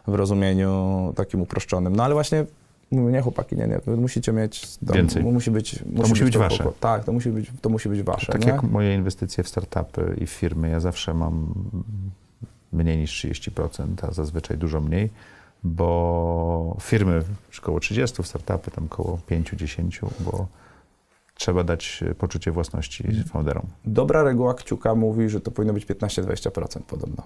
w 0.06 0.14
rozumieniu 0.14 1.12
takim 1.16 1.40
uproszczonym. 1.40 1.96
No 1.96 2.04
ale 2.04 2.14
właśnie 2.14 2.44
mówię, 2.90 3.12
nie 3.12 3.20
chłopaki, 3.20 3.56
nie, 3.56 3.66
nie, 3.66 3.78
wy 3.86 3.96
musicie 3.96 4.32
mieć... 4.32 4.76
To, 4.86 4.92
Więcej. 4.92 5.22
Musi 5.22 5.50
być, 5.50 5.84
musi 5.92 6.10
musi 6.10 6.24
być 6.24 6.32
to 6.34 6.38
wasze. 6.40 6.64
Tak, 6.80 7.04
to 7.04 7.12
musi 7.12 7.30
być, 7.30 7.50
to 7.60 7.68
musi 7.68 7.88
być 7.88 8.02
wasze, 8.02 8.32
Tak 8.32 8.44
nie? 8.44 8.50
jak 8.52 8.62
moje 8.62 8.94
inwestycje 8.94 9.44
w 9.44 9.48
startupy 9.48 10.16
i 10.20 10.26
w 10.26 10.30
firmy, 10.30 10.68
ja 10.68 10.80
zawsze 10.80 11.14
mam 11.14 11.54
mniej 12.72 12.96
niż 12.98 13.24
30%, 13.24 13.86
a 14.08 14.12
zazwyczaj 14.12 14.58
dużo 14.58 14.80
mniej, 14.80 15.10
bo 15.64 16.76
firmy 16.80 17.22
około 17.62 17.80
30, 17.80 18.22
w 18.22 18.26
startupy 18.26 18.70
tam 18.70 18.84
około 18.84 19.18
5-10, 19.30 20.06
bo 20.20 20.46
trzeba 21.34 21.64
dać 21.64 22.02
e, 22.10 22.14
poczucie 22.14 22.52
własności 22.52 23.06
Mhm. 23.06 23.24
founderom. 23.24 23.66
Dobra 23.84 24.22
reguła 24.22 24.54
kciuka 24.54 24.94
mówi, 24.94 25.28
że 25.28 25.40
to 25.40 25.50
powinno 25.50 25.72
być 25.74 25.86
15-20% 25.86 26.82
podobno. 26.82 27.22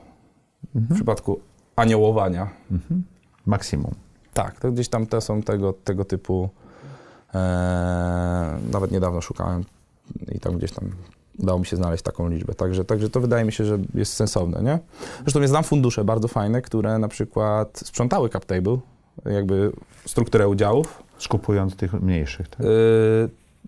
W 0.75 0.77
Mhm. 0.77 0.95
przypadku 0.95 1.41
aniołowania. 1.77 2.49
Mhm. 2.71 3.03
Maksimum. 3.47 3.95
Tak, 4.35 4.61
to 4.61 4.73
gdzieś 4.73 4.89
tam 4.89 5.07
te 5.07 5.21
są 5.21 5.43
tego, 5.43 5.73
tego 5.73 6.05
typu. 6.05 6.51
E, 7.35 8.59
nawet 8.73 8.91
niedawno 8.93 9.21
szukałem 9.21 9.65
i 10.33 10.41
tam 10.41 10.59
gdzieś 10.59 10.73
tam 10.73 10.85
udało 11.39 11.59
mi 11.59 11.67
się 11.67 11.77
znaleźć 11.77 12.03
taką 12.03 12.29
liczbę. 12.29 12.55
Także, 12.55 12.85
także 12.85 13.11
to 13.11 13.21
wydaje 13.21 13.45
mi 13.45 13.53
się, 13.53 13.65
że 13.65 13.79
jest 13.95 14.13
sensowne, 14.13 14.63
nie? 14.63 14.79
Zresztą 15.23 15.41
ja 15.41 15.49
znam 15.49 15.65
fundusze 15.65 16.05
bardzo 16.05 16.29
fajne, 16.29 16.63
które 16.63 16.99
na 16.99 17.09
przykład 17.09 17.83
sprzątały 17.85 18.29
CapTable, 18.29 18.79
jakby 19.25 19.73
strukturę 20.07 20.49
udziałów, 20.49 21.07
Skupując 21.19 21.77
tych 21.77 21.93
mniejszych. 21.93 22.49
Tak? 22.49 22.61
e, 22.61 22.65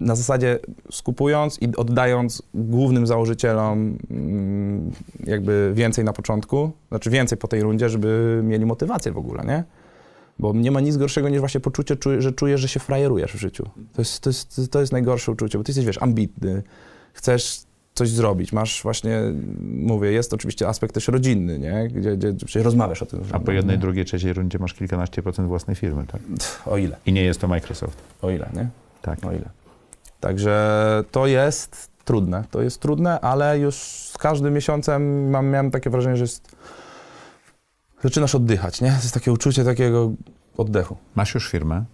na 0.00 0.14
zasadzie 0.14 0.58
skupując 0.90 1.62
i 1.62 1.76
oddając 1.76 2.42
głównym 2.54 3.06
założycielom 3.06 3.98
mm, 4.10 4.90
jakby 5.24 5.72
więcej 5.74 6.04
na 6.04 6.12
początku, 6.12 6.70
znaczy 6.88 7.10
więcej 7.10 7.38
po 7.38 7.48
tej 7.48 7.60
rundzie, 7.60 7.88
żeby 7.88 8.40
mieli 8.44 8.66
motywację 8.66 9.12
w 9.12 9.18
ogóle, 9.18 9.44
nie? 9.44 9.64
Bo 10.38 10.52
nie 10.52 10.70
ma 10.70 10.80
nic 10.80 10.96
gorszego 10.96 11.28
niż 11.28 11.40
właśnie 11.40 11.60
poczucie, 11.60 11.96
że 12.18 12.32
czujesz, 12.32 12.60
że 12.60 12.68
się 12.68 12.80
frajerujesz 12.80 13.32
w 13.32 13.38
życiu. 13.38 13.64
To 13.92 14.00
jest, 14.00 14.20
to, 14.20 14.30
jest, 14.30 14.60
to 14.70 14.80
jest 14.80 14.92
najgorsze 14.92 15.32
uczucie, 15.32 15.58
bo 15.58 15.64
ty 15.64 15.70
jesteś, 15.70 15.86
wiesz, 15.86 16.02
ambitny, 16.02 16.62
chcesz 17.18 17.60
coś 17.94 18.08
zrobić, 18.08 18.52
masz 18.52 18.82
właśnie, 18.82 19.20
mówię, 19.60 20.12
jest 20.12 20.34
oczywiście 20.34 20.68
aspekt 20.68 20.94
też 20.94 21.08
rodzinny, 21.08 21.58
nie? 21.58 21.88
Gdzie, 21.88 22.16
gdzie 22.16 22.32
przecież 22.32 22.64
rozmawiasz 22.64 23.02
o 23.02 23.06
tym. 23.06 23.20
A 23.32 23.38
po 23.40 23.52
jednej, 23.52 23.78
drugiej, 23.78 24.04
trzeciej 24.04 24.32
rundzie 24.32 24.58
masz 24.58 24.74
kilkanaście 24.74 25.22
procent 25.22 25.48
własnej 25.48 25.76
firmy, 25.76 26.06
tak? 26.06 26.20
O 26.66 26.76
ile, 26.76 26.96
I 27.06 27.12
nie 27.12 27.22
jest 27.22 27.40
to 27.40 27.48
Microsoft. 27.48 27.98
o 28.22 28.30
ile, 28.30 28.48
nie? 28.54 28.68
Tak. 29.02 29.24
O 29.24 29.32
ile. 29.32 29.50
Także 30.20 31.04
to 31.10 31.26
jest 31.26 31.90
trudne. 32.04 32.44
To 32.50 32.62
jest 32.62 32.80
trudne, 32.80 33.20
ale 33.20 33.58
już 33.58 33.74
z 34.12 34.18
każdym 34.18 34.54
miesiącem 34.54 35.30
mam, 35.30 35.46
miałem 35.46 35.70
takie 35.70 35.90
wrażenie, 35.90 36.16
że 36.16 36.24
jest... 36.24 36.56
zaczynasz 38.02 38.34
oddychać, 38.34 38.80
nie? 38.80 38.90
To 38.90 38.96
jest 39.02 39.14
takie 39.14 39.32
uczucie 39.32 39.64
takiego 39.64 40.12
oddechu. 40.56 40.96
Masz 41.14 41.34
już 41.34 41.50
firmę. 41.50 41.84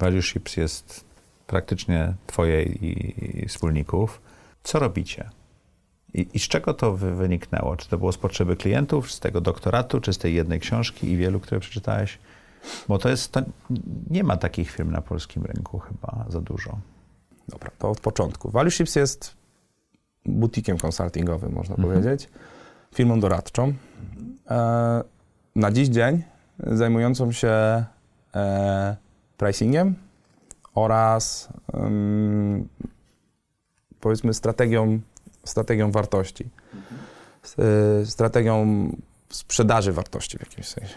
Value 0.00 0.22
Ships 0.22 0.56
jest 0.56 1.04
praktycznie 1.46 2.14
twoje 2.26 2.62
i, 2.62 3.14
i 3.44 3.48
wspólników. 3.48 4.20
Co 4.64 4.78
robicie? 4.78 5.30
I, 6.14 6.26
I 6.34 6.38
z 6.38 6.48
czego 6.48 6.74
to 6.74 6.96
wy, 6.96 7.14
wyniknęło? 7.14 7.76
Czy 7.76 7.88
to 7.88 7.98
było 7.98 8.12
z 8.12 8.18
potrzeby 8.18 8.56
klientów, 8.56 9.12
z 9.12 9.20
tego 9.20 9.40
doktoratu, 9.40 10.00
czy 10.00 10.12
z 10.12 10.18
tej 10.18 10.34
jednej 10.34 10.60
książki 10.60 11.10
i 11.10 11.16
wielu, 11.16 11.40
które 11.40 11.60
przeczytałeś? 11.60 12.18
Bo 12.88 12.98
to 12.98 13.08
jest, 13.08 13.32
to 13.32 13.40
nie 14.10 14.24
ma 14.24 14.36
takich 14.36 14.70
firm 14.70 14.90
na 14.90 15.00
polskim 15.00 15.44
rynku 15.44 15.78
chyba 15.78 16.24
za 16.28 16.40
dużo. 16.40 16.78
Dobra, 17.48 17.70
to 17.78 17.90
od 17.90 18.00
początku. 18.00 18.50
Value 18.50 18.70
Ships 18.70 18.96
jest 18.96 19.36
butikiem 20.26 20.78
konsultingowym, 20.78 21.52
można 21.52 21.74
Mhm. 21.76 21.94
powiedzieć, 21.94 22.28
firmą 22.94 23.20
doradczą. 23.20 23.72
E, 24.50 25.02
na 25.56 25.72
dziś 25.72 25.88
dzień 25.88 26.22
zajmującą 26.58 27.32
się 27.32 27.84
e, 28.34 28.96
pricingiem 29.36 29.94
oraz 30.74 31.48
powiedzmy 34.04 34.34
strategią, 34.34 35.00
strategią 35.44 35.90
wartości. 35.90 36.48
S- 37.44 37.56
e, 38.02 38.06
strategią 38.06 38.88
sprzedaży 39.28 39.92
wartości 39.92 40.38
w 40.38 40.40
jakimś 40.40 40.68
sensie. 40.68 40.94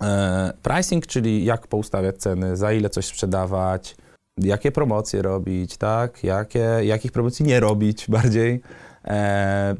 E, 0.00 0.52
pricing, 0.62 1.06
czyli 1.06 1.44
jak 1.44 1.66
poustawiać 1.66 2.16
ceny, 2.16 2.56
za 2.56 2.72
ile 2.72 2.90
coś 2.90 3.06
sprzedawać, 3.06 3.96
jakie 4.38 4.72
promocje 4.72 5.22
robić, 5.22 5.76
tak? 5.76 6.24
Jakie, 6.24 6.68
jakich 6.82 7.12
promocji 7.12 7.44
nie 7.44 7.60
robić 7.60 8.06
bardziej. 8.16 8.60
E, 9.04 9.74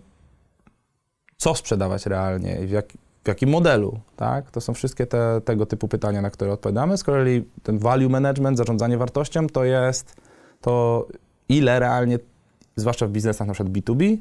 co 1.36 1.54
sprzedawać 1.54 2.06
realnie 2.06 2.60
i 2.62 2.66
w, 2.66 2.70
jak, 2.70 2.86
w 3.24 3.28
jakim 3.28 3.50
modelu, 3.50 4.00
tak? 4.16 4.50
To 4.50 4.60
są 4.60 4.74
wszystkie 4.74 5.06
te, 5.06 5.40
tego 5.44 5.66
typu 5.66 5.88
pytania, 5.88 6.22
na 6.22 6.30
które 6.30 6.52
odpowiadamy. 6.52 6.98
Z 6.98 7.04
kolei 7.04 7.44
ten 7.62 7.78
value 7.78 8.08
management, 8.08 8.58
zarządzanie 8.58 8.98
wartością, 8.98 9.46
to 9.46 9.64
jest 9.64 10.16
to, 10.60 11.06
ile 11.52 11.80
realnie, 11.80 12.18
zwłaszcza 12.76 13.06
w 13.06 13.10
biznesach 13.10 13.46
na 13.46 13.54
przykład 13.54 13.72
B2B, 13.72 14.16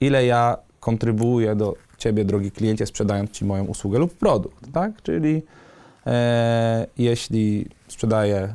ile 0.00 0.26
ja 0.26 0.56
kontrybuuję 0.80 1.56
do 1.56 1.74
ciebie, 1.98 2.24
drogi 2.24 2.50
kliencie, 2.50 2.86
sprzedając 2.86 3.30
ci 3.30 3.44
moją 3.44 3.64
usługę 3.64 3.98
lub 3.98 4.14
produkt, 4.14 4.72
tak? 4.72 5.02
Czyli 5.02 5.42
e, 6.06 6.86
jeśli 6.98 7.66
sprzedaję 7.88 8.54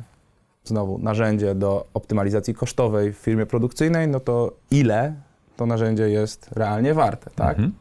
znowu 0.64 0.98
narzędzie 0.98 1.54
do 1.54 1.86
optymalizacji 1.94 2.54
kosztowej 2.54 3.12
w 3.12 3.16
firmie 3.16 3.46
produkcyjnej, 3.46 4.08
no 4.08 4.20
to 4.20 4.52
ile 4.70 5.14
to 5.56 5.66
narzędzie 5.66 6.08
jest 6.08 6.48
realnie 6.52 6.94
warte, 6.94 7.30
tak? 7.34 7.58
Mhm. 7.58 7.72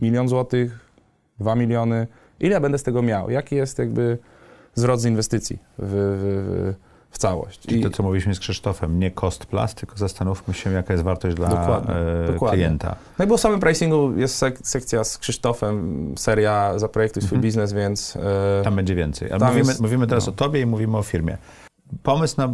Milion 0.00 0.28
złotych, 0.28 0.78
dwa 1.40 1.54
miliony, 1.54 2.06
ile 2.40 2.52
ja 2.52 2.60
będę 2.60 2.78
z 2.78 2.82
tego 2.82 3.02
miał? 3.02 3.30
Jaki 3.30 3.56
jest 3.56 3.78
jakby 3.78 4.18
zwrot 4.74 5.00
z 5.00 5.04
inwestycji 5.04 5.58
w, 5.78 5.82
w, 5.82 6.74
w 6.74 6.87
całość? 7.10 7.60
Czyli 7.60 7.80
I 7.80 7.82
to, 7.82 7.90
co 7.90 8.02
mówiliśmy 8.02 8.34
z 8.34 8.40
Krzysztofem, 8.40 8.98
nie 8.98 9.10
cost 9.10 9.46
plus, 9.46 9.74
tylko 9.74 9.96
zastanówmy 9.96 10.54
się, 10.54 10.72
jaka 10.72 10.92
jest 10.94 11.04
wartość 11.04 11.36
dla 11.36 11.48
dokładnie, 11.48 11.94
e, 11.94 12.32
dokładnie. 12.32 12.58
klienta. 12.58 12.96
No 13.18 13.24
i 13.24 13.28
bo 13.28 13.36
w 13.36 13.40
samym 13.40 13.60
pricingu 13.60 14.12
jest 14.16 14.36
sek 14.36 14.58
sekcja 14.62 15.04
z 15.04 15.18
Krzysztofem, 15.18 16.14
seria 16.16 16.78
Zaprojektuj 16.78 17.22
swój 17.22 17.36
mhm. 17.36 17.42
biznes, 17.42 17.72
więc... 17.72 18.16
E, 18.16 18.62
tam 18.64 18.76
będzie 18.76 18.94
więcej. 18.94 19.32
Ale 19.32 19.46
mówimy, 19.46 19.68
jest, 19.68 19.80
mówimy 19.80 20.06
teraz 20.06 20.26
no. 20.26 20.32
o 20.32 20.36
tobie 20.36 20.60
i 20.60 20.66
mówimy 20.66 20.96
o 20.96 21.02
firmie. 21.02 21.38
Pomysł 22.02 22.34
na 22.38 22.44
e, 22.44 22.50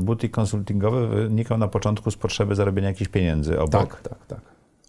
butik 0.00 0.32
konsultingowy 0.32 1.06
wynikał 1.06 1.58
na 1.58 1.68
początku 1.68 2.10
z 2.10 2.16
potrzeby 2.16 2.54
zarobienia 2.54 2.88
jakichś 2.88 3.10
pieniędzy 3.10 3.60
obok. 3.60 3.70
Tak, 3.70 4.00
tak, 4.02 4.26
tak. 4.26 4.40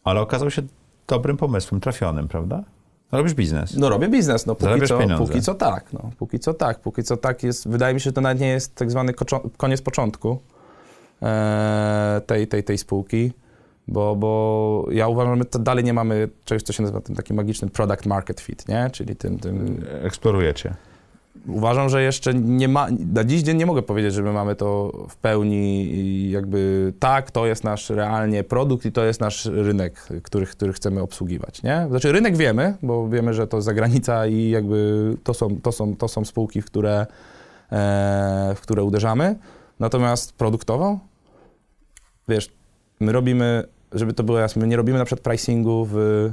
Ale 0.04 0.22
okazał 0.22 0.52
się 0.52 0.62
dobrym 1.08 1.38
pomysłem, 1.38 1.82
trafionym, 1.82 2.28
prawda? 2.28 2.64
Robisz 3.12 3.34
biznes. 3.34 3.78
No 3.78 3.90
robię 3.90 4.08
biznes, 4.08 4.46
no 4.46 4.56
póki 4.56 4.88
co, 4.88 5.00
póki 5.18 5.42
co 5.42 5.56
tak, 5.56 5.94
no 5.94 6.12
póki 6.18 6.40
co 6.40 6.54
tak, 6.54 6.80
póki 6.80 7.04
co 7.04 7.18
tak 7.18 7.44
jest, 7.44 7.70
wydaje 7.70 7.94
mi 7.94 8.00
się, 8.00 8.04
że 8.04 8.14
to 8.14 8.22
nawet 8.22 8.40
nie 8.40 8.48
jest 8.48 8.76
tak 8.76 8.92
zwany 8.92 9.14
koniec 9.58 9.82
początku 9.82 10.40
e, 11.22 12.22
tej, 12.26 12.48
tej, 12.48 12.64
tej 12.64 12.78
spółki, 12.78 13.32
bo, 13.88 14.16
bo 14.16 14.86
ja 14.92 15.08
uważam, 15.08 15.34
że 15.34 15.40
my 15.40 15.64
dalej 15.64 15.84
nie 15.84 15.94
mamy 15.94 16.30
czegoś, 16.46 16.64
co 16.64 16.74
się 16.74 16.84
nazywa 16.84 17.02
tym 17.02 17.16
takim 17.16 17.36
magicznym 17.36 17.70
product 17.70 18.06
market 18.06 18.42
fit, 18.42 18.68
nie? 18.68 18.90
Czyli 18.92 19.16
tym... 19.16 19.40
tym... 19.40 19.86
Eksplorujecie. 20.04 20.76
Uważam, 21.54 21.90
że 21.90 22.04
jeszcze 22.04 22.34
nie 22.34 22.68
ma, 22.68 22.88
na 23.14 23.24
dziś 23.24 23.42
dzień 23.42 23.58
nie 23.58 23.66
mogę 23.66 23.82
powiedzieć, 23.82 24.14
że 24.14 24.24
my 24.24 24.34
mamy 24.34 24.56
to 24.56 24.92
w 25.10 25.16
pełni 25.16 26.32
jakby 26.32 26.94
tak, 27.00 27.32
to 27.32 27.46
jest 27.46 27.64
nasz 27.64 27.90
realnie 27.90 28.44
produkt 28.44 28.86
i 28.86 28.92
to 28.92 29.04
jest 29.04 29.20
nasz 29.20 29.46
rynek, 29.46 30.08
który, 30.24 30.46
który 30.46 30.74
chcemy 30.74 31.02
obsługiwać, 31.02 31.64
nie? 31.64 31.86
Znaczy 31.90 32.12
rynek 32.12 32.38
wiemy, 32.38 32.78
bo 32.84 33.10
wiemy, 33.10 33.34
że 33.34 33.48
to 33.48 33.62
zagranica 33.62 34.28
i 34.28 34.50
jakby 34.50 35.18
to 35.24 35.34
są, 35.34 35.62
to 35.62 35.72
są, 35.72 35.96
to 35.96 36.08
są 36.08 36.26
spółki, 36.26 36.62
w 36.62 36.66
które, 36.66 37.06
e, 37.72 38.54
w 38.56 38.62
które 38.62 38.84
uderzamy, 38.84 39.36
natomiast 39.80 40.34
produktowo, 40.34 41.00
wiesz, 42.28 42.50
my 43.00 43.12
robimy, 43.12 43.64
żeby 43.92 44.14
to 44.14 44.24
było 44.24 44.40
jasne, 44.40 44.62
my 44.62 44.68
nie 44.68 44.78
robimy 44.78 45.00
na 45.00 45.06
przykład 45.06 45.24
pricingu 45.24 45.88
w 45.92 46.30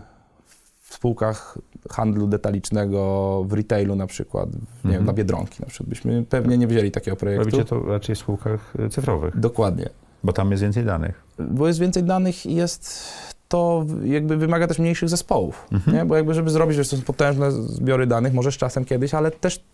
w 0.89 0.95
spółkach 0.95 1.59
handlu 1.91 2.27
detalicznego, 2.27 3.45
w 3.49 3.53
retailu 3.53 3.97
na 3.97 4.07
przykład, 4.07 4.47
nie 4.53 4.61
wiem, 4.85 4.91
mhm. 4.91 5.05
dla 5.05 5.13
Biedronki 5.13 5.57
na 5.61 5.67
przykład, 5.67 5.89
byśmy 5.89 6.25
pewnie 6.29 6.59
nie 6.59 6.67
wzięli 6.67 6.91
takiego 6.91 7.17
projektu. 7.17 7.45
Robicie 7.45 7.65
to 7.65 7.83
raczej 7.83 8.15
w 8.15 8.19
spółkach 8.19 8.75
y, 8.87 8.89
cyfrowych. 8.89 9.41
Dokładnie. 9.41 9.89
Bo 10.25 10.33
tam 10.33 10.51
jest 10.51 10.63
więcej 10.63 10.85
danych. 10.85 11.23
Bo 11.39 11.67
jest 11.67 11.81
więcej 11.81 12.05
danych 12.05 12.47
i 12.47 12.55
jest 12.55 13.13
to 13.49 13.87
jakby 14.05 14.37
wymaga 14.37 14.67
też 14.67 14.79
mniejszych 14.79 15.09
zespołów, 15.09 15.67
mhm. 15.73 15.97
nie? 15.97 16.05
Bo 16.05 16.17
jakby 16.17 16.35
żeby 16.35 16.51
zrobić, 16.51 16.77
że 16.77 16.85
to 16.85 16.97
są 16.97 17.03
potężne 17.03 17.53
zbiory 17.53 18.07
danych, 18.07 18.35
możesz 18.35 18.59
czasem 18.59 18.85
kiedyś, 18.85 19.15
ale 19.15 19.31
też 19.31 19.65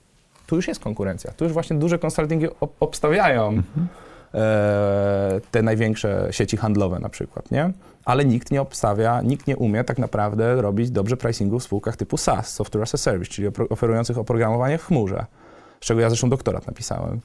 tu 0.47 0.57
już 0.57 0.69
jest 0.69 0.81
konkurencja. 0.81 1.33
Tu 1.33 1.45
już 1.45 1.53
właśnie 1.53 1.77
duże 1.77 1.99
konsultingi 1.99 2.47
obstawiają 2.81 3.49
mhm. 3.49 3.89
E, 4.35 5.41
te 5.51 5.63
największe 5.63 6.29
sieci 6.31 6.57
handlowe 6.57 6.99
na 6.99 7.09
przykład, 7.09 7.51
nie? 7.51 7.73
ale 8.05 8.25
nikt 8.25 8.51
nie 8.51 8.63
obstawia, 8.63 9.23
nikt 9.23 9.47
nie 9.47 9.57
umie 9.57 9.85
tak 9.85 9.99
naprawdę 9.99 10.63
robić 10.63 10.91
dobrze 10.91 11.17
pricingu 11.17 11.59
w 11.59 11.65
spółkach 11.65 11.97
typu 11.97 12.17
SaaS, 12.17 12.55
Software 12.55 12.83
as 12.83 12.95
a 12.95 12.99
Service, 12.99 13.31
czyli 13.31 13.49
oferujących 13.71 14.19
oprogramowanie 14.19 14.79
w 14.79 14.85
chmurze, 14.85 15.27
z 15.81 15.87
czego 15.87 16.01
ja 16.01 16.11
zresztą 16.11 16.31
doktorat 16.31 16.67
napisałem. 16.67 17.21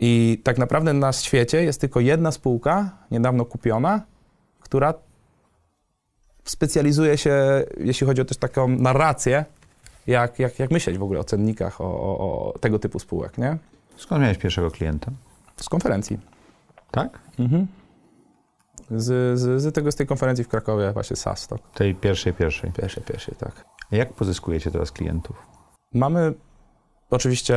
I 0.00 0.40
tak 0.44 0.58
naprawdę 0.58 0.92
na 0.92 1.12
świecie 1.12 1.64
jest 1.64 1.80
tylko 1.80 2.00
jedna 2.00 2.32
spółka, 2.32 2.90
niedawno 3.10 3.44
kupiona, 3.44 4.02
która 4.60 4.94
specjalizuje 6.44 7.18
się, 7.18 7.64
jeśli 7.80 8.06
chodzi 8.06 8.22
o 8.22 8.24
też 8.24 8.36
taką 8.36 8.68
narrację, 8.68 9.44
jak, 10.06 10.38
jak, 10.38 10.58
jak 10.58 10.70
myśleć 10.70 10.98
w 10.98 11.02
ogóle 11.02 11.20
o 11.20 11.24
cennikach, 11.24 11.80
o, 11.80 11.84
o, 11.84 12.18
o 12.54 12.58
tego 12.58 12.78
typu 12.78 12.98
spółek, 12.98 13.38
nie? 13.38 13.58
Skąd 13.96 14.22
miałeś 14.22 14.38
pierwszego 14.38 14.70
klienta? 14.70 15.10
Z 15.56 15.68
konferencji. 15.68 16.18
Tak? 16.90 17.18
Mhm 17.38 17.66
z, 18.90 19.38
z, 19.38 19.62
z, 19.62 19.74
tego, 19.74 19.92
z 19.92 19.94
tej 19.94 20.06
konferencji 20.06 20.44
w 20.44 20.48
Krakowie, 20.48 20.92
właśnie 20.92 21.16
SAS. 21.16 21.48
Tak. 21.48 21.58
Tej 21.74 21.94
pierwszej, 21.94 22.32
pierwszej. 22.32 22.72
Pierwszej, 22.72 23.02
pierwszej, 23.02 23.34
tak. 23.38 23.64
Jak 23.90 24.12
pozyskujecie 24.12 24.70
teraz 24.70 24.92
klientów? 24.92 25.46
Mamy 25.94 26.34
oczywiście 27.10 27.56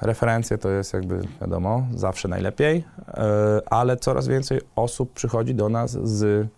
referencje, 0.00 0.58
to 0.58 0.70
jest 0.70 0.92
jakby 0.92 1.20
wiadomo, 1.40 1.86
zawsze 1.94 2.28
najlepiej, 2.28 2.84
e, 3.08 3.60
ale 3.66 3.96
coraz 3.96 4.28
więcej 4.28 4.60
osób 4.76 5.12
przychodzi 5.12 5.54
do 5.54 5.68
nas 5.68 5.90
z 5.90 6.48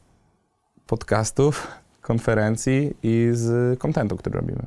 podcastów, 0.86 1.66
konferencji 2.02 2.96
i 3.02 3.28
z 3.32 3.78
kontentu, 3.78 4.16
który 4.16 4.36
robimy. 4.36 4.66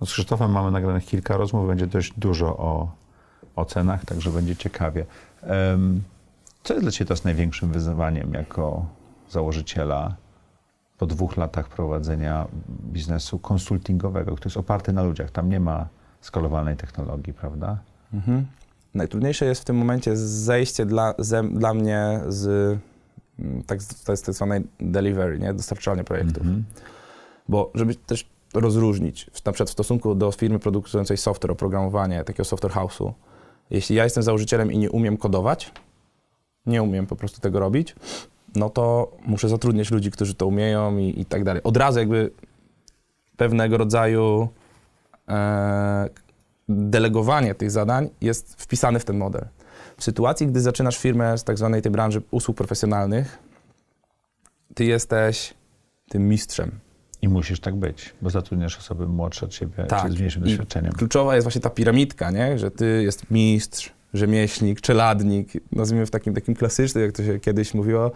No 0.00 0.06
z 0.06 0.12
Krzysztofem 0.12 0.50
mamy 0.50 0.70
nagranych 0.70 1.04
kilka 1.04 1.36
rozmów, 1.36 1.66
będzie 1.66 1.86
dość 1.86 2.12
dużo 2.16 2.56
o, 2.56 2.90
o 3.56 3.64
cenach, 3.64 4.04
także 4.04 4.30
będzie 4.30 4.56
ciekawie. 4.56 5.06
Um, 5.42 6.02
co 6.62 6.74
jest 6.74 6.84
dla 6.84 6.92
Ciebie 6.92 7.08
teraz 7.08 7.24
największym 7.24 7.72
wyzwaniem 7.72 8.32
jako 8.32 8.86
założyciela 9.30 10.16
po 10.98 11.06
dwóch 11.06 11.36
latach 11.36 11.68
prowadzenia 11.68 12.46
biznesu 12.68 13.38
konsultingowego, 13.38 14.34
który 14.36 14.48
jest 14.48 14.56
oparty 14.56 14.92
na 14.92 15.02
ludziach? 15.02 15.30
Tam 15.30 15.48
nie 15.48 15.60
ma 15.60 15.88
skalowanej 16.20 16.76
technologii, 16.76 17.32
prawda? 17.32 17.78
Mhm. 18.14 18.46
Najtrudniejsze 18.94 19.46
jest 19.46 19.60
w 19.60 19.64
tym 19.64 19.76
momencie 19.76 20.16
zejście 20.16 20.86
dla, 20.86 21.14
ze, 21.18 21.44
dla 21.44 21.74
mnie 21.74 22.20
z 22.28 22.78
mm, 23.38 23.62
tak, 23.62 23.78
to 24.04 24.12
jest 24.12 24.26
tak 24.26 24.34
zwanej 24.34 24.64
delivery, 24.80 25.38
nie? 25.38 25.54
dostarczania 25.54 26.04
projektów. 26.04 26.42
Mhm. 26.42 26.64
Bo 27.48 27.70
żeby 27.74 27.94
też 27.94 28.28
rozróżnić, 28.54 29.26
na 29.44 29.52
przykład 29.52 29.68
w 29.68 29.72
stosunku 29.72 30.14
do 30.14 30.32
firmy 30.32 30.58
produkującej 30.58 31.16
software, 31.16 31.50
oprogramowanie, 31.50 32.24
takiego 32.24 32.44
software 32.44 32.72
house'u, 32.72 33.12
jeśli 33.70 33.96
ja 33.96 34.04
jestem 34.04 34.22
założycielem 34.22 34.72
i 34.72 34.78
nie 34.78 34.90
umiem 34.90 35.16
kodować, 35.16 35.72
nie 36.68 36.82
umiem 36.82 37.06
po 37.06 37.16
prostu 37.16 37.40
tego 37.40 37.60
robić, 37.60 37.94
no 38.54 38.70
to 38.70 39.12
muszę 39.26 39.48
zatrudniać 39.48 39.90
ludzi, 39.90 40.10
którzy 40.10 40.34
to 40.34 40.46
umieją 40.46 40.98
i, 40.98 41.20
i 41.20 41.24
tak 41.24 41.44
dalej. 41.44 41.62
Od 41.62 41.76
razu 41.76 41.98
jakby 41.98 42.30
pewnego 43.36 43.78
rodzaju 43.78 44.48
e, 45.28 46.08
delegowanie 46.68 47.54
tych 47.54 47.70
zadań 47.70 48.08
jest 48.20 48.62
wpisane 48.62 49.00
w 49.00 49.04
ten 49.04 49.16
model. 49.16 49.46
W 49.96 50.04
sytuacji, 50.04 50.46
gdy 50.46 50.60
zaczynasz 50.60 50.98
firmę 50.98 51.38
z 51.38 51.44
tak 51.44 51.58
zwanej 51.58 51.82
tej 51.82 51.92
branży 51.92 52.22
usług 52.30 52.56
profesjonalnych, 52.56 53.38
ty 54.74 54.84
jesteś 54.84 55.54
tym 56.08 56.28
mistrzem. 56.28 56.70
I 57.22 57.28
musisz 57.28 57.60
tak 57.60 57.76
być, 57.76 58.14
bo 58.22 58.30
zatrudniasz 58.30 58.78
osoby 58.78 59.08
młodsze 59.08 59.46
od 59.46 59.52
ciebie, 59.52 59.84
tak. 59.84 60.06
czy 60.06 60.12
z 60.12 60.18
mniejszym 60.18 60.42
doświadczeniem. 60.42 60.92
Kluczowa 60.92 61.34
jest 61.34 61.44
właśnie 61.44 61.60
ta 61.60 61.70
piramidka, 61.70 62.30
nie? 62.30 62.58
że 62.58 62.70
ty 62.70 63.02
jest 63.02 63.30
mistrz, 63.30 63.92
rzemieślnik, 64.14 64.80
czeladnik, 64.80 65.52
nazwijmy 65.72 66.06
w 66.06 66.10
takim, 66.10 66.34
takim 66.34 66.54
klasycznym, 66.54 67.04
jak 67.04 67.12
to 67.16 67.24
się 67.24 67.40
kiedyś 67.40 67.74
mówiło, 67.74 68.10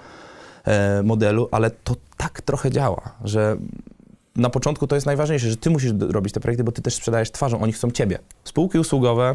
e, 0.65 1.03
modelu, 1.03 1.49
ale 1.51 1.71
to 1.71 1.97
tak 2.17 2.41
trochę 2.41 2.71
działa, 2.71 3.15
że 3.25 3.57
na 4.37 4.51
początku 4.51 4.87
to 4.87 4.95
jest 4.95 5.07
najważniejsze, 5.07 5.51
że 5.51 5.57
ty 5.57 5.71
musisz 5.71 5.93
robić 6.01 6.33
te 6.33 6.41
projekty, 6.41 6.65
bo 6.65 6.73
ty 6.73 6.83
też 6.83 6.95
sprzedajesz 6.95 7.31
twarzą, 7.31 7.61
oni 7.61 7.73
chcą 7.73 7.91
ciebie. 7.91 8.19
Spółki 8.45 8.79
usługowe, 8.79 9.35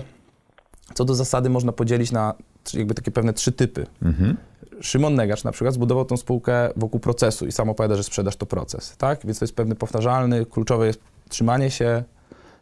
co 0.93 1.05
do 1.05 1.15
zasady 1.15 1.49
można 1.49 1.71
podzielić 1.71 2.11
na 2.11 2.33
jakby 2.73 2.93
takie 2.93 3.11
pewne 3.11 3.33
trzy 3.33 3.51
typy. 3.51 3.87
Mhm. 4.01 4.37
Szymon 4.81 5.15
Negacz 5.15 5.43
na 5.43 5.51
przykład 5.51 5.73
zbudował 5.73 6.05
tą 6.05 6.17
spółkę 6.17 6.69
wokół 6.75 6.99
procesu 6.99 7.45
i 7.45 7.51
sam 7.51 7.69
opowiada, 7.69 7.95
że 7.95 8.03
sprzedaż 8.03 8.35
to 8.35 8.45
proces, 8.45 8.97
tak? 8.97 9.25
Więc 9.25 9.39
to 9.39 9.45
jest 9.45 9.55
pewny 9.55 9.75
powtarzalny, 9.75 10.45
kluczowe 10.45 10.87
jest 10.87 10.99
trzymanie 11.29 11.71
się 11.71 12.03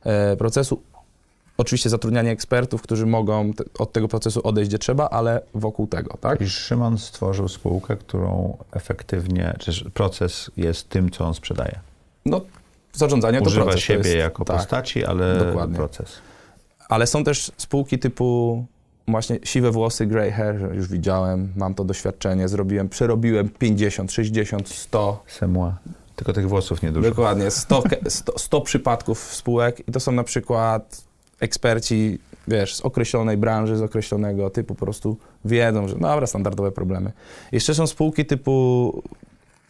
e, 0.03 0.35
procesu, 0.37 0.81
Oczywiście 1.57 1.89
zatrudnianie 1.89 2.31
ekspertów, 2.31 2.81
którzy 2.81 3.05
mogą 3.05 3.53
te, 3.53 3.63
od 3.79 3.91
tego 3.93 4.07
procesu 4.07 4.41
odejść 4.43 4.69
gdzie 4.69 4.79
trzeba, 4.79 5.09
ale 5.09 5.41
wokół 5.53 5.87
tego, 5.87 6.17
tak? 6.21 6.41
I 6.41 6.49
Szymon 6.49 6.97
stworzył 6.97 7.47
spółkę, 7.47 7.97
którą 7.97 8.57
efektywnie, 8.71 9.55
czy 9.59 9.89
proces 9.89 10.51
jest 10.57 10.89
tym, 10.89 11.09
co 11.09 11.25
on 11.25 11.33
sprzedaje. 11.33 11.79
No, 12.25 12.41
zarządzanie 12.93 13.41
Używa 13.41 13.65
to 13.65 13.65
proces. 13.65 13.83
siebie 13.83 14.09
jest, 14.09 14.15
jako 14.15 14.45
tak, 14.45 14.57
postaci, 14.57 15.05
ale 15.05 15.37
dokładnie. 15.37 15.75
proces. 15.75 16.17
Ale 16.89 17.07
są 17.07 17.23
też 17.23 17.51
spółki 17.57 17.99
typu 17.99 18.65
właśnie 19.07 19.39
siwe 19.43 19.71
włosy, 19.71 20.05
grey 20.05 20.31
hair, 20.31 20.75
już 20.75 20.87
widziałem, 20.87 21.53
mam 21.55 21.73
to 21.73 21.83
doświadczenie, 21.83 22.47
zrobiłem, 22.47 22.89
przerobiłem 22.89 23.49
50, 23.49 24.11
60, 24.11 24.69
100. 24.69 25.23
Semła. 25.27 25.75
Tylko 26.15 26.33
tych 26.33 26.49
włosów 26.49 26.81
niedużo. 26.81 27.09
Dokładnie, 27.09 27.51
100, 27.51 27.83
100, 28.07 28.39
100 28.39 28.61
przypadków 28.61 29.19
spółek 29.19 29.89
i 29.89 29.91
to 29.91 29.99
są 29.99 30.11
na 30.11 30.23
przykład 30.23 31.04
eksperci, 31.39 32.19
wiesz, 32.47 32.75
z 32.75 32.81
określonej 32.81 33.37
branży, 33.37 33.77
z 33.77 33.81
określonego 33.81 34.49
typu, 34.49 34.75
po 34.75 34.85
prostu 34.85 35.17
wiedzą, 35.45 35.87
że 35.87 35.95
dobra, 35.95 36.27
standardowe 36.27 36.71
problemy. 36.71 37.11
Jeszcze 37.51 37.75
są 37.75 37.87
spółki 37.87 38.25
typu 38.25 39.03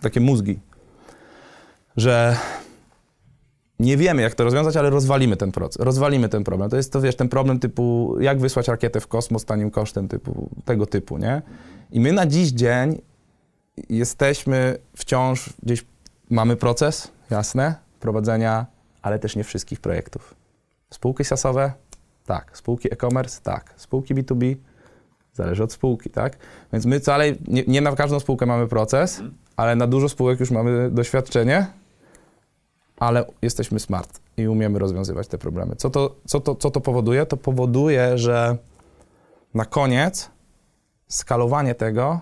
takie 0.02 0.20
mózgi, 0.22 0.60
że 1.98 2.38
nie 3.80 3.98
wiemy, 3.98 4.22
jak 4.22 4.36
to 4.36 4.44
rozwiązać, 4.44 4.78
ale 4.78 4.90
rozwalimy 4.90 5.38
ten 5.38 5.52
proces, 5.52 5.86
rozwalimy 5.86 6.30
ten 6.30 6.44
problem. 6.44 6.70
To 6.70 6.78
jest 6.78 6.94
to, 6.94 7.02
wiesz, 7.02 7.16
ten 7.16 7.30
problem 7.30 7.60
typu, 7.60 8.16
jak 8.20 8.40
wysłać 8.40 8.68
rakietę 8.68 9.00
w 9.00 9.08
kosmos 9.08 9.46
tanim 9.46 9.72
kosztem, 9.72 10.08
typu, 10.08 10.50
tego 10.66 10.86
typu, 10.86 11.18
nie? 11.18 11.42
I 11.92 12.00
my 12.00 12.12
na 12.12 12.26
dziś 12.26 12.50
dzień 12.50 13.02
jesteśmy 13.90 14.78
wciąż 14.96 15.50
gdzieś, 15.64 15.86
mamy 16.30 16.56
proces, 16.56 17.12
jasne, 17.30 17.76
prowadzenia, 18.00 18.66
ale 19.02 19.20
też 19.20 19.36
nie 19.36 19.44
wszystkich 19.44 19.80
projektów. 19.80 20.36
Spółki 20.90 21.24
sasowe? 21.26 21.74
Tak. 22.26 22.58
Spółki 22.58 22.94
e-commerce? 22.94 23.42
Tak. 23.42 23.74
Spółki 23.78 24.16
B2B? 24.16 24.56
Zależy 25.34 25.64
od 25.64 25.74
spółki, 25.74 26.10
tak? 26.10 26.38
Więc 26.74 26.86
my 26.86 27.00
wcale, 27.00 27.32
nie, 27.48 27.64
nie 27.68 27.82
na 27.82 27.96
każdą 27.96 28.20
spółkę 28.20 28.46
mamy 28.46 28.68
proces, 28.68 29.22
ale 29.56 29.76
na 29.76 29.88
dużo 29.88 30.10
spółek 30.10 30.40
już 30.40 30.52
mamy 30.52 30.92
doświadczenie, 30.92 31.68
ale 32.98 33.26
jesteśmy 33.42 33.80
smart 33.80 34.20
i 34.38 34.48
umiemy 34.48 34.80
rozwiązywać 34.80 35.28
te 35.28 35.38
problemy. 35.38 35.76
Co 35.76 35.90
to, 35.90 36.16
co 36.26 36.40
to, 36.40 36.56
co 36.56 36.72
to 36.72 36.82
powoduje? 36.82 37.26
To 37.26 37.38
powoduje, 37.38 38.18
że 38.18 38.58
na 39.54 39.66
koniec 39.66 40.30
skalowanie 41.08 41.76
tego 41.76 42.22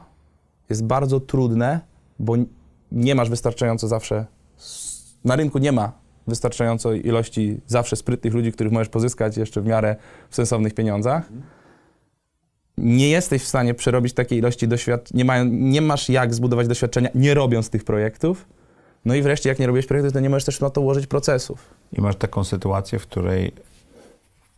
jest 0.70 0.84
bardzo 0.84 1.20
trudne, 1.20 1.80
bo 2.20 2.36
nie 2.92 3.16
masz 3.16 3.30
wystarczająco 3.30 3.88
zawsze, 3.88 4.26
na 5.26 5.36
rynku 5.36 5.58
nie 5.58 5.72
ma 5.72 6.03
wystarczającej 6.28 7.08
ilości 7.08 7.58
zawsze 7.68 7.96
sprytnych 7.96 8.34
ludzi, 8.34 8.52
których 8.52 8.74
możesz 8.74 8.90
pozyskać 8.90 9.38
jeszcze 9.38 9.62
w 9.62 9.66
miarę 9.66 9.96
w 10.30 10.36
sensownych 10.36 10.74
pieniądzach. 10.74 11.30
Nie 12.78 13.10
jesteś 13.10 13.44
w 13.44 13.48
stanie 13.48 13.74
przerobić 13.74 14.14
takiej 14.14 14.40
ilości 14.40 14.68
doświadczeń, 14.68 15.18
nie, 15.18 15.46
nie 15.46 15.82
masz 15.82 16.10
jak 16.10 16.34
zbudować 16.34 16.68
doświadczenia, 16.68 17.10
nie 17.16 17.34
robiąc 17.34 17.70
tych 17.70 17.84
projektów. 17.84 18.46
No 19.06 19.16
i 19.16 19.22
wreszcie, 19.22 19.50
jak 19.50 19.60
nie 19.60 19.68
robisz 19.68 19.86
projektów, 19.86 20.14
to 20.14 20.20
nie 20.20 20.30
możesz 20.30 20.46
też 20.46 20.60
na 20.60 20.70
to 20.70 20.82
ułożyć 20.82 21.08
procesów. 21.08 21.74
I 21.94 22.02
masz 22.02 22.16
taką 22.16 22.44
sytuację, 22.44 23.00
w 23.00 23.08
której 23.08 23.52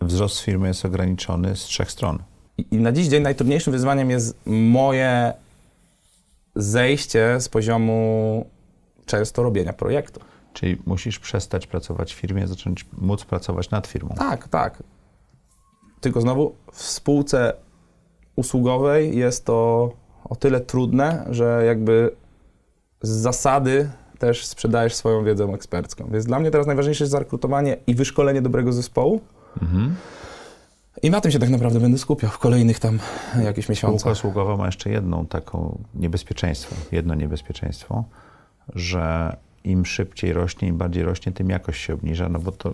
wzrost 0.01 0.39
firmy 0.39 0.67
jest 0.67 0.85
ograniczony 0.85 1.55
z 1.55 1.59
trzech 1.59 1.91
stron. 1.91 2.19
I, 2.57 2.65
i 2.71 2.77
na 2.77 2.91
dziś 2.91 3.07
dzień 3.07 3.23
najtrudniejszym 3.23 3.73
wyzwaniem 3.73 4.09
jest 4.09 4.37
moje 4.45 5.33
zejście 6.55 7.39
z 7.39 7.49
poziomu 7.49 8.45
często 9.05 9.43
robienia 9.43 9.73
projektu. 9.73 10.19
Czyli 10.55 10.81
musisz 10.85 11.19
przestać 11.19 11.67
pracować 11.67 12.13
w 12.13 12.17
firmie, 12.17 12.47
zacząć 12.47 12.85
móc 12.97 13.25
pracować 13.25 13.69
nad 13.69 13.87
firmą. 13.87 14.15
Tak, 14.17 14.47
tak. 14.47 14.83
Tylko 16.01 16.21
znowu 16.21 16.55
w 16.71 16.81
spółce 16.81 17.53
usługowej 18.35 19.17
jest 19.17 19.45
to 19.45 19.91
o 20.23 20.35
tyle 20.35 20.61
trudne, 20.61 21.25
że 21.29 21.63
jakby 21.65 22.15
z 23.01 23.09
zasady 23.09 23.89
też 24.19 24.45
sprzedajesz 24.45 24.95
swoją 24.95 25.23
wiedzę 25.23 25.43
ekspercką. 25.43 26.09
Więc 26.11 26.25
dla 26.25 26.39
mnie 26.39 26.51
teraz 26.51 26.67
najważniejsze 26.67 27.03
jest 27.03 27.11
zarekrutowanie 27.11 27.77
i 27.87 27.95
wyszkolenie 27.95 28.41
dobrego 28.41 28.73
zespołu. 28.73 29.21
Mhm. 29.61 29.95
I 31.03 31.09
na 31.09 31.21
tym 31.21 31.31
się 31.31 31.39
tak 31.39 31.49
naprawdę 31.49 31.79
będę 31.79 31.97
skupiał 31.97 32.31
w 32.31 32.37
kolejnych 32.37 32.79
tam 32.79 32.99
jakichś 33.43 33.69
miesiącach. 33.69 33.99
Spółka 33.99 34.11
usługowa 34.11 34.57
ma 34.57 34.65
jeszcze 34.65 34.89
jedną 34.89 35.25
taką 35.25 35.77
niebezpieczeństwo, 35.95 36.75
jedno 36.91 37.15
niebezpieczeństwo, 37.15 38.03
że 38.75 39.35
im 39.65 39.85
szybciej 39.85 40.33
rośnie, 40.33 40.67
im 40.67 40.77
bardziej 40.77 41.03
rośnie, 41.03 41.31
tym 41.31 41.49
jakość 41.49 41.81
się 41.81 41.93
obniża, 41.93 42.29
no 42.29 42.39
bo 42.39 42.51
to 42.51 42.73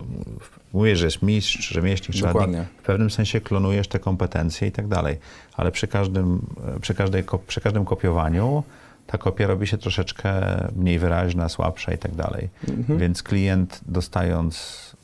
mówię, 0.72 0.96
że 0.96 1.04
jest 1.04 1.22
mistrz, 1.22 1.68
rzemieślnik, 1.68 2.22
Dokładnie. 2.22 2.66
w 2.78 2.82
pewnym 2.82 3.10
sensie 3.10 3.40
klonujesz 3.40 3.88
te 3.88 3.98
kompetencje 3.98 4.68
i 4.68 4.72
tak 4.72 4.88
dalej, 4.88 5.18
ale 5.56 5.72
przy 5.72 5.88
każdym, 5.88 6.46
przy, 6.80 6.94
każdej, 6.94 7.24
przy 7.46 7.60
każdym 7.60 7.84
kopiowaniu 7.84 8.62
ta 9.06 9.18
kopia 9.18 9.46
robi 9.46 9.66
się 9.66 9.78
troszeczkę 9.78 10.32
mniej 10.76 10.98
wyraźna, 10.98 11.48
słabsza 11.48 11.92
i 11.92 11.98
tak 11.98 12.14
dalej. 12.14 12.48
Mhm. 12.68 12.98
Więc 12.98 13.22
klient 13.22 13.80
dostając 13.86 14.96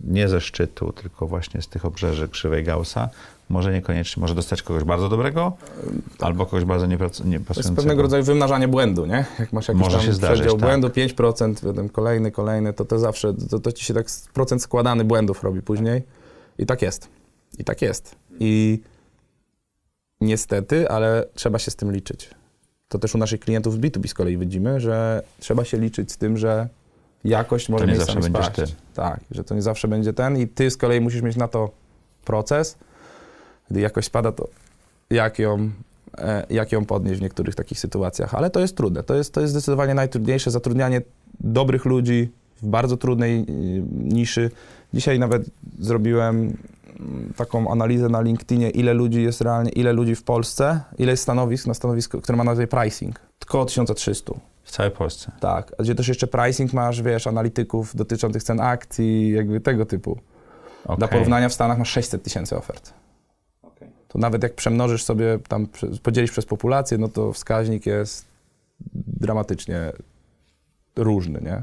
nie 0.00 0.28
ze 0.28 0.40
szczytu, 0.40 0.92
tylko 0.92 1.26
właśnie 1.26 1.62
z 1.62 1.68
tych 1.68 1.84
obrzeży 1.84 2.28
krzywej 2.28 2.64
Gaussa, 2.64 3.08
może 3.48 3.72
niekoniecznie, 3.72 4.20
może 4.20 4.34
dostać 4.34 4.62
kogoś 4.62 4.84
bardzo 4.84 5.08
dobrego, 5.08 5.52
tak. 6.18 6.26
albo 6.26 6.46
kogoś 6.46 6.64
bardzo 6.64 6.86
niepasującego. 6.86 7.44
To 7.54 7.60
jest 7.60 7.74
pewnego 7.74 8.02
rodzaju 8.02 8.24
wymnażanie 8.24 8.68
błędu, 8.68 9.06
nie? 9.06 9.24
Jak 9.38 9.52
masz 9.52 9.68
jakiś 9.68 9.82
może 9.82 9.96
tam 9.96 10.06
się 10.06 10.12
zdarzyć, 10.12 10.40
przedział 10.40 10.58
tak. 10.58 10.68
błędu, 10.68 10.88
5%, 10.88 11.54
potem 11.62 11.88
kolejny, 11.88 12.30
kolejny, 12.30 12.72
to 12.72 12.84
to 12.84 12.98
zawsze, 12.98 13.34
to, 13.50 13.58
to 13.58 13.72
ci 13.72 13.84
się 13.84 13.94
tak 13.94 14.06
procent 14.34 14.62
składany 14.62 15.04
błędów 15.04 15.42
robi 15.42 15.62
później. 15.62 16.02
I 16.58 16.66
tak 16.66 16.82
jest. 16.82 17.08
I 17.58 17.64
tak 17.64 17.82
jest. 17.82 18.16
I 18.40 18.80
niestety, 20.20 20.90
ale 20.90 21.24
trzeba 21.34 21.58
się 21.58 21.70
z 21.70 21.76
tym 21.76 21.92
liczyć. 21.92 22.30
To 22.88 22.98
też 22.98 23.14
u 23.14 23.18
naszych 23.18 23.40
klientów 23.40 23.74
z 23.74 23.78
B2B 23.78 24.08
z 24.08 24.14
kolei 24.14 24.38
widzimy, 24.38 24.80
że 24.80 25.22
trzeba 25.40 25.64
się 25.64 25.78
liczyć 25.78 26.12
z 26.12 26.16
tym, 26.16 26.36
że 26.36 26.68
jakość 27.24 27.68
może 27.68 27.86
mieć 27.86 27.98
zawsze 27.98 28.22
spaść. 28.22 28.50
Ty. 28.50 28.64
Tak, 28.94 29.20
że 29.30 29.44
to 29.44 29.54
nie 29.54 29.62
zawsze 29.62 29.88
będzie 29.88 30.12
ten 30.12 30.36
i 30.36 30.48
ty 30.48 30.70
z 30.70 30.76
kolei 30.76 31.00
musisz 31.00 31.22
mieć 31.22 31.36
na 31.36 31.48
to 31.48 31.70
proces. 32.24 32.78
Gdy 33.70 33.80
jakość 33.80 34.06
spada, 34.06 34.32
to 34.32 34.48
jak 35.10 35.38
ją, 35.38 35.70
e, 36.18 36.46
jak 36.50 36.72
ją 36.72 36.84
podnieść 36.84 37.20
w 37.20 37.22
niektórych 37.22 37.54
takich 37.54 37.80
sytuacjach. 37.80 38.34
Ale 38.34 38.50
to 38.50 38.60
jest 38.60 38.76
trudne. 38.76 39.02
To 39.02 39.14
jest, 39.14 39.32
to 39.32 39.40
jest 39.40 39.52
zdecydowanie 39.52 39.94
najtrudniejsze. 39.94 40.50
Zatrudnianie 40.50 41.02
dobrych 41.40 41.84
ludzi 41.84 42.30
w 42.62 42.66
bardzo 42.66 42.96
trudnej 42.96 43.40
y, 43.40 43.44
niszy. 43.92 44.50
Dzisiaj 44.94 45.18
nawet 45.18 45.42
zrobiłem 45.78 46.36
mm, 47.00 47.32
taką 47.36 47.70
analizę 47.70 48.08
na 48.08 48.20
LinkedInie, 48.20 48.70
ile 48.70 48.94
ludzi 48.94 49.22
jest 49.22 49.40
realnie, 49.40 49.70
ile 49.70 49.92
ludzi 49.92 50.14
w 50.14 50.22
Polsce, 50.22 50.80
ile 50.98 51.10
jest 51.10 51.22
stanowisk 51.22 51.66
na 51.66 51.74
stanowisko, 51.74 52.20
które 52.20 52.38
ma 52.38 52.44
nazwę 52.44 52.66
pricing. 52.66 53.20
Tylko 53.38 53.64
1300. 53.64 54.32
W 54.64 54.70
całej 54.70 54.92
Polsce. 54.92 55.32
Tak, 55.40 55.72
gdzie 55.78 55.94
też 55.94 56.08
jeszcze 56.08 56.26
pricing 56.26 56.72
masz, 56.72 57.02
wiesz, 57.02 57.26
analityków 57.26 57.96
dotyczących 57.96 58.42
cen 58.42 58.60
akcji, 58.60 59.30
jakby 59.30 59.60
tego 59.60 59.86
typu. 59.86 60.18
Okay. 60.84 60.96
Dla 60.96 61.08
porównania 61.08 61.48
w 61.48 61.52
Stanach 61.52 61.78
masz 61.78 61.90
600 61.90 62.22
tysięcy 62.22 62.56
ofert. 62.56 62.92
To 64.08 64.18
nawet 64.18 64.42
jak 64.42 64.54
przemnożysz 64.54 65.04
sobie, 65.04 65.38
tam 65.48 65.66
podzielisz 66.02 66.30
przez 66.30 66.46
populację, 66.46 66.98
no 66.98 67.08
to 67.08 67.32
wskaźnik 67.32 67.86
jest 67.86 68.26
dramatycznie 69.06 69.92
różny, 70.96 71.40
nie? 71.44 71.62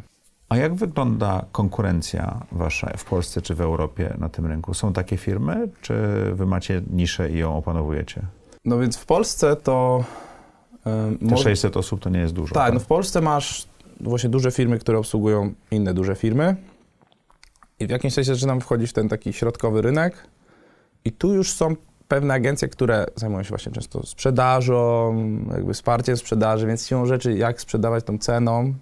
A 0.49 0.57
jak 0.57 0.75
wygląda 0.75 1.45
konkurencja 1.51 2.45
wasza 2.51 2.93
w 2.97 3.05
Polsce 3.05 3.41
czy 3.41 3.55
w 3.55 3.61
Europie 3.61 4.13
na 4.17 4.29
tym 4.29 4.45
rynku? 4.45 4.73
Są 4.73 4.93
takie 4.93 5.17
firmy, 5.17 5.69
czy 5.81 5.93
wy 6.33 6.45
macie 6.45 6.81
niszę 6.93 7.31
i 7.31 7.37
ją 7.37 7.57
opanowujecie? 7.57 8.21
No 8.65 8.79
więc 8.79 8.97
w 8.97 9.05
Polsce 9.05 9.55
to 9.55 10.03
te 11.29 11.37
600 11.37 11.77
osób 11.77 11.99
to 11.99 12.09
nie 12.09 12.19
jest 12.19 12.33
dużo. 12.33 12.55
Tak, 12.55 12.63
tak, 12.63 12.73
no 12.73 12.79
w 12.79 12.85
Polsce 12.85 13.21
masz 13.21 13.67
właśnie 13.99 14.29
duże 14.29 14.51
firmy, 14.51 14.79
które 14.79 14.97
obsługują 14.97 15.53
inne 15.71 15.93
duże 15.93 16.15
firmy 16.15 16.55
i 17.79 17.87
w 17.87 17.89
jakimś 17.89 18.13
sensie 18.13 18.35
zaczynam 18.35 18.61
wchodzić 18.61 18.89
w 18.89 18.93
ten 18.93 19.09
taki 19.09 19.33
środkowy 19.33 19.81
rynek 19.81 20.27
i 21.05 21.11
tu 21.11 21.33
już 21.33 21.53
są 21.53 21.75
pewne 22.07 22.33
agencje, 22.33 22.67
które 22.67 23.05
zajmują 23.15 23.43
się 23.43 23.49
właśnie 23.49 23.71
często 23.71 24.05
sprzedażą, 24.05 25.15
jakby 25.51 25.73
wsparciem 25.73 26.17
sprzedaży, 26.17 26.67
więc 26.67 26.87
siłą 26.87 27.05
rzeczy 27.05 27.33
jak 27.33 27.61
sprzedawać 27.61 28.03
tą 28.03 28.17
ceną, 28.17 28.73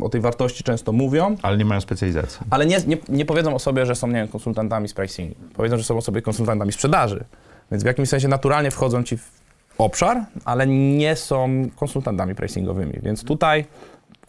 o 0.00 0.08
tej 0.08 0.20
wartości 0.20 0.64
często 0.64 0.92
mówią. 0.92 1.36
Ale 1.42 1.56
nie 1.56 1.64
mają 1.64 1.80
specjalizacji. 1.80 2.46
Ale 2.50 2.66
nie, 2.66 2.78
nie, 2.86 2.96
nie 3.08 3.24
powiedzą 3.24 3.54
o 3.54 3.58
sobie, 3.58 3.86
że 3.86 3.94
są, 3.94 4.06
nie 4.06 4.14
wiem, 4.14 4.28
konsultantami 4.28 4.88
z 4.88 4.94
pricingu. 4.94 5.34
Powiedzą, 5.54 5.76
że 5.76 5.84
są 5.84 5.96
o 5.96 6.00
sobie 6.00 6.22
konsultantami 6.22 6.72
sprzedaży. 6.72 7.24
Więc 7.70 7.82
w 7.82 7.86
jakimś 7.86 8.08
sensie 8.08 8.28
naturalnie 8.28 8.70
wchodzą 8.70 9.02
ci 9.02 9.16
w 9.16 9.30
obszar, 9.78 10.24
ale 10.44 10.66
nie 10.66 11.16
są 11.16 11.48
konsultantami 11.76 12.34
pricingowymi. 12.34 12.92
Więc 13.02 13.24
tutaj 13.24 13.64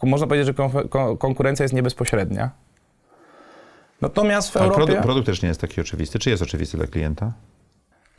można 0.02 0.26
powiedzieć, 0.26 0.46
że 0.46 0.54
konkurencja 1.18 1.64
jest 1.64 1.74
niebezpośrednia. 1.74 2.50
Natomiast 4.00 4.50
w 4.50 4.56
ale 4.56 4.64
Europie... 4.64 4.84
Produkt, 4.84 5.02
produkt 5.02 5.26
też 5.26 5.42
nie 5.42 5.48
jest 5.48 5.60
taki 5.60 5.80
oczywisty. 5.80 6.18
Czy 6.18 6.30
jest 6.30 6.42
oczywisty 6.42 6.76
dla 6.76 6.86
klienta? 6.86 7.32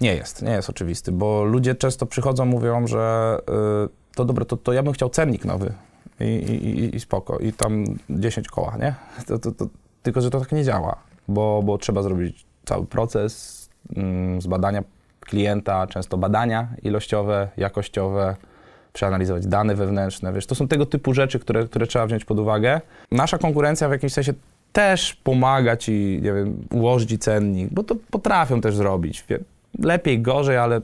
Nie 0.01 0.15
jest, 0.15 0.41
nie 0.41 0.51
jest 0.51 0.69
oczywisty, 0.69 1.11
bo 1.11 1.43
ludzie 1.43 1.75
często 1.75 2.05
przychodzą, 2.05 2.45
mówią, 2.45 2.87
że 2.87 3.37
y, 3.85 4.15
to 4.15 4.25
dobre, 4.25 4.45
to, 4.45 4.57
to 4.57 4.73
ja 4.73 4.83
bym 4.83 4.93
chciał 4.93 5.09
cennik 5.09 5.45
nowy 5.45 5.73
i, 6.19 6.23
i, 6.23 6.95
i 6.95 6.99
spoko, 6.99 7.37
i 7.37 7.53
tam 7.53 7.85
10 8.09 8.47
koła, 8.47 8.77
nie? 8.79 8.95
To, 9.27 9.39
to, 9.39 9.51
to, 9.51 9.65
tylko, 10.03 10.21
że 10.21 10.29
to 10.29 10.39
tak 10.39 10.51
nie 10.51 10.63
działa, 10.63 10.95
bo, 11.27 11.61
bo 11.63 11.77
trzeba 11.77 12.03
zrobić 12.03 12.45
cały 12.65 12.85
proces 12.85 13.69
mm, 13.95 14.41
zbadania 14.41 14.83
klienta, 15.19 15.87
często 15.87 16.17
badania 16.17 16.67
ilościowe, 16.83 17.49
jakościowe, 17.57 18.35
przeanalizować 18.93 19.47
dane 19.47 19.75
wewnętrzne. 19.75 20.33
Wiesz, 20.33 20.45
to 20.45 20.55
są 20.55 20.67
tego 20.67 20.85
typu 20.85 21.13
rzeczy, 21.13 21.39
które, 21.39 21.65
które 21.65 21.87
trzeba 21.87 22.07
wziąć 22.07 22.25
pod 22.25 22.39
uwagę. 22.39 22.81
Nasza 23.11 23.37
konkurencja 23.37 23.89
w 23.89 23.91
jakimś 23.91 24.13
sensie 24.13 24.33
też 24.73 25.15
pomaga 25.15 25.77
ci, 25.77 26.19
nie 26.23 26.33
wiem, 26.33 26.67
ułożyć 26.71 27.23
cennik, 27.23 27.73
bo 27.73 27.83
to 27.83 27.95
potrafią 28.11 28.61
też 28.61 28.75
zrobić. 28.75 29.25
Lepiej, 29.79 30.21
gorzej, 30.21 30.57
ale 30.57 30.81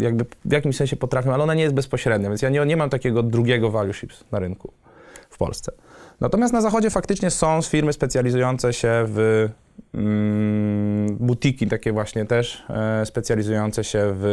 jakby 0.00 0.24
w 0.44 0.52
jakimś 0.52 0.76
sensie 0.76 0.96
potrafią, 0.96 1.34
ale 1.34 1.42
ona 1.42 1.54
nie 1.54 1.62
jest 1.62 1.74
bezpośrednia, 1.74 2.28
więc 2.28 2.42
ja 2.42 2.48
nie, 2.48 2.66
nie 2.66 2.76
mam 2.76 2.90
takiego 2.90 3.22
drugiego 3.22 3.70
value 3.70 3.92
ships 3.92 4.24
na 4.32 4.38
rynku 4.38 4.72
w 5.30 5.38
Polsce. 5.38 5.72
Natomiast 6.20 6.52
na 6.52 6.60
zachodzie 6.60 6.90
faktycznie 6.90 7.30
są 7.30 7.62
firmy 7.62 7.92
specjalizujące 7.92 8.72
się 8.72 9.04
w 9.06 9.48
mm, 9.94 11.16
butiki, 11.16 11.66
takie 11.66 11.92
właśnie 11.92 12.24
też 12.24 12.64
e, 12.70 13.06
specjalizujące 13.06 13.84
się 13.84 14.14
w, 14.14 14.24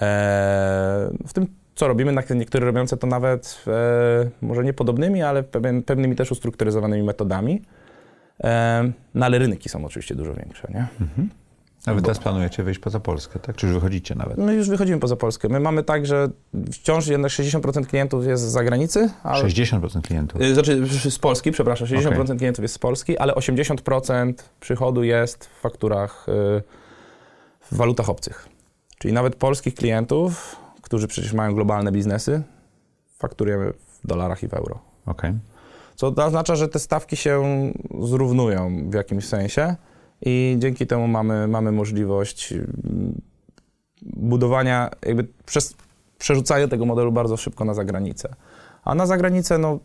e, 0.00 1.10
w 1.26 1.32
tym, 1.32 1.46
co 1.74 1.88
robimy. 1.88 2.14
Niektóre 2.34 2.66
robiące 2.66 2.96
to 2.96 3.06
nawet 3.06 3.64
e, 3.66 4.30
może 4.42 4.64
nie 4.64 4.72
podobnymi, 4.72 5.22
ale 5.22 5.42
pewien, 5.42 5.82
pewnymi 5.82 6.16
też 6.16 6.32
ustrukturyzowanymi 6.32 7.02
metodami. 7.02 7.62
E, 8.44 8.92
no 9.14 9.26
ale 9.26 9.38
rynki 9.38 9.68
są 9.68 9.84
oczywiście 9.84 10.14
dużo 10.14 10.34
większe, 10.34 10.68
nie? 10.74 10.86
Mhm. 11.00 11.30
A 11.86 11.94
wy 11.94 12.02
teraz 12.02 12.18
planujecie 12.18 12.62
wyjść 12.62 12.80
poza 12.80 13.00
Polskę, 13.00 13.38
tak? 13.38 13.56
Czy 13.56 13.66
już 13.66 13.74
wychodzicie 13.74 14.14
nawet? 14.14 14.38
My 14.38 14.54
już 14.54 14.68
wychodzimy 14.68 15.00
poza 15.00 15.16
Polskę. 15.16 15.48
My 15.48 15.60
mamy 15.60 15.82
tak, 15.82 16.06
że 16.06 16.28
wciąż 16.72 17.06
jednak 17.06 17.32
60% 17.32 17.86
klientów 17.86 18.26
jest 18.26 18.42
z 18.42 18.46
zagranicy. 18.46 19.10
Ale... 19.22 19.44
60% 19.44 20.00
klientów? 20.00 20.40
Y, 20.40 20.54
znaczy 20.54 20.86
z 21.10 21.18
Polski, 21.18 21.52
przepraszam, 21.52 21.88
60% 21.88 22.22
okay. 22.22 22.36
klientów 22.36 22.62
jest 22.62 22.74
z 22.74 22.78
Polski, 22.78 23.18
ale 23.18 23.32
80% 23.32 24.32
przychodu 24.60 25.02
jest 25.02 25.44
w 25.44 25.60
fakturach, 25.60 26.26
y, 26.28 26.62
w 27.60 27.76
walutach 27.76 28.10
obcych. 28.10 28.48
Czyli 28.98 29.14
nawet 29.14 29.36
polskich 29.36 29.74
klientów, 29.74 30.56
którzy 30.82 31.08
przecież 31.08 31.32
mają 31.32 31.54
globalne 31.54 31.92
biznesy, 31.92 32.42
fakturujemy 33.18 33.72
w 34.04 34.06
dolarach 34.06 34.42
i 34.42 34.48
w 34.48 34.54
euro. 34.54 34.78
Okay. 35.06 35.34
Co 35.96 36.06
oznacza, 36.08 36.56
że 36.56 36.68
te 36.68 36.78
stawki 36.78 37.16
się 37.16 37.42
zrównują 38.00 38.90
w 38.90 38.94
jakimś 38.94 39.24
sensie 39.24 39.76
i 40.24 40.56
dzięki 40.58 40.86
temu 40.86 41.08
mamy, 41.08 41.48
mamy 41.48 41.72
możliwość 41.72 42.52
mm, 42.52 43.20
budowania, 44.02 44.90
jakby 45.06 45.26
przez, 45.46 45.74
przerzucania 46.18 46.68
tego 46.68 46.86
modelu 46.86 47.12
bardzo 47.12 47.36
szybko 47.36 47.64
na 47.64 47.74
zagranicę. 47.74 48.34
A 48.84 48.94
na 48.94 49.06
zagranicę, 49.06 49.58
no, 49.58 49.78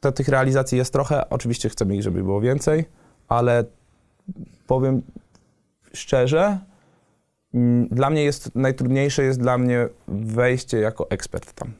to, 0.00 0.12
tych 0.12 0.28
realizacji 0.28 0.78
jest 0.78 0.92
trochę, 0.92 1.30
oczywiście 1.30 1.68
chcemy 1.68 1.96
ich, 1.96 2.02
żeby 2.02 2.22
było 2.22 2.40
więcej, 2.40 2.84
ale 3.28 3.64
powiem 4.66 5.02
szczerze, 5.92 6.58
mm, 7.54 7.88
dla 7.88 8.10
mnie 8.10 8.24
jest, 8.24 8.54
najtrudniejsze 8.54 9.22
jest 9.22 9.40
dla 9.40 9.58
mnie 9.58 9.88
wejście 10.08 10.78
jako 10.78 11.10
ekspert 11.10 11.52
tam. 11.52 11.72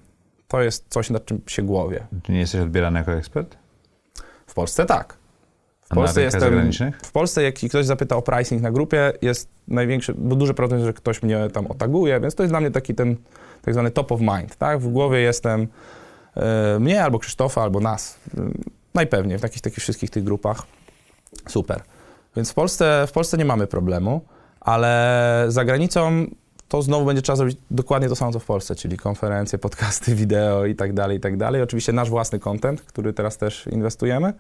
To 0.49 0.63
jest 0.63 0.87
coś, 0.89 1.11
nad 1.11 1.25
czym 1.25 1.41
się 1.47 1.63
głowie. 1.63 2.07
Ty 2.23 2.33
nie 2.33 2.41
jesteś 2.41 2.61
odbierany 2.61 2.99
jako 2.99 3.13
ekspert? 3.13 3.57
W 4.47 4.55
Polsce 4.55 4.87
tak. 4.87 5.22
W 5.93 5.95
Polsce 5.95 6.23
jestem, 6.23 6.71
W 7.03 7.13
Polsce, 7.13 7.43
jak 7.43 7.55
ktoś 7.55 7.87
zapyta 7.87 8.17
o 8.17 8.23
pricing 8.23 8.63
na 8.63 8.71
grupie, 8.71 9.13
jest 9.23 9.49
największy, 9.69 10.15
bo 10.19 10.37
duży 10.37 10.55
problem, 10.55 10.85
że 10.85 10.93
ktoś 10.93 11.23
mnie 11.23 11.49
tam 11.53 11.67
otaguje, 11.67 12.21
więc 12.21 12.35
to 12.35 12.43
jest 12.43 12.53
dla 12.53 12.61
mnie 12.61 12.71
taki 12.71 12.95
ten 12.95 13.17
tak 13.63 13.75
zwany 13.75 13.91
top 13.91 14.13
of 14.13 14.21
mind, 14.21 14.57
tak? 14.57 14.81
W 14.81 14.89
głowie 14.89 15.21
jestem 15.21 15.67
e, 16.37 16.79
mnie, 16.81 17.05
albo 17.05 17.19
Krzysztofa, 17.19 17.63
albo 17.63 17.81
nas. 17.81 18.19
Najpewniej 18.95 19.39
w 19.39 19.41
takich, 19.41 19.63
takich 19.63 19.79
wszystkich 19.79 20.11
tych 20.11 20.25
grupach. 20.25 20.63
Super. 21.49 21.81
Więc 22.37 22.51
w 22.51 22.55
Polsce, 22.55 23.05
w 23.09 23.13
Polsce 23.13 23.39
nie 23.39 23.45
mamy 23.45 23.67
problemu, 23.67 24.21
ale 24.61 25.45
za 25.49 25.65
granicą 25.65 26.27
to 26.69 26.83
znowu 26.83 27.07
będzie 27.07 27.23
trzeba 27.23 27.37
zrobić 27.37 27.57
dokładnie 27.71 28.09
to 28.09 28.17
samo, 28.17 28.33
co 28.33 28.39
w 28.39 28.45
Polsce, 28.45 28.75
czyli 28.75 28.97
konferencje, 28.97 29.59
podcasty, 29.59 30.15
wideo 30.15 30.67
i 30.67 30.75
tak 30.75 30.93
dalej, 30.93 31.17
i 31.17 31.21
tak 31.21 31.37
dalej. 31.37 31.63
Oczywiście 31.63 31.93
nasz 31.93 32.11
własny 32.11 32.39
content, 32.39 32.83
który 32.83 33.13
teraz 33.13 33.39
też 33.39 33.67
inwestujemy. 33.67 34.33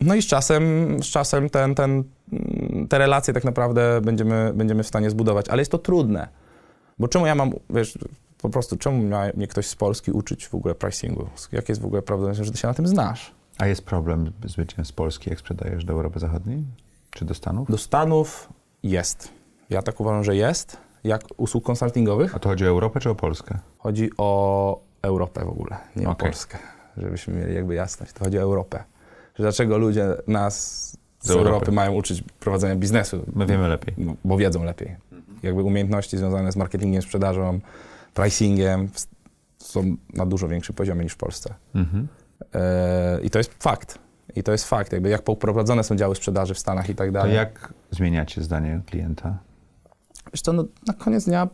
No 0.00 0.14
i 0.14 0.22
z 0.22 0.26
czasem, 0.26 0.96
z 1.02 1.06
czasem 1.06 1.50
ten, 1.50 1.74
ten, 1.74 2.04
te 2.88 2.98
relacje 2.98 3.34
tak 3.34 3.44
naprawdę 3.44 4.00
będziemy, 4.00 4.52
będziemy 4.54 4.82
w 4.82 4.86
stanie 4.86 5.10
zbudować, 5.10 5.48
ale 5.48 5.60
jest 5.60 5.70
to 5.70 5.78
trudne. 5.78 6.28
Bo 6.98 7.08
czemu 7.08 7.26
ja 7.26 7.34
mam, 7.34 7.50
wiesz, 7.70 7.98
po 8.38 8.50
prostu 8.50 8.76
czemu 8.76 9.02
ma 9.02 9.24
mnie 9.34 9.46
ktoś 9.46 9.66
z 9.66 9.76
Polski 9.76 10.12
uczyć 10.12 10.48
w 10.48 10.54
ogóle 10.54 10.74
pricingu? 10.74 11.28
Jak 11.52 11.68
jest 11.68 11.80
w 11.80 11.84
ogóle 11.84 12.02
prawdopodobieństwo, 12.02 12.44
że 12.44 12.52
ty 12.52 12.58
się 12.58 12.68
na 12.68 12.74
tym 12.74 12.86
znasz? 12.86 13.34
A 13.58 13.66
jest 13.66 13.82
problem 13.82 14.32
z 14.44 14.56
byciem 14.56 14.84
z 14.84 14.92
Polski, 14.92 15.30
jak 15.30 15.38
sprzedajesz 15.38 15.84
do 15.84 15.92
Europy 15.92 16.18
Zachodniej? 16.18 16.64
Czy 17.10 17.24
do 17.24 17.34
Stanów? 17.34 17.70
Do 17.70 17.78
Stanów 17.78 18.48
jest. 18.82 19.28
Ja 19.70 19.82
tak 19.82 20.00
uważam, 20.00 20.24
że 20.24 20.36
jest. 20.36 20.76
Jak 21.04 21.22
usług 21.36 21.64
konsultingowych. 21.64 22.34
A 22.34 22.38
to 22.38 22.48
chodzi 22.48 22.64
o 22.64 22.68
Europę 22.68 23.00
czy 23.00 23.10
o 23.10 23.14
Polskę? 23.14 23.58
Chodzi 23.78 24.10
o 24.18 24.80
Europę 25.02 25.44
w 25.44 25.48
ogóle, 25.48 25.76
nie 25.96 26.08
okay. 26.08 26.12
o 26.12 26.30
Polskę. 26.30 26.58
Żebyśmy 26.96 27.34
mieli 27.34 27.54
jakby 27.54 27.74
jasność. 27.74 28.12
To 28.12 28.24
chodzi 28.24 28.38
o 28.38 28.42
Europę 28.42 28.84
że 29.34 29.42
dlaczego 29.42 29.78
ludzie 29.78 30.06
nas 30.26 30.86
z, 31.18 31.26
z 31.26 31.30
Europy. 31.30 31.48
Europy. 31.48 31.72
mają 31.72 31.92
uczyć 31.92 32.24
prowadzenia 32.40 32.76
biznesu. 32.76 33.24
My 33.34 33.46
wiemy 33.46 33.68
lepiej. 33.68 33.94
No, 33.98 34.14
bo 34.24 34.36
wiedzą 34.36 34.64
lepiej. 34.64 34.96
Mhm. 35.12 35.38
Jakby 35.42 35.62
umiejętności 35.62 36.18
związane 36.18 36.52
z 36.52 36.56
marketingiem, 36.56 37.02
sprzedażą, 37.02 37.60
pricingiem 38.14 38.88
są 39.58 39.96
na 40.14 40.26
dużo 40.26 40.48
większym 40.48 40.74
poziomie 40.74 41.04
niż 41.04 41.12
w 41.12 41.16
Polsce. 41.16 41.54
Mhm. 41.74 42.08
E, 42.54 43.20
I 43.22 43.30
to 43.30 43.38
jest 43.38 43.62
fakt. 43.62 43.98
I 44.36 44.42
to 44.42 44.52
jest 44.52 44.64
fakt, 44.68 44.92
jakby 44.92 45.08
jak 45.08 45.22
poprowadzone 45.22 45.84
są 45.84 45.96
działy 45.96 46.14
sprzedaży 46.14 46.54
w 46.54 46.58
Stanach 46.58 46.90
i 46.90 46.94
tak 46.94 47.12
dalej. 47.12 47.30
To 47.30 47.36
jak 47.36 47.74
zmieniacie 47.90 48.42
zdanie 48.42 48.80
klienta? 48.86 49.38
Wiesz 50.32 50.42
co, 50.42 50.52
no, 50.52 50.64
na 50.86 50.94
koniec 50.94 51.24
dnia 51.24 51.48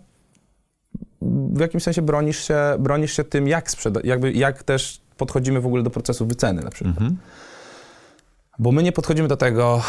w 1.53 1.61
jakimś 1.61 1.83
sensie 1.83 2.03
bronisz 2.03 2.49
się, 2.49 2.57
bronisz 2.79 3.12
się 3.12 3.24
tym, 3.24 3.49
jak 3.49 3.70
sprzeda- 3.70 4.01
jakby 4.05 4.33
jak 4.33 4.62
też 4.62 5.01
podchodzimy 5.16 5.61
w 5.61 5.66
ogóle 5.66 5.83
do 5.83 5.91
procesu 5.91 6.27
wyceny 6.27 6.62
na 6.62 6.70
przykład. 6.70 6.97
Mhm. 6.97 7.16
Bo 8.59 8.73
my 8.73 8.83
nie 8.83 8.93
podchodzimy 8.93 9.29
do 9.29 9.37
tego. 9.37 9.83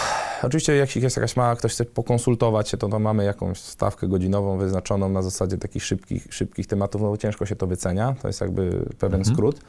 Oczywiście, 0.43 0.75
jak 0.75 0.95
jest 0.95 1.15
jakaś 1.15 1.35
mała, 1.35 1.55
ktoś 1.55 1.71
chce 1.71 1.85
pokonsultować 1.85 2.69
się, 2.69 2.77
to, 2.77 2.87
to 2.87 2.99
mamy 2.99 3.23
jakąś 3.23 3.59
stawkę 3.59 4.07
godzinową 4.07 4.57
wyznaczoną 4.57 5.09
na 5.09 5.21
zasadzie 5.21 5.57
takich 5.57 5.83
szybkich, 5.85 6.27
szybkich 6.29 6.67
tematów, 6.67 7.01
no 7.01 7.09
bo 7.09 7.17
ciężko 7.17 7.45
się 7.45 7.55
to 7.55 7.67
wycenia. 7.67 8.15
To 8.21 8.27
jest 8.27 8.41
jakby 8.41 8.85
pewien 8.99 9.19
mhm. 9.19 9.35
skrót. 9.35 9.59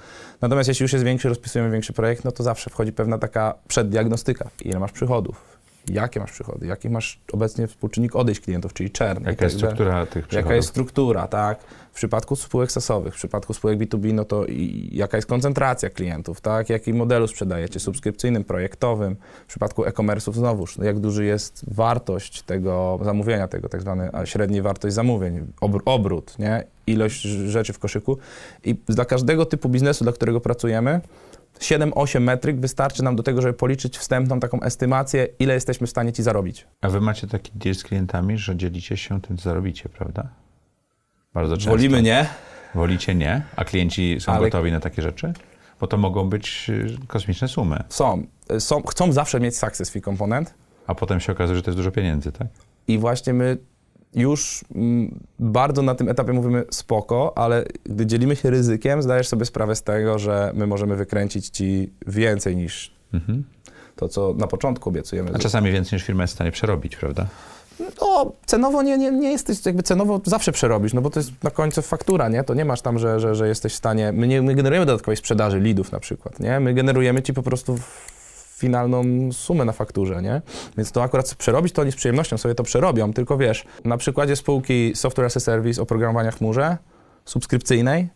Natomiast 0.41 0.69
jeśli 0.69 0.85
już 0.85 0.93
jest 0.93 1.05
większy, 1.05 1.29
rozpisujemy 1.29 1.71
większy 1.71 1.93
projekt, 1.93 2.25
no 2.25 2.33
to 2.33 2.43
zawsze 2.43 2.71
wchodzi 2.71 2.93
pewna 2.93 3.19
taka 3.19 3.55
przeddiagnostyka. 3.69 4.51
Ile 4.65 4.79
masz 4.79 4.93
przychodów? 4.93 5.58
Jakie 5.91 6.21
masz 6.21 6.33
przychody, 6.33 6.67
jaki 6.67 6.91
masz 6.91 7.21
obecnie 7.33 7.67
współczynnik 7.67 8.17
odejść 8.17 8.41
klientów, 8.41 8.73
czyli 8.73 8.91
czern. 8.91 9.25
Jaka 9.25 9.45
jest 9.45 9.57
struktura 9.57 10.07
tych 10.07 10.27
przychodów? 10.27 10.33
Jaka 10.33 10.55
jest 10.55 10.69
struktura, 10.69 11.27
tak. 11.27 11.59
W 11.93 11.95
przypadku 11.95 12.37
spółek 12.37 12.73
sasowych, 12.73 13.15
w 13.15 13.17
przypadku 13.17 13.55
spółek 13.55 13.79
B2B, 13.79 14.15
no 14.15 14.25
to 14.25 14.47
i, 14.47 14.89
jaka 14.93 15.17
jest 15.17 15.29
koncentracja 15.29 15.91
klientów, 15.91 16.41
tak, 16.41 16.71
jaki 16.71 16.95
modelu 16.95 17.29
sprzedajecie, 17.29 17.81
subskrypcyjnym, 17.81 18.45
projektowym. 18.45 19.17
W 19.45 19.49
przypadku 19.49 19.85
e-commerce'ów 19.85 20.35
znowuż, 20.35 20.79
no 20.79 20.85
jak 20.85 20.99
duży 20.99 21.25
jest 21.25 21.75
wartość 21.75 22.43
tego 22.43 22.99
zamówienia, 23.03 23.49
tego 23.49 23.69
tak 23.69 23.81
zwane 23.81 24.11
średniej 24.25 24.63
wartość 24.63 24.95
zamówień, 24.95 25.47
obrót, 25.85 26.39
nie, 26.39 26.65
ilość 26.87 27.23
rzeczy 27.23 27.73
w 27.73 27.79
koszyku. 27.79 28.19
I 28.65 28.75
dla 28.75 29.05
każdego 29.05 29.47
typu 29.47 29.69
biznesu, 29.69 30.05
dla 30.05 30.13
którego 30.13 30.41
pracujemy, 30.41 31.01
7-8 31.59 32.21
metryk 32.21 32.61
wystarczy 32.61 33.03
nam 33.03 33.17
do 33.17 33.23
tego, 33.23 33.43
żeby 33.43 33.55
policzyć 33.55 33.99
wstępną 33.99 34.41
taką 34.41 34.61
estymację, 34.61 35.29
ile 35.39 35.55
jesteśmy 35.55 35.87
w 35.87 35.91
stanie 35.91 36.13
ci 36.13 36.23
zarobić. 36.23 36.67
A 36.81 36.89
wy 36.89 37.01
macie 37.01 37.27
taki 37.27 37.53
deal 37.55 37.75
z 37.75 37.83
klientami, 37.83 38.39
że 38.39 38.57
dzielicie 38.57 38.97
się 38.97 39.21
tym, 39.21 39.37
co 39.37 39.43
zarobicie, 39.43 39.89
prawda? 39.89 40.29
Bardzo 41.35 41.57
często. 41.57 41.71
Wolimy 41.71 42.03
nie. 42.03 42.27
Wolicie 42.75 43.15
nie, 43.15 43.43
a 43.57 43.65
klienci 43.65 44.17
są 44.21 44.33
Ale... 44.33 44.41
gotowi 44.41 44.73
na 44.73 44.81
takie 44.81 45.03
rzeczy? 45.03 45.33
Bo 45.81 45.87
to 45.87 45.97
mogą 45.97 46.29
być 46.29 46.67
y, 46.69 47.07
kosmiczne 47.07 47.49
sumy. 47.49 47.85
Są. 47.89 48.23
są. 48.59 48.83
Chcą 48.83 49.13
zawsze 49.13 49.41
mieć 49.41 49.57
success 49.57 49.91
fee 49.91 50.01
komponent. 50.01 50.55
A 50.87 50.95
potem 50.95 51.21
się 51.21 51.33
okazuje, 51.33 51.57
że 51.57 51.63
to 51.63 51.71
jest 51.71 51.79
dużo 51.79 51.91
pieniędzy, 51.91 52.33
tak? 52.33 52.49
I 52.89 52.99
właśnie 52.99 53.33
my 53.33 53.59
już 54.19 54.65
mm, 54.75 55.19
bardzo 55.39 55.83
na 55.83 55.95
tym 55.95 56.09
etapie 56.09 56.33
mówimy 56.33 56.65
spoko, 56.71 57.39
ale 57.39 57.65
gdy 57.85 58.07
dzielimy 58.07 58.37
się 58.37 58.51
ryzykiem, 58.51 59.03
zdajesz 59.03 59.29
sobie 59.29 59.45
sprawę 59.45 59.77
z 59.77 59.83
tego, 59.83 60.19
że 60.19 60.53
my 60.55 60.67
możemy 60.67 60.97
wykręcić 60.97 61.49
ci 61.49 61.93
więcej 62.07 62.57
niż 62.57 62.93
mhm. 63.15 63.45
to, 63.97 64.09
co 64.09 64.35
na 64.39 64.47
początku 64.47 64.89
obiecujemy. 64.89 65.31
A 65.35 65.39
czasami 65.39 65.73
więcej 65.73 65.97
niż 65.97 66.07
firma 66.07 66.23
jest 66.23 66.33
w 66.33 66.37
stanie 66.37 66.53
przerobić, 66.53 66.97
prawda? 66.97 67.27
No, 68.01 68.33
cenowo 68.47 68.83
nie, 68.83 68.99
nie, 68.99 69.11
nie 69.11 69.31
jesteś, 69.31 69.67
jakby 69.67 69.83
cenowo 69.83 70.21
zawsze 70.25 70.53
przerobisz, 70.53 70.95
no 70.95 71.01
bo 71.01 71.11
to 71.11 71.21
jest 71.21 71.33
na 71.43 71.51
końcu 71.51 71.83
faktura, 71.83 72.29
nie? 72.29 72.45
To 72.45 72.55
nie 72.55 72.65
masz 72.65 72.83
tam, 72.83 72.99
że, 72.99 73.21
że, 73.21 73.35
że 73.35 73.49
jesteś 73.49 73.73
w 73.73 73.77
stanie, 73.77 74.13
my 74.13 74.27
nie 74.27 74.43
my 74.43 74.55
generujemy 74.55 74.87
dodatkowej 74.87 75.17
sprzedaży 75.17 75.61
lidów 75.61 75.93
na 75.93 76.01
przykład, 76.01 76.41
nie? 76.41 76.61
My 76.61 76.75
generujemy 76.75 77.23
ci 77.23 77.33
po 77.33 77.43
prostu 77.43 77.79
finalną 78.59 79.33
sumę 79.33 79.65
na 79.65 79.73
fakturze, 79.73 80.23
nie? 80.23 80.43
Więc 80.77 80.93
to 80.93 81.03
akurat 81.03 81.35
przerobić, 81.35 81.73
to 81.73 81.83
oni 81.83 81.93
z 81.93 81.97
przyjemnością 81.97 82.39
sobie 82.39 82.55
to 82.55 82.63
przerobią, 82.63 83.13
tylko 83.13 83.39
wiesz, 83.39 83.65
na 83.85 83.97
przykładzie 83.97 84.37
spółki 84.37 84.93
Software 84.95 85.27
as 85.27 85.37
a 85.37 85.41
Service 85.41 85.83
oprogramowania 85.83 86.31
w 86.31 86.39
chmurze 86.39 86.77
subskrypcyjnej 87.25 88.09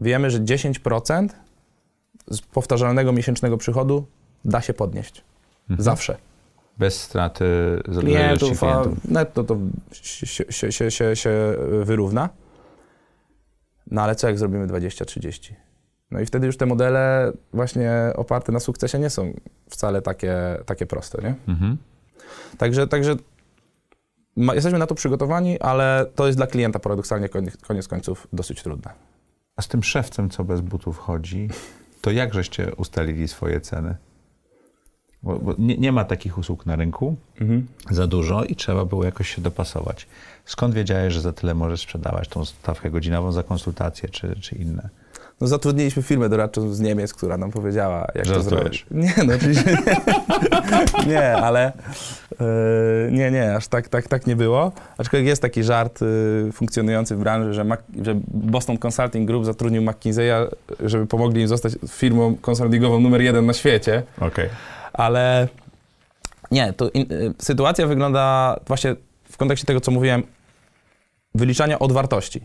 wiemy, 0.00 0.30
że 0.30 0.40
10% 0.40 1.28
z 2.28 2.40
powtarzalnego 2.40 3.12
miesięcznego 3.12 3.56
przychodu 3.56 4.06
da 4.44 4.60
się 4.60 4.74
podnieść. 4.74 5.24
Mhm. 5.70 5.84
Zawsze. 5.84 6.16
Bez 6.78 7.02
straty 7.02 7.44
klientów, 8.00 8.58
klientów. 8.60 9.04
netto 9.04 9.44
to 9.44 9.56
się, 9.92 10.26
się, 10.50 10.72
się, 10.72 10.90
się, 10.90 11.16
się 11.16 11.54
wyrówna. 11.82 12.28
No 13.90 14.02
ale 14.02 14.14
co 14.14 14.26
jak 14.26 14.38
zrobimy 14.38 14.66
20-30? 14.66 15.52
No 16.10 16.20
i 16.20 16.26
wtedy 16.26 16.46
już 16.46 16.56
te 16.56 16.66
modele 16.66 17.32
właśnie 17.52 17.92
oparte 18.16 18.52
na 18.52 18.60
sukcesie 18.60 18.98
nie 18.98 19.10
są 19.10 19.32
wcale 19.68 20.02
takie, 20.02 20.34
takie 20.66 20.86
proste, 20.86 21.22
nie? 21.22 21.34
Mhm. 21.48 21.76
Także, 22.58 22.86
także 22.86 23.16
ma, 24.36 24.54
jesteśmy 24.54 24.78
na 24.78 24.86
to 24.86 24.94
przygotowani, 24.94 25.60
ale 25.60 26.06
to 26.14 26.26
jest 26.26 26.38
dla 26.38 26.46
klienta 26.46 26.78
paradoksalnie 26.78 27.28
koniec, 27.28 27.56
koniec 27.56 27.88
końców 27.88 28.26
dosyć 28.32 28.62
trudne. 28.62 28.90
A 29.56 29.62
z 29.62 29.68
tym 29.68 29.82
szewcem, 29.82 30.30
co 30.30 30.44
bez 30.44 30.60
butów 30.60 30.98
chodzi, 30.98 31.48
to 32.00 32.10
jak 32.10 32.34
żeście 32.34 32.74
ustalili 32.74 33.28
swoje 33.28 33.60
ceny? 33.60 33.96
Bo, 35.22 35.38
bo 35.38 35.54
nie, 35.58 35.76
nie, 35.76 35.92
ma 35.92 36.04
takich 36.04 36.38
usług 36.38 36.66
na 36.66 36.76
rynku 36.76 37.16
mhm. 37.40 37.66
za 37.90 38.06
dużo 38.06 38.44
i 38.44 38.56
trzeba 38.56 38.84
było 38.84 39.04
jakoś 39.04 39.34
się 39.34 39.42
dopasować. 39.42 40.06
Skąd 40.44 40.74
wiedziałeś, 40.74 41.14
że 41.14 41.20
za 41.20 41.32
tyle 41.32 41.54
możesz 41.54 41.80
sprzedawać 41.80 42.28
tą 42.28 42.44
stawkę 42.44 42.90
godzinową 42.90 43.32
za 43.32 43.42
konsultację 43.42 44.08
czy, 44.08 44.40
czy 44.40 44.56
inne? 44.56 44.88
No 45.40 45.46
zatrudniliśmy 45.46 46.02
firmę 46.02 46.28
doradczą 46.28 46.72
z 46.72 46.80
Niemiec, 46.80 47.14
która 47.14 47.36
nam 47.36 47.50
powiedziała, 47.50 48.06
jak 48.14 48.26
to 48.26 48.42
zrobić. 48.42 48.86
Nie, 48.90 49.14
no 49.26 49.34
oczywiście 49.34 49.76
nie. 49.86 49.96
nie, 51.12 51.32
ale 51.32 51.72
yy, 52.30 52.46
nie, 53.12 53.30
nie, 53.30 53.56
aż 53.56 53.68
tak, 53.68 53.88
tak, 53.88 54.08
tak 54.08 54.26
nie 54.26 54.36
było. 54.36 54.72
Aczkolwiek 54.98 55.26
jest 55.26 55.42
taki 55.42 55.62
żart 55.62 56.00
yy, 56.00 56.52
funkcjonujący 56.52 57.16
w 57.16 57.18
branży, 57.18 57.54
że, 57.54 57.64
Mac, 57.64 57.80
że 58.02 58.20
Boston 58.28 58.78
Consulting 58.86 59.26
Group 59.26 59.44
zatrudnił 59.44 59.82
McKinsey'a, 59.82 60.46
żeby 60.84 61.06
pomogli 61.06 61.40
im 61.40 61.48
zostać 61.48 61.72
firmą 61.88 62.36
konsultingową 62.36 63.00
numer 63.00 63.22
jeden 63.22 63.46
na 63.46 63.52
świecie. 63.52 64.02
Okej. 64.16 64.28
Okay. 64.28 64.48
Ale 64.92 65.48
nie, 66.50 66.72
to 66.72 66.88
in, 66.88 67.06
yy, 67.10 67.34
sytuacja 67.38 67.86
wygląda 67.86 68.56
właśnie 68.66 68.96
w 69.30 69.36
kontekście 69.36 69.66
tego, 69.66 69.80
co 69.80 69.90
mówiłem, 69.90 70.22
wyliczania 71.34 71.78
od 71.78 71.92
wartości. 71.92 72.40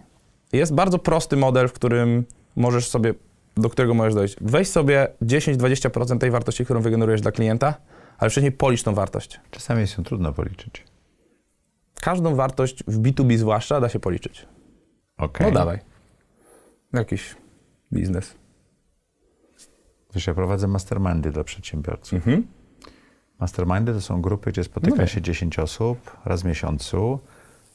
Jest 0.53 0.73
bardzo 0.73 0.99
prosty 0.99 1.37
model, 1.37 1.67
w 1.67 1.73
którym 1.73 2.25
możesz 2.55 2.87
sobie, 2.87 3.13
do 3.55 3.69
którego 3.69 3.93
możesz 3.93 4.13
dojść. 4.13 4.35
Weź 4.41 4.67
sobie 4.67 5.07
10-20% 5.21 6.17
tej 6.17 6.31
wartości, 6.31 6.65
którą 6.65 6.81
wygenerujesz 6.81 7.21
dla 7.21 7.31
klienta, 7.31 7.75
ale 8.17 8.29
wcześniej 8.29 8.51
policz 8.51 8.83
tą 8.83 8.93
wartość. 8.93 9.39
Czasami 9.51 9.81
jest 9.81 9.97
ją 9.97 10.03
trudno 10.03 10.33
policzyć. 10.33 10.83
Każdą 12.01 12.35
wartość 12.35 12.83
w 12.87 13.01
B2B 13.01 13.37
zwłaszcza 13.37 13.81
da 13.81 13.89
się 13.89 13.99
policzyć. 13.99 14.47
Okay. 15.17 15.47
No 15.47 15.53
dawaj. 15.53 15.79
Jakiś 16.93 17.35
biznes. 17.93 18.35
Wiesz, 20.15 20.27
ja 20.27 20.33
prowadzę 20.33 20.67
mastermindy 20.67 21.31
dla 21.31 21.43
przedsiębiorców. 21.43 22.13
Mhm. 22.13 22.47
Mastermindy 23.39 23.93
to 23.93 24.01
są 24.01 24.21
grupy, 24.21 24.51
gdzie 24.51 24.63
spotyka 24.63 24.97
no 24.97 25.07
się 25.07 25.21
10 25.21 25.59
osób 25.59 26.17
raz 26.25 26.41
w 26.41 26.45
miesiącu 26.45 27.19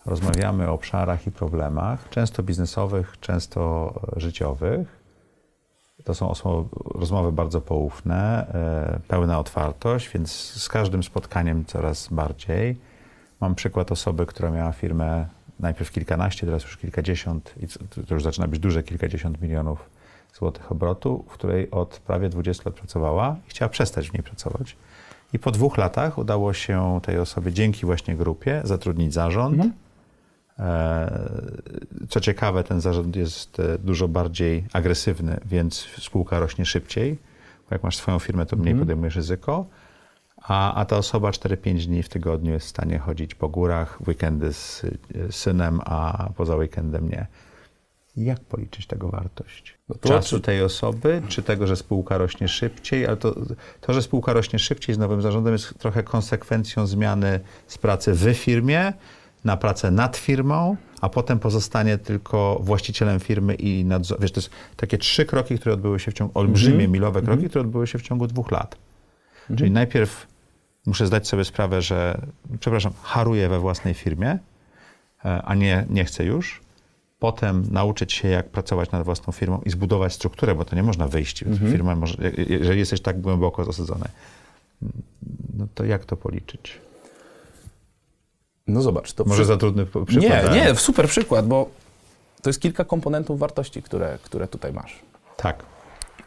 Rozmawiamy 0.07 0.69
o 0.69 0.73
obszarach 0.73 1.27
i 1.27 1.31
problemach, 1.31 2.09
często 2.09 2.43
biznesowych, 2.43 3.21
często 3.21 3.93
życiowych. 4.17 5.01
To 6.05 6.15
są 6.15 6.33
rozmowy 6.95 7.33
bardzo 7.33 7.61
poufne, 7.61 8.47
e, 8.55 9.01
pełna 9.09 9.39
otwartość, 9.39 10.11
więc 10.15 10.33
z 10.33 10.69
każdym 10.69 11.03
spotkaniem 11.03 11.65
coraz 11.65 12.09
bardziej. 12.09 12.77
Mam 13.41 13.55
przykład 13.55 13.93
osoby, 13.93 14.27
która 14.27 14.51
miała 14.51 14.73
firmę 14.73 15.27
najpierw 15.59 15.91
kilkanaście, 15.91 16.47
teraz 16.47 16.63
już 16.63 16.77
kilkadziesiąt, 16.77 17.55
i 17.63 17.69
to 18.07 18.15
już 18.15 18.23
zaczyna 18.23 18.49
być 18.49 18.61
duże 18.61 18.83
kilkadziesiąt 18.83 19.43
milionów 19.43 19.91
złotych 20.35 20.73
obrotu, 20.73 21.25
w 21.29 21.33
której 21.33 21.71
od 21.71 21.99
prawie 21.99 22.29
20 22.29 22.63
lat 22.67 22.75
pracowała 22.75 23.37
i 23.47 23.51
chciała 23.51 23.69
przestać 23.69 24.11
w 24.11 24.13
niej 24.15 24.23
pracować. 24.23 24.77
I 25.33 25.39
po 25.39 25.51
dwóch 25.51 25.79
latach 25.79 26.19
udało 26.19 26.53
się 26.53 27.01
tej 27.03 27.19
osobie 27.19 27.53
dzięki 27.53 27.87
właśnie 27.87 28.17
grupie 28.17 28.61
zatrudnić 28.65 29.15
zarząd. 29.15 29.55
Mhm 29.55 29.73
E, 29.73 29.89
co 32.09 32.21
ciekawe, 32.21 32.65
ten 32.65 32.81
zarząd 32.81 33.17
jest 33.17 33.61
e, 33.61 33.79
dużo 33.79 34.09
bardziej 34.09 34.65
agresywny, 34.73 35.41
więc 35.47 35.87
spółka 35.99 36.41
rośnie 36.41 36.67
szybciej. 36.67 37.19
Bo 37.69 37.75
jak 37.75 37.83
masz 37.83 37.97
swoją 37.97 38.19
firmę, 38.19 38.47
to 38.47 38.57
mniej 38.57 38.73
mm. 38.73 38.81
podejmujesz 38.81 39.17
ryzyko. 39.17 39.67
A, 40.43 40.75
a 40.75 40.85
ta 40.85 40.97
osoba 40.97 41.31
4-5 41.31 41.87
dni 41.87 42.03
w 42.03 42.09
tygodniu 42.09 42.53
jest 42.53 42.67
w 42.67 42.71
stanie 42.71 42.99
chodzić 42.99 43.35
po 43.35 43.49
górach, 43.49 43.99
w 44.01 44.09
weekendy 44.09 44.53
z, 44.53 44.87
z 45.31 45.35
synem, 45.35 45.81
a 45.85 46.29
poza 46.37 46.57
weekendem 46.57 47.09
nie. 47.09 47.27
Jak 48.17 48.41
policzyć 48.41 48.87
tego 48.87 49.09
wartość? 49.09 49.79
No 49.89 49.95
Czasu 49.95 50.41
tej 50.41 50.63
osoby, 50.63 51.23
czy 51.29 51.43
tego, 51.43 51.67
że 51.67 51.77
spółka 51.77 52.19
rośnie 52.19 52.49
szybciej? 52.49 53.07
Ale 53.07 53.17
to, 53.17 53.35
to, 53.81 53.93
że 53.93 54.03
spółka 54.03 54.33
rośnie 54.33 54.59
szybciej 54.59 54.95
z 54.95 54.99
nowym 54.99 55.23
zarządem 55.23 55.53
jest 55.53 55.79
trochę 55.79 56.03
konsekwencją 56.03 56.87
zmiany 56.87 57.41
z 57.67 57.79
pracy 57.79 58.13
w 58.13 58.35
firmie 58.35 58.93
na 59.45 59.57
pracę 59.57 59.91
nad 59.91 60.16
firmą, 60.16 60.76
a 61.01 61.09
potem 61.09 61.38
pozostanie 61.38 61.99
tylko 61.99 62.61
właścicielem 62.62 63.20
firmy 63.20 63.55
i 63.55 63.84
nadzor. 63.84 64.20
Wiesz, 64.20 64.32
to 64.32 64.41
jest 64.41 64.51
takie 64.76 64.99
trzy 64.99 65.24
kroki, 65.24 65.59
które 65.59 65.74
odbyły 65.74 66.01
się 66.01 66.11
w 66.11 66.14
ciągu, 66.14 66.38
olbrzymie, 66.38 66.76
mm 66.76 66.86
-hmm. 66.86 66.93
milowe 66.93 67.22
kroki, 67.22 67.32
mm 67.32 67.47
-hmm. 67.47 67.51
które 67.51 67.62
odbyły 67.64 67.86
się 67.86 67.99
w 67.99 68.03
ciągu 68.03 68.26
dwóch 68.26 68.51
lat. 68.51 68.74
Mm 68.74 68.86
-hmm. 69.49 69.59
Czyli 69.59 69.70
najpierw 69.70 70.26
muszę 70.86 71.07
zdać 71.07 71.28
sobie 71.28 71.45
sprawę, 71.45 71.82
że, 71.82 72.20
przepraszam, 72.61 72.93
haruję 73.03 73.49
we 73.49 73.59
własnej 73.59 73.95
firmie, 73.95 74.38
e, 75.24 75.43
a 75.43 75.55
nie, 75.55 75.86
nie 75.91 76.05
chcę 76.05 76.24
już. 76.24 76.61
Potem 77.18 77.64
nauczyć 77.70 78.12
się, 78.12 78.28
jak 78.28 78.49
pracować 78.49 78.91
nad 78.91 79.05
własną 79.05 79.32
firmą 79.32 79.61
i 79.66 79.70
zbudować 79.70 80.12
strukturę, 80.12 80.55
bo 80.55 80.64
to 80.64 80.76
nie 80.76 80.82
można 80.82 81.09
wyjść. 81.09 81.43
Mhm. 81.43 81.72
Firma 81.72 81.97
może, 81.97 82.16
jeżeli 82.49 82.78
jesteś 82.78 83.01
tak 83.01 83.20
głęboko 83.20 83.64
zasadzony, 83.64 84.05
no 85.59 85.66
to 85.74 85.84
jak 85.84 86.05
to 86.05 86.16
policzyć? 86.16 86.80
No 88.73 88.83
zobacz. 88.83 89.12
To 89.12 89.25
Może 89.25 89.43
przy... 89.43 89.45
za 89.45 89.57
trudny 89.57 89.87
przykład. 89.87 90.55
Nie, 90.55 90.61
nie, 90.61 90.75
super 90.75 91.09
przykład, 91.09 91.47
bo 91.47 91.68
to 92.43 92.51
jest 92.51 92.61
kilka 92.61 92.85
komponentów 92.85 93.39
wartości, 93.39 93.83
które, 93.83 94.18
które 94.23 94.49
tutaj 94.49 94.73
masz. 94.73 94.99
Tak. 95.37 95.62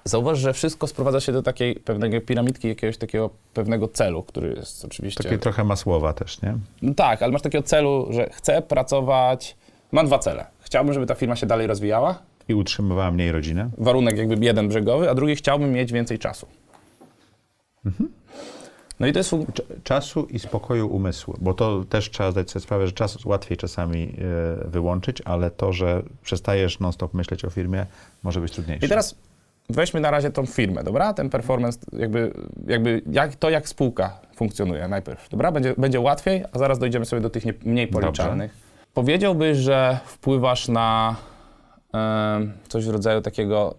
Zauważ, 0.06 0.40
że 0.40 0.54
wszystko 0.54 0.88
sprowadza 0.88 1.20
się 1.20 1.32
do 1.32 1.44
takiej 1.44 1.76
pewnej 1.76 2.22
piramidki, 2.22 2.68
jakiegoś 2.68 2.98
takiego 2.98 3.30
pewnego 3.54 3.88
celu, 3.88 4.24
który 4.24 4.54
jest 4.54 4.86
oczywiście... 4.86 5.24
Takie 5.24 5.38
trochę 5.38 5.64
masłowa 5.64 6.14
też, 6.14 6.42
nie? 6.42 6.58
No 6.82 6.94
tak, 6.94 7.22
ale 7.22 7.32
masz 7.32 7.42
takiego 7.42 7.64
celu, 7.64 8.08
że 8.10 8.30
chcę 8.30 8.62
pracować... 8.62 9.56
Mam 9.92 10.06
dwa 10.06 10.20
cele. 10.20 10.46
Chciałbym, 10.60 10.94
żeby 10.94 11.06
ta 11.06 11.16
firma 11.16 11.36
się 11.36 11.46
dalej 11.46 11.68
rozwijała. 11.68 12.20
I 12.48 12.54
utrzymywała 12.54 13.12
mniej 13.12 13.32
rodzinę. 13.32 13.70
Warunek 13.78 14.18
jakby 14.18 14.46
jeden 14.46 14.68
brzegowy, 14.68 15.10
a 15.10 15.16
drugi 15.16 15.36
chciałbym 15.36 15.72
mieć 15.72 15.92
więcej 15.92 16.20
czasu. 16.20 16.48
Mhm. 17.86 18.10
No 19.00 19.08
i 19.08 19.14
to 19.14 19.20
jest 19.20 19.36
czasu 19.84 20.26
i 20.30 20.40
spokoju 20.40 20.88
umysłu, 20.88 21.36
bo 21.42 21.54
to 21.54 21.86
też 21.90 22.10
trzeba 22.10 22.32
zdać 22.32 22.52
sobie 22.52 22.64
sprawę, 22.64 22.88
że 22.88 22.94
czas 22.94 23.26
łatwiej 23.26 23.58
czasami 23.58 24.16
e, 24.66 24.70
wyłączyć, 24.70 25.22
ale 25.26 25.52
to, 25.52 25.74
że 25.74 26.04
przestajesz 26.22 26.80
non-stop 26.80 27.14
myśleć 27.14 27.46
o 27.46 27.50
firmie, 27.50 27.86
może 28.24 28.42
być 28.42 28.54
trudniejsze. 28.54 28.86
I 28.86 28.90
teraz 28.90 29.16
weźmy 29.70 30.00
na 30.00 30.12
razie 30.12 30.32
tą 30.32 30.46
firmę, 30.46 30.84
dobra? 30.84 31.14
Ten 31.14 31.30
performance, 31.30 31.80
jakby, 31.94 32.34
jakby 32.68 33.02
jak, 33.12 33.36
to 33.36 33.50
jak 33.50 33.70
spółka 33.70 34.20
funkcjonuje 34.36 34.88
najpierw, 34.88 35.30
dobra? 35.30 35.52
Będzie, 35.52 35.74
będzie 35.78 36.00
łatwiej, 36.00 36.44
a 36.52 36.60
zaraz 36.60 36.80
dojdziemy 36.80 37.06
sobie 37.06 37.22
do 37.22 37.30
tych 37.30 37.46
nie, 37.46 37.54
mniej 37.66 37.88
policzalnych. 37.88 38.52
Dobrze. 38.52 38.64
Powiedziałbyś, 38.94 39.58
że 39.58 40.00
wpływasz 40.06 40.68
na 40.68 41.16
y, 41.88 42.70
coś 42.70 42.86
w 42.86 42.90
rodzaju 42.90 43.22
takiego 43.22 43.76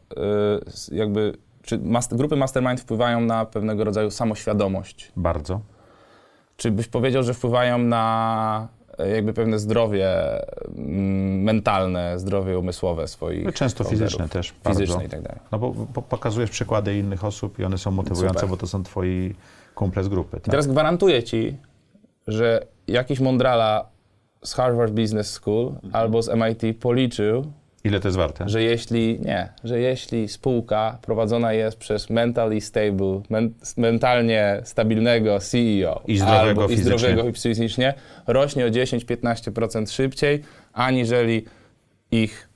y, 0.91 0.97
jakby 0.97 1.33
czy 1.65 1.79
master, 1.79 2.19
grupy 2.19 2.37
mastermind 2.37 2.81
wpływają 2.81 3.21
na 3.21 3.45
pewnego 3.45 3.85
rodzaju 3.85 4.11
samoświadomość? 4.11 5.13
Bardzo. 5.17 5.61
Czy 6.57 6.71
byś 6.71 6.89
powiedział, 6.89 7.23
że 7.23 7.35
wpływają 7.35 7.79
na 7.79 8.69
e, 8.99 9.11
jakby 9.11 9.33
pewne 9.33 9.59
zdrowie 9.59 10.11
mm, 10.77 11.43
mentalne, 11.43 12.19
zdrowie 12.19 12.59
umysłowe 12.59 13.09
swoich 13.09 13.45
no, 13.45 13.53
Często 13.53 13.85
fizyczne 13.85 14.29
też. 14.29 14.55
Fizyczne 14.69 14.95
bardzo. 14.95 15.07
i 15.07 15.11
tak 15.11 15.23
dalej. 15.23 15.41
No 15.53 15.59
bo, 15.59 15.71
bo, 15.73 16.03
pokazujesz 16.03 16.51
przykłady 16.51 16.99
innych 16.99 17.25
osób 17.25 17.59
i 17.59 17.65
one 17.65 17.79
są 17.79 17.91
motywujące, 17.91 18.41
Super. 18.41 18.51
bo 18.51 18.57
to 18.57 18.67
są 18.67 18.83
twoi 18.83 19.35
kumple 19.75 20.05
z 20.05 20.09
grupy. 20.09 20.31
Tak? 20.31 20.45
Teraz 20.45 20.67
gwarantuję 20.67 21.23
ci, 21.23 21.57
że 22.27 22.67
jakiś 22.89 23.21
mądrala 23.21 23.87
z 24.43 24.55
Harvard 24.55 24.93
Business 24.93 25.31
School 25.31 25.67
mhm. 25.67 25.91
albo 25.93 26.23
z 26.23 26.29
MIT 26.29 26.79
policzył, 26.81 27.53
Ile 27.85 28.01
to 28.01 28.09
jest 28.09 28.19
warte? 28.19 28.49
Że 28.49 28.63
jeśli, 28.63 29.21
nie, 29.21 29.49
że 29.65 29.81
jeśli 29.81 30.29
spółka 30.29 30.99
prowadzona 31.03 31.53
jest 31.53 31.79
przez 31.79 32.11
mentally 32.11 32.61
stable, 32.61 33.21
men, 33.31 33.55
mentalnie 33.77 34.61
stabilnego 34.65 35.39
CEO 35.41 36.03
i 36.07 36.17
zdrowego, 36.19 36.63
albo, 36.63 36.69
i 36.69 36.77
zdrowego 36.77 37.33
fizycznie, 37.33 37.95
rośnie 38.27 38.67
o 38.67 38.69
10-15% 38.69 39.91
szybciej, 39.91 40.43
aniżeli 40.73 41.45
ich 42.11 42.49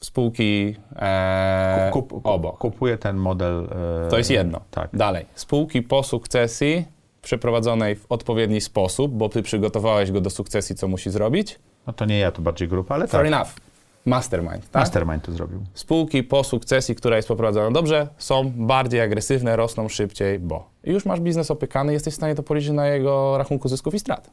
spółki 0.00 0.76
e, 0.96 1.90
kup, 1.92 2.10
kup, 2.10 2.26
obok. 2.26 2.58
Kupuje 2.58 2.98
ten 2.98 3.16
model. 3.16 3.68
E, 4.06 4.08
to 4.08 4.18
jest 4.18 4.30
jedno. 4.30 4.60
Tak. 4.70 4.90
Dalej. 4.92 5.26
Spółki 5.34 5.82
po 5.82 6.02
sukcesji 6.02 6.84
przeprowadzonej 7.22 7.96
w 7.96 8.06
odpowiedni 8.08 8.60
sposób, 8.60 9.12
bo 9.12 9.28
ty 9.28 9.42
przygotowałeś 9.42 10.12
go 10.12 10.20
do 10.20 10.30
sukcesji, 10.30 10.76
co 10.76 10.88
musi 10.88 11.10
zrobić. 11.10 11.58
No 11.86 11.92
to 11.92 12.04
nie 12.04 12.18
ja, 12.18 12.32
to 12.32 12.42
bardziej 12.42 12.68
grupa, 12.68 12.94
ale 12.94 13.06
Fair 13.06 13.24
tak. 13.24 13.32
enough. 13.32 13.71
Mastermind. 14.04 14.70
Tak? 14.70 14.82
Mastermind 14.82 15.24
to 15.24 15.32
zrobił. 15.32 15.60
Spółki 15.74 16.22
po 16.22 16.44
sukcesji, 16.44 16.94
która 16.94 17.16
jest 17.16 17.28
poprowadzona 17.28 17.70
dobrze, 17.70 18.08
są 18.18 18.50
bardziej 18.56 19.00
agresywne, 19.00 19.56
rosną 19.56 19.88
szybciej, 19.88 20.38
bo. 20.38 20.70
Już 20.84 21.04
masz 21.04 21.20
biznes 21.20 21.50
opykany, 21.50 21.92
jesteś 21.92 22.14
w 22.14 22.16
stanie 22.16 22.34
to 22.34 22.42
policzyć 22.42 22.70
na 22.70 22.86
jego 22.86 23.38
rachunku 23.38 23.68
zysków 23.68 23.94
i 23.94 23.98
strat. 23.98 24.30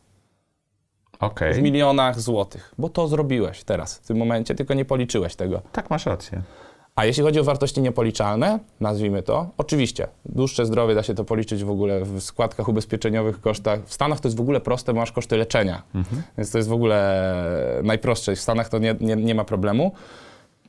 Okay. 1.20 1.54
W 1.54 1.62
milionach 1.62 2.20
złotych, 2.20 2.74
bo 2.78 2.90
to 2.90 3.08
zrobiłeś 3.08 3.64
teraz, 3.64 3.98
w 3.98 4.08
tym 4.08 4.18
momencie, 4.18 4.56
tylko 4.56 4.74
nie 4.74 4.86
policzyłeś 4.86 5.36
tego. 5.36 5.62
Tak, 5.72 5.90
masz 5.90 6.06
rację. 6.06 6.42
A 7.00 7.06
jeśli 7.06 7.24
chodzi 7.24 7.40
o 7.40 7.44
wartości 7.44 7.82
niepoliczalne, 7.82 8.60
nazwijmy 8.80 9.24
to, 9.24 9.50
oczywiście, 9.58 10.08
dłuższe 10.26 10.66
zdrowie 10.66 10.96
da 10.96 11.04
się 11.04 11.14
to 11.14 11.24
policzyć 11.24 11.64
w 11.64 11.70
ogóle 11.70 12.06
w 12.06 12.22
składkach 12.22 12.68
ubezpieczeniowych, 12.68 13.42
kosztach. 13.42 13.80
W 13.86 13.94
Stanach 13.94 14.20
to 14.20 14.28
jest 14.28 14.38
w 14.38 14.42
ogóle 14.42 14.62
proste, 14.62 14.94
bo 14.94 15.00
masz 15.00 15.12
koszty 15.12 15.38
leczenia, 15.38 15.84
mhm. 15.96 16.22
więc 16.38 16.52
to 16.52 16.58
jest 16.58 16.70
w 16.70 16.74
ogóle 16.74 17.34
najprostsze. 17.84 18.36
W 18.36 18.40
Stanach 18.40 18.70
to 18.70 18.80
nie, 18.80 18.96
nie, 19.00 19.16
nie 19.16 19.36
ma 19.36 19.44
problemu. 19.44 19.92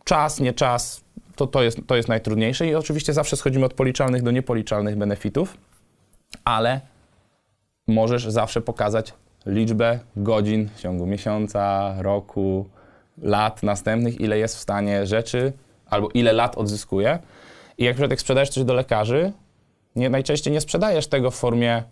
Czas, 0.05 0.41
nie 0.41 0.53
czas, 0.53 1.05
to, 1.37 1.47
to, 1.47 1.62
jest, 1.62 1.78
to 1.87 1.97
jest 1.97 2.09
najtrudniejsze 2.09 2.66
i 2.66 2.74
oczywiście 2.74 3.12
zawsze 3.12 3.37
schodzimy 3.37 3.64
od 3.66 3.74
policzalnych 3.74 4.22
do 4.22 4.31
niepoliczalnych 4.31 4.97
benefitów, 4.97 5.57
ale 6.45 6.81
możesz 7.89 8.26
zawsze 8.26 8.61
pokazać 8.61 9.14
liczbę 9.47 9.99
godzin 10.16 10.68
w 10.74 10.81
ciągu 10.81 11.07
miesiąca, 11.07 11.95
roku, 11.99 12.66
lat 13.22 13.62
następnych, 13.62 14.20
ile 14.20 14.39
jest 14.39 14.57
w 14.57 14.61
stanie 14.61 15.07
rzeczy, 15.07 15.53
albo 15.91 16.09
ile 16.14 16.32
lat 16.32 16.59
odzyskuje. 16.59 17.18
I 17.78 17.84
jak, 17.84 17.99
jak 17.99 18.20
sprzedajesz 18.20 18.49
coś 18.49 18.64
do 18.64 18.74
lekarzy, 18.74 19.32
nie, 19.97 20.11
najczęściej 20.11 20.53
nie 20.53 20.61
sprzedajesz 20.61 21.07
tego 21.07 21.30
w 21.30 21.34
formie 21.34 21.82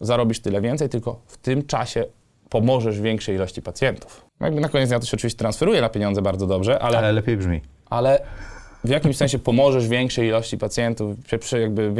zarobisz 0.00 0.40
tyle 0.40 0.60
więcej, 0.60 0.88
tylko 0.88 1.20
w 1.26 1.36
tym 1.36 1.66
czasie 1.66 2.04
pomożesz 2.48 3.00
większej 3.00 3.34
ilości 3.34 3.62
pacjentów. 3.62 4.26
No 4.40 4.46
jakby 4.46 4.60
na 4.60 4.68
koniec 4.68 4.88
dnia 4.88 5.00
to 5.00 5.06
się 5.06 5.16
oczywiście 5.16 5.38
transferuje 5.38 5.80
na 5.80 5.88
pieniądze 5.88 6.22
bardzo 6.22 6.46
dobrze, 6.46 6.78
ale... 6.78 6.98
Ale 6.98 7.12
lepiej 7.12 7.36
brzmi. 7.36 7.60
Ale 7.90 8.20
w 8.84 8.88
jakimś 8.88 9.16
sensie 9.16 9.38
pomożesz 9.38 9.88
większej 9.88 10.28
ilości 10.28 10.58
pacjentów, 10.58 11.16
jakby 11.60 11.92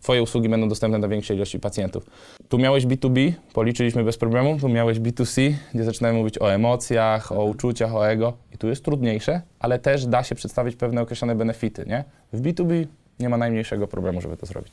twoje 0.00 0.22
usługi 0.22 0.48
będą 0.48 0.68
dostępne 0.68 0.98
dla 0.98 1.08
większej 1.08 1.36
ilości 1.36 1.60
pacjentów. 1.60 2.06
Tu 2.48 2.58
miałeś 2.58 2.86
B2B, 2.86 3.32
policzyliśmy 3.52 4.04
bez 4.04 4.18
problemu, 4.18 4.58
tu 4.60 4.68
miałeś 4.68 4.98
B2C, 4.98 5.52
gdzie 5.74 5.84
zaczynamy 5.84 6.18
mówić 6.18 6.38
o 6.38 6.52
emocjach, 6.52 7.32
o 7.32 7.44
uczuciach, 7.44 7.94
o 7.94 8.08
ego 8.08 8.32
i 8.54 8.58
tu 8.58 8.68
jest 8.68 8.84
trudniejsze, 8.84 9.42
ale 9.58 9.78
też 9.78 10.06
da 10.06 10.22
się 10.22 10.34
przedstawić 10.34 10.76
pewne 10.76 11.02
określone 11.02 11.34
benefity, 11.34 11.84
nie? 11.86 12.04
W 12.32 12.42
B2B 12.42 12.86
nie 13.20 13.28
ma 13.28 13.36
najmniejszego 13.36 13.86
problemu, 13.86 14.20
żeby 14.20 14.36
to 14.36 14.46
zrobić. 14.46 14.72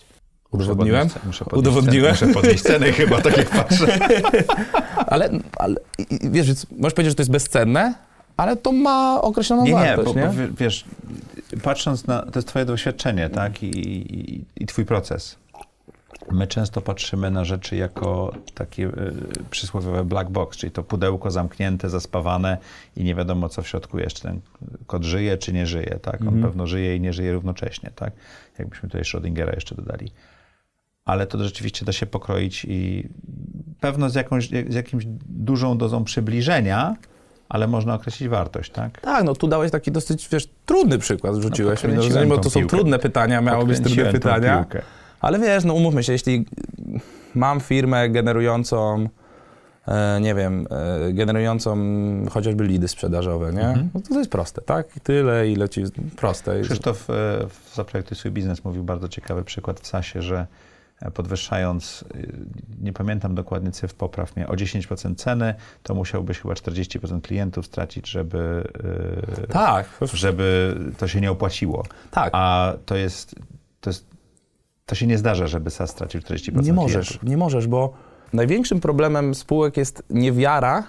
Udowodniłem? 0.51 1.07
Muszę 1.25 1.45
podnieść 1.45 1.67
Udowodniłem? 1.67 2.15
Cenę, 2.15 2.27
muszę 2.27 2.41
podnieść 2.41 2.63
cenę 2.63 2.91
chyba, 2.91 3.21
tak 3.21 3.37
jak 3.37 3.49
patrzę. 3.49 3.99
ale, 5.13 5.29
ale 5.57 5.75
wiesz, 6.21 6.47
możesz 6.77 6.93
powiedzieć, 6.93 7.11
że 7.11 7.15
to 7.15 7.21
jest 7.21 7.31
bezcenne, 7.31 7.93
ale 8.43 8.55
to 8.57 8.71
ma 8.71 9.21
określoną 9.21 9.63
nie, 9.63 9.73
wartość, 9.73 10.15
nie? 10.15 10.25
Bo, 10.27 10.33
nie? 10.33 10.47
Bo, 10.47 10.57
wiesz, 10.57 10.85
patrząc 11.63 12.07
na, 12.07 12.21
to 12.21 12.39
jest 12.39 12.47
twoje 12.47 12.65
doświadczenie, 12.65 13.29
tak, 13.29 13.63
I, 13.63 13.67
i, 13.67 14.45
i 14.55 14.65
twój 14.65 14.85
proces. 14.85 15.37
My 16.31 16.47
często 16.47 16.81
patrzymy 16.81 17.31
na 17.31 17.45
rzeczy 17.45 17.75
jako 17.75 18.33
takie 18.53 18.87
y, 18.87 18.91
przysłowiowe 19.49 20.03
black 20.03 20.29
box, 20.29 20.57
czyli 20.57 20.71
to 20.71 20.83
pudełko 20.83 21.31
zamknięte, 21.31 21.89
zaspawane 21.89 22.57
i 22.95 23.03
nie 23.03 23.15
wiadomo, 23.15 23.49
co 23.49 23.61
w 23.61 23.67
środku 23.67 23.99
jest. 23.99 24.15
Czy 24.15 24.21
ten 24.21 24.39
kod 24.87 25.03
żyje, 25.03 25.37
czy 25.37 25.53
nie 25.53 25.67
żyje, 25.67 25.99
tak? 26.01 26.21
On 26.21 26.27
mhm. 26.27 26.43
pewno 26.43 26.67
żyje 26.67 26.95
i 26.95 27.01
nie 27.01 27.13
żyje 27.13 27.33
równocześnie, 27.33 27.91
tak? 27.95 28.13
Jakbyśmy 28.59 28.89
tutaj 28.89 29.01
Schrödingera 29.01 29.55
jeszcze 29.55 29.75
dodali. 29.75 30.11
Ale 31.05 31.27
to 31.27 31.43
rzeczywiście 31.43 31.85
da 31.85 31.91
się 31.91 32.05
pokroić 32.05 32.65
i 32.65 33.09
pewno 33.79 34.09
z, 34.09 34.15
jakąś, 34.15 34.49
z 34.49 34.75
jakimś 34.75 35.03
dużą 35.29 35.77
dozą 35.77 36.03
przybliżenia, 36.03 36.95
ale 37.53 37.67
można 37.67 37.93
określić 37.93 38.29
wartość, 38.29 38.71
tak? 38.71 39.01
Tak, 39.01 39.23
no 39.23 39.33
tu 39.33 39.47
dałeś 39.47 39.71
taki 39.71 39.91
dosyć, 39.91 40.29
wiesz, 40.29 40.47
trudny 40.65 40.97
przykład, 40.97 41.35
rzuciłeś 41.35 41.83
no, 41.83 41.89
mi, 41.89 41.95
no, 42.09 42.25
bo 42.25 42.37
to 42.37 42.49
są 42.49 42.59
piłkę. 42.59 42.77
trudne 42.77 42.99
pytania, 42.99 43.41
miało 43.41 43.65
być 43.65 43.79
trudne 43.79 44.11
pytania. 44.11 44.65
Ale 45.21 45.39
wiesz, 45.39 45.63
no 45.63 45.73
umówmy 45.73 46.03
się, 46.03 46.11
jeśli 46.13 46.45
mam 47.35 47.59
firmę 47.59 48.09
generującą, 48.09 49.09
e, 49.87 50.19
nie 50.21 50.35
wiem, 50.35 50.67
e, 51.09 51.13
generującą 51.13 51.77
chociażby 52.31 52.63
lidy 52.63 52.87
sprzedażowe, 52.87 53.53
nie? 53.53 53.67
Mhm. 53.67 53.89
No 53.93 54.01
to, 54.01 54.09
to 54.09 54.19
jest 54.19 54.31
proste, 54.31 54.61
tak? 54.61 54.87
Tyle, 55.03 55.49
ile 55.49 55.69
ci 55.69 55.83
proste. 56.15 56.61
Krzysztof 56.61 57.09
e, 57.09 57.13
w 57.49 57.75
Zaprojektuj 57.75 58.17
swój 58.17 58.31
biznes 58.31 58.65
mówił 58.65 58.83
bardzo 58.83 59.07
ciekawy 59.07 59.43
przykład 59.43 59.79
w 59.79 59.87
SASie, 59.87 60.21
że 60.21 60.47
podwyższając, 61.11 62.05
y, 62.15 62.31
nie 62.81 62.93
pamiętam 62.93 63.35
dokładnie 63.35 63.71
cyfr, 63.71 63.95
popraw 63.95 64.35
mnie, 64.35 64.47
o 64.47 64.55
10% 64.55 65.15
ceny, 65.15 65.55
to 65.83 65.95
musiałbyś 65.95 66.39
chyba 66.39 66.53
40% 66.53 67.21
klientów 67.21 67.65
stracić, 67.65 68.09
żeby, 68.09 68.63
y, 69.43 69.47
tak. 69.47 69.89
żeby 70.13 70.75
to 70.97 71.07
się 71.07 71.21
nie 71.21 71.31
opłaciło. 71.31 71.83
Tak. 72.11 72.29
A 72.33 72.73
to 72.85 72.95
jest, 72.95 73.35
to 73.81 73.89
jest, 73.89 74.05
to 74.85 74.95
się 74.95 75.07
nie 75.07 75.17
zdarza, 75.17 75.47
żeby 75.47 75.69
SAS 75.69 75.89
stracił 75.89 76.21
40% 76.21 76.63
Nie 76.63 76.73
możesz, 76.73 77.07
klientów. 77.07 77.29
nie 77.29 77.37
możesz, 77.37 77.67
bo 77.67 77.93
największym 78.33 78.79
problemem 78.79 79.35
spółek 79.35 79.77
jest 79.77 80.03
niewiara 80.09 80.83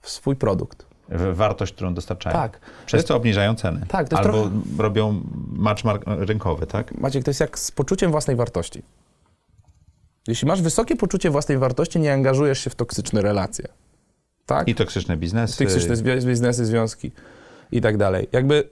w 0.00 0.10
swój 0.10 0.36
produkt. 0.36 0.86
Wartość, 1.32 1.72
którą 1.72 1.94
dostarczają. 1.94 2.36
Tak. 2.36 2.60
Przez 2.86 3.04
to 3.04 3.16
obniżają 3.16 3.54
ceny. 3.54 3.86
Tak, 3.88 4.12
Albo 4.12 4.22
trochę... 4.22 4.50
robią 4.78 5.20
match 5.52 5.82
rynkowy, 6.06 6.66
tak? 6.66 6.98
Maciek, 6.98 7.24
to 7.24 7.30
jest 7.30 7.40
jak 7.40 7.58
z 7.58 7.70
poczuciem 7.70 8.10
własnej 8.10 8.36
wartości. 8.36 8.82
Jeśli 10.28 10.48
masz 10.48 10.62
wysokie 10.62 10.96
poczucie 10.96 11.30
własnej 11.30 11.58
wartości, 11.58 12.00
nie 12.00 12.12
angażujesz 12.12 12.58
się 12.64 12.70
w 12.70 12.74
toksyczne 12.74 13.22
relacje. 13.22 13.68
Tak? 14.46 14.68
I 14.68 14.74
toksyczne 14.74 15.16
biznesy. 15.16 15.58
Toksyczne 15.58 16.16
biznesy, 16.16 16.64
związki 16.64 17.12
i 17.72 17.80
tak 17.80 17.96
dalej. 17.96 18.28
Jakby 18.32 18.68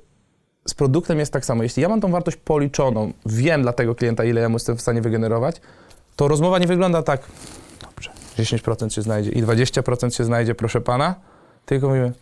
z 0.69 0.75
produktem 0.75 1.19
jest 1.19 1.33
tak 1.33 1.45
samo. 1.45 1.63
Jeśli 1.63 1.83
ja 1.83 1.89
mam 1.89 2.01
tą 2.01 2.11
wartość 2.11 2.37
policzoną, 2.37 3.13
wiem 3.27 3.63
dla 3.63 3.73
tego 3.73 3.95
klienta, 3.95 4.25
ile 4.25 4.41
ja 4.41 4.49
mu 4.49 4.55
jestem 4.55 4.77
w 4.77 4.81
stanie 4.81 5.03
wygenerować, 5.03 5.61
to 6.17 6.29
rozmowa 6.29 6.59
nie 6.59 6.67
wygląda 6.67 7.03
tak, 7.03 7.21
dobrze, 7.81 8.11
10% 8.39 8.89
się 8.89 9.03
znajdzie 9.03 9.31
i 9.31 9.43
20% 9.43 10.17
się 10.17 10.25
znajdzie, 10.25 10.55
proszę 10.55 10.81
pana, 10.81 11.15
tylko 11.67 11.89
mówimy, 11.89 12.13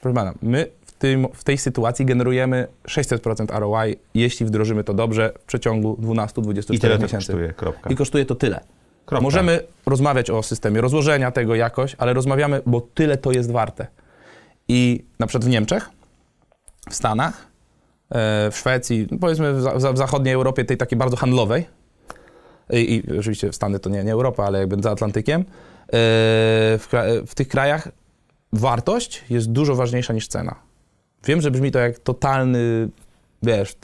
proszę 0.00 0.14
pana, 0.14 0.34
my 0.42 0.66
tym, 1.04 1.26
w 1.34 1.44
tej 1.44 1.58
sytuacji 1.58 2.04
generujemy 2.06 2.66
600% 2.88 3.58
ROI, 3.58 3.96
jeśli 4.14 4.46
wdrożymy 4.46 4.84
to 4.84 4.94
dobrze 4.94 5.32
w 5.38 5.44
przeciągu 5.44 5.98
12-24 6.00 6.74
I 6.74 6.78
tyle 6.78 6.98
miesięcy. 6.98 7.26
Kosztuje, 7.26 7.52
kropka. 7.52 7.90
I 7.90 7.96
kosztuje 7.96 8.24
to 8.24 8.34
tyle. 8.34 8.60
Kropka. 9.06 9.22
Możemy 9.22 9.60
rozmawiać 9.86 10.30
o 10.30 10.42
systemie 10.42 10.80
rozłożenia 10.80 11.30
tego 11.30 11.54
jakoś, 11.54 11.96
ale 11.98 12.12
rozmawiamy, 12.12 12.60
bo 12.66 12.80
tyle 12.80 13.16
to 13.16 13.32
jest 13.32 13.50
warte. 13.50 13.86
I 14.68 15.04
na 15.18 15.26
przykład 15.26 15.44
w 15.44 15.48
Niemczech, 15.48 15.90
w 16.90 16.94
Stanach, 16.94 17.46
e, 18.10 18.50
w 18.50 18.58
Szwecji, 18.58 19.08
no 19.10 19.18
powiedzmy 19.18 19.54
w 19.92 19.96
zachodniej 19.96 20.34
Europie, 20.34 20.64
tej 20.64 20.76
takiej 20.76 20.98
bardzo 20.98 21.16
handlowej, 21.16 21.66
i, 22.70 23.02
i 23.08 23.18
oczywiście 23.18 23.52
Stany 23.52 23.78
to 23.78 23.90
nie, 23.90 24.04
nie 24.04 24.12
Europa, 24.12 24.44
ale 24.44 24.58
jakby 24.58 24.82
za 24.82 24.90
Atlantykiem, 24.90 25.40
e, 25.40 25.44
w, 26.78 26.88
w 27.26 27.34
tych 27.34 27.48
krajach 27.48 27.88
wartość 28.52 29.24
jest 29.30 29.52
dużo 29.52 29.74
ważniejsza 29.74 30.12
niż 30.12 30.28
cena. 30.28 30.73
Wiem, 31.26 31.40
że 31.40 31.50
brzmi 31.50 31.70
to 31.70 31.78
jak 31.78 31.98
totalny, 31.98 32.88
wiesz, 33.42 33.74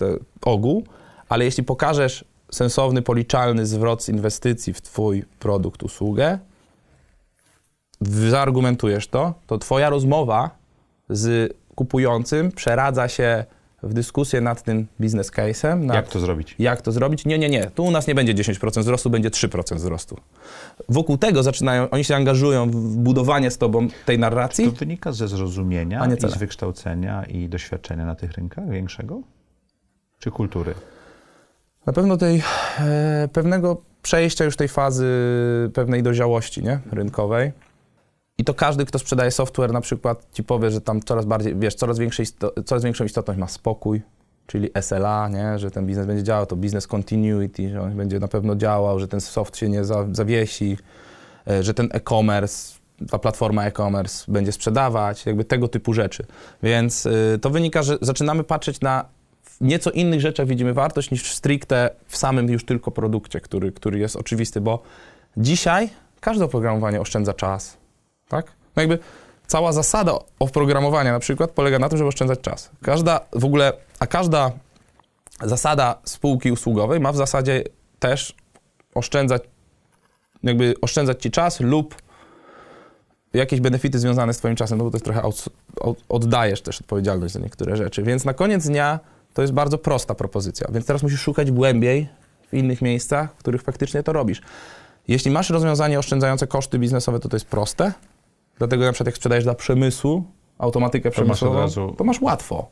ogół, 0.44 0.84
ale 1.28 1.44
jeśli 1.44 1.64
pokażesz 1.64 2.24
sensowny, 2.52 3.02
policzalny 3.02 3.66
zwrot 3.66 4.04
z 4.04 4.08
inwestycji 4.08 4.72
w 4.72 4.80
twój 4.80 5.24
produkt, 5.38 5.82
usługę, 5.82 6.38
zaargumentujesz 8.00 9.08
to, 9.08 9.34
to 9.46 9.58
twoja 9.58 9.90
rozmowa 9.90 10.50
z 11.08 11.54
kupującym 11.74 12.52
przeradza 12.52 13.08
się 13.08 13.44
w 13.82 13.94
dyskusję 13.94 14.40
nad 14.40 14.62
tym 14.62 14.86
biznes 15.00 15.30
case'em. 15.30 15.94
Jak 15.94 16.08
to 16.08 16.20
zrobić? 16.20 16.54
Jak 16.58 16.82
to 16.82 16.92
zrobić? 16.92 17.24
Nie, 17.24 17.38
nie, 17.38 17.48
nie. 17.48 17.70
Tu 17.70 17.84
u 17.84 17.90
nas 17.90 18.06
nie 18.06 18.14
będzie 18.14 18.34
10% 18.34 18.80
wzrostu, 18.80 19.10
będzie 19.10 19.30
3% 19.30 19.76
wzrostu. 19.76 20.16
Wokół 20.88 21.18
tego 21.18 21.42
zaczynają, 21.42 21.90
oni 21.90 22.04
się 22.04 22.16
angażują 22.16 22.70
w 22.70 22.96
budowanie 22.96 23.50
z 23.50 23.58
tobą 23.58 23.88
tej 24.06 24.18
narracji. 24.18 24.64
To 24.64 24.72
wynika 24.72 25.12
ze 25.12 25.28
zrozumienia 25.28 26.06
i 26.06 26.30
z 26.30 26.38
wykształcenia 26.38 27.24
i 27.24 27.48
doświadczenia 27.48 28.06
na 28.06 28.14
tych 28.14 28.32
rynkach 28.32 28.70
większego? 28.70 29.20
Czy 30.18 30.30
kultury? 30.30 30.74
Na 31.86 31.92
pewno 31.92 32.16
tej 32.16 32.42
e, 32.78 33.28
pewnego 33.32 33.82
przejścia 34.02 34.44
już 34.44 34.56
tej 34.56 34.68
fazy 34.68 35.10
pewnej 35.74 36.02
dojrzałości 36.02 36.62
nie? 36.62 36.80
rynkowej. 36.92 37.52
I 38.40 38.44
to 38.44 38.54
każdy, 38.54 38.84
kto 38.84 38.98
sprzedaje 38.98 39.30
software 39.30 39.72
na 39.72 39.80
przykład 39.80 40.26
ci 40.32 40.44
powie, 40.44 40.70
że 40.70 40.80
tam 40.80 41.00
coraz 41.02 41.24
bardziej, 41.24 41.56
wiesz, 41.56 41.74
coraz, 41.74 41.98
większej, 41.98 42.26
coraz 42.64 42.84
większą 42.84 43.04
istotność 43.04 43.40
ma 43.40 43.48
spokój, 43.48 44.02
czyli 44.46 44.70
SLA, 44.80 45.28
nie? 45.28 45.58
że 45.58 45.70
ten 45.70 45.86
biznes 45.86 46.06
będzie 46.06 46.22
działał, 46.22 46.46
to 46.46 46.56
business 46.56 46.86
continuity, 46.86 47.70
że 47.70 47.82
on 47.82 47.96
będzie 47.96 48.18
na 48.18 48.28
pewno 48.28 48.56
działał, 48.56 49.00
że 49.00 49.08
ten 49.08 49.20
soft 49.20 49.56
się 49.56 49.68
nie 49.68 49.84
za, 49.84 50.06
zawiesi, 50.12 50.76
e, 51.48 51.62
że 51.62 51.74
ten 51.74 51.88
e-commerce, 51.92 52.78
ta 53.10 53.18
platforma 53.18 53.64
e-commerce 53.64 54.32
będzie 54.32 54.52
sprzedawać, 54.52 55.26
jakby 55.26 55.44
tego 55.44 55.68
typu 55.68 55.92
rzeczy. 55.92 56.26
Więc 56.62 57.06
y, 57.06 57.38
to 57.42 57.50
wynika, 57.50 57.82
że 57.82 57.98
zaczynamy 58.00 58.44
patrzeć 58.44 58.80
na 58.80 59.04
nieco 59.60 59.90
innych 59.90 60.20
rzeczach 60.20 60.46
widzimy 60.46 60.74
wartość 60.74 61.10
niż 61.10 61.32
stricte 61.32 61.90
w 62.06 62.16
samym 62.16 62.48
już 62.48 62.64
tylko 62.64 62.90
produkcie, 62.90 63.40
który, 63.40 63.72
który 63.72 63.98
jest 63.98 64.16
oczywisty, 64.16 64.60
bo 64.60 64.82
dzisiaj 65.36 65.88
każde 66.20 66.44
oprogramowanie 66.44 67.00
oszczędza 67.00 67.34
czas, 67.34 67.79
tak? 68.30 68.46
No 68.76 68.82
jakby 68.82 68.98
cała 69.46 69.72
zasada 69.72 70.12
oprogramowania 70.38 71.12
na 71.12 71.18
przykład 71.18 71.50
polega 71.50 71.78
na 71.78 71.88
tym, 71.88 71.98
żeby 71.98 72.08
oszczędzać 72.08 72.40
czas. 72.40 72.70
Każda 72.82 73.20
w 73.32 73.44
ogóle, 73.44 73.72
a 73.98 74.06
każda 74.06 74.50
zasada 75.42 75.98
spółki 76.04 76.52
usługowej 76.52 77.00
ma 77.00 77.12
w 77.12 77.16
zasadzie 77.16 77.64
też 77.98 78.34
oszczędzać, 78.94 79.42
jakby 80.42 80.74
oszczędzać 80.82 81.22
ci 81.22 81.30
czas 81.30 81.60
lub 81.60 81.94
jakieś 83.34 83.60
benefity 83.60 83.98
związane 83.98 84.34
z 84.34 84.38
twoim 84.38 84.56
czasem, 84.56 84.78
no 84.78 84.84
bo 84.84 84.90
to 84.90 84.96
jest 84.96 85.04
trochę 85.04 85.22
oddajesz 86.08 86.62
też 86.62 86.80
odpowiedzialność 86.80 87.34
za 87.34 87.40
niektóre 87.40 87.76
rzeczy. 87.76 88.02
Więc 88.02 88.24
na 88.24 88.34
koniec 88.34 88.66
dnia 88.66 89.00
to 89.34 89.42
jest 89.42 89.54
bardzo 89.54 89.78
prosta 89.78 90.14
propozycja, 90.14 90.68
więc 90.72 90.86
teraz 90.86 91.02
musisz 91.02 91.20
szukać 91.20 91.50
głębiej 91.50 92.08
w 92.48 92.54
innych 92.54 92.82
miejscach, 92.82 93.34
w 93.34 93.36
których 93.36 93.62
faktycznie 93.62 94.02
to 94.02 94.12
robisz. 94.12 94.42
Jeśli 95.08 95.30
masz 95.30 95.50
rozwiązanie 95.50 95.98
oszczędzające 95.98 96.46
koszty 96.46 96.78
biznesowe, 96.78 97.20
to 97.20 97.28
to 97.28 97.36
jest 97.36 97.46
proste. 97.46 97.92
Dlatego 98.60 98.84
na 98.84 98.92
przykład 98.92 99.06
jak 99.06 99.16
sprzedajesz 99.16 99.44
dla 99.44 99.54
przemysłu 99.54 100.24
automatykę 100.58 101.10
przemysłową, 101.10 101.58
razu- 101.58 101.94
to 101.96 102.04
masz 102.04 102.20
łatwo. 102.20 102.68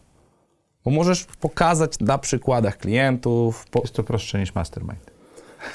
Bo 0.84 0.90
możesz 0.90 1.24
pokazać 1.24 2.00
na 2.00 2.18
przykładach 2.18 2.78
klientów. 2.78 3.66
Po... 3.70 3.80
Jest 3.80 3.94
to 3.94 4.02
prostsze 4.02 4.38
niż 4.38 4.54
mastermind. 4.54 5.10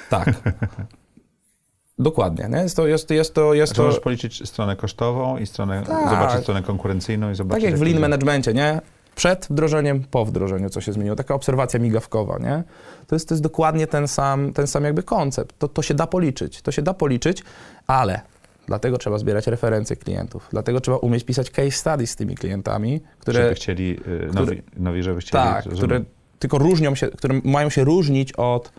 Tak. 0.10 0.30
Dokładnie. 2.00 2.48
Nie? 2.50 2.58
Jest 2.58 2.76
to, 2.76 2.88
jest, 2.88 3.10
jest 3.10 3.34
to, 3.34 3.54
jest 3.54 3.74
to 3.74 3.84
możesz 3.84 4.00
policzyć 4.00 4.50
stronę 4.50 4.76
kosztową 4.76 5.38
i 5.38 5.46
stronę, 5.46 5.84
Tak. 5.88 6.10
zobaczyć 6.10 6.42
stronę 6.42 6.64
konkurencyjną 6.64 7.32
i 7.32 7.36
zobaczyć... 7.36 7.64
tak 7.64 7.72
jak 7.72 7.80
w 7.80 7.82
lean 7.82 7.94
działa. 7.94 8.02
managemencie, 8.02 8.54
nie? 8.54 8.82
Przed 9.16 9.48
wdrożeniem, 9.50 10.04
po 10.12 10.26
wdrożeniu, 10.26 10.70
co 10.70 10.82
się 10.82 10.94
zmieniło. 10.94 11.16
Taka 11.16 11.34
obserwacja 11.36 11.80
migawkowa, 11.80 12.38
nie? 12.40 12.64
To 13.08 13.16
jest, 13.16 13.30
to 13.30 13.34
jest 13.36 13.44
dokładnie 13.44 13.88
ten 13.88 14.08
sam, 14.08 14.54
ten 14.54 14.68
sam 14.68 14.84
jakby 14.84 15.04
koncept. 15.04 15.60
To, 15.60 15.68
to 15.68 15.82
się 15.82 15.94
da 15.94 16.08
policzyć. 16.08 16.62
To 16.62 16.72
się 16.72 16.82
da 16.82 16.94
policzyć, 16.94 17.44
ale 17.88 18.22
dlatego 18.68 18.98
trzeba 18.98 19.18
zbierać 19.18 19.48
referencje 19.48 19.96
klientów. 19.96 20.48
Dlatego 20.52 20.82
trzeba 20.82 20.98
umieć 20.98 21.24
pisać 21.24 21.50
case 21.50 21.72
studies 21.72 22.12
z 22.12 22.16
tymi 22.16 22.36
klientami, 22.36 23.02
które... 23.20 23.44
Żeby 23.44 23.56
chcieli, 23.56 24.00
y, 24.08 24.34
nowi, 24.34 24.62
nowi, 24.78 25.04
żeby 25.04 25.20
chcieli... 25.20 25.44
Tak, 25.44 25.64
żeby- 25.64 25.78
które 25.78 26.02
tylko 26.40 26.58
różnią 26.58 26.96
się, 26.96 27.08
które 27.08 27.42
mają 27.44 27.70
się 27.70 27.84
różnić 27.84 28.34
od. 28.34 28.72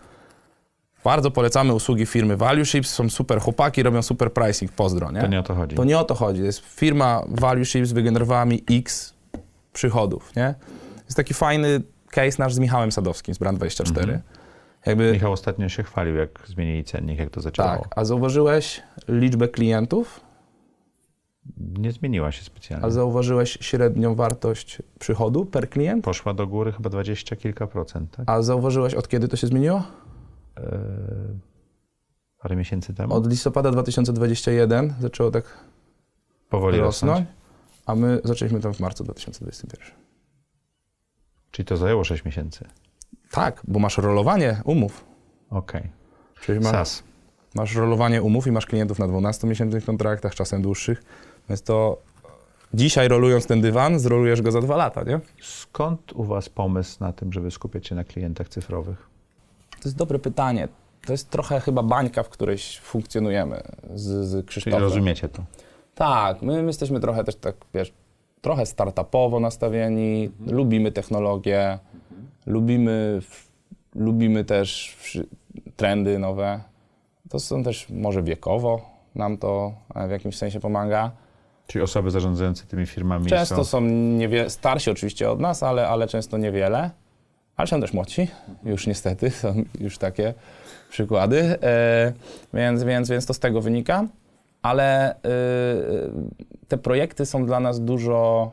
Bardzo 1.03 1.31
polecamy 1.31 1.73
usługi 1.73 2.05
firmy 2.05 2.37
Value 2.37 2.65
Ships, 2.65 2.93
są 2.93 3.09
super 3.09 3.41
chłopaki, 3.41 3.83
robią 3.83 4.01
super 4.01 4.33
pricing, 4.33 4.71
pozdro, 4.71 5.11
nie? 5.11 5.21
To 5.21 5.27
nie 5.27 5.39
o 5.39 5.43
to 5.43 5.55
chodzi. 5.55 5.75
To 5.75 5.83
nie 5.83 5.99
o 5.99 6.03
to 6.03 6.15
chodzi. 6.15 6.41
Jest 6.41 6.59
firma 6.59 7.23
Value 7.27 7.65
Ships 7.65 7.91
wygenerowała 7.91 8.45
mi 8.45 8.63
X 8.71 9.13
przychodów, 9.73 10.35
nie? 10.35 10.55
Jest 11.05 11.17
taki 11.17 11.33
fajny 11.33 11.81
case 12.09 12.35
nasz 12.39 12.53
z 12.53 12.59
Michałem 12.59 12.91
Sadowskim 12.91 13.35
z 13.35 13.39
Brand24. 13.39 13.99
Mhm. 13.99 14.21
Jakby, 14.85 15.11
Michał 15.11 15.31
ostatnio 15.31 15.69
się 15.69 15.83
chwalił, 15.83 16.15
jak 16.15 16.43
zmienili 16.47 16.83
cennik, 16.83 17.19
jak 17.19 17.29
to 17.29 17.41
zadziałało. 17.41 17.83
tak, 17.83 17.91
a 17.95 18.05
zauważyłeś 18.05 18.83
liczbę 19.07 19.47
klientów, 19.47 20.21
Nie 21.57 21.91
zmieniła 21.91 22.31
się 22.31 22.43
specjalnie. 22.43 22.85
a 22.85 22.89
zauważyłeś 22.89 23.57
średnią 23.61 24.15
wartość 24.15 24.81
przychodu 24.99 25.45
per 25.45 25.69
klient, 25.69 26.05
Poszła 26.05 26.33
do 26.33 26.47
góry 26.47 26.71
chyba 26.71 26.89
20 26.89 27.35
kilka 27.35 27.67
procent, 27.67 28.11
tak? 28.11 28.29
a 28.29 28.41
zauważyłeś 28.41 28.93
od 28.93 29.07
kiedy 29.07 29.27
to 29.27 29.37
się 29.37 29.47
zmieniło? 29.47 29.83
Eee, 30.57 30.63
parę 32.37 32.55
miesięcy 32.55 32.93
temu? 32.93 33.13
Od 33.13 33.29
listopada 33.29 33.71
2021 33.71 34.93
zaczęło 34.99 35.31
tak 35.31 35.65
Powoli 36.49 36.77
rosnąć, 36.79 37.11
rosnąć. 37.19 37.29
a 37.85 37.95
my 37.95 38.21
zaczęliśmy 38.23 38.59
tam 38.59 38.73
w 38.73 38.79
marcu 38.79 39.03
2021. 39.03 39.95
Czyli 41.51 41.65
to 41.65 41.77
zajęło 41.77 42.03
6 42.03 42.25
miesięcy. 42.25 42.65
Tak, 43.31 43.61
bo 43.67 43.79
masz 43.79 43.97
rolowanie 43.97 44.61
umów. 44.63 45.05
Okej. 45.49 45.89
Czyli 46.41 46.59
masz, 46.59 46.71
SAS. 46.71 47.03
masz 47.55 47.75
rolowanie 47.75 48.21
umów 48.21 48.47
i 48.47 48.51
masz 48.51 48.65
klientów 48.65 48.99
na 48.99 49.07
12-miesięcznych 49.07 49.85
kontraktach, 49.85 50.35
czasem 50.35 50.61
dłuższych. 50.61 51.03
Więc 51.49 51.61
to 51.61 51.97
dzisiaj 52.73 53.07
rolując 53.07 53.47
ten 53.47 53.61
dywan, 53.61 53.99
zrolujesz 53.99 54.41
go 54.41 54.51
za 54.51 54.61
dwa 54.61 54.75
lata, 54.75 55.03
nie? 55.03 55.19
Skąd 55.41 56.13
u 56.13 56.23
was 56.23 56.49
pomysł 56.49 56.97
na 56.99 57.13
tym, 57.13 57.33
żeby 57.33 57.51
skupiać 57.51 57.87
się 57.87 57.95
na 57.95 58.03
klientach 58.03 58.49
cyfrowych? 58.49 59.09
To 59.71 59.89
jest 59.89 59.97
dobre 59.97 60.19
pytanie. 60.19 60.67
To 61.05 61.11
jest 61.11 61.29
trochę 61.29 61.59
chyba 61.59 61.83
bańka, 61.83 62.23
w 62.23 62.29
której 62.29 62.57
funkcjonujemy 62.81 63.61
z, 63.93 64.01
z 64.01 64.31
Czyli 64.31 64.43
Krzysztofem. 64.43 64.79
rozumiecie 64.81 65.29
to. 65.29 65.43
Tak, 65.95 66.41
my, 66.41 66.61
my 66.61 66.67
jesteśmy 66.67 66.99
trochę 66.99 67.23
też 67.23 67.35
tak, 67.35 67.55
wiesz, 67.73 67.93
trochę 68.41 68.65
startupowo 68.65 69.39
nastawieni, 69.39 70.31
lubimy 70.47 70.91
technologię, 70.91 71.79
lubimy, 72.45 73.19
lubimy 73.95 74.45
też 74.45 74.97
trendy 75.75 76.19
nowe. 76.19 76.61
To 77.29 77.39
są 77.39 77.63
też 77.63 77.89
może 77.89 78.23
wiekowo 78.23 78.95
nam 79.15 79.37
to 79.37 79.73
e, 79.95 80.07
w 80.07 80.11
jakimś 80.11 80.37
sensie 80.37 80.59
pomaga. 80.59 81.11
Czyli 81.67 81.83
osoby 81.83 82.11
zarządzające 82.11 82.65
tymi 82.65 82.85
firmami 82.85 83.25
Często 83.25 83.55
są... 83.55 83.63
są 83.63 83.81
niewie- 84.17 84.49
starsi 84.49 84.91
oczywiście 84.91 85.31
od 85.31 85.39
nas, 85.39 85.63
ale, 85.63 85.87
ale 85.87 86.07
często 86.07 86.37
niewiele. 86.37 86.91
Ale 87.57 87.67
są 87.67 87.81
też 87.81 87.93
młodsi, 87.93 88.27
już 88.63 88.87
niestety, 88.87 89.31
są 89.31 89.63
już 89.79 89.97
takie 89.97 90.33
przykłady. 90.89 91.41
E, 91.63 92.13
więc, 92.53 92.83
więc, 92.83 93.09
więc 93.09 93.25
to 93.25 93.33
z 93.33 93.39
tego 93.39 93.61
wynika. 93.61 94.07
Ale 94.61 95.15
e, 95.15 95.17
te 96.67 96.77
projekty 96.77 97.25
są 97.25 97.45
dla 97.45 97.59
nas 97.59 97.81
dużo. 97.81 98.51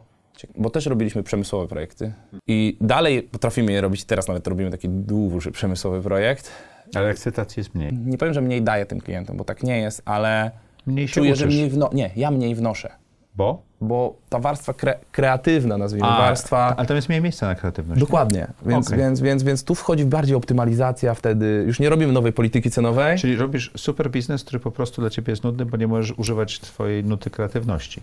Bo 0.57 0.71
też 0.71 0.87
robiliśmy 0.87 1.23
przemysłowe 1.23 1.69
projekty 1.69 2.13
i 2.47 2.77
dalej 2.81 3.23
potrafimy 3.23 3.73
je 3.73 3.81
robić. 3.81 4.05
Teraz 4.05 4.29
nawet 4.29 4.47
robimy 4.47 4.71
taki 4.71 4.89
duży 4.89 5.51
przemysłowy 5.51 6.03
projekt. 6.03 6.51
Ale 6.95 7.09
ekscytacji 7.09 7.61
jest 7.61 7.75
mniej. 7.75 7.93
Nie 8.07 8.19
powiem, 8.19 8.35
że 8.35 8.41
mniej 8.41 8.63
daję 8.63 8.87
tym 8.87 9.01
klientom, 9.01 9.37
bo 9.37 9.45
tak 9.45 9.63
nie 9.63 9.79
jest, 9.79 10.03
ale 10.05 10.51
Mniej 10.87 11.09
się 11.09 11.15
czuję, 11.15 11.37
że 11.37 11.45
uczysz. 11.45 11.57
mniej 11.57 11.71
wno... 11.71 11.91
Nie, 11.93 12.11
ja 12.17 12.31
mniej 12.31 12.55
wnoszę 12.55 12.91
Bo? 13.35 13.63
bo 13.81 14.17
ta 14.29 14.39
warstwa 14.39 14.73
kre 14.75 14.95
kreatywna, 15.13 15.79
nazwijmy, 15.79 16.09
A, 16.09 16.19
warstwa... 16.19 16.75
Ale 16.77 16.87
tam 16.87 16.97
jest 16.97 17.09
mniej 17.09 17.21
miejsca 17.21 17.47
na 17.47 17.55
kreatywność. 17.55 18.01
Dokładnie, 18.01 18.47
więc, 18.67 18.87
Okej. 18.87 18.99
więc, 18.99 19.21
więc, 19.21 19.43
więc 19.43 19.65
tu 19.65 19.75
wchodzi 19.75 20.05
bardziej 20.05 20.37
optymalizacja 20.37 21.15
wtedy, 21.15 21.65
już 21.67 21.81
nie 21.81 21.89
robimy 21.89 22.13
nowej 22.13 22.33
polityki 22.33 22.71
cenowej. 22.71 23.19
Czyli 23.19 23.37
robisz 23.37 23.71
super 23.77 24.11
biznes, 24.11 24.45
który 24.45 24.61
po 24.61 24.71
prostu 24.71 25.01
dla 25.01 25.11
ciebie 25.11 25.31
jest 25.33 25.45
nudny, 25.45 25.67
bo 25.67 25.77
nie 25.77 25.87
możesz 25.87 26.19
używać 26.19 26.61
twojej 26.61 27.05
nuty 27.05 27.31
kreatywności. 27.31 28.03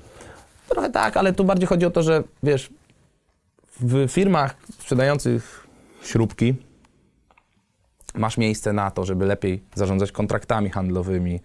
Trochę 0.70 0.90
tak, 0.90 1.18
ale 1.18 1.34
tu 1.34 1.44
bardziej 1.44 1.68
chodzi 1.68 1.86
o 1.86 1.92
to, 1.92 2.04
że 2.04 2.24
wiesz, 2.44 2.70
w 3.80 4.08
firmach 4.12 4.56
sprzedających 4.80 5.68
śrubki 6.04 6.56
masz 8.16 8.38
miejsce 8.38 8.74
na 8.74 8.92
to, 8.92 9.06
żeby 9.06 9.26
lepiej 9.26 9.64
zarządzać 9.76 10.12
kontraktami 10.12 10.70
handlowymi, 10.70 11.40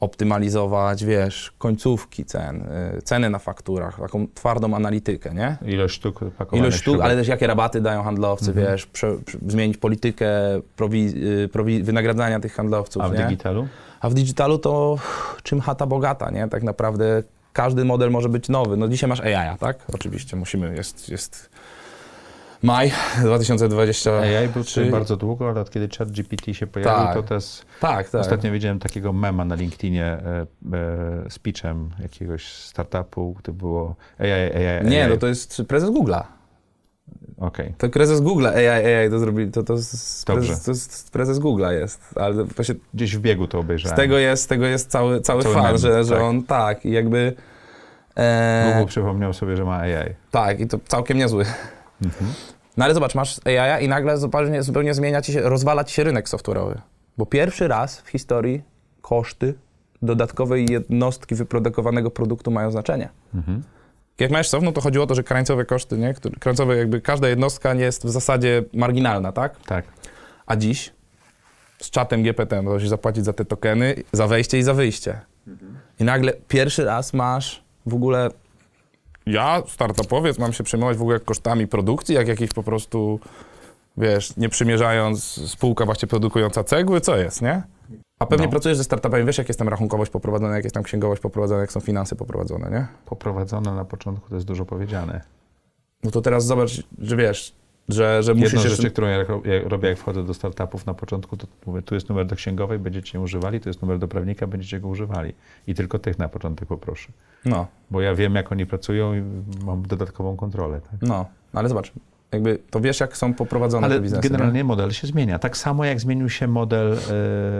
optymalizować, 0.00 1.04
wiesz, 1.04 1.52
końcówki 1.58 2.24
cen, 2.24 2.62
y, 2.98 3.02
ceny 3.02 3.30
na 3.30 3.38
fakturach, 3.38 4.00
taką 4.00 4.26
twardą 4.34 4.74
analitykę, 4.74 5.34
nie? 5.34 5.56
Ilość 5.72 5.94
sztuk 5.94 6.18
pakowanych 6.38 6.62
Ilość 6.64 6.82
sztuk, 6.82 7.00
ale 7.00 7.16
też 7.16 7.28
jakie 7.28 7.46
rabaty 7.46 7.80
dają 7.80 8.02
handlowcy, 8.02 8.50
Mhm. 8.50 8.66
wiesz, 8.66 8.86
prze, 8.86 9.16
prze, 9.26 9.38
zmienić 9.46 9.76
politykę 9.76 10.56
y, 10.56 11.82
wynagradzania 11.82 12.40
tych 12.40 12.54
handlowców, 12.54 13.02
A 13.02 13.08
w 13.08 13.12
nie? 13.12 13.24
digitalu? 13.24 13.68
A 14.00 14.08
w 14.10 14.14
digitalu 14.14 14.58
to 14.58 14.96
czym 15.42 15.60
chata 15.60 15.86
bogata, 15.86 16.30
nie? 16.30 16.48
Tak 16.48 16.62
naprawdę 16.62 17.22
każdy 17.56 17.84
model 17.84 18.10
może 18.10 18.28
być 18.28 18.48
nowy. 18.48 18.76
No 18.76 18.88
dzisiaj 18.88 19.08
masz 19.08 19.20
AI, 19.20 19.58
tak? 19.58 19.78
Oczywiście 19.94 20.36
musimy, 20.36 20.76
jest, 20.76 21.08
jest 21.08 21.50
maj 22.62 22.92
2020. 23.22 24.10
AI 24.18 24.48
był 24.48 24.64
Czy- 24.64 24.90
bardzo 24.90 25.16
długo, 25.16 25.48
ale 25.48 25.60
od 25.60 25.70
kiedy 25.70 25.88
chat 25.98 26.10
GPT 26.10 26.54
się 26.54 26.66
pojawił, 26.66 27.06
Tak. 27.06 27.14
to 27.14 27.22
też... 27.22 27.62
Tak, 27.80 28.10
tak. 28.10 28.20
Ostatnio 28.20 28.52
widziałem 28.52 28.78
takiego 28.78 29.12
mema 29.12 29.44
na 29.44 29.54
LinkedInie 29.54 30.04
e, 30.04 30.20
e, 30.40 30.46
z 31.30 31.38
pitchem 31.38 31.90
jakiegoś 31.98 32.46
startupu, 32.46 33.36
to 33.42 33.52
było 33.52 33.96
AI, 34.18 34.32
AI, 34.32 34.66
AI. 34.66 34.86
Nie, 34.86 35.08
no 35.08 35.16
to 35.16 35.26
jest 35.26 35.62
prezes 35.68 35.90
Google'a. 35.90 36.22
Okej. 37.38 37.74
To 37.78 37.88
prezes 37.88 38.20
Google'a, 38.20 38.48
AI, 38.48 38.94
AI 38.94 39.10
to 39.10 39.18
zrobili, 39.18 39.50
to, 39.50 39.62
to, 39.62 39.76
z 39.78 40.24
prezes, 40.24 40.62
to 40.62 40.70
jest 40.70 41.10
prezes 41.12 41.38
Google'a 41.38 41.70
jest, 41.70 42.00
ale 42.16 42.44
właśnie 42.44 42.74
Gdzieś 42.94 43.16
w 43.16 43.20
biegu 43.20 43.48
to 43.48 43.58
z 43.58 43.60
obejrzałem. 43.60 43.96
tego 43.96 44.18
jest, 44.18 44.42
z 44.42 44.46
tego 44.46 44.66
jest 44.66 44.90
cały, 44.90 45.20
cały, 45.20 45.42
Cały 45.42 45.54
fan, 45.54 45.78
że, 45.78 46.04
że 46.04 46.14
tak. 46.14 46.22
on 46.22 46.42
tak 46.42 46.84
i 46.84 46.90
jakby... 46.90 47.32
E, 48.16 48.72
Google 48.74 48.88
przypomniał 48.88 49.32
sobie, 49.32 49.56
że 49.56 49.64
ma 49.64 49.76
AI. 49.78 50.14
Tak, 50.30 50.60
i 50.60 50.66
to 50.66 50.78
całkiem 50.88 51.18
niezły. 51.18 51.44
Mhm. 52.02 52.30
No 52.76 52.84
ale 52.84 52.94
zobacz, 52.94 53.14
masz 53.14 53.40
AI 53.46 53.84
i 53.84 53.88
nagle 53.88 54.18
zupełnie, 54.18 54.62
zupełnie 54.62 54.94
zmienia 54.94 55.22
ci 55.22 55.32
się, 55.32 55.40
rozwala 55.40 55.84
ci 55.84 55.94
się 55.94 56.04
rynek 56.04 56.28
software'owy. 56.28 56.78
Bo 57.18 57.26
pierwszy 57.26 57.68
raz 57.68 58.00
w 58.00 58.08
historii 58.08 58.62
koszty 59.02 59.54
dodatkowej 60.02 60.66
jednostki 60.70 61.34
wyprodukowanego 61.34 62.10
produktu 62.10 62.50
mają 62.50 62.70
znaczenie. 62.70 63.08
Mhm. 63.34 63.62
Jak 64.18 64.30
masz 64.30 64.48
soft, 64.48 64.64
no 64.64 64.72
to 64.72 64.80
chodziło 64.80 65.04
o 65.04 65.06
to, 65.06 65.14
że 65.14 65.22
krańcowe 65.22 65.64
koszty, 65.64 65.98
nie? 65.98 66.14
Krańcowe 66.40 66.76
jakby 66.76 67.00
każda 67.00 67.28
jednostka 67.28 67.74
nie 67.74 67.84
jest 67.84 68.06
w 68.06 68.10
zasadzie 68.10 68.62
marginalna, 68.72 69.32
tak? 69.32 69.60
Tak. 69.66 69.84
A 70.46 70.56
dziś 70.56 70.92
z 71.78 71.90
czatem 71.90 72.22
GPT 72.22 72.62
możesz 72.62 72.88
zapłacić 72.88 73.24
za 73.24 73.32
te 73.32 73.44
tokeny, 73.44 73.94
za 74.12 74.26
wejście 74.26 74.58
i 74.58 74.62
za 74.62 74.74
wyjście. 74.74 75.20
I 76.00 76.04
nagle 76.04 76.32
pierwszy 76.48 76.84
raz 76.84 77.14
masz 77.14 77.62
w 77.86 77.94
ogóle. 77.94 78.30
Ja, 79.26 79.62
startupowiec, 79.68 80.38
mam 80.38 80.52
się 80.52 80.64
przejmować 80.64 80.96
w 80.96 81.02
ogóle 81.02 81.20
kosztami 81.20 81.66
produkcji, 81.66 82.14
jak 82.14 82.28
jakiś 82.28 82.52
po 82.52 82.62
prostu, 82.62 83.20
wiesz, 83.96 84.36
nie 84.36 84.48
przymierzając 84.48 85.24
spółka 85.50 85.84
właśnie 85.84 86.08
produkująca 86.08 86.64
cegły, 86.64 87.00
co 87.00 87.16
jest, 87.16 87.42
nie? 87.42 87.62
A 88.18 88.26
pewnie 88.26 88.44
No. 88.46 88.50
pracujesz 88.50 88.78
ze 88.78 88.84
startupami, 88.84 89.24
wiesz, 89.24 89.38
jak 89.38 89.48
jest 89.48 89.58
tam 89.58 89.68
rachunkowość 89.68 90.10
poprowadzona, 90.10 90.54
jak 90.54 90.64
jest 90.64 90.74
tam 90.74 90.82
księgowość 90.82 91.22
poprowadzona, 91.22 91.60
jak 91.60 91.72
są 91.72 91.80
finanse 91.80 92.16
poprowadzone, 92.16 92.70
nie? 92.70 92.86
Poprowadzone 93.06 93.74
na 93.74 93.84
początku 93.84 94.28
to 94.28 94.34
jest 94.34 94.46
dużo 94.46 94.64
powiedziane. 94.64 95.20
No 96.04 96.10
to 96.10 96.20
teraz 96.22 96.46
zobacz, 96.46 96.82
że 96.98 97.16
wiesz, 97.16 97.54
że, 97.88 98.22
że 98.22 98.34
musisz 98.34 98.52
Jedną 98.52 98.68
jeszcze... 98.68 98.82
rzecz, 98.82 98.92
którą 98.92 99.06
ja 99.06 99.24
ro- 99.24 99.42
ja 99.44 99.68
robię, 99.68 99.88
jak 99.88 99.98
wchodzę 99.98 100.24
do 100.24 100.34
startupów 100.34 100.86
na 100.86 100.94
początku, 100.94 101.36
to 101.36 101.46
mówię, 101.66 101.82
tu 101.82 101.94
jest 101.94 102.08
numer 102.08 102.26
do 102.26 102.36
księgowej, 102.36 102.78
będziecie 102.78 103.20
używali, 103.20 103.60
tu 103.60 103.68
jest 103.68 103.82
numer 103.82 103.98
do 103.98 104.08
prawnika, 104.08 104.46
będziecie 104.46 104.80
go 104.80 104.88
używali. 104.88 105.32
I 105.66 105.74
tylko 105.74 105.98
tych 105.98 106.18
na 106.18 106.28
początek 106.28 106.68
poproszę. 106.68 107.12
No, 107.44 107.66
Bo 107.90 108.00
ja 108.00 108.14
wiem, 108.14 108.34
jak 108.34 108.52
oni 108.52 108.66
pracują 108.66 109.14
i 109.14 109.22
mam 109.64 109.82
dodatkową 109.82 110.36
kontrolę. 110.36 110.80
Tak? 110.80 111.02
no, 111.02 111.26
no 111.54 111.60
ale 111.60 111.68
zobacz, 111.68 111.92
jakby 112.32 112.58
to 112.70 112.80
wiesz, 112.80 113.00
jak 113.00 113.16
są 113.16 113.34
poprowadzone 113.34 113.86
Ale 113.86 113.94
te 113.94 114.00
biznesy. 114.00 114.22
generalnie 114.28 114.60
nie? 114.60 114.64
model 114.64 114.90
się 114.90 115.06
zmienia. 115.06 115.38
Tak 115.38 115.56
samo 115.56 115.84
jak 115.84 116.00
zmienił 116.00 116.28
się 116.30 116.46
model 116.46 116.98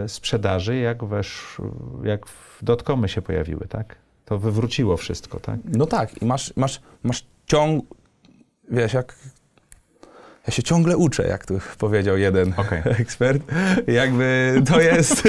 e, 0.03 0.09
sprzedaży, 0.09 0.75
jak, 0.75 1.03
wesz, 1.03 1.57
jak 2.03 2.25
w 2.27 2.63
dotcomy 2.63 3.09
się 3.09 3.21
pojawiły, 3.21 3.67
tak? 3.69 3.95
To 4.25 4.39
wywróciło 4.39 4.97
wszystko, 4.97 5.39
tak? 5.39 5.59
No 5.65 5.85
tak, 5.85 6.21
i 6.21 6.25
masz, 6.25 6.53
masz, 6.55 6.81
masz 7.03 7.25
ciąg, 7.45 7.85
wiesz, 8.71 8.93
jak 8.93 9.15
ja 10.47 10.53
się 10.53 10.63
ciągle 10.63 10.97
uczę, 10.97 11.27
jak 11.27 11.45
tu 11.45 11.59
powiedział 11.77 12.17
jeden 12.17 12.53
Okej. 12.57 12.81
ekspert. 12.85 13.43
Jakby 13.87 14.61
to 14.67 14.81
jest. 14.81 15.23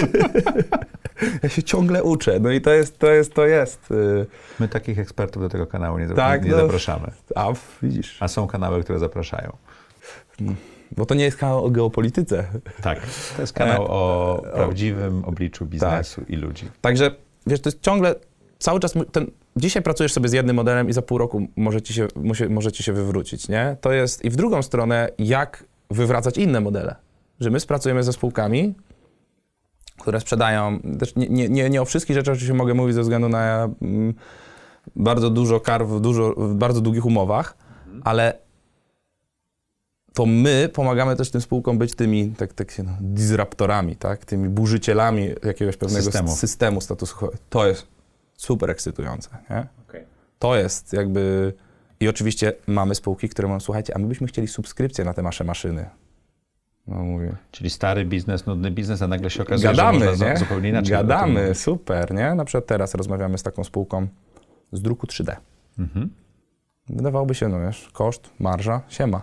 ja 1.42 1.48
się 1.48 1.62
ciągle 1.62 2.02
uczę. 2.02 2.40
No 2.40 2.50
i 2.50 2.60
to 2.60 2.70
jest, 2.70 2.98
to 2.98 3.10
jest, 3.10 3.34
to 3.34 3.46
jest. 3.46 3.90
y, 3.90 4.26
My 4.60 4.68
takich 4.68 4.98
ekspertów 4.98 5.42
do 5.42 5.48
tego 5.48 5.66
kanału 5.66 5.98
nie, 5.98 6.08
Tak, 6.08 6.44
nie 6.44 6.50
no. 6.50 6.56
zapraszamy. 6.56 7.10
A 7.34 7.46
widzisz. 7.82 8.16
A 8.20 8.28
są 8.28 8.46
kanały, 8.46 8.82
które 8.84 8.98
zapraszają. 8.98 9.56
Bo 10.96 11.06
to 11.06 11.14
nie 11.14 11.24
jest 11.24 11.36
kanał 11.36 11.64
o 11.64 11.70
geopolityce. 11.70 12.44
Tak. 12.82 13.00
To 13.36 13.42
jest 13.42 13.52
kanał 13.52 13.82
E, 13.82 13.88
o 13.88 14.42
prawdziwym 14.54 15.24
obliczu 15.24 15.66
biznesu 15.66 16.22
i 16.28 16.36
ludzi. 16.36 16.68
Także 16.80 17.10
wiesz, 17.46 17.60
to 17.60 17.68
jest 17.68 17.80
ciągle. 17.80 18.14
Cały 18.58 18.80
czas 18.80 18.94
ten, 19.12 19.30
dzisiaj 19.56 19.82
pracujesz 19.82 20.12
sobie 20.12 20.28
z 20.28 20.32
jednym 20.32 20.56
modelem 20.56 20.88
i 20.88 20.92
za 20.92 21.02
pół 21.02 21.18
roku 21.18 21.46
może 21.56 21.82
ci 21.82 21.94
się, 21.94 22.08
musi, 22.16 22.48
może 22.48 22.72
ci 22.72 22.82
się 22.82 22.92
wywrócić, 22.92 23.48
nie? 23.48 23.76
To 23.80 23.92
jest 23.92 24.24
i 24.24 24.30
w 24.30 24.36
drugą 24.36 24.62
stronę, 24.62 25.08
jak 25.18 25.64
wywracać 25.90 26.38
inne 26.38 26.60
modele. 26.60 26.94
Że 27.40 27.50
my 27.50 27.60
spracujemy 27.60 28.02
ze 28.02 28.12
spółkami, 28.12 28.74
które 29.98 30.20
sprzedają, 30.20 30.80
też 30.98 31.16
nie, 31.16 31.28
nie, 31.28 31.48
nie, 31.48 31.70
nie 31.70 31.82
o 31.82 31.84
wszystkich 31.84 32.16
rzeczach 32.16 32.32
oczywiście 32.32 32.54
mogę 32.54 32.74
mówić 32.74 32.94
ze 32.94 33.02
względu 33.02 33.28
na 33.28 33.68
mm, 33.82 34.14
bardzo 34.96 35.30
dużo 35.30 35.60
kar 35.60 35.86
w, 35.86 36.00
dużo, 36.00 36.34
w 36.36 36.54
bardzo 36.54 36.80
długich 36.80 37.06
umowach, 37.06 37.56
ale 38.04 38.38
to 40.14 40.26
my 40.26 40.70
pomagamy 40.72 41.16
też 41.16 41.30
tym 41.30 41.40
spółkom 41.40 41.78
być 41.78 41.94
tymi, 41.94 42.30
tak, 42.30 42.52
tak 42.52 42.70
się, 42.70 42.82
no, 42.82 42.92
disruptorami, 43.00 43.96
tak? 43.96 44.24
Tymi 44.24 44.48
burzycielami 44.48 45.30
jakiegoś 45.44 45.76
pewnego 45.76 46.04
Systemu. 46.04 46.36
systemu, 46.36 46.80
statusu 46.80 47.16
quo. 47.16 47.30
To 47.50 47.66
jest 47.66 47.86
super 48.36 48.70
ekscytujące, 48.70 49.30
nie? 49.50 49.66
To 50.38 50.56
jest 50.56 50.92
jakby... 50.92 51.52
I 52.00 52.08
oczywiście 52.08 52.52
mamy 52.66 52.94
spółki, 52.94 53.28
które 53.28 53.48
mówią, 53.48 53.60
słuchajcie, 53.60 53.96
a 53.96 53.98
my 53.98 54.06
byśmy 54.06 54.26
chcieli 54.26 54.48
subskrypcję 54.48 55.04
na 55.04 55.14
te 55.14 55.22
nasze 55.22 55.44
maszyny. 55.44 55.90
No 56.88 56.96
mówię, 56.96 57.36
Czyli 57.50 57.70
stary 57.70 58.04
biznes, 58.04 58.46
nudny 58.46 58.70
biznes, 58.70 59.02
a 59.02 59.08
nagle 59.08 59.30
się 59.30 59.42
okazuje, 59.42 59.70
gadamy, 59.70 59.98
że 60.00 60.06
można 60.06 60.28
nie? 60.30 60.36
zupełnie 60.36 60.68
inaczej. 60.68 60.90
Gadamy, 60.90 61.54
super, 61.54 62.14
nie? 62.14 62.34
Na 62.34 62.44
przykład 62.44 62.66
teraz 62.66 62.94
rozmawiamy 62.94 63.38
z 63.38 63.42
taką 63.42 63.64
spółką 63.64 64.06
z 64.72 64.82
druku 64.82 65.06
3D. 65.06 65.36
Mhm. 65.78 66.10
Wydawałoby 66.88 67.34
się, 67.34 67.48
no 67.48 67.60
wiesz, 67.60 67.88
koszt, 67.92 68.30
marża, 68.40 68.80
siema. 68.88 69.22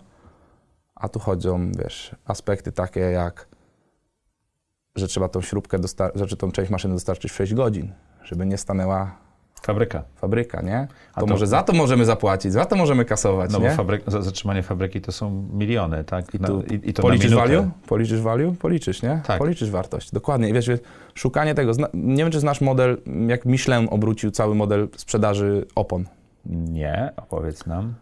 A 0.96 1.10
tu 1.10 1.20
chodzą, 1.20 1.72
wiesz, 1.72 2.16
aspekty 2.26 2.72
takie 2.72 3.00
jak, 3.00 3.48
że 4.96 5.08
trzeba 5.08 5.30
tą 5.30 5.42
śrubkę, 5.42 5.80
dostar- 5.80 6.18
znaczy 6.18 6.38
tą 6.38 6.52
część 6.52 6.72
maszyny 6.72 6.94
dostarczyć 6.94 7.32
w 7.32 7.36
6 7.36 7.54
godzin, 7.54 7.94
żeby 8.24 8.46
nie 8.46 8.58
stanęła 8.58 9.18
Fabryka. 9.66 10.04
fabryka, 10.16 10.62
nie? 10.62 10.88
To, 11.16 11.22
to- 11.22 11.28
może 11.28 11.48
za 11.48 11.64
to 11.64 11.74
możemy 11.74 12.06
zapłacić, 12.06 12.54
za 12.54 12.66
to 12.66 12.76
możemy 12.76 13.06
kasować, 13.06 13.52
No 13.52 13.60
nie? 13.60 13.70
bo 13.70 13.76
fabryk, 13.76 14.04
za- 14.08 14.22
zatrzymanie 14.22 14.64
fabryki 14.64 15.02
to 15.02 15.12
są 15.12 15.48
miliony, 15.54 16.04
tak? 16.04 16.34
I, 16.36 16.40
Na- 16.40 16.48
tu 16.48 16.62
i, 16.62 16.90
i 16.90 16.94
to 16.94 17.02
policzysz 17.02 17.32
na 17.32 17.38
value? 17.38 17.70
Policzysz 17.88 18.22
value? 18.22 18.52
Policzysz, 18.60 19.02
nie? 19.02 19.22
Tak. 19.28 19.38
Policzysz 19.38 19.70
wartość, 19.72 20.12
dokładnie. 20.12 20.50
I 20.50 20.54
wiesz, 20.54 20.70
szukanie 21.14 21.56
tego, 21.56 21.74
zna- 21.74 21.90
nie 21.94 22.24
wiem, 22.24 22.32
czy 22.32 22.40
znasz 22.40 22.62
model, 22.62 22.98
jak 23.28 23.46
Michelin 23.46 23.88
obrócił 23.92 24.32
cały 24.32 24.56
model 24.56 24.88
sprzedaży 24.98 25.66
opon. 25.76 26.06
Nie, 26.46 27.12
opowiedz 27.18 27.66
nam. 27.66 27.94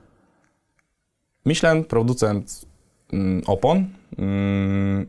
Michelin, 1.45 1.83
producent 1.83 2.65
mm, 3.13 3.41
opon, 3.47 3.85
mm, 4.17 5.05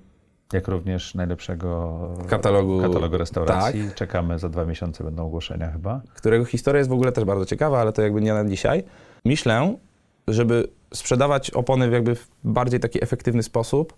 Jak 0.55 0.69
również 0.69 1.15
najlepszego 1.15 1.99
Katalogu- 2.29 2.83
katalogu 2.83 3.19
restauracji. 3.19 3.85
tak. 3.85 3.95
Czekamy, 3.95 4.39
za 4.39 4.49
dwa 4.49 4.65
miesiące 4.65 5.05
będą 5.05 5.27
ogłoszenia 5.27 5.71
chyba. 5.71 6.01
którego 6.15 6.45
historia 6.45 6.79
jest 6.79 6.91
w 6.91 6.93
ogóle 6.93 7.13
też 7.13 7.25
bardzo 7.25 7.45
ciekawa, 7.47 7.81
ale 7.81 7.93
to 7.93 8.03
jakby 8.03 8.21
nie 8.21 8.35
na 8.35 8.45
dzisiaj. 8.45 8.85
Michelin, 9.25 9.77
żeby 10.29 10.69
sprzedawać 10.95 11.51
opony 11.51 11.89
w 11.89 11.93
jakby 11.93 12.15
w 12.15 12.29
bardziej 12.45 12.81
taki 12.81 13.03
efektywny 13.05 13.43
sposób, 13.43 13.95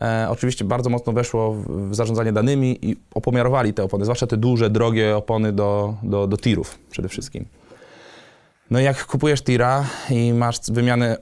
e, 0.00 0.26
oczywiście 0.30 0.64
bardzo 0.64 0.90
mocno 0.90 1.12
weszło 1.12 1.52
w, 1.52 1.88
w 1.90 1.94
zarządzanie 1.94 2.32
danymi 2.32 2.78
i 2.90 2.96
opomiarowali 3.14 3.74
te 3.74 3.82
opony, 3.84 4.04
zwłaszcza 4.04 4.26
te 4.26 4.36
duże, 4.36 4.70
drogie 4.70 5.16
opony 5.16 5.52
do, 5.52 5.94
do, 6.02 6.26
do 6.26 6.36
tirów 6.36 6.78
przede 6.90 7.08
wszystkim. 7.08 7.44
No 8.70 8.80
i 8.80 8.84
jak 8.84 9.06
kupujesz 9.06 9.42
tira 9.42 9.84
i 10.10 10.32
masz 10.32 10.58
wymianę 10.72 11.16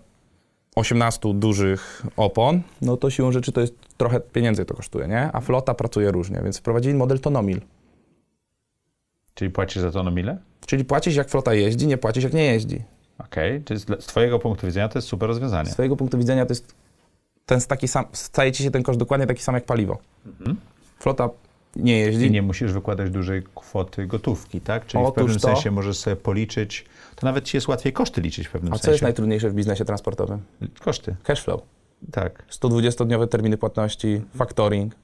18 0.77 1.35
dużych 1.35 2.03
opon, 2.17 2.63
no 2.83 2.97
to 2.97 3.11
siłą 3.11 3.33
rzeczy 3.33 3.53
to 3.53 3.61
jest 3.61 3.75
trochę 3.97 4.21
pieniędzy 4.21 4.65
to 4.65 4.75
kosztuje, 4.75 5.09
nie? 5.09 5.31
A 5.33 5.41
flota 5.41 5.75
pracuje 5.75 6.11
różnie, 6.13 6.41
więc 6.45 6.59
wprowadzili 6.59 6.95
model 6.95 7.21
tonomil. 7.21 7.61
Czyli 9.35 9.51
płacisz 9.51 9.83
za 9.83 9.91
to 9.91 10.03
no 10.03 10.11
ile? 10.11 10.39
Czyli 10.67 10.85
płacisz 10.85 11.17
jak 11.17 11.29
flota 11.29 11.55
jeździ, 11.55 11.87
nie 11.87 11.99
płacisz 11.99 12.25
jak 12.25 12.33
nie 12.33 12.45
jeździ. 12.45 12.83
Okej, 13.19 13.65
czyli 13.65 13.81
z, 13.81 13.85
z 13.85 14.07
twojego 14.07 14.39
punktu 14.39 14.67
widzenia 14.67 14.89
to 14.89 14.99
jest 14.99 15.09
super 15.09 15.29
rozwiązanie. 15.29 15.71
Z 15.71 15.73
twojego 15.73 15.97
punktu 15.97 16.19
widzenia 16.19 16.47
to 16.47 16.53
jest 16.53 16.75
ten 17.47 17.61
taki 17.61 17.89
sam, 17.89 18.05
staje 18.13 18.53
ci 18.53 18.63
się 18.63 18.71
ten 18.71 18.83
koszt 18.83 18.99
dokładnie 18.99 19.27
taki 19.27 19.43
sam 19.43 19.55
jak 19.55 19.65
paliwo. 19.65 19.99
Flota 20.99 21.31
nie 21.77 21.99
jeździ. 21.99 22.27
I 22.27 22.31
nie 22.31 22.43
musisz 22.43 22.73
wykładać 22.73 23.11
dużej 23.11 23.43
kwoty 23.55 24.07
gotówki, 24.07 24.61
tak? 24.61 24.87
Czyli 24.87 25.05
w 25.05 25.07
Otóż 25.07 25.15
pewnym 25.15 25.39
to. 25.39 25.49
sensie 25.49 25.71
możesz 25.71 25.99
sobie 25.99 26.17
policzyć, 26.17 26.85
to 27.21 27.27
nawet 27.27 27.45
ci 27.45 27.57
jest 27.57 27.69
łatwiej 27.69 27.93
koszty 27.93 28.21
liczyć 28.21 28.49
w 28.49 28.51
pewnym 28.51 28.73
A 28.73 28.77
co 28.77 28.83
sensie. 28.83 28.91
jest 28.93 29.03
najtrudniejsze 29.03 29.51
w 29.51 29.55
biznesie 29.55 29.85
transportowym? 29.85 30.39
Koszty, 30.81 31.17
Cashflow. 31.23 31.61
tak. 32.13 32.45
120-dniowe 32.51 33.29
terminy 33.29 33.57
płatności, 33.57 34.23
factoring. 34.37 34.95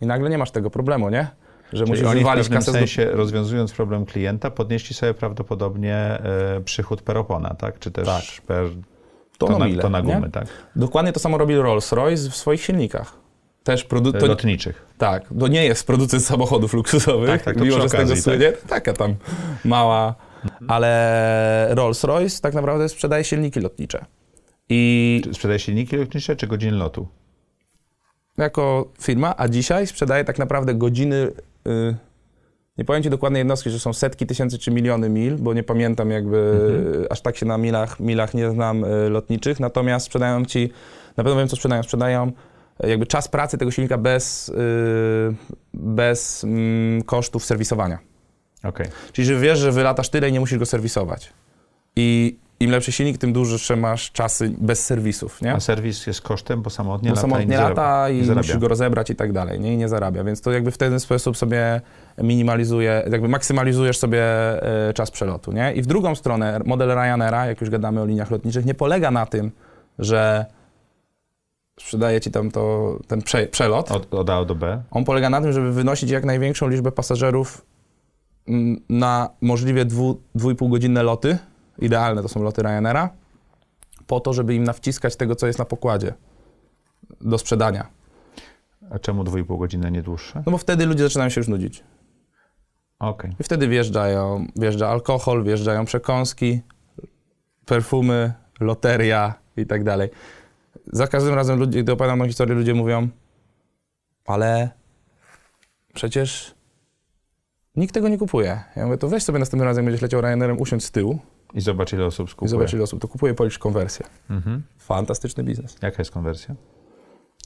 I 0.00 0.06
nagle 0.06 0.30
nie 0.30 0.38
masz 0.38 0.50
tego 0.50 0.70
problemu, 0.70 1.10
nie? 1.10 1.26
Że 1.72 1.78
Czyli 1.78 1.90
musisz 1.90 2.06
oni 2.06 2.14
w 2.14 2.18
wywalić 2.18 2.44
pewnym 2.44 2.58
kasę 2.60 2.72
sensie, 2.72 3.04
rozwiązując 3.10 3.72
problem 3.72 4.06
klienta, 4.06 4.50
podnieśli 4.50 4.94
sobie 4.96 5.14
prawdopodobnie 5.14 5.94
e, 5.96 6.20
przychód 6.64 7.02
per 7.02 7.18
opona, 7.18 7.54
tak? 7.54 7.78
Czy 7.78 7.90
też 7.90 8.06
Tak. 8.06 8.46
per 8.46 8.66
to, 9.38 9.58
na, 9.58 9.66
mile, 9.66 9.82
to 9.82 9.90
na 9.90 10.00
nie? 10.00 10.14
gumy, 10.14 10.30
tak? 10.30 10.46
Dokładnie 10.76 11.12
to 11.12 11.20
samo 11.20 11.38
robi 11.38 11.54
Rolls-Royce 11.54 12.30
w 12.30 12.36
swoich 12.36 12.62
silnikach. 12.62 13.12
Też 13.64 13.86
produ- 13.88 14.20
to, 14.20 14.26
Lotniczych. 14.26 14.86
Tak, 14.98 15.24
to 15.40 15.48
nie 15.48 15.64
jest 15.64 15.86
producent 15.86 16.24
samochodów 16.24 16.72
luksusowych, 16.74 17.30
Tak, 17.30 17.42
tak, 17.42 17.56
to 17.56 17.64
mimo 17.64 17.80
że 17.80 17.88
z 17.88 17.92
tego 17.92 18.02
okazji, 18.02 18.14
tak. 18.16 18.24
słynie. 18.24 18.52
Taka 18.68 18.92
tam 18.92 19.14
mała, 19.64 20.14
ale 20.68 21.68
Rolls-Royce 21.74 22.40
tak 22.40 22.54
naprawdę 22.54 22.88
sprzedaje 22.88 23.24
silniki 23.24 23.60
lotnicze. 23.60 24.04
I 24.68 25.20
Czy 25.24 25.34
Sprzedaje 25.34 25.58
silniki 25.58 25.96
lotnicze 25.96 26.36
czy 26.36 26.46
godziny 26.46 26.76
lotu? 26.76 27.08
jako 28.38 28.88
firma, 29.00 29.34
a 29.36 29.48
dzisiaj 29.48 29.86
sprzedaje 29.86 30.24
tak 30.24 30.38
naprawdę 30.38 30.74
godziny, 30.74 31.14
y, 31.68 31.94
nie 32.78 32.84
powiem 32.84 33.02
Ci 33.02 33.10
dokładnej 33.10 33.40
jednostki, 33.40 33.70
że 33.70 33.78
są 33.78 33.92
setki 33.92 34.26
tysięcy 34.26 34.58
czy 34.58 34.70
miliony 34.70 35.08
mil, 35.08 35.36
bo 35.36 35.54
nie 35.54 35.62
pamiętam 35.62 36.10
jakby, 36.10 36.36
Mhm. 36.86 37.06
aż 37.10 37.20
tak 37.20 37.36
się 37.36 37.46
na 37.46 37.58
milach, 37.58 38.00
milach 38.00 38.34
nie 38.34 38.50
znam 38.50 38.84
y, 38.84 39.08
lotniczych, 39.10 39.60
natomiast 39.60 40.06
sprzedają 40.06 40.44
Ci, 40.44 40.70
na 41.16 41.24
pewno 41.24 41.38
wiem 41.38 41.48
co 41.48 41.56
sprzedają, 41.56 41.82
sprzedają 41.82 42.32
y, 42.84 42.88
jakby 42.88 43.06
czas 43.06 43.28
pracy 43.28 43.58
tego 43.58 43.70
silnika 43.70 43.98
bez, 43.98 44.48
y, 44.48 44.52
bez 45.74 46.44
mm, 46.44 47.02
kosztów 47.02 47.44
serwisowania. 47.44 47.98
Okej. 48.64 48.86
Czyli 49.12 49.26
że 49.26 49.36
wiesz, 49.40 49.58
że 49.58 49.72
wylatasz 49.72 50.08
tyle 50.08 50.28
i 50.28 50.32
nie 50.32 50.40
musisz 50.40 50.58
go 50.58 50.66
serwisować. 50.66 51.32
I 51.96 52.36
im 52.60 52.70
lepszy 52.70 52.92
silnik, 52.92 53.18
tym 53.18 53.32
dłuższe 53.32 53.76
masz 53.76 54.12
czasy 54.12 54.52
bez 54.58 54.84
serwisów, 54.86 55.42
nie? 55.42 55.52
A 55.52 55.60
serwis 55.60 56.06
jest 56.06 56.20
kosztem, 56.20 56.62
bo 56.62 56.70
samotnie 56.70 57.10
Bo 57.10 57.14
lata 57.14 57.20
i 57.20 57.30
samotnie 57.30 57.46
nie 57.46 57.56
zarabia. 57.56 57.82
lata 57.82 58.10
i 58.10 58.28
nie 58.28 58.34
musisz 58.34 58.58
go 58.58 58.68
rozebrać 58.68 59.10
i 59.10 59.16
tak 59.16 59.32
dalej, 59.32 59.60
nie? 59.60 59.74
I 59.74 59.76
nie 59.76 59.88
zarabia, 59.88 60.24
więc 60.24 60.40
to 60.40 60.52
jakby 60.52 60.70
w 60.70 60.78
ten 60.78 61.00
sposób 61.00 61.36
sobie 61.36 61.80
minimalizuje, 62.18 63.02
jakby 63.10 63.28
maksymalizujesz 63.28 63.98
sobie 63.98 64.22
e, 64.88 64.92
czas 64.92 65.10
przelotu, 65.10 65.52
nie? 65.52 65.72
I 65.72 65.82
w 65.82 65.86
drugą 65.86 66.14
stronę 66.14 66.60
model 66.64 66.88
Ryanaira, 66.88 67.46
jak 67.46 67.60
już 67.60 67.70
gadamy 67.70 68.00
o 68.00 68.06
liniach 68.06 68.30
lotniczych, 68.30 68.64
nie 68.64 68.74
polega 68.74 69.10
na 69.10 69.26
tym, 69.26 69.50
że 69.98 70.46
sprzedaje 71.80 72.20
ci 72.20 72.30
tam 72.30 72.50
to, 72.50 72.96
ten 73.06 73.22
prze, 73.22 73.46
przelot. 73.46 73.90
Od, 73.92 74.14
od 74.14 74.30
A 74.30 74.44
do 74.44 74.54
B. 74.54 74.82
On 74.90 75.04
polega 75.04 75.30
na 75.30 75.40
tym, 75.40 75.52
żeby 75.52 75.72
wynosić 75.72 76.10
jak 76.10 76.24
największą 76.24 76.68
liczbę 76.68 76.92
pasażerów 76.92 77.62
na 78.88 79.30
możliwie 79.40 79.84
dwu, 79.84 80.20
dwójpółgodzinne 80.34 81.02
loty. 81.02 81.38
Idealne 81.78 82.22
to 82.22 82.28
są 82.28 82.42
loty 82.42 82.62
Ryanaira. 82.62 83.10
Po 84.06 84.20
to, 84.20 84.32
żeby 84.32 84.54
im 84.54 84.64
nawciskać 84.64 85.16
tego, 85.16 85.36
co 85.36 85.46
jest 85.46 85.58
na 85.58 85.64
pokładzie 85.64 86.14
do 87.20 87.38
sprzedania. 87.38 87.86
A 88.90 88.98
czemu 88.98 89.24
2,5 89.24 89.58
godziny, 89.58 89.90
nie 89.90 90.02
dłuższe? 90.02 90.42
No 90.46 90.52
bo 90.52 90.58
wtedy 90.58 90.86
ludzie 90.86 91.04
zaczynają 91.04 91.30
się 91.30 91.40
już 91.40 91.48
nudzić. 91.48 91.84
Okej. 92.98 93.30
I 93.40 93.44
wtedy 93.44 93.68
wjeżdżają, 93.68 94.46
wjeżdża 94.56 94.88
alkohol, 94.88 95.44
wjeżdżają 95.44 95.84
przekąski, 95.84 96.60
perfumy, 97.66 98.32
loteria 98.60 99.34
i 99.56 99.66
tak 99.66 99.84
dalej. 99.84 100.10
Za 100.92 101.06
każdym 101.06 101.34
razem, 101.34 101.58
ludzie, 101.58 101.82
gdy 101.82 101.92
opowiadam 101.92 102.18
tą 102.18 102.26
historię, 102.26 102.54
ludzie 102.54 102.74
mówią, 102.74 103.08
ale 104.26 104.70
przecież 105.94 106.54
nikt 107.76 107.94
tego 107.94 108.08
nie 108.08 108.18
kupuje. 108.18 108.60
Ja 108.76 108.84
mówię, 108.86 108.98
to 108.98 109.08
weź 109.08 109.22
sobie 109.22 109.38
następnym 109.38 109.68
razem, 109.68 109.84
jak 109.84 109.86
będziesz 109.86 110.02
leciał 110.02 110.20
Ryanerem, 110.20 110.60
usiądź 110.60 110.84
z 110.84 110.90
tyłu 110.90 111.18
I 111.54 111.60
zobacz, 111.60 111.92
ile 111.92 112.06
osób 112.06 112.28
I 112.28 112.30
skupuje. 112.30 112.48
zobacz, 112.48 112.72
ile 112.72 112.82
osób 112.82 113.00
to 113.00 113.08
kupuje, 113.08 113.34
policz 113.34 113.58
konwersję. 113.58 114.06
Mhm. 114.30 114.62
Fantastyczny 114.78 115.44
biznes. 115.44 115.76
Jaka 115.82 115.96
jest 115.98 116.10
konwersja? 116.10 116.54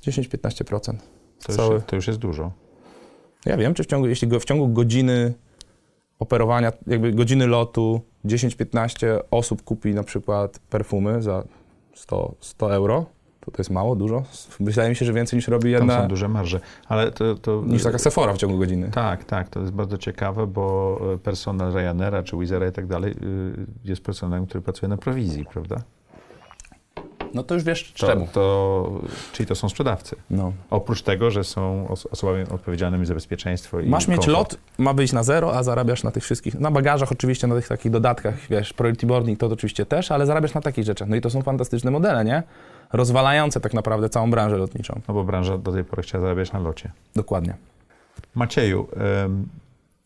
10-15%. 0.03 0.97
To, 1.47 1.53
Cały- 1.53 1.75
już, 1.75 1.85
to 1.87 1.97
już 1.97 2.07
jest 2.07 2.19
dużo. 2.19 2.53
Ja 3.47 3.57
wiem, 3.57 3.75
czy 3.75 3.83
w 3.83 3.87
ciągu, 3.87 4.07
jeśli 4.09 4.29
w 4.29 4.45
ciągu 4.45 4.69
godziny 4.69 5.35
operowania, 6.19 6.73
jakby 6.87 7.13
godziny 7.13 7.47
lotu 7.47 8.01
10-15 8.25 9.07
osób 9.31 9.63
kupi 9.63 9.95
na 9.95 10.03
przykład 10.03 10.59
perfumy 10.59 11.23
za 11.23 11.45
100, 11.95 12.35
100 12.41 12.75
euro, 12.75 13.07
to 13.47 13.51
to 13.51 13.59
jest 13.59 13.71
mało, 13.71 13.97
dużo. 13.97 14.23
Wydaje 14.61 14.91
mi 14.91 14.97
się, 14.97 15.05
że 15.07 15.13
więcej 15.13 15.37
niż 15.37 15.49
robi 15.49 15.63
Tam 15.63 15.71
jedna, 15.73 16.03
są 16.03 16.09
duże 16.09 16.29
marże. 16.29 16.61
Ale 16.89 17.13
to, 17.13 17.35
to... 17.35 17.63
niż 17.67 17.83
taka 17.83 17.99
Sephora 17.99 18.33
w 18.33 18.37
ciągu 18.39 18.59
godziny. 18.59 18.91
Tak, 18.91 19.25
tak, 19.25 19.49
to 19.49 19.61
jest 19.61 19.73
bardzo 19.73 19.99
ciekawe, 19.99 20.47
bo 20.47 20.99
e, 21.15 21.19
personel 21.19 21.73
Ryanaira 21.73 22.23
czy 22.23 22.37
Wizera 22.37 22.67
i 22.69 22.73
tak 22.73 22.87
dalej 22.87 23.13
y, 23.13 23.67
jest 23.85 24.03
personelem, 24.03 24.47
który 24.47 24.61
pracuje 24.63 24.89
na 24.89 24.97
prowizji, 24.97 25.45
prawda? 25.53 25.77
No 27.35 27.43
to 27.43 27.55
już 27.55 27.63
wiesz 27.65 27.93
To, 27.93 28.07
czemu. 28.07 28.29
To, 28.33 28.91
czyli 29.33 29.47
to 29.47 29.55
są 29.55 29.69
sprzedawcy. 29.69 30.17
No. 30.31 30.53
Oprócz 30.71 31.03
tego, 31.03 31.31
że 31.31 31.45
są 31.45 31.89
os- 31.89 32.07
osobami 32.07 32.45
odpowiedzialnymi 32.51 33.07
za 33.07 33.15
bezpieczeństwo 33.15 33.81
i 33.81 33.89
Masz 33.89 34.09
mieć 34.09 34.17
komfort. 34.27 34.39
lot, 34.53 34.59
ma 34.79 34.95
być 34.95 35.13
na 35.13 35.23
zero, 35.23 35.55
a 35.55 35.63
zarabiasz 35.63 36.03
na 36.05 36.11
tych 36.11 36.23
wszystkich, 36.23 36.61
na 36.61 36.71
bagażach 36.71 37.13
oczywiście, 37.13 37.47
na 37.47 37.55
tych 37.55 37.69
takich 37.69 37.93
dodatkach, 37.93 38.35
wiesz, 38.51 38.73
priority 38.73 39.07
boarding 39.07 39.39
to 39.41 39.47
oczywiście 39.47 39.87
też, 39.87 40.11
ale 40.11 40.27
zarabiasz 40.27 40.55
na 40.55 40.61
takich 40.61 40.85
rzeczach. 40.85 41.09
No 41.09 41.17
i 41.17 41.21
to 41.21 41.31
są 41.31 41.43
fantastyczne 41.43 41.91
modele, 41.91 42.25
nie? 42.25 42.43
Rozwalające 42.93 43.61
tak 43.61 43.75
naprawdę 43.75 44.09
całą 44.09 44.31
branżę 44.31 44.57
lotniczą. 44.57 45.01
No 45.09 45.15
bo 45.15 45.25
branża 45.25 45.59
do 45.59 45.73
tej 45.73 45.85
pory 45.85 46.03
chciała 46.03 46.23
zarabiać 46.23 46.53
na 46.53 46.59
locie. 46.59 46.93
Dokładnie. 47.15 47.55
Macieju, 48.35 48.89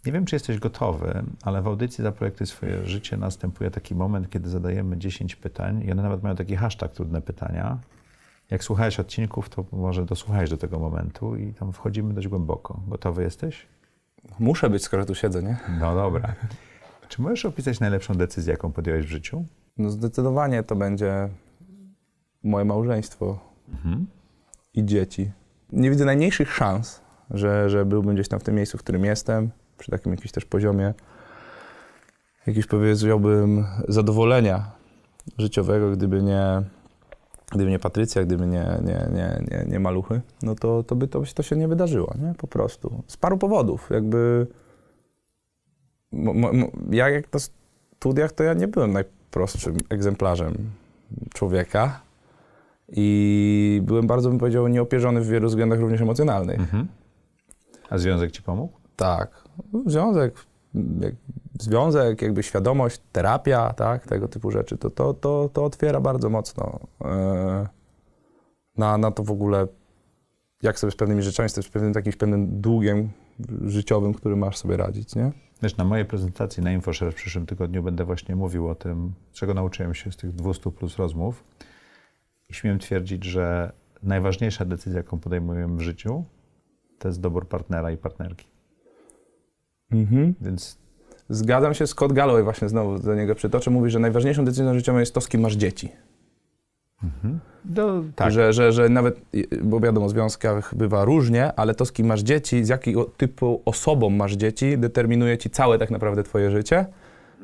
nie 0.06 0.12
wiem, 0.12 0.24
czy 0.24 0.36
jesteś 0.36 0.58
gotowy, 0.58 1.22
ale 1.42 1.62
w 1.62 1.66
audycji 1.66 2.04
Zaprojektuj 2.04 2.46
swoje 2.46 2.86
życie 2.86 3.16
następuje 3.16 3.70
taki 3.70 3.94
moment, 3.94 4.30
kiedy 4.30 4.48
zadajemy 4.48 4.98
10 4.98 5.36
pytań 5.36 5.82
i 5.82 5.92
one 5.92 6.02
nawet 6.02 6.22
mają 6.22 6.36
taki 6.36 6.56
hashtag 6.56 6.92
trudne 6.92 7.20
pytania. 7.20 7.78
Jak 8.50 8.64
słuchałeś 8.64 9.00
odcinków, 9.00 9.48
to 9.48 9.64
może 9.72 10.04
dosłuchałeś 10.04 10.50
do 10.50 10.56
tego 10.56 10.78
momentu 10.78 11.36
i 11.36 11.54
tam 11.54 11.72
wchodzimy 11.72 12.14
dość 12.14 12.28
głęboko. 12.28 12.80
Gotowy 12.88 13.22
jesteś? 13.22 13.66
Muszę 14.38 14.70
być, 14.70 14.82
skoro 14.82 15.06
tu 15.06 15.14
siedzę, 15.14 15.42
nie? 15.42 15.56
No 15.80 15.94
dobra. 15.94 16.34
Czy 17.08 17.22
możesz 17.22 17.44
opisać 17.44 17.80
najlepszą 17.80 18.14
decyzję, 18.14 18.50
jaką 18.50 18.72
podjąłeś 18.72 19.06
w 19.06 19.08
życiu? 19.08 19.44
No 19.78 19.90
zdecydowanie 19.90 20.62
to 20.62 20.76
będzie 20.76 21.28
moje 22.42 22.64
małżeństwo 22.64 23.38
Mhm. 23.68 24.06
i 24.74 24.84
dzieci. 24.84 25.30
Nie 25.72 25.90
widzę 25.90 26.04
najmniejszych 26.04 26.52
szans, 26.52 27.00
że, 27.30 27.70
że 27.70 27.84
byłbym 27.84 28.14
gdzieś 28.14 28.28
tam 28.28 28.40
w 28.40 28.42
tym 28.42 28.54
miejscu, 28.54 28.78
w 28.78 28.82
którym 28.82 29.04
jestem, 29.04 29.50
przy 29.78 29.90
takim 29.90 30.12
jakimś 30.12 30.32
też 30.32 30.44
poziomie, 30.44 30.94
jakiegoś 32.46 32.66
powiedziałbym 32.66 33.66
zadowolenia 33.88 34.70
życiowego, 35.38 35.90
gdyby 35.90 36.22
nie, 36.22 36.62
gdyby 37.52 37.70
nie 37.70 37.78
Patrycja, 37.78 38.24
gdyby 38.24 38.46
nie, 38.46 38.66
nie, 38.84 39.08
nie, 39.12 39.42
nie, 39.50 39.64
nie 39.68 39.80
maluchy, 39.80 40.20
no 40.42 40.54
to, 40.54 40.82
to 40.82 40.96
by 40.96 41.08
to, 41.08 41.22
to 41.34 41.42
się 41.42 41.56
nie 41.56 41.68
wydarzyło, 41.68 42.14
nie? 42.22 42.34
Po 42.34 42.46
prostu. 42.46 43.02
Z 43.06 43.16
paru 43.16 43.38
powodów, 43.38 43.88
jakby 43.90 44.46
ja 46.90 47.08
jak 47.08 47.32
na 47.32 47.40
studiach, 47.40 48.32
to 48.32 48.44
ja 48.44 48.54
nie 48.54 48.68
byłem 48.68 48.92
najprostszym 48.92 49.76
egzemplarzem 49.88 50.70
człowieka 51.34 52.00
i 52.92 53.80
byłem 53.84 54.06
bardzo, 54.06 54.28
bym 54.28 54.38
powiedział, 54.38 54.68
nieopierzony 54.68 55.20
w 55.20 55.28
wielu 55.28 55.48
względach 55.48 55.80
również 55.80 56.00
emocjonalnych. 56.00 56.60
Mhm. 56.60 56.88
A 57.90 57.98
związek 57.98 58.30
ci 58.30 58.42
pomógł? 58.42 58.72
Tak. 58.96 59.44
Związek, 59.86 60.34
jak, 61.00 61.14
związek, 61.60 62.22
jakby 62.22 62.42
świadomość, 62.42 63.00
terapia, 63.12 63.72
tak, 63.72 64.06
tego 64.06 64.28
typu 64.28 64.50
rzeczy, 64.50 64.78
to, 64.78 64.90
to, 64.90 65.14
to, 65.14 65.50
to 65.52 65.64
otwiera 65.64 66.00
bardzo 66.00 66.30
mocno 66.30 66.80
e, 67.04 67.66
na, 68.76 68.98
na 68.98 69.10
to 69.10 69.24
w 69.24 69.30
ogóle, 69.30 69.66
jak 70.62 70.78
sobie 70.78 70.90
z 70.90 70.96
pewnymi 70.96 71.22
rzeczami, 71.22 71.48
z 71.48 71.68
pewnym 71.68 71.92
takim 71.92 72.12
pewnym 72.12 72.60
długiem 72.60 73.10
życiowym, 73.64 74.14
który 74.14 74.36
masz 74.36 74.56
sobie 74.56 74.76
radzić, 74.76 75.14
nie? 75.14 75.32
Wiesz, 75.62 75.76
na 75.76 75.84
mojej 75.84 76.04
prezentacji 76.04 76.62
na 76.62 76.72
InfoShare 76.72 77.12
w 77.12 77.14
przyszłym 77.14 77.46
tygodniu 77.46 77.82
będę 77.82 78.04
właśnie 78.04 78.36
mówił 78.36 78.68
o 78.68 78.74
tym, 78.74 79.12
czego 79.32 79.54
nauczyłem 79.54 79.94
się 79.94 80.12
z 80.12 80.16
tych 80.16 80.32
200 80.32 80.70
plus 80.70 80.96
rozmów. 80.96 81.44
I 82.50 82.54
śmiem 82.54 82.78
twierdzić, 82.78 83.24
że 83.24 83.72
najważniejsza 84.02 84.64
decyzja, 84.64 84.96
jaką 84.96 85.18
podejmujemy 85.18 85.76
w 85.76 85.80
życiu, 85.80 86.24
to 86.98 87.08
jest 87.08 87.20
dobór 87.20 87.48
partnera 87.48 87.90
i 87.90 87.96
partnerki. 87.96 88.46
Mhm. 89.90 90.34
Więc 90.40 90.80
Zgadzam 91.30 91.74
się, 91.74 91.86
Scott 91.86 92.12
Galloway 92.12 92.42
właśnie 92.42 92.68
znowu 92.68 92.98
do 92.98 93.14
niego 93.14 93.34
przytoczę, 93.34 93.70
mówi, 93.70 93.90
że 93.90 93.98
najważniejszą 93.98 94.44
decyzją 94.44 94.74
życiową 94.74 94.98
jest 94.98 95.14
to, 95.14 95.20
z 95.20 95.28
kim 95.28 95.40
masz 95.40 95.54
dzieci. 95.54 95.88
do, 97.64 98.04
tak, 98.16 98.32
Że, 98.32 98.52
że, 98.52 98.72
że 98.72 98.88
nawet, 98.88 99.20
bo 99.62 99.80
wiadomo, 99.80 100.06
w 100.06 100.10
związkach 100.10 100.74
bywa 100.74 101.04
różnie, 101.04 101.52
ale 101.52 101.74
to, 101.74 101.84
z 101.84 101.92
kim 101.92 102.06
masz 102.06 102.20
dzieci, 102.20 102.64
z 102.64 102.68
jakiego 102.68 103.04
typu 103.04 103.62
osobą 103.64 104.10
masz 104.10 104.32
dzieci, 104.32 104.78
determinuje 104.78 105.38
ci 105.38 105.50
całe 105.50 105.78
tak 105.78 105.90
naprawdę 105.90 106.22
twoje 106.22 106.50
życie. 106.50 106.86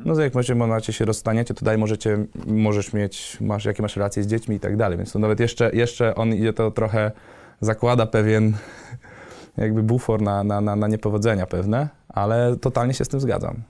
No 0.05 0.15
to 0.15 0.21
jak 0.21 0.35
macie, 0.35 0.55
macie 0.55 0.93
się 0.93 1.05
rozstaniecie, 1.05 1.55
to 1.55 1.65
dalej 1.65 1.81
możecie, 1.81 2.27
możesz 2.47 2.93
mieć, 2.93 3.41
masz, 3.41 3.65
jakie 3.65 3.83
masz 3.83 3.97
relacje 3.97 4.23
z 4.23 4.27
dziećmi 4.27 4.57
i 4.57 4.61
tak 4.61 4.77
dalej. 4.77 4.99
Więc 4.99 5.13
to 5.13 5.19
nawet 5.19 5.41
jeszcze, 5.41 5.71
jeszcze 5.75 6.15
on 6.15 6.35
idzie 6.35 6.53
to 6.53 6.71
trochę, 6.71 7.13
zakłada 7.61 8.07
pewien 8.07 8.53
jakby 9.57 9.83
bufor 9.83 10.23
na, 10.23 10.45
na, 10.45 10.61
na, 10.61 10.77
na 10.77 10.89
niepowodzenia 10.89 11.47
pewne, 11.47 11.89
ale 12.09 12.57
totalnie 12.57 12.95
się 12.95 13.05
z 13.05 13.09
tym 13.09 13.21
zgadzam. 13.21 13.63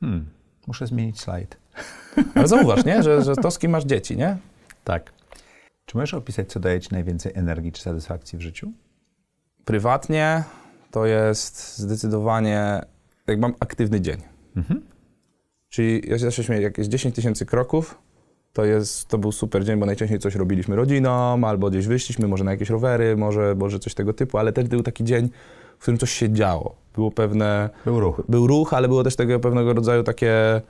hmm, 0.00 0.26
muszę 0.66 0.86
zmienić 0.86 1.20
slajd. 1.20 1.56
Ale 2.34 2.48
zauważ, 2.54 2.84
nie? 2.84 3.02
Że, 3.02 3.22
że 3.22 3.36
to, 3.36 3.50
z 3.50 3.58
kim 3.58 3.70
masz 3.70 3.84
dzieci, 3.84 4.16
nie? 4.16 4.36
Tak. 4.84 5.12
Czy 5.84 5.96
możesz 5.96 6.14
opisać, 6.14 6.52
co 6.52 6.60
daje 6.60 6.80
ci 6.80 6.88
najwięcej 6.92 7.32
energii 7.34 7.72
czy 7.72 7.82
satysfakcji 7.82 8.38
w 8.38 8.42
życiu? 8.42 8.72
Prywatnie 9.64 10.44
to 10.90 11.06
jest 11.06 11.78
zdecydowanie, 11.78 12.82
jak 13.26 13.40
mam 13.40 13.54
aktywny 13.60 14.00
dzień. 14.00 14.16
Mhm. 14.56 14.82
Czyli 15.70 16.02
ja 16.10 16.18
się 16.18 16.24
zawsze 16.24 16.44
śmieję, 16.44 16.62
jak 16.62 16.78
jest 16.78 16.90
10 16.90 17.14
tysięcy 17.14 17.46
kroków, 17.46 17.98
to, 18.52 18.64
jest, 18.64 19.08
to 19.08 19.18
był 19.18 19.32
super 19.32 19.64
dzień, 19.64 19.78
bo 19.78 19.86
najczęściej 19.86 20.18
coś 20.18 20.34
robiliśmy 20.34 20.76
rodziną, 20.76 21.40
albo 21.46 21.70
gdzieś 21.70 21.86
wyszliśmy, 21.86 22.28
może 22.28 22.44
na 22.44 22.50
jakieś 22.50 22.70
rowery, 22.70 23.16
może, 23.16 23.54
może 23.58 23.78
coś 23.78 23.94
tego 23.94 24.12
typu, 24.12 24.38
ale 24.38 24.52
też 24.52 24.68
był 24.68 24.82
taki 24.82 25.04
dzień, 25.04 25.28
w 25.78 25.82
którym 25.82 25.98
coś 25.98 26.10
się 26.10 26.30
działo. 26.32 26.74
Było 26.94 27.10
pewne, 27.10 27.70
Był 27.84 28.00
ruch. 28.00 28.22
był 28.28 28.46
ruch, 28.46 28.74
ale 28.74 28.88
było 28.88 29.04
też 29.04 29.16
tego 29.16 29.40
pewnego 29.40 29.72
rodzaju 29.72 30.02
takie 30.02 30.62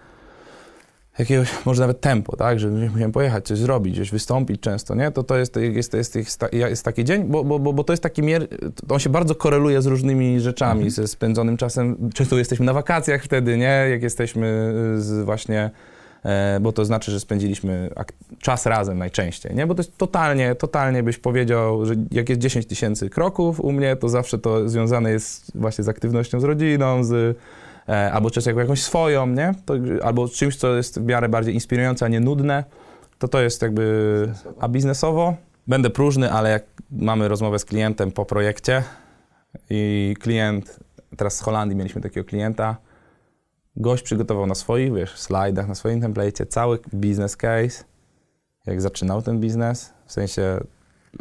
jakiegoś, 1.18 1.64
może 1.64 1.80
nawet 1.80 2.00
tempo, 2.00 2.36
tak, 2.36 2.60
że 2.60 2.68
musiałem 2.68 3.12
pojechać, 3.12 3.46
coś 3.46 3.58
zrobić, 3.58 3.94
gdzieś 3.94 4.10
wystąpić 4.10 4.60
często, 4.60 4.94
nie? 4.94 5.10
To 5.10 5.22
to 5.22 5.36
jest, 5.36 5.56
jest, 5.56 5.94
jest, 5.94 6.16
jest, 6.16 6.40
jest 6.52 6.84
taki 6.84 7.04
dzień, 7.04 7.24
bo, 7.24 7.44
bo, 7.44 7.58
bo 7.58 7.72
bo 7.72 7.84
to 7.84 7.92
jest 7.92 8.02
taki 8.02 8.22
mier... 8.22 8.48
On 8.88 8.98
się 8.98 9.10
bardzo 9.10 9.34
koreluje 9.34 9.82
z 9.82 9.86
różnymi 9.86 10.40
rzeczami, 10.40 10.90
ze 10.90 11.08
spędzonym 11.08 11.56
czasem. 11.56 12.10
Często 12.14 12.38
jesteśmy 12.38 12.66
na 12.66 12.72
wakacjach 12.72 13.22
wtedy, 13.22 13.56
nie? 13.56 13.86
Jak 13.90 14.02
jesteśmy 14.02 14.74
z 14.98 15.24
właśnie... 15.24 15.70
E, 16.24 16.58
bo 16.60 16.72
to 16.72 16.84
znaczy, 16.84 17.10
że 17.10 17.20
spędziliśmy 17.20 17.90
czas 18.38 18.66
razem 18.66 18.98
najczęściej, 18.98 19.54
nie? 19.54 19.66
Bo 19.66 19.74
to 19.74 19.80
jest 19.80 19.98
totalnie, 19.98 20.54
totalnie 20.54 21.02
byś 21.02 21.18
powiedział, 21.18 21.86
że 21.86 21.94
jak 22.10 22.28
jest 22.28 22.40
10 22.40 22.66
tysięcy 22.66 23.10
kroków 23.10 23.60
u 23.60 23.72
mnie, 23.72 23.96
to 23.96 24.08
zawsze 24.08 24.38
to 24.38 24.68
związane 24.68 25.10
jest 25.10 25.52
właśnie 25.54 25.84
z 25.84 25.88
aktywnością 25.88 26.40
z 26.40 26.44
rodziną, 26.44 27.04
z, 27.04 27.36
albo 27.94 28.30
też 28.30 28.46
jako 28.46 28.60
jakąś 28.60 28.82
swoją, 28.82 29.26
nie? 29.26 29.54
To, 29.64 29.74
albo 30.02 30.28
czymś, 30.28 30.56
co 30.56 30.76
jest 30.76 31.00
w 31.00 31.04
miarę 31.04 31.28
bardziej 31.28 31.54
inspirujące, 31.54 32.04
a 32.04 32.08
nie 32.08 32.20
nudne, 32.20 32.64
to 33.18 33.28
to 33.28 33.40
jest 33.40 33.62
jakby, 33.62 34.32
a 34.60 34.68
biznesowo 34.68 35.36
będę 35.66 35.90
próżny, 35.90 36.32
ale 36.32 36.50
jak 36.50 36.64
mamy 36.90 37.28
rozmowę 37.28 37.58
z 37.58 37.64
klientem 37.64 38.12
po 38.12 38.24
projekcie 38.24 38.82
i 39.70 40.14
klient, 40.20 40.80
teraz 41.16 41.36
z 41.36 41.40
Holandii 41.40 41.76
mieliśmy 41.76 42.00
takiego 42.00 42.28
klienta, 42.28 42.76
gość 43.76 44.02
przygotował 44.02 44.46
na 44.46 44.54
swoich, 44.54 44.94
wiesz, 44.94 45.18
slajdach, 45.18 45.68
na 45.68 45.74
swoim 45.74 46.00
template'cie 46.00 46.46
cały 46.46 46.78
business 46.92 47.36
case, 47.36 47.84
jak 48.66 48.80
zaczynał 48.80 49.22
ten 49.22 49.40
biznes, 49.40 49.92
w 50.06 50.12
sensie 50.12 50.60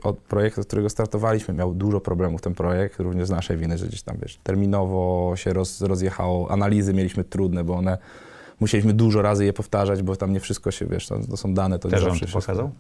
od 0.04 0.18
projektu, 0.18 0.62
od 0.62 0.68
którego 0.68 0.90
startowaliśmy, 0.90 1.54
miał 1.54 1.74
dużo 1.74 2.02
problemów 2.02 2.42
ten 2.42 2.54
projekt, 2.54 3.00
również 3.00 3.28
z 3.28 3.32
naszej 3.32 3.58
winy, 3.58 3.78
że 3.78 3.88
gdzieś 3.88 4.02
tam, 4.02 4.18
wiesz, 4.22 4.38
terminowo 4.44 5.34
się 5.36 5.54
roz, 5.54 5.82
rozjechało, 5.82 6.52
analizy 6.52 6.94
mieliśmy 6.94 7.24
trudne, 7.24 7.64
bo 7.64 7.76
one, 7.76 7.98
musieliśmy 8.60 8.94
dużo 8.94 9.22
razy 9.22 9.46
je 9.46 9.54
powtarzać, 9.54 10.04
bo 10.04 10.16
tam 10.16 10.34
nie 10.34 10.40
wszystko 10.40 10.72
się, 10.72 10.86
wiesz, 10.86 11.08
to, 11.08 11.20
to 11.30 11.38
są 11.38 11.54
dane, 11.54 11.80
to 11.80 11.90
Też 11.90 12.02
nie 12.02 12.06
on 12.08 12.12
zawsze 12.12 12.26
wszystko- 12.26 12.42
pokazał? 12.52 12.72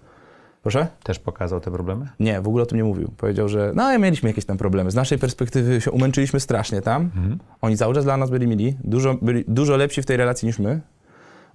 Proszę? 0.61 0.87
Też 1.03 1.19
pokazał 1.19 1.59
te 1.59 1.71
problemy? 1.71 2.07
Nie, 2.19 2.41
w 2.41 2.47
ogóle 2.47 2.63
o 2.63 2.65
tym 2.65 2.77
nie 2.77 2.83
mówił. 2.83 3.11
Powiedział, 3.17 3.49
że 3.49 3.71
no 3.75 3.99
mieliśmy 3.99 4.29
jakieś 4.29 4.45
tam 4.45 4.57
problemy. 4.57 4.91
Z 4.91 4.95
naszej 4.95 5.17
perspektywy 5.17 5.81
się 5.81 5.91
umęczyliśmy 5.91 6.39
strasznie 6.39 6.81
tam. 6.81 7.01
Mhm. 7.01 7.39
Oni 7.61 7.77
cały 7.77 7.93
czas 7.95 8.03
dla 8.03 8.17
nas 8.17 8.29
byli 8.29 8.47
mili, 8.47 8.77
dużo, 8.83 9.15
byli 9.21 9.43
dużo 9.47 9.77
lepsi 9.77 10.01
w 10.01 10.05
tej 10.05 10.17
relacji 10.17 10.45
niż 10.45 10.59
my. 10.59 10.81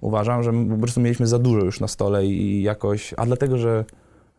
Uważam, 0.01 0.43
że 0.43 0.51
my 0.51 0.75
po 0.75 0.81
prostu 0.81 1.01
mieliśmy 1.01 1.27
za 1.27 1.39
dużo 1.39 1.65
już 1.65 1.79
na 1.79 1.87
stole 1.87 2.25
i 2.25 2.63
jakoś, 2.63 3.13
a 3.17 3.25
dlatego, 3.25 3.57
że 3.57 3.85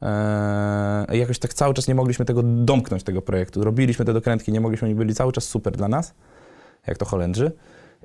e, 0.04 1.16
jakoś 1.16 1.38
tak 1.38 1.54
cały 1.54 1.74
czas 1.74 1.88
nie 1.88 1.94
mogliśmy 1.94 2.24
tego 2.24 2.42
domknąć, 2.42 3.02
tego 3.02 3.22
projektu. 3.22 3.64
Robiliśmy 3.64 4.04
te 4.04 4.12
dokrętki, 4.12 4.52
nie 4.52 4.60
mogliśmy, 4.60 4.88
oni 4.88 4.94
byli 4.94 5.14
cały 5.14 5.32
czas 5.32 5.44
super 5.44 5.76
dla 5.76 5.88
nas, 5.88 6.14
jak 6.86 6.98
to 6.98 7.04
Holendrzy. 7.04 7.52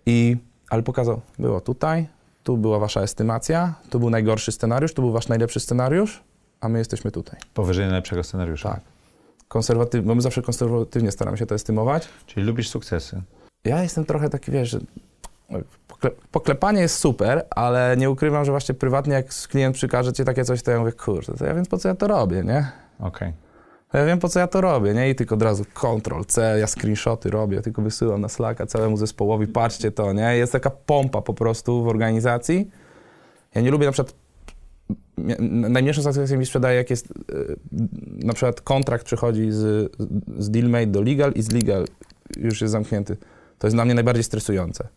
I, 0.05 0.38
ale 0.69 0.84
pokazał, 0.84 1.21
było 1.39 1.61
tutaj, 1.61 2.07
tu 2.43 2.57
była 2.57 2.80
wasza 2.80 3.01
estymacja, 3.01 3.73
tu 3.89 3.99
był 3.99 4.09
najgorszy 4.09 4.51
scenariusz, 4.51 4.93
tu 4.93 5.01
był 5.01 5.11
wasz 5.11 5.27
najlepszy 5.27 5.59
scenariusz, 5.59 6.23
a 6.61 6.69
my 6.69 6.80
jesteśmy 6.80 7.11
tutaj. 7.11 7.39
Powyżej 7.53 7.85
najlepszego 7.85 8.23
scenariusza. 8.23 8.69
Tak. 8.69 8.81
Konserwatyw, 9.47 10.05
bo 10.05 10.15
my 10.15 10.21
zawsze 10.21 10.41
konserwatywnie 10.41 11.11
staramy 11.11 11.38
się 11.38 11.45
to 11.45 11.55
estymować. 11.55 12.07
Czyli 12.26 12.45
lubisz 12.45 12.69
sukcesy. 12.69 13.21
Ja 13.65 13.84
jestem 13.84 14.05
trochę 14.05 14.30
taki, 14.30 14.51
wiesz, 14.51 14.77
poklepanie 16.31 16.81
jest 16.81 16.95
super, 16.95 17.45
ale 17.49 17.97
nie 17.97 18.09
ukrywam, 18.09 18.45
że 18.45 18.51
właśnie 18.51 18.76
prywatnie 18.76 19.13
jak 19.13 19.27
klient 19.30 19.76
przykaże 19.76 20.13
ci 20.13 20.23
takie 20.23 20.45
coś, 20.45 20.63
to 20.63 20.71
ja 20.71 20.80
mówię, 20.80 20.91
kurde, 20.91 21.34
to 21.34 21.45
ja 21.45 21.53
wiem 21.53 21.65
po 21.65 21.77
co 21.77 21.88
ja 21.88 21.95
to 21.95 22.07
robię, 22.07 22.43
nie? 22.43 22.71
Okej. 22.99 23.34
To 23.91 23.97
ja 23.97 24.05
wiem 24.05 24.19
po 24.19 24.30
co 24.30 24.39
ja 24.39 24.47
to 24.47 24.61
robię, 24.61 24.93
nie? 24.93 25.09
I 25.09 25.15
tylko 25.15 25.35
od 25.35 25.41
razu 25.41 25.65
Ctrl 25.73 26.21
C, 26.27 26.59
ja 26.59 26.67
screenshoty 26.67 27.30
robię, 27.30 27.61
tylko 27.61 27.81
wysyłam 27.81 28.21
na 28.21 28.30
Slacka 28.30 28.65
całemu 28.65 28.97
zespołowi, 28.97 29.47
patrzcie 29.47 29.91
to, 29.91 30.13
nie? 30.13 30.38
Jest 30.38 30.51
taka 30.51 30.69
pompa 30.69 31.21
po 31.21 31.34
prostu 31.34 31.84
w 31.84 31.88
organizacji. 31.88 32.71
Ja 33.55 33.61
nie 33.61 33.71
lubię 33.71 33.85
na 33.85 33.91
przykład 33.91 34.15
najmniejszą 35.49 36.01
satysfakcję 36.01 36.38
mi 36.38 36.45
sprzedaje, 36.45 36.77
jak 36.77 36.89
jest 36.89 37.07
e, 37.07 37.11
na 38.26 38.34
przykład 38.34 38.61
kontrakt 38.61 39.05
przychodzi 39.05 39.51
z, 39.51 39.91
z 40.38 40.49
Dealmate 40.49 40.88
do 40.88 41.01
Legal 41.01 41.31
i 41.31 41.41
z 41.41 41.51
Legal 41.51 41.85
już 42.38 42.61
jest 42.61 42.71
zamknięty. 42.71 43.17
To 43.59 43.67
jest 43.67 43.76
dla 43.76 43.85
mnie 43.85 43.93
najbardziej 43.93 44.23
stresujące. 44.23 44.88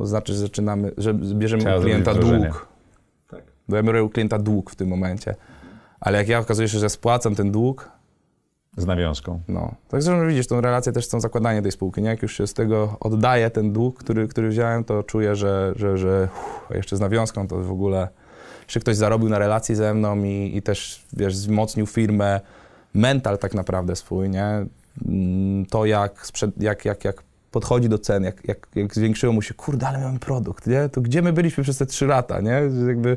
Bo 0.00 0.06
znaczy, 0.06 0.32
że 0.32 0.38
zaczynamy, 0.38 0.92
że 0.98 1.14
bierzemy 1.14 1.62
Trzeba 1.62 1.76
u 1.78 1.80
klienta 1.82 2.14
dług. 2.14 2.68
Tak. 3.28 3.42
Bo 3.68 3.76
ja 3.76 3.82
biorę 3.82 4.04
u 4.04 4.08
klienta 4.08 4.38
dług 4.38 4.70
w 4.70 4.76
tym 4.76 4.88
momencie. 4.88 5.34
Ale 6.00 6.18
jak 6.18 6.28
ja 6.28 6.38
okazuje 6.38 6.68
się, 6.68 6.78
że 6.78 6.90
spłacam 6.90 7.34
ten 7.34 7.52
dług, 7.52 7.90
Z 8.76 8.86
nawiązką. 8.86 9.40
no. 9.48 9.74
Tak 9.88 10.02
zresztą 10.02 10.28
widzisz, 10.28 10.46
tą 10.46 10.60
relację 10.60 10.92
też 10.92 11.06
są 11.08 11.20
zakładanie 11.20 11.62
tej 11.62 11.72
spółki, 11.72 12.02
nie? 12.02 12.08
Jak 12.08 12.22
już 12.22 12.36
się 12.36 12.46
z 12.46 12.54
tego 12.54 12.96
oddaję 13.00 13.50
ten 13.50 13.72
dług, 13.72 13.98
który, 13.98 14.28
który 14.28 14.48
wziąłem, 14.48 14.84
to 14.84 15.02
czuję, 15.02 15.36
że, 15.36 15.72
że, 15.76 15.98
że 15.98 16.28
uff, 16.32 16.76
jeszcze 16.76 16.96
z 16.96 17.00
nawiązką 17.00 17.48
to 17.48 17.56
w 17.56 17.70
ogóle 17.70 18.08
jeszcze 18.62 18.80
ktoś 18.80 18.96
zarobił 18.96 19.28
na 19.28 19.38
relacji 19.38 19.74
ze 19.74 19.94
mną 19.94 20.24
i, 20.24 20.52
i 20.56 20.62
też, 20.62 21.06
wiesz, 21.12 21.34
wzmocnił 21.34 21.86
firmę, 21.86 22.40
mental 22.94 23.38
tak 23.38 23.54
naprawdę 23.54 23.96
swój, 23.96 24.30
nie? 24.30 24.66
Mm, 25.06 25.66
To 25.66 25.84
jak, 25.86 26.26
sprzed, 26.26 26.62
jak, 26.62 26.84
jak, 26.84 27.04
jak 27.04 27.22
podchodzi 27.50 27.88
do 27.88 27.98
cen, 27.98 28.24
jak, 28.24 28.48
jak, 28.48 28.68
jak 28.74 28.94
zwiększyło 28.94 29.32
mu 29.32 29.42
się, 29.42 29.54
kurde, 29.54 29.88
ale 29.88 29.98
mamy 29.98 30.18
produkt, 30.18 30.66
nie? 30.66 30.88
To 30.88 31.00
gdzie 31.00 31.22
my 31.22 31.32
byliśmy 31.32 31.64
przez 31.64 31.78
te 31.78 31.86
trzy 31.86 32.06
lata, 32.06 32.40
nie? 32.40 32.62
Jakby 32.88 33.16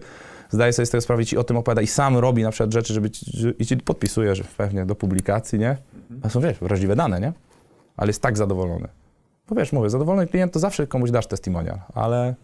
zdaje 0.49 0.73
sobie 0.73 0.85
z 0.85 0.89
tego 0.89 1.01
sprawę 1.01 1.23
i 1.34 1.38
o 1.38 1.43
tym 1.43 1.57
opowiada 1.57 1.81
i 1.81 1.88
sam 1.88 2.18
robi 2.18 2.43
na 2.43 2.51
przykład 2.51 2.73
rzeczy, 2.73 2.93
żeby 2.93 3.10
ci, 3.10 3.38
że, 3.38 3.51
i 3.51 3.65
ci 3.65 3.77
podpisuje, 3.77 4.35
że 4.35 4.43
pewnie 4.57 4.85
do 4.85 4.95
publikacji, 4.95 5.60
nie? 5.60 5.77
A 6.22 6.30
są, 6.30 6.41
wiesz, 6.41 6.57
wrażliwe 6.60 6.95
dane, 6.95 7.22
nie? 7.22 7.34
Ale 7.97 8.10
jest 8.10 8.22
tak 8.22 8.38
zadowolony. 8.38 8.88
Bo 9.49 9.55
wiesz, 9.55 9.72
mówię, 9.72 9.89
zadowolony 9.89 10.27
klient 10.27 10.53
to 10.53 10.60
zawsze 10.60 10.88
komuś 10.88 11.11
dasz 11.11 11.27
testimonial, 11.27 11.80
ale 11.93 12.35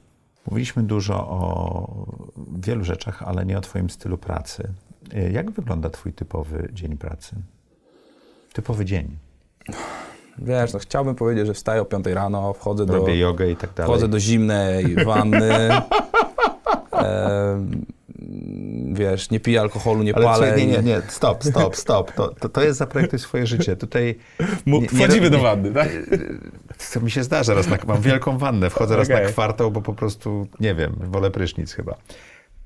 Mówiliśmy 0.49 0.83
dużo 0.83 1.15
o 1.15 2.05
wielu 2.61 2.83
rzeczach, 2.83 3.23
ale 3.23 3.45
nie 3.45 3.57
o 3.57 3.61
Twoim 3.61 3.89
stylu 3.89 4.17
pracy. 4.17 4.69
Jak 5.31 5.51
wygląda 5.51 5.89
Twój 5.89 6.13
typowy 6.13 6.69
dzień 6.73 6.97
pracy? 6.97 7.35
Typowy 8.53 8.85
dzień. 8.85 9.17
Wiesz, 10.41 10.73
no 10.73 10.79
chciałbym 10.79 11.15
powiedzieć, 11.15 11.47
że 11.47 11.53
wstaję 11.53 11.81
o 11.81 11.85
5 11.85 12.05
rano, 12.05 12.53
wchodzę 12.53 12.85
do, 12.85 12.93
Robię 12.95 13.17
jogę 13.17 13.51
i 13.51 13.55
tak 13.55 13.73
dalej. 13.73 13.91
wchodzę 13.91 14.07
do 14.07 14.19
zimnej 14.19 14.95
wanny, 15.05 15.69
em, 16.91 17.85
wiesz, 18.93 19.29
nie 19.29 19.39
piję 19.39 19.61
alkoholu, 19.61 20.03
nie 20.03 20.15
Ale 20.15 20.25
palę. 20.25 20.57
nie, 20.57 20.67
nie, 20.67 20.77
nie, 20.83 21.01
stop, 21.07 21.43
stop, 21.43 21.75
stop. 21.75 22.11
To, 22.11 22.27
to, 22.39 22.49
to 22.49 22.61
jest 22.61 22.79
zaprojektuj 22.79 23.19
swoje 23.19 23.47
życie. 23.47 23.75
Tutaj 23.75 24.17
nie- 24.65 24.79
nie 24.79 24.87
Wchodzimy 24.87 25.29
rob- 25.29 25.31
do 25.31 25.37
nie- 25.37 25.43
wanny, 25.43 25.71
tak? 25.71 25.89
To 26.93 26.99
mi 27.01 27.11
się 27.11 27.23
zdarza 27.23 27.53
raz 27.53 27.67
na, 27.67 27.77
mam 27.87 28.01
wielką 28.01 28.37
wannę, 28.37 28.69
wchodzę 28.69 28.95
raz 28.97 29.09
na 29.09 29.19
kwartał, 29.21 29.71
bo 29.71 29.81
po 29.81 29.93
prostu, 29.93 30.47
nie 30.59 30.75
wiem, 30.75 30.95
wolę 30.99 31.31
prysznic 31.31 31.73
chyba. 31.73 31.95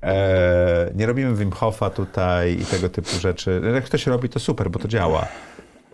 E, 0.02 0.90
nie 0.94 1.06
robimy 1.06 1.34
Wim 1.34 1.50
Hofa 1.52 1.90
tutaj 1.90 2.52
i 2.60 2.64
tego 2.64 2.88
typu 2.88 3.10
rzeczy. 3.20 3.62
Jak 3.74 3.84
ktoś 3.84 4.06
robi, 4.06 4.28
to 4.28 4.38
super, 4.40 4.70
bo 4.70 4.78
to 4.78 4.88
działa. 4.88 5.26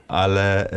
Ale 0.08 0.70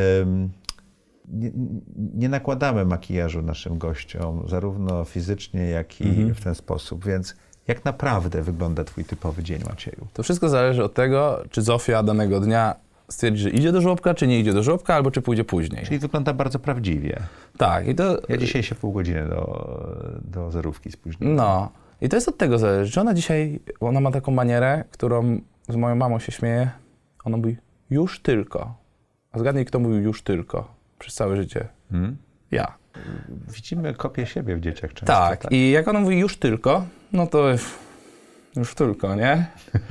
nie, 1.27 1.51
nie 1.95 2.29
nakładamy 2.29 2.85
makijażu 2.85 3.41
naszym 3.41 3.77
gościom, 3.77 4.43
zarówno 4.47 5.03
fizycznie, 5.05 5.69
jak 5.69 6.01
i 6.01 6.09
Mhm. 6.09 6.35
w 6.35 6.43
ten 6.43 6.55
sposób. 6.55 7.05
Więc 7.05 7.35
jak 7.67 7.85
naprawdę 7.85 8.41
wygląda 8.41 8.83
twój 8.83 9.05
typowy 9.05 9.43
dzień, 9.43 9.61
Macieju? 9.69 10.07
To 10.13 10.23
wszystko 10.23 10.49
zależy 10.49 10.83
od 10.83 10.93
tego, 10.93 11.43
czy 11.49 11.61
Zofia 11.61 12.03
danego 12.03 12.39
dnia 12.39 12.75
stwierdzi, 13.09 13.41
że 13.43 13.49
idzie 13.49 13.71
do 13.71 13.81
żłobka, 13.81 14.13
czy 14.13 14.27
nie 14.27 14.39
idzie 14.39 14.53
do 14.53 14.63
żłobka, 14.63 14.95
albo 14.95 15.11
czy 15.11 15.21
pójdzie 15.21 15.43
później. 15.43 15.85
Czyli 15.85 15.99
wygląda 15.99 16.33
bardzo 16.33 16.59
prawdziwie. 16.59 17.19
Tak, 17.57 17.87
i 17.87 17.95
to... 17.95 18.17
Ja 18.29 18.37
dzisiaj 18.37 18.63
się 18.63 18.75
pół 18.75 18.91
godziny 18.91 19.27
do, 19.27 19.77
do 20.23 20.51
zerówki 20.51 20.91
spóźniłem. 20.91 21.35
No. 21.35 21.69
I 22.01 22.09
to 22.09 22.17
jest 22.17 22.27
od 22.27 22.37
tego 22.37 22.57
zależy, 22.57 22.91
że 22.91 23.01
ona 23.01 23.13
dzisiaj, 23.13 23.59
ona 23.79 23.99
ma 23.99 24.11
taką 24.11 24.31
manierę, 24.31 24.83
którą 24.91 25.39
z 25.69 25.75
moją 25.75 25.95
mamą 25.95 26.19
się 26.19 26.31
śmieje. 26.31 26.71
Ona 27.23 27.37
mówi, 27.37 27.57
już 27.89 28.19
tylko. 28.19 28.75
A 29.31 29.39
zgadnij, 29.39 29.65
kto 29.65 29.79
mówił 29.79 30.01
już 30.01 30.21
tylko 30.21 30.72
przez 31.03 31.13
całe 31.15 31.35
życie. 31.37 31.67
Hmm? 31.91 32.17
Ja. 32.51 32.73
Widzimy 33.55 33.93
kopię 33.93 34.25
siebie 34.25 34.55
w 34.55 34.59
dzieciach 34.59 34.93
często. 34.93 35.05
Tak. 35.13 35.45
I 35.51 35.71
jak 35.71 35.87
ona 35.87 35.99
mówi 35.99 36.19
już 36.19 36.37
tylko, 36.37 36.85
no 37.13 37.27
to 37.27 37.45
już 38.55 38.75
tylko, 38.75 39.15
nie? 39.15 39.45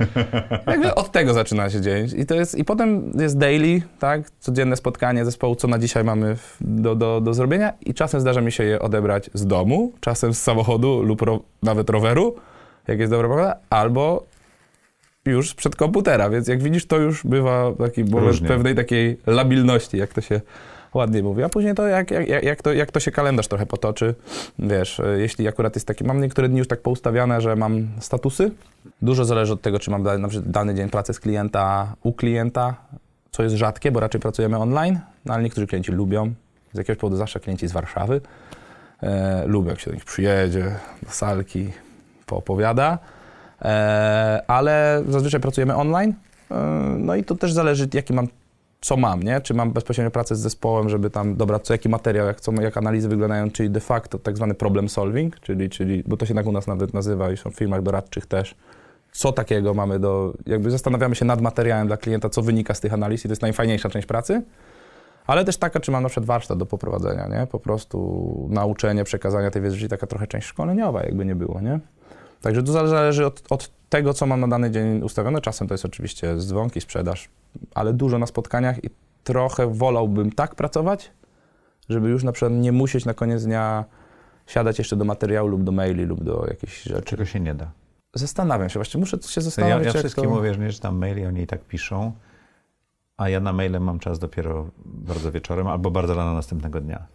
Jakby 0.67 0.95
od 0.95 1.11
tego 1.11 1.33
zaczyna 1.33 1.69
się 1.69 1.81
dzień. 1.81 2.07
I, 2.17 2.25
to 2.25 2.35
jest, 2.35 2.55
I 2.55 2.65
potem 2.65 3.11
jest 3.19 3.37
daily, 3.37 3.81
tak? 3.99 4.21
Codzienne 4.39 4.75
spotkanie 4.75 5.25
zespołu, 5.25 5.55
co 5.55 5.67
na 5.67 5.79
dzisiaj 5.79 6.03
mamy 6.03 6.35
w- 6.35 6.57
do, 6.61 6.95
do, 6.95 7.21
do 7.21 7.33
zrobienia. 7.33 7.73
I 7.81 7.93
czasem 7.93 8.21
zdarza 8.21 8.41
mi 8.41 8.51
się 8.51 8.63
je 8.63 8.79
odebrać 8.79 9.29
z 9.33 9.47
domu, 9.47 9.93
czasem 9.99 10.33
z 10.33 10.41
samochodu 10.41 11.01
lub 11.01 11.21
ro, 11.21 11.39
nawet 11.63 11.89
roweru, 11.89 12.35
jak 12.87 12.99
jest 12.99 13.11
dobra 13.11 13.29
pogoda, 13.29 13.55
albo 13.69 14.25
już 15.25 15.53
przed 15.53 15.75
komputera, 15.75 16.29
więc 16.29 16.47
jak 16.47 16.63
widzisz, 16.63 16.85
to 16.87 16.97
już 16.97 17.23
bywa 17.25 17.71
taki 17.77 18.03
moment 18.03 18.39
pewnej 18.47 18.75
takiej 18.75 19.17
labilności, 19.27 19.97
jak 19.97 20.13
to 20.13 20.21
się 20.21 20.41
ładnie 20.93 21.23
mówi. 21.23 21.43
A 21.43 21.49
później 21.49 21.75
to 21.75 21.87
jak, 21.87 22.11
jak, 22.11 22.43
jak, 22.43 22.61
to, 22.61 22.73
jak 22.73 22.91
to 22.91 22.99
się 22.99 23.11
kalendarz 23.11 23.47
trochę 23.47 23.65
potoczy, 23.65 24.15
wiesz, 24.59 24.99
e, 24.99 25.19
jeśli 25.19 25.47
akurat 25.47 25.75
jest 25.75 25.87
taki, 25.87 26.03
mam 26.03 26.21
niektóre 26.21 26.49
dni 26.49 26.59
już 26.59 26.67
tak 26.67 26.81
poustawiane, 26.81 27.41
że 27.41 27.55
mam 27.55 27.87
statusy. 27.99 28.51
Dużo 29.01 29.25
zależy 29.25 29.53
od 29.53 29.61
tego, 29.61 29.79
czy 29.79 29.91
mam 29.91 30.03
dany, 30.03 30.27
dany 30.45 30.75
dzień 30.75 30.89
pracy 30.89 31.13
z 31.13 31.19
klienta, 31.19 31.95
u 32.03 32.13
klienta, 32.13 32.75
co 33.31 33.43
jest 33.43 33.55
rzadkie, 33.55 33.91
bo 33.91 33.99
raczej 33.99 34.21
pracujemy 34.21 34.57
online, 34.57 34.99
no 35.25 35.33
ale 35.33 35.43
niektórzy 35.43 35.67
klienci 35.67 35.91
lubią. 35.91 36.33
Z 36.73 36.77
jakiegoś 36.77 36.99
powodu 36.99 37.17
zawsze 37.17 37.39
klienci 37.39 37.67
z 37.67 37.71
Warszawy 37.71 38.21
e, 39.01 39.47
lubią, 39.47 39.69
jak 39.69 39.79
się 39.79 39.91
do 39.91 39.95
nich 39.95 40.05
przyjedzie, 40.05 40.75
do 41.03 41.11
salki, 41.11 41.69
poopowiada. 42.25 42.99
E, 43.61 44.43
ale 44.47 45.03
zazwyczaj 45.07 45.41
pracujemy 45.41 45.75
online. 45.75 46.13
E, 46.51 46.55
no 46.99 47.15
i 47.15 47.23
to 47.23 47.35
też 47.35 47.53
zależy, 47.53 47.87
jaki 47.93 48.13
mam, 48.13 48.27
co 48.83 48.97
mam, 48.97 49.23
nie? 49.23 49.41
Czy 49.41 49.53
mam 49.53 49.71
bezpośrednio 49.71 50.11
pracę 50.11 50.35
z 50.35 50.39
zespołem, 50.39 50.89
żeby 50.89 51.09
tam, 51.09 51.35
dobra, 51.35 51.59
co, 51.59 51.73
jaki 51.73 51.89
materiał, 51.89 52.27
jak, 52.27 52.41
co, 52.41 52.51
jak 52.61 52.77
analizy 52.77 53.09
wyglądają, 53.09 53.51
czyli 53.51 53.69
de 53.69 53.79
facto 53.79 54.19
tak 54.19 54.35
zwany 54.35 54.53
problem 54.53 54.89
solving, 54.89 55.39
czyli, 55.39 55.69
czyli, 55.69 56.03
bo 56.07 56.17
to 56.17 56.25
się 56.25 56.35
tak 56.35 56.45
u 56.45 56.51
nas 56.51 56.67
nawet 56.67 56.93
nazywa 56.93 57.31
i 57.31 57.37
są 57.37 57.51
w 57.51 57.55
firmach 57.55 57.81
doradczych 57.81 58.25
też, 58.25 58.55
co 59.11 59.31
takiego 59.31 59.73
mamy 59.73 59.99
do, 59.99 60.33
jakby 60.45 60.71
zastanawiamy 60.71 61.15
się 61.15 61.25
nad 61.25 61.41
materiałem 61.41 61.87
dla 61.87 61.97
klienta, 61.97 62.29
co 62.29 62.41
wynika 62.41 62.73
z 62.73 62.79
tych 62.79 62.93
analiz 62.93 63.25
i 63.25 63.27
to 63.27 63.31
jest 63.31 63.41
najfajniejsza 63.41 63.89
część 63.89 64.07
pracy. 64.07 64.43
Ale 65.27 65.45
też 65.45 65.57
taka, 65.57 65.79
czy 65.79 65.91
mam 65.91 66.03
na 66.03 66.09
przykład 66.09 66.25
warsztat 66.25 66.57
do 66.57 66.65
poprowadzenia, 66.65 67.27
nie? 67.27 67.47
Po 67.47 67.59
prostu 67.59 68.47
nauczenie, 68.49 69.03
przekazania 69.03 69.51
tej 69.51 69.61
wiedzy, 69.61 69.77
czyli 69.77 69.89
taka 69.89 70.07
trochę 70.07 70.27
część 70.27 70.47
szkoleniowa, 70.47 71.03
jakby 71.03 71.25
nie 71.25 71.35
było, 71.35 71.61
nie? 71.61 71.79
Także 72.43 72.63
to 72.63 72.71
zależy 72.87 73.25
od, 73.25 73.43
od 73.49 73.71
tego, 73.89 74.13
co 74.13 74.25
mam 74.25 74.39
na 74.39 74.47
dany 74.47 74.71
dzień 74.71 75.01
ustawione. 75.01 75.41
Czasem 75.41 75.67
to 75.67 75.73
jest 75.73 75.85
oczywiście 75.85 76.37
dzwonki, 76.37 76.81
sprzedaż, 76.81 77.29
ale 77.75 77.93
dużo 77.93 78.19
na 78.19 78.25
spotkaniach 78.25 78.83
i 78.83 78.89
trochę 79.23 79.73
wolałbym 79.73 80.31
tak 80.31 80.55
pracować, 80.55 81.11
żeby 81.89 82.09
już 82.09 82.23
na 82.23 82.31
przykład 82.31 82.53
nie 82.53 82.71
musieć 82.71 83.05
na 83.05 83.13
koniec 83.13 83.43
dnia 83.43 83.85
siadać 84.47 84.79
jeszcze 84.79 84.95
do 84.95 85.05
materiału 85.05 85.47
lub 85.49 85.63
do 85.63 85.71
maili 85.71 86.05
lub 86.05 86.23
do 86.23 86.45
jakichś 86.47 86.83
rzeczy. 86.83 87.01
Czego 87.01 87.25
się 87.25 87.39
nie 87.39 87.55
da. 87.55 87.71
Zastanawiam 88.13 88.69
się, 88.69 88.79
właśnie 88.79 88.99
muszę 88.99 89.17
się 89.17 89.41
Ja, 89.41 89.41
zastanowić, 89.41 89.85
ja 89.85 89.91
jak 89.91 89.97
wszystkim 89.97 90.23
to... 90.23 90.29
mówię, 90.29 90.53
że 90.53 90.59
nie 90.59 90.71
czytam 90.71 90.97
maili, 90.97 91.25
oni 91.25 91.41
i 91.41 91.47
tak 91.47 91.61
piszą, 91.61 92.11
a 93.17 93.29
ja 93.29 93.39
na 93.39 93.53
maile 93.53 93.79
mam 93.79 93.99
czas 93.99 94.19
dopiero 94.19 94.69
bardzo 94.85 95.31
wieczorem 95.31 95.67
albo 95.67 95.91
bardzo 95.91 96.13
rano 96.13 96.33
następnego 96.33 96.81
dnia. 96.81 97.05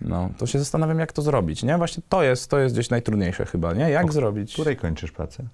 No, 0.00 0.30
to 0.38 0.46
się 0.46 0.58
zastanawiam, 0.58 0.98
jak 0.98 1.12
to 1.12 1.22
zrobić, 1.22 1.62
nie? 1.62 1.78
Właśnie 1.78 2.02
to 2.08 2.22
jest, 2.22 2.50
to 2.50 2.58
jest 2.58 2.74
gdzieś 2.74 2.90
najtrudniejsze 2.90 3.46
chyba, 3.46 3.72
nie? 3.72 3.90
Jak 3.90 4.06
O 4.08 4.12
zrobić? 4.12 4.52
której 4.52 4.76
kończysz 4.76 5.12
pracę? 5.12 5.44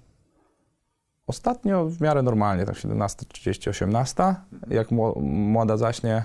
Ostatnio 1.26 1.84
w 1.86 2.00
miarę 2.00 2.22
normalnie, 2.22 2.64
tak 2.64 2.74
17.30, 2.76 3.70
18. 3.70 4.34
Jak 4.70 4.88
mło- 4.90 5.20
młoda 5.22 5.76
zaśnie, 5.76 6.24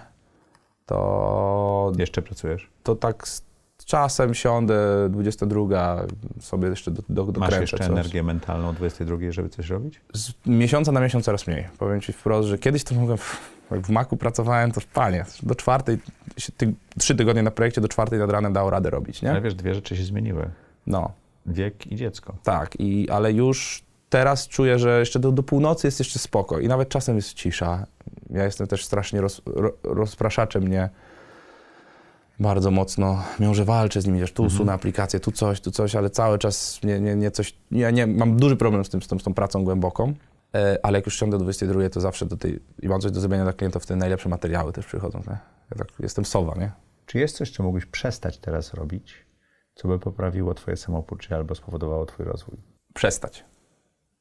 to, 0.85 1.91
Jeszcze 1.97 2.21
pracujesz? 2.21 2.69
to 2.83 2.95
tak 2.95 3.27
z 3.27 3.43
czasem 3.85 4.33
siądę, 4.33 5.07
22, 5.09 6.05
sobie 6.39 6.67
jeszcze 6.67 6.91
do, 6.91 7.01
do, 7.09 7.25
Masz 7.25 7.33
dokręcę 7.33 7.59
jeszcze 7.61 7.77
coś. 7.77 7.87
energię 7.87 8.23
mentalną 8.23 8.69
o 8.69 8.73
22, 8.73 9.17
żeby 9.29 9.49
coś 9.49 9.69
robić? 9.69 10.01
Z 10.13 10.31
miesiąca 10.45 10.91
na 10.91 10.99
miesiąc 10.99 11.25
coraz 11.25 11.47
mniej. 11.47 11.67
Powiem 11.77 12.01
ci 12.01 12.13
wprost, 12.13 12.47
że 12.49 12.57
kiedyś 12.57 12.83
to 12.83 12.95
mogłem, 12.95 13.17
jak 13.75 13.87
w 13.87 13.89
Macu 13.89 14.17
pracowałem, 14.17 14.71
to 14.71 14.81
panie, 14.93 15.25
do 15.43 15.55
czwartej, 15.55 15.97
ty, 16.57 16.73
trzy 16.99 17.15
tygodnie 17.15 17.43
na 17.43 17.51
projekcie, 17.51 17.81
do 17.81 17.87
czwartej 17.87 18.19
nad 18.19 18.29
ranem 18.31 18.53
dało 18.53 18.69
radę 18.69 18.89
robić, 18.89 19.21
nie? 19.21 19.31
Ale 19.31 19.41
wiesz, 19.41 19.55
dwie 19.55 19.75
rzeczy 19.75 19.97
się 19.97 20.03
zmieniły. 20.03 20.49
No. 20.87 21.11
wiek 21.45 21.87
i 21.91 21.95
dziecko. 21.95 22.35
Tak, 22.43 22.79
i, 22.79 23.09
ale 23.09 23.33
już 23.33 23.83
teraz 24.09 24.47
czuję, 24.47 24.79
że 24.79 24.99
jeszcze 24.99 25.19
do, 25.19 25.31
do 25.31 25.43
północy 25.43 25.87
jest 25.87 25.99
jeszcze 25.99 26.19
spoko 26.19 26.59
i 26.59 26.67
nawet 26.67 26.89
czasem 26.89 27.15
jest 27.15 27.33
cisza. 27.33 27.85
Ja 28.29 28.43
jestem 28.43 28.67
też 28.67 28.85
strasznie 28.85 29.21
roz, 29.21 29.41
ro, 29.45 29.71
rozpraszaczem, 29.83 30.67
nie 30.67 30.89
bardzo 32.39 32.71
mocno, 32.71 33.23
mimo 33.39 33.53
że 33.53 33.65
walczę 33.65 34.01
z 34.01 34.05
nimi, 34.05 34.19
wiesz, 34.19 34.31
tu 34.33 34.43
Mhm. 34.43 34.55
usunę 34.55 34.73
aplikację, 34.73 35.19
tu 35.19 35.31
coś, 35.31 35.61
tu 35.61 35.71
coś, 35.71 35.95
ale 35.95 36.09
cały 36.09 36.37
czas 36.37 36.79
nie, 36.83 36.99
nie, 36.99 37.15
nie 37.15 37.31
coś, 37.31 37.55
ja 37.71 37.91
nie, 37.91 38.07
mam 38.07 38.37
duży 38.37 38.55
problem 38.55 38.85
z 38.85 38.89
tym, 38.89 39.01
z 39.01 39.07
tą, 39.07 39.19
z 39.19 39.23
tą 39.23 39.33
pracą 39.33 39.63
głęboką, 39.63 40.13
ale 40.83 40.97
jak 40.97 41.05
już 41.05 41.19
siądę 41.19 41.37
do 41.37 41.43
22, 41.43 41.89
to 41.89 42.01
zawsze 42.01 42.25
do 42.25 42.37
tej, 42.37 42.59
i 42.81 42.87
mam 42.87 43.01
coś 43.01 43.11
do 43.11 43.19
zrobienia 43.19 43.43
dla 43.43 43.53
klientów, 43.53 43.83
wtedy 43.83 43.99
najlepsze 43.99 44.29
materiały 44.29 44.73
też 44.73 44.85
przychodzą, 44.85 45.19
nie? 45.27 45.37
Ja 45.71 45.77
tak 45.77 45.87
jestem 45.99 46.25
sowa, 46.25 46.55
nie? 46.59 46.71
Czy 47.05 47.19
jest 47.19 47.37
coś, 47.37 47.51
co 47.51 47.63
mógłbyś 47.63 47.85
przestać 47.85 48.37
teraz 48.37 48.73
robić, 48.73 49.25
co 49.75 49.87
by 49.87 49.99
poprawiło 49.99 50.53
twoje 50.53 50.77
samopoczucie 50.77 51.35
albo 51.35 51.55
spowodowało 51.55 52.05
twój 52.05 52.25
rozwój? 52.25 52.57
Przestać. 52.93 53.45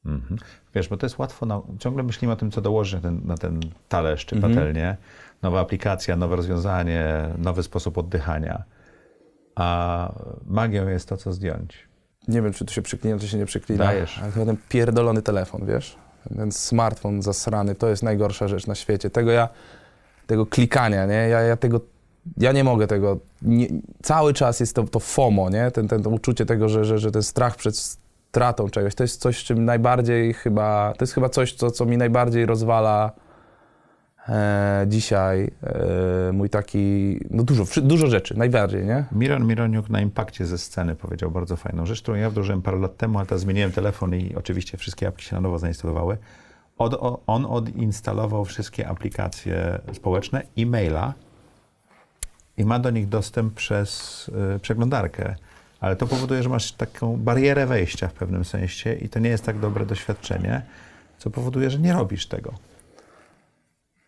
Mhm. 0.05 0.39
Wiesz, 0.75 0.87
bo 0.87 0.97
to 0.97 1.05
jest 1.05 1.17
łatwo, 1.19 1.45
na, 1.45 1.61
ciągle 1.79 2.03
myślimy 2.03 2.33
o 2.33 2.35
tym, 2.35 2.51
co 2.51 2.61
dołożyć 2.61 2.93
na 2.93 3.01
ten, 3.01 3.21
na 3.25 3.37
ten 3.37 3.59
talerz 3.89 4.25
czy 4.25 4.35
Mhm. 4.35 4.53
patelnię. 4.53 4.97
Nowa 5.41 5.59
aplikacja, 5.59 6.15
nowe 6.15 6.35
rozwiązanie, 6.35 7.29
nowy 7.37 7.63
sposób 7.63 7.97
oddychania. 7.97 8.63
A 9.55 10.11
magią 10.45 10.87
jest 10.87 11.09
to, 11.09 11.17
co 11.17 11.33
zdjąć. 11.33 11.89
Nie 12.27 12.41
wiem, 12.41 12.53
czy 12.53 12.65
to 12.65 12.73
się 12.73 12.81
przyklina, 12.81 13.19
czy 13.19 13.27
się 13.27 13.37
nie 13.37 13.45
przyklina. 13.45 13.85
Dajesz. 13.85 14.19
Ale 14.19 14.31
chyba 14.31 14.45
ten 14.45 14.57
pierdolony 14.69 15.21
telefon, 15.21 15.65
wiesz? 15.65 15.97
Ten 16.37 16.51
smartfon 16.51 17.21
zasrany, 17.21 17.75
to 17.75 17.89
jest 17.89 18.03
najgorsza 18.03 18.47
rzecz 18.47 18.67
na 18.67 18.75
świecie. 18.75 19.09
Tego 19.09 19.31
ja, 19.31 19.49
tego 20.27 20.45
klikania, 20.45 21.05
nie? 21.05 21.13
Ja, 21.13 21.41
ja 21.41 21.57
tego, 21.57 21.81
ja 22.37 22.51
nie 22.51 22.63
mogę 22.63 22.87
tego, 22.87 23.17
nie, 23.41 23.67
cały 24.03 24.33
czas 24.33 24.59
jest 24.59 24.75
to, 24.75 24.83
to 24.83 24.99
FOMO, 24.99 25.49
nie? 25.49 25.71
Ten, 25.71 25.87
ten, 25.87 26.03
to 26.03 26.09
uczucie 26.09 26.45
tego, 26.45 26.69
że, 26.69 26.85
że, 26.85 26.99
że 26.99 27.11
ten 27.11 27.23
strach 27.23 27.55
przed 27.55 27.77
stratą 27.77 28.69
czegoś, 28.69 28.95
to 28.95 29.03
jest 29.03 29.21
coś, 29.21 29.43
czym 29.43 29.65
najbardziej 29.65 30.33
chyba, 30.33 30.93
to 30.97 31.03
jest 31.03 31.13
chyba 31.13 31.29
coś, 31.29 31.53
co, 31.53 31.71
co 31.71 31.85
mi 31.85 31.97
najbardziej 31.97 32.45
rozwala 32.45 33.11
dzisiaj 34.87 35.51
e, 35.63 36.31
mój 36.33 36.49
taki, 36.49 37.19
no 37.29 37.43
dużo, 37.43 37.63
dużo 37.81 38.07
rzeczy, 38.07 38.37
najbardziej, 38.37 38.85
nie? 38.85 39.05
Miron 39.11 39.47
Mironiuk 39.47 39.89
na 39.89 40.01
impakcie 40.01 40.45
ze 40.45 40.57
sceny 40.57 40.95
powiedział 40.95 41.31
bardzo 41.31 41.55
fajną 41.55 41.85
rzecz, 41.85 42.01
którą 42.01 42.17
ja 42.17 42.29
wdrożyłem 42.29 42.61
parę 42.61 42.77
lat 42.77 42.97
temu, 42.97 43.17
ale 43.17 43.27
teraz 43.27 43.41
zmieniłem 43.41 43.71
telefon 43.71 44.15
i 44.15 44.35
oczywiście 44.35 44.77
wszystkie 44.77 45.07
apki 45.07 45.25
się 45.25 45.35
na 45.35 45.41
nowo 45.41 45.59
zainstalowały. 45.59 46.17
Od, 46.77 47.21
on 47.27 47.45
odinstalował 47.45 48.45
wszystkie 48.45 48.87
aplikacje 48.87 49.79
społeczne, 49.93 50.41
e-maila 50.57 51.13
i 52.57 52.65
ma 52.65 52.79
do 52.79 52.89
nich 52.89 53.09
dostęp 53.09 53.53
przez 53.53 54.31
y, 54.55 54.59
przeglądarkę. 54.59 55.35
Ale 55.79 55.95
to 55.95 56.07
powoduje, 56.07 56.43
że 56.43 56.49
masz 56.49 56.71
taką 56.71 57.17
barierę 57.17 57.65
wejścia 57.65 58.07
w 58.07 58.13
pewnym 58.13 58.45
sensie 58.45 58.93
i 58.93 59.09
to 59.09 59.19
nie 59.19 59.29
jest 59.29 59.43
tak 59.43 59.59
dobre 59.59 59.85
doświadczenie, 59.85 60.61
co 61.17 61.29
powoduje, 61.29 61.69
że 61.69 61.79
nie 61.79 61.93
robisz 61.93 62.27
tego. 62.27 62.68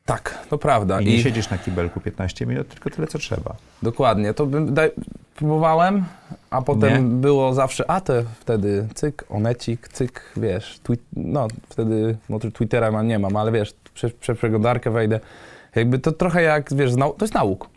Tak, 0.05 0.45
to 0.49 0.57
prawda. 0.57 1.01
I 1.01 1.05
nie 1.05 1.23
siedzisz 1.23 1.49
na 1.49 1.57
kibelku 1.57 1.99
15 1.99 2.45
minut, 2.45 2.69
tylko 2.69 2.89
tyle, 2.89 3.07
co 3.07 3.19
trzeba. 3.19 3.55
Dokładnie, 3.83 4.33
to 4.33 4.45
bym 4.45 4.73
daj, 4.73 4.91
próbowałem, 5.35 6.05
a 6.49 6.61
potem 6.61 6.93
Nie? 7.09 7.15
było 7.21 7.53
zawsze, 7.53 7.91
a 7.91 8.01
to 8.01 8.13
wtedy 8.39 8.87
cyk, 8.93 9.25
onecik, 9.29 9.87
cyk, 9.87 10.21
wiesz, 10.37 10.79
no 11.15 11.47
wtedy, 11.69 12.17
no 12.29 12.39
Twittera 12.39 12.91
mam, 12.91 13.07
nie 13.07 13.19
mam, 13.19 13.35
ale 13.37 13.51
wiesz, 13.51 13.73
przez, 13.93 14.13
przez 14.13 14.37
przeglądarkę 14.37 14.91
wejdę, 14.91 15.19
jakby 15.75 15.99
to 15.99 16.11
trochę 16.11 16.41
jak, 16.41 16.73
wiesz, 16.73 16.91
nau- 16.91 17.15
to 17.17 17.25
jest 17.25 17.33
nauk, 17.33 17.69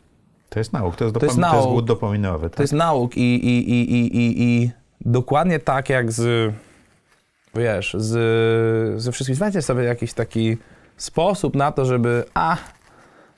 To 0.48 0.60
jest 0.60 0.72
nauk, 0.72 0.96
to 0.96 1.05
jest, 1.05 1.16
To 1.20 1.26
jest 1.26 1.36
dopam- 1.38 1.51
to 1.51 1.56
jest 1.56 1.62
nauk. 1.64 1.72
głód 1.72 1.84
dopaminowy. 1.86 2.51
Tak? 2.51 2.56
to 2.56 2.62
jest 2.62 2.72
nauk 2.72 3.16
i, 3.16 3.20
i, 3.34 3.70
i, 3.70 3.92
i, 3.92 4.16
i, 4.16 4.42
i 4.42 4.70
dokładnie 5.01 5.59
tak 5.59 5.88
jak 5.88 6.12
z, 6.12 6.52
wiesz, 7.55 7.96
z, 7.98 9.02
ze 9.02 9.12
wszystkim, 9.12 9.34
znajdziecie 9.36 9.62
sobie 9.62 9.82
jakiś 9.82 10.12
taki 10.12 10.56
sposób 10.97 11.57
na 11.57 11.73
to, 11.73 11.85
żeby, 11.85 12.25
a, 12.35 12.57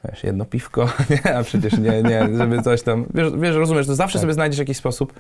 wiesz, 0.05 0.25
jedno 0.25 0.45
piwko, 0.45 0.89
nie, 1.11 1.37
a 1.37 1.43
przecież 1.43 1.79
nie, 1.79 2.03
nie, 2.03 2.29
żeby 2.37 2.63
coś 2.63 2.83
tam, 2.83 3.07
wiesz, 3.15 3.33
wiesz 3.39 3.57
rozumiesz, 3.57 3.87
to 3.87 3.95
zawsze 3.95 4.19
Tak. 4.19 4.21
sobie 4.21 4.33
znajdziesz 4.33 4.59
jakiś 4.59 4.77
sposób 4.77 5.13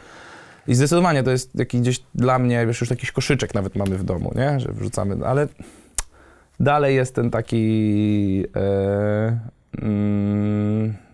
i 0.69 0.75
zdecydowanie 0.75 1.23
to 1.23 1.31
jest 1.31 1.53
taki 1.59 1.81
gdzieś 1.81 2.01
dla 2.15 2.39
mnie, 2.39 2.67
wiesz, 2.67 2.81
już 2.81 2.91
jakiś 2.91 3.13
koszyczek 3.13 3.55
nawet 3.55 3.77
mamy 3.77 3.99
w 3.99 4.05
domu, 4.05 4.33
nie, 4.35 4.61
że 4.61 4.73
wrzucamy, 4.73 5.27
ale 5.27 5.47
dalej 6.61 6.97
jest 6.97 7.15
ten 7.15 7.31
taki, 7.31 8.45
e, 8.57 9.39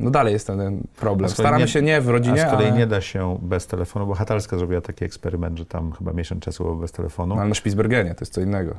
no 0.01 0.11
dalej 0.11 0.33
jest 0.33 0.47
ten, 0.47 0.83
problem. 0.97 1.31
Staramy 1.31 1.59
nie- 1.59 1.69
się 1.69 1.83
nie 1.83 2.01
w 2.01 2.09
rodzinie, 2.09 2.45
A 2.45 2.49
z 2.49 2.51
kolei 2.51 2.67
ale, 2.69 2.79
nie 2.79 2.87
da 2.87 3.01
się 3.01 3.39
bez 3.43 3.67
telefonu, 3.67 4.07
bo 4.07 4.15
Hatalska 4.15 4.59
zrobiła 4.59 4.81
taki 4.81 5.05
eksperyment, 5.05 5.59
że 5.59 5.67
tam 5.67 5.93
chyba 5.93 6.13
miesiąc 6.13 6.43
czasu 6.45 6.65
było 6.65 6.77
bez 6.77 6.93
telefonu. 6.93 7.39
ale 7.39 7.49
na 7.49 7.55
Spitsbergenie, 7.55 8.15
to 8.15 8.23
jest 8.23 8.33
co 8.33 8.41
innego. 8.41 8.75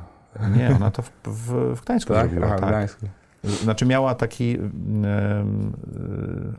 Nie, 0.56 0.76
ona 0.76 0.90
to 0.90 1.02
w, 1.02 1.10
w, 1.24 1.76
w 1.76 1.84
Gdańsku 1.84 2.12
Tak? 2.14 2.26
zrobiła. 2.30 2.46
Aha, 2.46 2.56
w 2.56 2.60
tak. 2.60 2.68
Gdańsku. 2.68 3.06
Znaczy 3.44 3.86
miała 3.86 4.14
taki 4.14 4.58
e, 5.04 5.44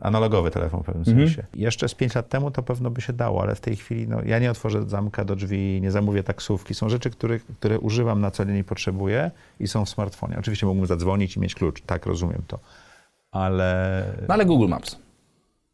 analogowy 0.00 0.50
telefon 0.50 0.82
w 0.82 0.86
pewnym 0.86 1.04
Mhm. 1.08 1.28
sensie. 1.28 1.44
Jeszcze 1.54 1.88
z 1.88 1.94
5 1.94 2.14
lat 2.14 2.28
temu 2.28 2.50
to 2.50 2.62
pewno 2.62 2.90
by 2.90 3.00
się 3.00 3.12
dało, 3.12 3.42
ale 3.42 3.54
w 3.54 3.60
tej 3.60 3.76
chwili 3.76 4.08
no, 4.08 4.22
ja 4.24 4.38
nie 4.38 4.50
otworzę 4.50 4.88
zamka 4.88 5.24
do 5.24 5.36
drzwi, 5.36 5.78
nie 5.82 5.90
zamówię 5.90 6.22
taksówki. 6.22 6.74
Są 6.74 6.88
rzeczy, 6.88 7.10
które, 7.10 7.38
które 7.38 7.78
używam 7.80 8.20
na 8.20 8.30
co 8.30 8.44
dzień 8.44 8.56
i 8.56 8.64
potrzebuję 8.64 9.30
i 9.60 9.68
są 9.68 9.84
w 9.84 9.88
smartfonie. 9.88 10.36
Oczywiście 10.38 10.66
mógłbym 10.66 10.86
zadzwonić 10.86 11.36
i 11.36 11.40
mieć 11.40 11.54
klucz, 11.54 11.80
tak, 11.82 12.06
rozumiem 12.06 12.42
to. 12.46 12.58
Ale 13.40 14.04
No 14.28 14.34
ale 14.34 14.44
Google 14.44 14.68
Maps. 14.68 14.96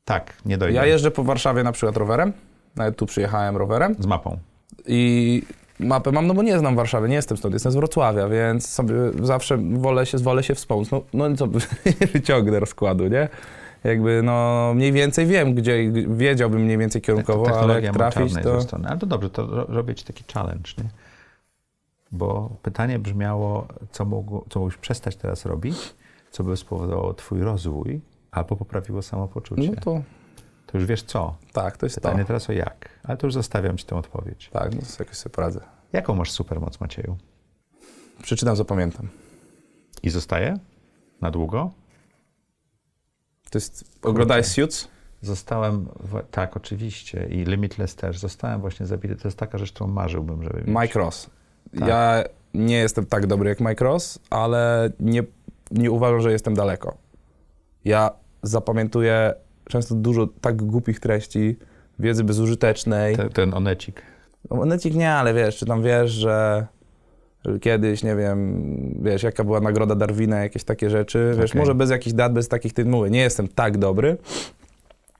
tak, 0.04 0.32
nie 0.46 0.58
dojdę. 0.58 0.76
Ja 0.76 0.86
jeżdżę 0.86 1.10
po 1.10 1.24
Warszawie 1.24 1.62
na 1.62 1.72
przykład 1.72 1.96
rowerem, 1.96 2.32
nawet 2.76 2.96
tu 2.96 3.06
przyjechałem 3.06 3.56
rowerem 3.56 3.96
Z 3.98 4.06
mapą. 4.06 4.38
i 4.86 5.42
mapę 5.80 6.12
mam, 6.12 6.26
no 6.26 6.34
bo 6.34 6.42
nie 6.42 6.58
znam 6.58 6.76
Warszawy, 6.76 7.08
nie 7.08 7.14
jestem 7.14 7.36
stąd, 7.36 7.54
jestem 7.54 7.72
z 7.72 7.74
Wrocławia, 7.76 8.28
więc 8.28 8.68
sobie 8.68 8.94
zawsze 9.22 9.56
wolę 9.58 10.06
się, 10.06 10.18
wolę 10.18 10.42
się 10.42 10.54
wspomóc. 10.54 10.90
No, 10.90 11.02
no 11.14 11.36
co, 11.36 11.46
nie 12.00 12.06
wyciągnę 12.14 12.60
rozkładu, 12.60 13.08
nie? 13.08 13.28
Jakby, 13.84 14.20
no 14.24 14.72
mniej 14.74 14.92
więcej 14.92 15.26
wiem, 15.26 15.54
gdzie, 15.54 15.90
wiedziałbym 15.92 16.62
mniej 16.62 16.78
więcej 16.78 17.02
kierunkowo, 17.02 17.58
ale 17.60 17.82
jak 17.82 17.94
trafić, 17.94 18.34
to... 18.42 18.60
strony. 18.60 18.88
Ale 18.88 18.98
to 18.98 19.06
dobrze, 19.06 19.30
to 19.30 19.46
ro- 19.46 19.66
robię 19.68 19.94
ci 19.94 20.04
taki 20.04 20.24
challenge, 20.34 20.70
nie? 20.78 20.84
Bo 22.12 22.50
pytanie 22.62 22.98
brzmiało, 22.98 23.66
co, 23.90 24.04
mógł, 24.04 24.44
co 24.50 24.58
mógłbyś 24.60 24.78
przestać 24.78 25.16
teraz 25.16 25.46
robić, 25.46 25.94
co 26.32 26.44
by 26.44 26.56
spowodowało 26.56 27.14
twój 27.14 27.42
rozwój, 27.42 28.00
albo 28.30 28.56
poprawiło 28.56 29.02
samopoczucie. 29.02 29.70
No 29.70 29.80
to 29.80 30.02
To 30.66 30.78
już 30.78 30.86
wiesz 30.86 31.02
co. 31.02 31.36
tak, 31.52 31.76
to 31.76 31.86
jest 31.86 31.96
to. 31.96 32.00
Pytanie 32.00 32.24
teraz 32.24 32.50
o 32.50 32.52
jak. 32.52 32.88
Ale 33.04 33.16
to 33.16 33.26
już 33.26 33.34
zostawiam 33.34 33.76
ci 33.76 33.84
tę 33.84 33.96
odpowiedź. 33.96 34.50
Tak, 34.52 34.74
no 34.74 34.80
to 34.80 34.86
jakoś 34.98 35.16
sobie 35.16 35.34
poradzę. 35.34 35.60
Jaką 35.92 36.14
masz 36.14 36.30
supermoc, 36.30 36.80
Macieju? 36.80 37.16
Przeczytam, 38.22 38.56
zapamiętam. 38.56 39.08
I 40.02 40.10
zostaje? 40.10 40.58
Na 41.20 41.30
długo? 41.30 41.70
To 43.50 43.58
jest, 43.58 43.84
oglądałeś 44.02 44.46
Suits? 44.46 44.88
Zostałem, 45.20 45.88
tak, 46.30 46.56
oczywiście. 46.56 47.26
I 47.30 47.44
Limitless 47.44 47.96
też. 47.96 48.18
Zostałem 48.18 48.60
właśnie 48.60 48.86
zabity. 48.86 49.16
To 49.16 49.28
jest 49.28 49.38
taka 49.38 49.58
rzecz, 49.58 49.72
którą 49.72 49.90
marzyłbym, 49.90 50.42
żeby 50.42 50.58
mieć. 50.58 50.68
Mike 50.80 50.98
Ross. 50.98 51.30
Tak. 51.78 51.88
Ja 51.88 52.24
nie 52.54 52.76
jestem 52.76 53.06
tak 53.06 53.26
dobry 53.26 53.48
jak 53.48 53.60
Mike 53.60 53.84
Ross, 53.84 54.18
ale 54.30 54.90
nie, 55.00 55.22
nie 55.72 55.90
uważam, 55.90 56.20
że 56.20 56.32
jestem 56.32 56.54
daleko. 56.54 56.96
Ja 57.84 58.10
zapamiętuję 58.42 59.34
często 59.68 59.94
dużo 59.94 60.26
tak 60.40 60.62
głupich 60.62 61.00
treści, 61.00 61.56
wiedzy 61.98 62.24
bezużytecznej. 62.24 63.16
Te, 63.16 63.28
ten 63.28 63.54
onecik. 63.54 64.02
No, 64.50 64.56
Monecik 64.56 64.94
nie, 64.94 65.12
ale 65.12 65.34
wiesz, 65.34 65.56
czy 65.56 65.66
tam 65.66 65.82
wiesz, 65.82 66.10
że, 66.10 66.66
kiedyś, 67.60 68.02
nie 68.02 68.16
wiem, 68.16 68.62
wiesz, 69.02 69.22
jaka 69.22 69.44
była 69.44 69.60
nagroda 69.60 69.94
Darwina, 69.94 70.38
jakieś 70.38 70.64
takie 70.64 70.90
rzeczy, 70.90 71.34
wiesz, 71.38 71.50
Okej. 71.50 71.60
może 71.60 71.74
bez 71.74 71.90
jakichś 71.90 72.14
dat, 72.14 72.32
bez 72.32 72.48
takich 72.48 72.72
tytułów. 72.72 73.10
Nie 73.10 73.20
jestem 73.20 73.48
tak 73.48 73.78
dobry, 73.78 74.16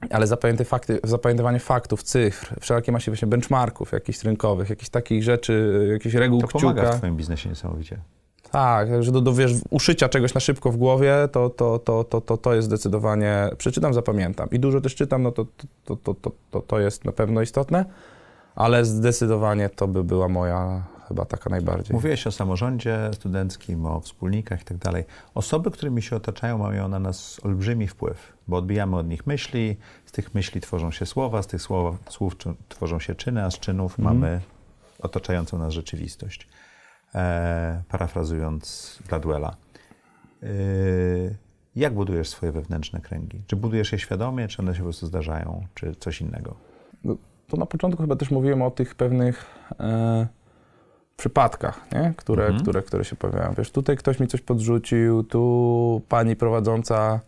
ale 0.09 0.27
zapamięty 0.27 0.65
fakty, 0.65 0.99
zapamiętywanie 1.03 1.59
faktów, 1.59 2.03
cyfr, 2.03 2.55
wszelkie 2.59 2.91
masie 2.91 3.11
właśnie 3.11 3.27
benchmarków 3.27 3.91
jakichś 3.91 4.23
rynkowych, 4.23 4.69
jakichś 4.69 4.89
takich 4.89 5.23
rzeczy, 5.23 5.87
jakichś 5.91 6.15
reguł 6.15 6.41
To 6.41 6.47
pomaga 6.47 6.81
w 6.81 6.83
kciuka. 6.85 6.97
twoim 6.97 7.17
biznesie 7.17 7.49
niesamowicie. 7.49 7.97
Tak, 8.53 9.03
że 9.03 9.11
do, 9.11 9.21
do 9.21 9.33
wiesz, 9.33 9.51
uszycia 9.69 10.09
czegoś 10.09 10.33
na 10.33 10.39
szybko 10.39 10.71
w 10.71 10.77
głowie, 10.77 11.13
to, 11.31 11.49
to, 11.49 11.79
to, 11.79 12.03
to, 12.03 12.21
to, 12.21 12.37
to 12.37 12.53
jest 12.53 12.67
zdecydowanie, 12.67 13.49
przeczytam, 13.57 13.93
zapamiętam. 13.93 14.49
I 14.51 14.59
dużo 14.59 14.81
też 14.81 14.95
czytam, 14.95 15.23
no 15.23 15.31
to, 15.31 15.45
to, 15.85 15.95
to, 15.95 16.13
to, 16.13 16.31
to, 16.51 16.61
to 16.61 16.79
jest 16.79 17.05
na 17.05 17.11
pewno 17.11 17.41
istotne, 17.41 17.85
ale 18.55 18.85
zdecydowanie 18.85 19.69
to 19.69 19.87
by 19.87 20.03
była 20.03 20.27
moja 20.27 20.83
chyba 21.07 21.25
taka 21.25 21.49
najbardziej. 21.49 21.93
Mówiłeś 21.93 22.27
o 22.27 22.31
samorządzie 22.31 23.11
studenckim, 23.13 23.85
o 23.85 23.99
wspólnikach 23.99 24.61
i 24.61 24.65
tak 24.65 24.77
dalej. 24.77 25.03
Osoby, 25.35 25.71
którymi 25.71 26.01
się 26.01 26.15
otaczają, 26.15 26.57
mają 26.57 26.87
na 26.87 26.99
nas 26.99 27.39
olbrzymi 27.43 27.87
wpływ, 27.87 28.33
bo 28.47 28.57
odbijamy 28.57 28.97
od 28.97 29.07
nich 29.07 29.27
myśli, 29.27 29.77
z 30.05 30.11
tych 30.11 30.35
myśli 30.35 30.61
tworzą 30.61 30.91
się 30.91 31.05
słowa, 31.05 31.43
z 31.43 31.47
tych 31.47 31.61
słowa, 31.61 31.97
słów 32.09 32.33
tworzą 32.69 32.99
się 32.99 33.15
czyny, 33.15 33.43
a 33.43 33.51
z 33.51 33.59
czynów 33.59 33.97
mamy 33.97 34.41
otaczającą 34.99 35.57
nas 35.57 35.73
rzeczywistość. 35.73 36.47
E, 37.15 37.83
parafrazując 37.89 38.99
Gladwella. 39.09 39.55
E, 40.43 40.47
jak 41.75 41.93
budujesz 41.93 42.29
swoje 42.29 42.51
wewnętrzne 42.51 43.01
kręgi? 43.01 43.41
Czy 43.47 43.55
budujesz 43.55 43.91
je 43.91 43.99
świadomie, 43.99 44.47
czy 44.47 44.61
one 44.61 44.73
się 44.73 44.79
po 44.79 44.83
prostu 44.83 45.05
zdarzają, 45.07 45.65
czy 45.73 45.95
coś 45.95 46.21
innego? 46.21 46.55
to 47.47 47.57
na 47.57 47.65
początku 47.65 48.01
chyba 48.01 48.15
też 48.15 48.31
mówiłem 48.31 48.61
o 48.61 48.71
tych 48.71 48.95
pewnych 48.95 49.45
e, 49.79 50.27
przypadkach, 51.17 51.91
nie? 51.91 52.13
Które, 52.17 52.43
Mhm. 52.43 52.61
które, 52.61 52.81
które 52.81 53.05
się 53.05 53.15
pojawiają. 53.15 53.53
Wiesz, 53.57 53.71
tutaj 53.71 53.97
ktoś 53.97 54.19
mi 54.19 54.27
coś 54.27 54.41
podrzucił, 54.41 55.23
tu 55.23 56.01
pani 56.09 56.35
prowadząca 56.35 57.19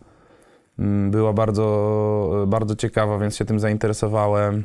mm, 0.78 1.10
była 1.10 1.32
bardzo, 1.32 2.44
bardzo 2.46 2.76
ciekawa, 2.76 3.18
więc 3.18 3.36
się 3.36 3.44
tym 3.44 3.60
zainteresowałem. 3.60 4.64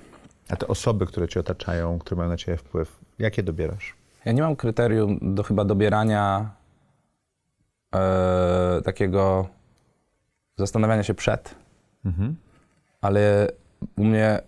A 0.50 0.56
te 0.56 0.68
osoby, 0.68 1.06
które 1.06 1.28
cię 1.28 1.40
otaczają, 1.40 2.00
które 2.00 2.18
mają 2.18 2.30
na 2.30 2.38
ciebie 2.38 2.58
wpływ, 2.58 3.00
jakie 3.20 3.44
dobierasz? 3.44 3.96
Ja 4.26 4.32
nie 4.32 4.42
mam 4.42 4.56
kryterium 4.56 5.20
do 5.36 5.44
chyba 5.44 5.66
dobierania 5.66 6.50
e, 7.96 8.82
takiego 8.86 9.48
zastanawiania 10.58 11.04
się 11.04 11.14
przed, 11.14 11.56
Mhm. 12.06 12.36
ale 13.02 13.48
u 13.98 14.04
mnie 14.04 14.40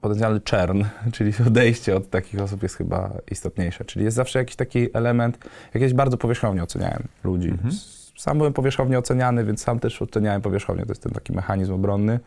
potencjalny 0.00 0.40
czern, 0.40 0.84
czyli 1.14 1.32
odejście 1.46 1.96
od 1.96 2.10
takich 2.10 2.40
osób 2.40 2.62
jest 2.62 2.76
chyba 2.76 3.10
istotniejsze. 3.30 3.84
Czyli 3.84 4.04
jest 4.04 4.16
zawsze 4.16 4.38
jakiś 4.38 4.56
taki 4.56 4.96
element, 4.96 5.38
jak 5.44 5.72
kiedyś 5.72 5.94
bardzo 5.94 6.16
powierzchownie 6.16 6.62
oceniałem 6.62 7.02
ludzi. 7.24 7.48
Mhm. 7.48 7.74
Sam 8.18 8.38
byłem 8.38 8.52
powierzchownie 8.52 8.98
oceniany, 8.98 9.44
więc 9.44 9.62
sam 9.62 9.78
też 9.80 10.02
oceniałem 10.02 10.42
powierzchownie. 10.42 10.82
To 10.86 10.90
jest 10.92 11.02
ten 11.02 11.12
taki 11.12 11.32
mechanizm 11.32 11.72
obronny, 11.72 12.20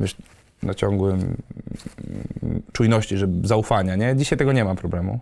wiesz, 0.00 0.16
na 0.62 0.74
ciągłym 0.74 1.14
mm, 1.20 2.62
czujności, 2.72 3.16
żeby 3.18 3.48
zaufania, 3.48 3.96
nie? 3.96 4.16
Dzisiaj 4.16 4.38
tego 4.38 4.52
nie 4.52 4.64
mam 4.64 4.76
problemu. 4.76 5.20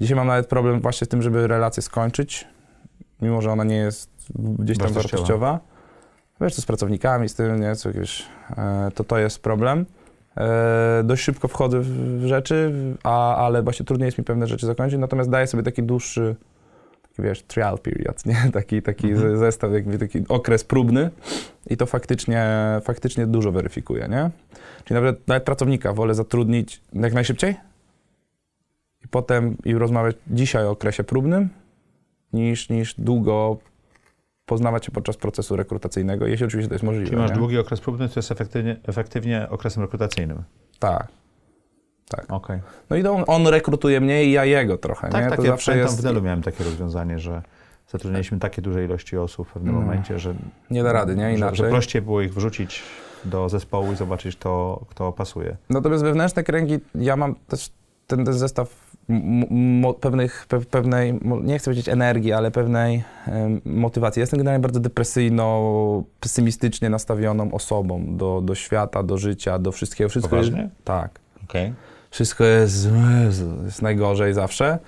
Dzisiaj 0.00 0.16
mam 0.16 0.26
nawet 0.26 0.46
problem 0.46 0.80
właśnie 0.80 1.04
z 1.04 1.08
tym, 1.08 1.22
żeby 1.22 1.46
relację 1.46 1.82
skończyć, 1.82 2.48
mimo 3.22 3.42
że 3.42 3.52
ona 3.52 3.64
nie 3.64 3.76
jest 3.76 4.10
gdzieś 4.58 4.78
tam 4.78 4.92
Wartościowa. 4.92 5.60
Wiesz, 6.40 6.54
co 6.54 6.62
z 6.62 6.66
pracownikami, 6.66 7.28
z 7.28 7.34
tym, 7.34 7.60
nie, 7.60 7.76
co 7.76 7.88
jakieś, 7.88 8.26
e, 8.56 8.90
to 8.94 9.04
to 9.04 9.18
jest 9.18 9.42
problem. 9.42 9.86
E, 10.36 11.02
dość 11.04 11.22
szybko 11.22 11.48
wchodzę 11.48 11.80
w, 11.80 12.22
rzeczy, 12.26 12.72
a, 13.02 13.36
ale 13.36 13.62
właśnie 13.62 13.86
trudniej 13.86 14.06
jest 14.06 14.18
mi 14.18 14.24
pewne 14.24 14.46
rzeczy 14.46 14.66
zakończyć, 14.66 15.00
natomiast 15.00 15.30
daję 15.30 15.46
sobie 15.46 15.62
taki 15.62 15.82
dłuższy, 15.82 16.36
taki 17.02 17.22
wiesz, 17.22 17.42
trial 17.42 17.78
period, 17.78 18.26
nie? 18.26 18.36
Taki, 18.52 18.82
taki 18.82 19.06
Mhm. 19.10 19.30
ze- 19.30 19.36
zestaw, 19.38 19.72
jakby 19.72 19.98
taki 19.98 20.24
okres 20.28 20.64
próbny 20.64 21.10
i 21.66 21.76
to 21.76 21.86
faktycznie, 21.86 22.46
faktycznie 22.84 23.26
dużo 23.26 23.52
weryfikuje, 23.52 24.08
nie? 24.08 24.30
Czyli 24.84 24.94
nawet, 25.00 25.28
nawet 25.28 25.44
pracownika 25.44 25.92
wolę 25.92 26.14
zatrudnić 26.14 26.80
jak 26.92 27.14
najszybciej 27.14 27.56
i 29.04 29.08
potem 29.08 29.56
i 29.64 29.74
rozmawiać 29.74 30.16
dzisiaj 30.26 30.64
o 30.66 30.70
okresie 30.70 31.04
próbnym, 31.04 31.48
niż, 32.32 32.68
niż 32.68 32.94
długo 32.98 33.56
poznawać 34.46 34.84
się 34.86 34.92
podczas 34.92 35.16
procesu 35.16 35.56
rekrutacyjnego, 35.56 36.26
jeśli 36.26 36.46
oczywiście 36.46 36.68
to 36.68 36.74
jest 36.74 36.84
możliwe. 36.84 37.06
Czyli 37.06 37.18
masz 37.18 37.30
nie? 37.30 37.36
długi 37.36 37.58
okres 37.58 37.80
próbny, 37.80 38.08
to 38.08 38.12
jest 38.18 38.32
efektywnie, 38.32 38.76
efektywnie 38.86 39.46
okresem 39.50 39.82
rekrutacyjnym. 39.82 40.42
Tak. 40.78 41.08
Okej. 42.28 42.60
No 42.90 42.96
i 42.96 43.02
to 43.02 43.12
on, 43.14 43.24
on 43.26 43.46
rekrutuje 43.46 44.00
mnie 44.00 44.24
i 44.24 44.32
ja 44.32 44.44
jego 44.44 44.78
trochę, 44.78 45.08
Tak, 45.08 45.24
nie? 45.24 45.30
tak, 45.30 45.36
to 45.38 45.44
ja 45.44 45.50
zawsze 45.50 45.72
pamiętam 45.72 45.90
jest... 45.90 46.00
w 46.00 46.02
Delu 46.04 46.22
miałem 46.22 46.42
takie 46.42 46.64
rozwiązanie, 46.64 47.18
że 47.18 47.42
zatrudnialiśmy 47.88 48.38
takie 48.38 48.62
duże 48.62 48.84
ilości 48.84 49.16
osób 49.18 49.48
w 49.48 49.52
pewnym 49.52 49.74
No. 49.74 49.80
momencie, 49.80 50.18
że, 50.18 50.34
Nie 50.70 50.82
da 50.82 50.92
rady, 50.92 51.16
nie? 51.16 51.30
że, 51.30 51.36
Inaczej. 51.36 51.56
że 51.56 51.68
prościej 51.70 52.02
było 52.02 52.20
ich 52.22 52.34
wrzucić 52.34 52.82
do 53.24 53.48
zespołu 53.48 53.92
i 53.92 53.96
zobaczyć, 53.96 54.36
kto, 54.36 54.84
kto 54.90 55.12
pasuje. 55.12 55.56
Natomiast 55.70 56.02
wewnętrzne 56.04 56.44
kręgi, 56.44 56.78
ja 56.94 57.16
mam 57.16 57.34
też 57.34 57.70
ten, 58.08 58.24
ten 58.24 58.34
zestaw 58.34 58.88
pewnych, 60.00 60.46
pe, 60.48 60.60
pewnej, 60.60 61.20
nie 61.42 61.58
chcę 61.58 61.64
powiedzieć 61.64 61.88
energii, 61.88 62.32
ale 62.32 62.50
pewnej 62.50 63.04
motywacji. 63.64 64.20
Jestem 64.20 64.38
generalnie 64.38 64.62
bardzo 64.62 64.80
depresyjno, 64.80 66.04
pesymistycznie 66.20 66.90
nastawioną 66.90 67.52
osobą 67.52 68.16
do, 68.16 68.40
do 68.40 68.54
świata, 68.54 69.02
do 69.02 69.18
życia, 69.18 69.58
do 69.58 69.72
wszystkiego. 69.72 70.10
Wszystko 70.10 70.30
Poważnie? 70.30 70.62
Jest, 70.62 70.84
tak. 70.84 71.20
Okej. 71.44 71.72
Wszystko 72.10 72.44
jest, 72.44 72.88
jest 73.64 73.82
najgorzej 73.82 74.34
zawsze. 74.34 74.78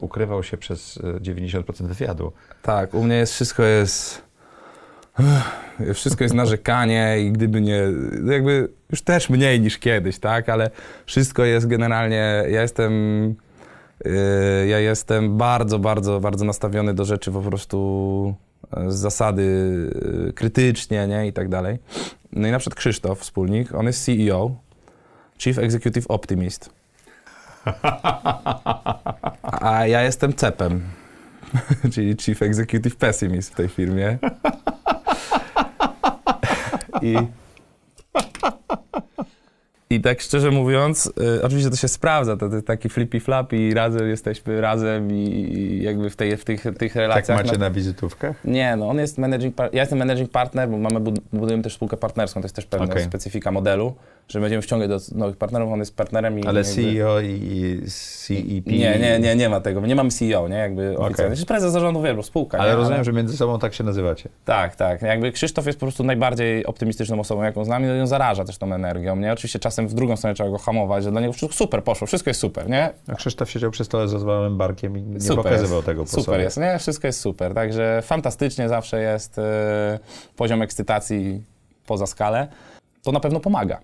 Ukrywał 0.00 0.42
się 0.42 0.56
przez 0.56 0.96
e, 0.96 1.20
90% 1.20 1.84
wywiadu. 1.84 2.32
Tak, 2.62 2.94
u 2.94 3.04
mnie 3.04 3.16
jest 3.16 3.32
wszystko 3.32 3.62
jest. 3.62 4.22
Wszystko 5.94 6.24
jest 6.24 6.34
narzekanie 6.34 7.16
i 7.20 7.32
gdyby 7.32 7.60
nie. 7.60 7.82
Jakby 8.26 8.68
już 8.90 9.02
też 9.02 9.30
mniej 9.30 9.60
niż 9.60 9.78
kiedyś, 9.78 10.18
tak? 10.18 10.48
Ale 10.48 10.70
wszystko 11.06 11.44
jest 11.44 11.66
generalnie. 11.66 12.44
Ja 12.48 12.62
jestem. 12.62 12.92
yy, 14.04 14.12
ja 14.68 14.78
jestem 14.78 15.36
bardzo, 15.36 15.78
bardzo, 15.78 16.20
bardzo 16.20 16.44
nastawiony 16.44 16.94
do 16.94 17.04
rzeczy 17.04 17.32
po 17.32 17.40
prostu 17.40 18.34
e, 18.76 18.92
z 18.92 18.96
zasady 18.96 19.42
yy, 20.24 20.32
krytycznie, 20.32 21.06
nie? 21.06 21.26
I 21.26 21.32
tak 21.32 21.48
dalej. 21.48 21.78
No 22.32 22.48
i 22.48 22.50
na 22.50 22.58
przykład 22.58 22.78
Krzysztof, 22.78 23.20
wspólnik, 23.20 23.74
on 23.74 23.86
jest 23.86 24.04
CEO, 24.04 24.50
Chief 25.38 25.58
Executive 25.58 26.06
Optimist. 26.08 26.70
A 29.42 29.86
ja 29.86 30.02
jestem 30.02 30.34
cepem, 30.34 30.82
czyli 31.92 32.16
Chief 32.16 32.42
Executive 32.42 32.96
Pessimist 32.96 33.52
w 33.52 33.54
tej 33.54 33.68
firmie. 33.68 34.18
I, 37.02 37.16
I 39.90 40.00
tak 40.00 40.20
szczerze 40.20 40.50
mówiąc, 40.50 41.12
y, 41.38 41.42
oczywiście 41.42 41.70
to 41.70 41.76
się 41.76 41.88
sprawdza, 41.88 42.36
to, 42.36 42.48
to 42.48 42.62
taki 42.62 42.88
flippy 42.88 43.20
flap 43.20 43.52
i 43.52 43.74
razem 43.74 44.08
jesteśmy 44.08 44.60
razem 44.60 45.12
i, 45.12 45.14
i 45.18 45.82
jakby 45.82 46.10
w, 46.10 46.16
tej, 46.16 46.36
w 46.36 46.44
tych, 46.44 46.62
tych 46.62 46.92
Tak 46.92 46.94
relacjach. 46.94 47.38
macie 47.38 47.52
no- 47.52 47.58
na 47.58 47.70
wizytówkach? 47.70 48.44
nie, 48.44 48.76
no 48.76 48.88
on 48.88 48.98
jest 48.98 49.18
managing 49.18 49.54
ja 49.72 49.80
jestem 49.80 49.98
managing 49.98 50.30
partner, 50.30 50.68
bo 50.68 50.78
mamy 50.78 51.00
bud- 51.00 51.20
budujemy 51.32 51.62
też 51.62 51.74
spółkę 51.74 51.96
partnerską, 51.96 52.40
to 52.40 52.44
jest 52.44 52.56
też 52.56 52.66
pewna 52.66 52.86
Okej. 52.86 53.04
specyfika 53.04 53.50
modelu, 53.50 53.94
że 54.30 54.40
będziemy 54.40 54.62
wciągać 54.62 54.88
do 54.88 54.98
nowych 55.14 55.36
partnerów, 55.36 55.72
on 55.72 55.78
jest 55.78 55.96
partnerem 55.96 56.38
i 56.38 56.46
Ale 56.46 56.60
jakby- 56.60 56.74
CEO 56.74 57.20
i 57.20 57.80
CEP... 57.88 58.66
Nie, 58.66 58.98
nie, 58.98 59.18
nie, 59.18 59.36
nie 59.36 59.48
ma 59.48 59.60
tego, 59.60 59.80
nie 59.80 59.94
mamy 59.94 60.10
CEO, 60.10 60.48
nie, 60.48 60.56
jakby 60.56 60.98
oficjalnie. 60.98 61.36
Znaczy 61.36 61.46
prezes 61.46 61.72
zarządu, 61.72 62.02
wiesz, 62.02 62.26
spółka, 62.26 62.58
Ale 62.58 62.70
nie? 62.70 62.76
rozumiem, 62.76 63.04
że 63.04 63.12
między 63.12 63.36
sobą 63.36 63.58
tak 63.58 63.74
się 63.74 63.84
nazywacie. 63.84 64.28
Tak, 64.44 64.76
tak. 64.76 65.02
Jakby 65.02 65.32
Krzysztof 65.32 65.66
jest 65.66 65.78
po 65.78 65.86
prostu 65.86 66.04
najbardziej 66.04 66.66
optymistyczną 66.66 67.20
osobą, 67.20 67.42
jaką 67.42 67.64
znam 67.64 67.84
i 67.84 68.00
on 68.00 68.06
zaraża 68.06 68.44
też 68.44 68.58
tą 68.58 68.72
energią, 68.74 69.16
nie? 69.16 69.32
Oczywiście 69.32 69.58
czasem 69.58 69.88
w 69.88 69.94
drugą 69.94 70.16
stronę 70.16 70.34
trzeba 70.34 70.50
go 70.50 70.58
hamować, 70.58 71.04
że 71.04 71.10
dla 71.10 71.20
niego 71.20 71.32
wszystko 71.32 71.56
super 71.56 71.84
poszło, 71.84 72.06
wszystko 72.06 72.30
jest 72.30 72.40
super, 72.40 72.68
nie? 72.70 72.90
A 73.08 73.14
Krzysztof 73.14 73.50
siedział 73.50 73.70
przy 73.70 73.84
stole 73.84 74.08
z 74.08 74.12
rozwalonym 74.12 74.58
barkiem 74.58 74.98
i 74.98 75.02
nie 75.02 75.20
Super 75.20 75.36
pokazywał 75.44 75.76
jest. 75.76 75.86
tego 75.86 76.02
po 76.04 76.10
Super 76.10 76.24
sobie. 76.24 76.38
jest, 76.42 76.56
nie? 76.56 76.78
Wszystko 76.78 77.06
jest 77.06 77.20
super, 77.20 77.54
także 77.54 78.00
fantastycznie 78.02 78.68
zawsze 78.68 79.00
jest 79.02 79.38
e, 79.38 79.98
poziom 80.36 80.62
ekscytacji 80.62 81.42
poza 81.86 82.06
skalę. 82.06 82.48
To 83.02 83.12
na 83.12 83.20
pewno 83.20 83.40
pomaga, 83.40 83.80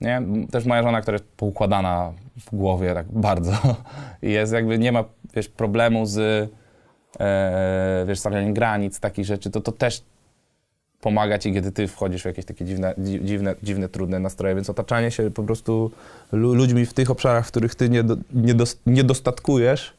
nie? 0.00 0.22
Też 0.50 0.64
moja 0.64 0.82
żona, 0.82 1.00
która 1.00 1.14
jest 1.14 1.28
poukładana 1.36 2.12
w 2.36 2.56
głowie 2.56 2.94
tak 2.94 3.06
bardzo 3.12 3.52
jest 4.22 4.52
jakby, 4.52 4.78
nie 4.78 4.92
ma, 4.92 5.04
wiesz, 5.34 5.48
problemu 5.48 6.06
z, 6.06 6.18
e, 7.20 8.04
wiesz, 8.08 8.18
stawianiem 8.18 8.54
granic, 8.54 9.00
takich 9.00 9.24
rzeczy, 9.24 9.50
to 9.50 9.60
to 9.60 9.72
też 9.72 10.02
pomaga 11.00 11.38
ci, 11.38 11.52
kiedy 11.52 11.72
ty 11.72 11.88
wchodzisz 11.88 12.22
w 12.22 12.24
jakieś 12.24 12.44
takie 12.44 12.64
dziwne, 12.64 12.94
dzi- 12.98 13.24
dziwne, 13.24 13.54
dziwne 13.62 13.88
trudne 13.88 14.18
nastroje, 14.18 14.54
więc 14.54 14.70
otaczanie 14.70 15.10
się 15.10 15.30
po 15.30 15.42
prostu 15.42 15.90
lu- 16.32 16.54
ludźmi 16.54 16.86
w 16.86 16.92
tych 16.94 17.10
obszarach, 17.10 17.46
w 17.46 17.48
których 17.48 17.74
ty 17.74 17.88
nie, 17.88 18.02
do, 18.04 18.16
nie, 18.34 18.54
nie 18.86 19.04
dostatkujesz, 19.04 19.92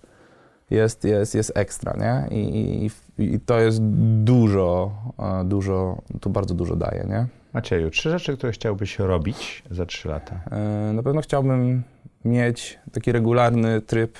jest, 0.69 1.03
jest, 1.03 1.35
jest 1.35 1.51
ekstra, 1.55 1.95
nie? 1.99 2.37
I, 2.37 2.85
i, 3.17 3.23
I 3.23 3.39
to 3.39 3.59
jest 3.59 3.79
dużo, 4.23 4.91
e, 5.19 5.43
dużo, 5.45 5.97
tu 6.21 6.29
bardzo 6.29 6.53
dużo 6.53 6.75
daje, 6.75 7.05
nie? 7.09 7.25
Macieju, 7.53 7.89
trzy 7.89 8.09
rzeczy, 8.09 8.37
które 8.37 8.53
chciałbyś 8.53 8.99
robić 8.99 9.63
za 9.71 9.85
trzy 9.85 10.07
lata. 10.09 10.39
E, 10.51 10.93
Na 10.93 11.03
pewno 11.03 11.21
chciałbym 11.21 11.83
mieć 12.25 12.79
taki 12.91 13.11
regularny 13.11 13.81
tryb 13.81 14.17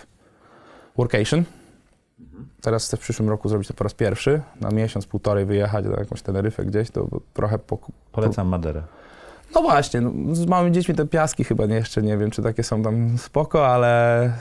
workation. 0.98 1.44
Teraz 2.62 2.88
chcę 2.88 2.98
w 2.98 3.00
przyszłym 3.00 3.30
roku 3.30 3.50
zrobić 3.50 3.68
to 3.68 3.74
po 3.74 3.84
raz 3.84 3.94
pierwszy. 3.94 4.42
Na 4.62 4.70
miesiąc, 4.70 5.06
półtorej 5.06 5.46
wyjechać 5.46 5.86
na 5.86 6.00
jakąś 6.00 6.22
Teneryfę 6.22 6.66
gdzieś, 6.66 6.92
to 6.92 7.08
trochę 7.34 7.60
po, 7.60 7.78
Polecam 8.12 8.48
Maderę. 8.48 8.84
No 9.56 9.62
właśnie, 9.62 10.02
no, 10.02 10.36
z 10.36 10.46
małymi 10.46 10.72
dziećmi 10.72 10.96
te 10.96 11.08
piaski 11.08 11.44
chyba 11.44 11.66
nie, 11.66 11.76
jeszcze 11.76 12.02
nie 12.02 12.18
wiem, 12.18 12.32
czy 12.32 12.42
takie 12.42 12.64
są 12.64 12.84
tam 12.84 13.18
spoko, 13.18 13.68
ale 13.68 14.34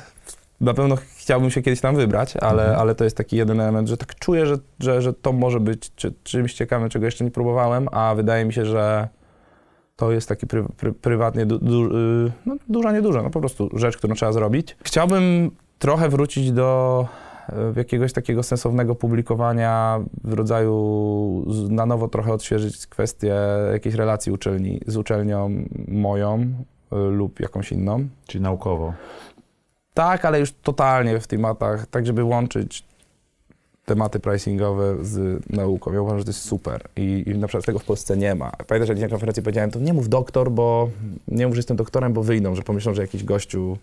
na 0.61 0.75
pewno 0.75 0.97
chciałbym 1.17 1.51
się 1.51 1.63
kiedyś 1.63 1.81
tam 1.81 1.97
wybrać, 1.97 2.37
ale, 2.37 2.63
Mhm. 2.63 2.81
ale 2.81 2.95
to 2.95 3.05
jest 3.05 3.17
taki 3.17 3.37
jeden 3.37 3.61
element, 3.61 3.89
że 3.89 3.97
tak 3.97 4.15
czuję, 4.15 4.47
że, 4.47 4.57
że, 4.81 5.03
że 5.03 5.13
to 5.13 5.33
może 5.33 5.61
być 5.61 5.95
czy, 5.95 6.15
czymś 6.23 6.55
ciekawym, 6.55 6.89
czego 6.89 7.05
jeszcze 7.05 7.25
nie 7.25 7.31
próbowałem, 7.31 7.89
a 7.93 8.15
wydaje 8.15 8.45
mi 8.45 8.53
się, 8.53 8.65
że 8.67 9.09
to 9.97 10.13
jest 10.13 10.29
taki 10.29 10.47
pry, 10.47 10.65
pry, 10.77 10.93
prywatnie 10.93 11.47
du, 11.47 11.59
du, 11.59 11.85
y, 11.85 12.33
no, 12.47 12.57
duża, 12.69 12.93
nieduża, 12.93 13.23
no 13.23 13.31
po 13.31 13.41
prostu 13.41 13.71
rzecz, 13.75 13.97
którą 13.97 14.15
trzeba 14.15 14.33
zrobić. 14.33 14.77
Chciałbym 14.85 15.51
trochę 15.79 16.09
wrócić 16.09 16.53
do 16.53 17.07
y, 17.49 17.53
jakiegoś 17.77 18.13
takiego 18.13 18.43
sensownego 18.43 18.95
publikowania 18.95 20.01
w 20.25 20.33
rodzaju, 20.33 21.47
na 21.69 21.87
nowo 21.87 22.09
trochę 22.09 22.33
odświeżyć 22.33 22.87
kwestię 22.87 23.37
jakiejś 23.73 23.95
relacji 23.95 24.33
uczelni, 24.33 24.81
z 24.87 24.97
uczelnią 24.97 25.51
moją 25.89 26.41
y, 26.43 26.97
lub 26.97 27.41
jakąś 27.41 27.73
inną. 27.73 28.09
Czyli 28.27 28.43
naukowo. 28.45 28.93
Tak, 30.01 30.25
ale 30.25 30.41
już 30.41 30.53
totalnie 30.53 31.21
w 31.21 31.27
tematach, 31.27 31.87
tak 31.87 32.07
żeby 32.07 32.25
łączyć 32.25 32.85
tematy 33.85 34.21
pricingowe 34.21 34.97
z 35.05 35.47
nauką. 35.51 35.93
Ja 35.93 36.01
uważam, 36.01 36.19
że 36.19 36.25
to 36.25 36.31
jest 36.31 36.43
super 36.43 36.89
I, 36.97 37.25
i 37.27 37.39
na 37.39 37.49
przykład 37.49 37.67
tego 37.67 37.79
w 37.79 37.85
Polsce 37.85 38.17
nie 38.17 38.35
ma. 38.35 38.53
Pamiętasz, 38.67 38.89
jak 38.89 38.99
na 38.99 39.09
konferencji 39.09 39.43
powiedziałem, 39.43 39.71
to 39.71 39.79
nie 39.79 39.93
mów 39.93 40.09
doktor, 40.09 40.51
bo 40.51 40.91
nie 41.29 41.47
mów, 41.47 41.55
że 41.55 41.59
jestem 41.59 41.77
doktorem, 41.77 42.13
bo 42.13 42.23
wyjdą, 42.23 42.55
że 42.55 42.63
pomyślą, 42.63 42.95
że 42.95 43.03
jakiś 43.03 43.25
gościu 43.25 43.79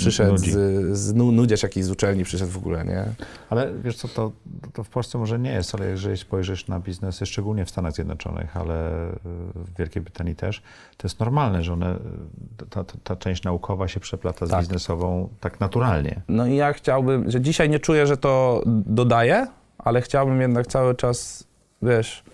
przyszedł 0.00 0.36
z, 0.36 0.98
z 0.98 1.14
nu, 1.14 1.32
nudziarz 1.32 1.62
jakiś 1.62 1.84
z 1.84 1.90
uczelni 1.90 2.24
przyszedł 2.24 2.50
w 2.50 2.56
ogóle, 2.56 2.84
nie? 2.84 3.04
Ale 3.50 3.72
wiesz 3.84 3.96
co, 3.96 4.08
to, 4.08 4.32
to 4.72 4.84
w 4.84 4.88
Polsce 4.88 5.18
może 5.18 5.38
nie 5.38 5.52
jest, 5.52 5.74
ale 5.74 5.86
jeżeli 5.86 6.16
spojrzysz 6.16 6.68
na 6.68 6.80
biznesy, 6.80 7.26
szczególnie 7.26 7.64
w 7.64 7.70
Stanach 7.70 7.92
Zjednoczonych, 7.92 8.56
ale 8.56 8.90
w 9.54 9.78
Wielkiej 9.78 10.02
Brytanii 10.02 10.34
też, 10.34 10.62
to 10.96 11.08
jest 11.08 11.20
normalne, 11.20 11.62
że 11.62 11.72
one, 11.72 11.98
ta, 12.70 12.84
ta, 12.84 12.94
ta 13.04 13.16
część 13.16 13.42
naukowa 13.42 13.88
się 13.88 14.00
przeplata 14.00 14.46
z 14.46 14.50
Tak. 14.50 14.60
biznesową 14.60 15.28
tak 15.40 15.60
naturalnie. 15.60 16.20
No 16.28 16.46
i 16.46 16.56
ja 16.56 16.72
chciałbym, 16.72 17.30
że 17.30 17.40
dzisiaj 17.40 17.70
nie 17.70 17.78
czuję, 17.78 18.06
że 18.06 18.16
to 18.16 18.62
dodaję, 18.66 19.46
ale 19.78 20.00
chciałbym 20.02 20.40
jednak 20.40 20.66
cały 20.66 20.94
czas, 20.94 21.46
wiesz, 21.82 22.24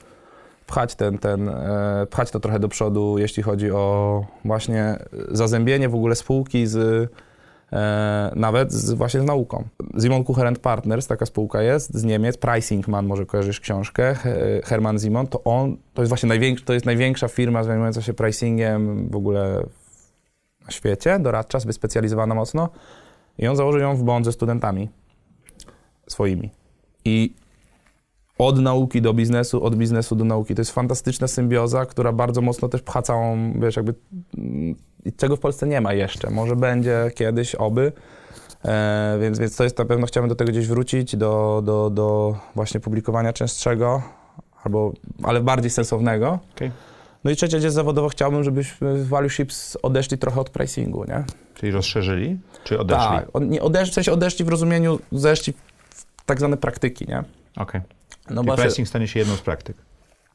pchać 0.66 0.94
ten, 0.94 1.18
ten, 1.18 1.48
e, 1.48 2.06
pchać 2.10 2.30
to 2.30 2.40
trochę 2.40 2.58
do 2.58 2.68
przodu, 2.68 3.18
jeśli 3.18 3.42
chodzi 3.42 3.70
o 3.70 4.24
właśnie 4.44 4.98
zazębienie 5.30 5.88
w 5.88 5.94
ogóle 5.94 6.14
spółki 6.14 6.66
z 6.66 7.10
nawet 8.36 8.72
z, 8.72 8.92
właśnie 8.92 9.20
z 9.20 9.24
nauką. 9.24 9.64
Simon 10.00 10.24
Kucher 10.24 10.60
Partners, 10.60 11.06
taka 11.06 11.26
spółka 11.26 11.62
jest 11.62 11.94
z 11.94 12.04
Niemiec, 12.04 12.36
Pricing 12.36 12.88
Man, 12.88 13.06
może 13.06 13.26
kojarzysz 13.26 13.60
książkę, 13.60 14.14
He- 14.14 14.60
Herman 14.64 14.98
Simon, 14.98 15.26
to 15.26 15.44
on, 15.44 15.76
to 15.94 16.02
jest 16.02 16.08
właśnie 16.08 16.28
największa, 16.28 16.64
to 16.64 16.72
jest 16.72 16.86
największa 16.86 17.28
firma 17.28 17.64
zajmująca 17.64 18.02
się 18.02 18.14
pricingiem 18.14 19.08
w 19.08 19.16
ogóle 19.16 19.62
na 20.64 20.70
świecie, 20.70 21.18
doradcza, 21.18 21.58
wyspecjalizowana 21.58 22.34
mocno. 22.34 22.68
I 23.38 23.46
on 23.46 23.56
założył 23.56 23.80
ją 23.80 23.96
w 23.96 24.02
bond 24.02 24.24
ze 24.26 24.32
studentami 24.32 24.88
swoimi. 26.08 26.50
I 27.04 27.34
od 28.38 28.58
nauki 28.58 29.02
do 29.02 29.14
biznesu, 29.14 29.64
od 29.64 29.76
biznesu 29.76 30.16
do 30.16 30.24
nauki. 30.24 30.54
To 30.54 30.60
jest 30.60 30.70
fantastyczna 30.70 31.28
symbioza, 31.28 31.86
która 31.86 32.12
bardzo 32.12 32.40
mocno 32.40 32.68
też 32.68 32.82
pcha 32.82 33.02
całą, 33.02 33.52
wiesz, 33.60 33.76
jakby 33.76 33.94
mm, 34.38 34.74
i 35.04 35.12
czego 35.12 35.36
w 35.36 35.40
Polsce 35.40 35.66
nie 35.66 35.80
ma 35.80 35.92
jeszcze. 35.92 36.30
Może 36.30 36.56
będzie 36.56 37.10
kiedyś, 37.14 37.54
oby. 37.54 37.92
E, 38.64 39.18
więc, 39.20 39.38
więc 39.38 39.56
to 39.56 39.64
jest 39.64 39.78
na 39.78 39.84
pewno, 39.84 40.06
chciałbym 40.06 40.28
do 40.28 40.34
tego 40.34 40.52
gdzieś 40.52 40.66
wrócić, 40.66 41.16
do, 41.16 41.62
do, 41.64 41.90
do 41.90 42.36
właśnie 42.54 42.80
publikowania 42.80 43.32
częstszego, 43.32 44.02
albo, 44.64 44.92
ale 45.22 45.40
bardziej 45.40 45.70
sensownego. 45.70 46.38
Okej. 46.54 46.70
No 47.24 47.30
i 47.30 47.36
trzecia, 47.36 47.58
gdzie 47.58 47.70
zawodowo 47.70 48.08
chciałbym, 48.08 48.44
żebyśmy 48.44 48.94
w 48.94 49.08
Value 49.08 49.28
Ships 49.28 49.78
odeszli 49.82 50.18
trochę 50.18 50.40
od 50.40 50.50
pricingu, 50.50 51.04
nie? 51.04 51.24
Czyli 51.54 51.72
rozszerzyli, 51.72 52.38
czy 52.64 52.78
odeszli? 52.78 53.06
Tak, 53.08 53.28
nie 53.40 53.62
odesz, 53.62 53.90
w 53.90 53.94
sensie 53.94 54.12
odeszli 54.12 54.44
w 54.44 54.48
rozumieniu, 54.48 54.98
zeszli 55.12 55.52
w 55.88 56.24
tak 56.26 56.38
zwane 56.38 56.56
praktyki, 56.56 57.06
nie? 57.08 57.24
Okej. 57.56 57.80
No 58.30 58.44
Czyli 58.44 58.56
pricing 58.56 58.88
stanie 58.88 59.08
się 59.08 59.18
jedną 59.18 59.34
z 59.36 59.40
praktyk. 59.40 59.76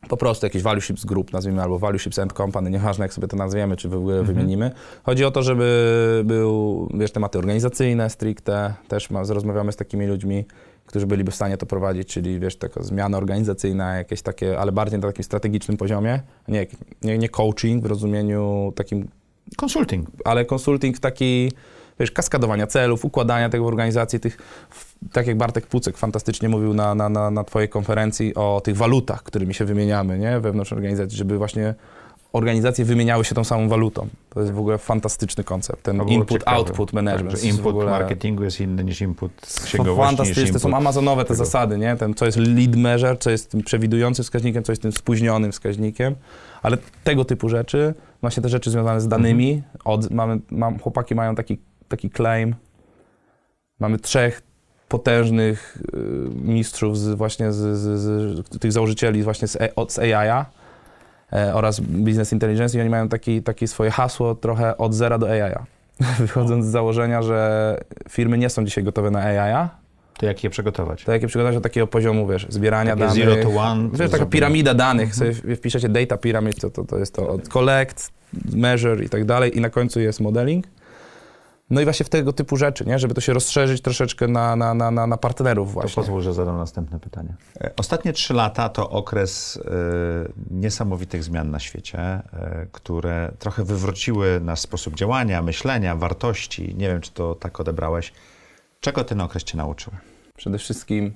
po 0.09 0.17
prostu 0.17 0.45
jakiś 0.45 0.61
value 0.61 0.81
ships 0.81 1.05
group 1.05 1.33
nazwijmy, 1.33 1.61
albo 1.61 1.79
value 1.79 1.99
ships 1.99 2.19
and 2.19 2.33
company, 2.33 2.69
nieważne 2.69 3.05
jak 3.05 3.13
sobie 3.13 3.27
to 3.27 3.37
nazwiemy, 3.37 3.77
czy 3.77 3.89
w 3.89 3.93
ogóle 3.93 4.19
Mhm. 4.19 4.35
wymienimy. 4.35 4.71
Chodzi 5.03 5.25
o 5.25 5.31
to, 5.31 5.43
żeby 5.43 6.21
był, 6.25 6.87
wiesz, 6.93 7.11
tematy 7.11 7.37
organizacyjne 7.37 8.09
stricte, 8.09 8.73
też 8.87 9.09
ma, 9.09 9.23
rozmawiamy 9.29 9.71
z 9.71 9.75
takimi 9.75 10.07
ludźmi, 10.07 10.45
którzy 10.85 11.07
byliby 11.07 11.31
w 11.31 11.35
stanie 11.35 11.57
to 11.57 11.65
prowadzić, 11.65 12.07
czyli 12.07 12.39
wiesz, 12.39 12.55
taka 12.55 12.83
zmiana 12.83 13.17
organizacyjna, 13.17 13.95
jakieś 13.95 14.21
takie, 14.21 14.59
ale 14.59 14.71
bardziej 14.71 14.99
na 14.99 15.07
takim 15.07 15.23
strategicznym 15.23 15.77
poziomie, 15.77 16.21
nie, 16.47 16.67
nie, 17.03 17.17
nie 17.17 17.29
coaching 17.29 17.83
w 17.83 17.85
rozumieniu 17.85 18.73
takim 18.75 19.07
Consulting. 19.57 20.07
ale 20.25 20.45
konsulting 20.45 20.99
taki, 20.99 21.51
wiesz, 22.01 22.11
kaskadowania 22.11 22.67
celów, 22.67 23.05
układania 23.05 23.49
tego 23.49 23.63
w 23.63 23.67
organizacji, 23.67 24.19
tych, 24.19 24.37
tak 25.11 25.27
jak 25.27 25.37
Bartek 25.37 25.67
Pucek 25.67 25.97
fantastycznie 25.97 26.49
mówił 26.49 26.73
na, 26.73 26.95
na, 26.95 27.09
na, 27.09 27.31
na 27.31 27.43
twojej 27.43 27.69
konferencji 27.69 28.35
o 28.35 28.61
tych 28.63 28.77
walutach, 28.77 29.23
którymi 29.23 29.53
się 29.53 29.65
wymieniamy, 29.65 30.19
nie, 30.19 30.39
wewnątrz 30.39 30.73
organizacji, 30.73 31.17
żeby 31.17 31.37
właśnie 31.37 31.75
organizacje 32.33 32.85
wymieniały 32.85 33.25
się 33.25 33.35
tą 33.35 33.43
samą 33.43 33.69
walutą. 33.69 34.07
To 34.29 34.39
jest 34.39 34.51
w 34.53 34.59
ogóle 34.59 34.77
fantastyczny 34.77 35.43
koncept, 35.43 35.83
ten 35.83 35.97
To 35.97 36.03
było 36.05 36.15
input, 36.17 36.39
ciekawe. 36.39 36.57
output 36.57 36.93
management. 36.93 37.35
Tak, 37.35 37.43
input 37.43 37.65
ogóle- 37.65 37.91
marketingu 37.91 38.43
jest 38.43 38.59
inny 38.61 38.83
niż 38.83 39.01
input 39.01 39.31
księgowości, 39.63 40.15
Fantastyczne, 40.17 40.53
to 40.53 40.59
są 40.59 40.77
amazonowe 40.77 41.21
te 41.23 41.27
tego. 41.27 41.37
zasady, 41.45 41.77
nie? 41.77 41.95
Ten, 41.95 42.13
co 42.13 42.25
jest 42.25 42.37
lead 42.37 42.75
measure, 42.75 43.17
co 43.17 43.29
jest 43.29 43.51
tym 43.51 43.63
przewidującym 43.63 44.23
wskaźnikiem, 44.23 44.63
co 44.63 44.71
jest 44.71 44.81
tym 44.81 44.91
spóźnionym 44.91 45.51
wskaźnikiem, 45.51 46.15
ale 46.61 46.77
tego 47.03 47.25
typu 47.25 47.49
rzeczy, 47.49 47.93
właśnie 48.21 48.43
te 48.43 48.49
rzeczy 48.49 48.71
związane 48.71 49.01
z 49.01 49.07
danymi, 49.07 49.63
od, 49.85 50.11
mamy, 50.11 50.39
mam, 50.51 50.79
chłopaki 50.79 51.15
mają 51.15 51.35
taki, 51.35 51.57
taki 51.91 52.09
claim, 52.09 52.55
mamy 53.79 53.99
trzech 53.99 54.41
potężnych 54.87 55.77
y, 55.95 55.97
mistrzów 56.35 56.97
z, 56.99 57.09
właśnie 57.09 57.51
z, 57.51 57.57
z, 57.77 57.99
z, 57.99 58.59
tych 58.59 58.71
założycieli 58.71 59.23
właśnie 59.23 59.47
z, 59.47 59.55
E- 59.55 59.75
od- 59.75 59.91
z 59.93 59.99
AI-a 59.99 60.45
e, 61.33 61.53
oraz 61.53 61.79
Business 61.79 62.33
Intelligence 62.33 62.77
i 62.77 62.81
oni 62.81 62.89
mają 62.89 63.09
taki, 63.09 63.43
takie 63.43 63.67
swoje 63.67 63.91
hasło 63.91 64.35
trochę 64.35 64.77
od 64.77 64.93
zera 64.93 65.17
do 65.17 65.29
AI-a. 65.31 65.65
Wychodząc 66.19 66.65
z 66.65 66.69
założenia, 66.69 67.21
że 67.21 67.77
firmy 68.09 68.37
nie 68.37 68.49
są 68.49 68.65
dzisiaj 68.65 68.83
gotowe 68.83 69.11
na 69.11 69.19
AI-a, 69.19 69.69
To 70.19 70.25
jak 70.25 70.43
je 70.43 70.49
przygotować? 70.49 71.03
to 71.03 71.11
jakie 71.11 71.27
przygotować 71.27 71.55
do 71.55 71.61
takiego 71.61 71.87
poziomu, 71.87 72.27
wiesz, 72.27 72.47
zbierania 72.49 72.91
Takie 72.95 73.07
danych. 73.07 73.23
zero 73.23 73.43
to 73.43 73.49
one, 73.61 73.89
to 73.91 73.97
Wiesz, 73.97 74.11
taka 74.11 74.25
piramida 74.25 74.73
danych, 74.73 75.15
sobie 75.15 75.33
wpiszecie 75.55 75.89
data 75.89 76.17
pyramid, 76.17 76.61
to, 76.61 76.69
to, 76.69 76.83
to 76.83 76.97
jest 76.97 77.15
to 77.15 77.29
od 77.29 77.47
collect, 77.49 78.11
measure 78.55 79.03
i 79.05 79.09
tak 79.09 79.25
dalej 79.25 79.57
i 79.57 79.61
na 79.61 79.69
końcu 79.69 79.99
jest 79.99 80.19
modeling. 80.19 80.65
No 81.71 81.81
i 81.81 81.83
właśnie 81.83 82.05
w 82.05 82.09
tego 82.09 82.33
typu 82.33 82.57
rzeczy, 82.57 82.85
nie? 82.85 82.99
żeby 82.99 83.13
to 83.13 83.21
się 83.21 83.33
rozszerzyć 83.33 83.81
troszeczkę 83.81 84.27
na, 84.27 84.55
na, 84.55 84.73
na, 84.73 85.07
na 85.07 85.17
partnerów 85.17 85.67
To 85.67 85.73
właśnie. 85.73 85.95
pozwól, 85.95 86.21
że 86.21 86.33
zadam 86.33 86.57
następne 86.57 86.99
pytanie. 86.99 87.33
Ostatnie 87.77 88.13
trzy 88.13 88.33
lata 88.33 88.69
to 88.69 88.89
okres 88.89 89.59
e, 89.65 90.51
niesamowitych 90.51 91.23
zmian 91.23 91.51
na 91.51 91.59
świecie, 91.59 91.99
e, 91.99 92.67
które 92.71 93.31
trochę 93.39 93.63
wywróciły 93.63 94.39
nasz 94.43 94.59
sposób 94.59 94.95
działania, 94.95 95.41
myślenia, 95.41 95.95
wartości. 95.95 96.75
Nie 96.77 96.87
wiem, 96.87 97.01
czy 97.01 97.11
to 97.11 97.35
tak 97.35 97.59
odebrałeś. 97.59 98.13
Czego 98.79 99.03
ten 99.03 99.21
okres 99.21 99.43
cię 99.43 99.57
nauczył? 99.57 99.93
Przede 100.37 100.57
wszystkim 100.57 101.13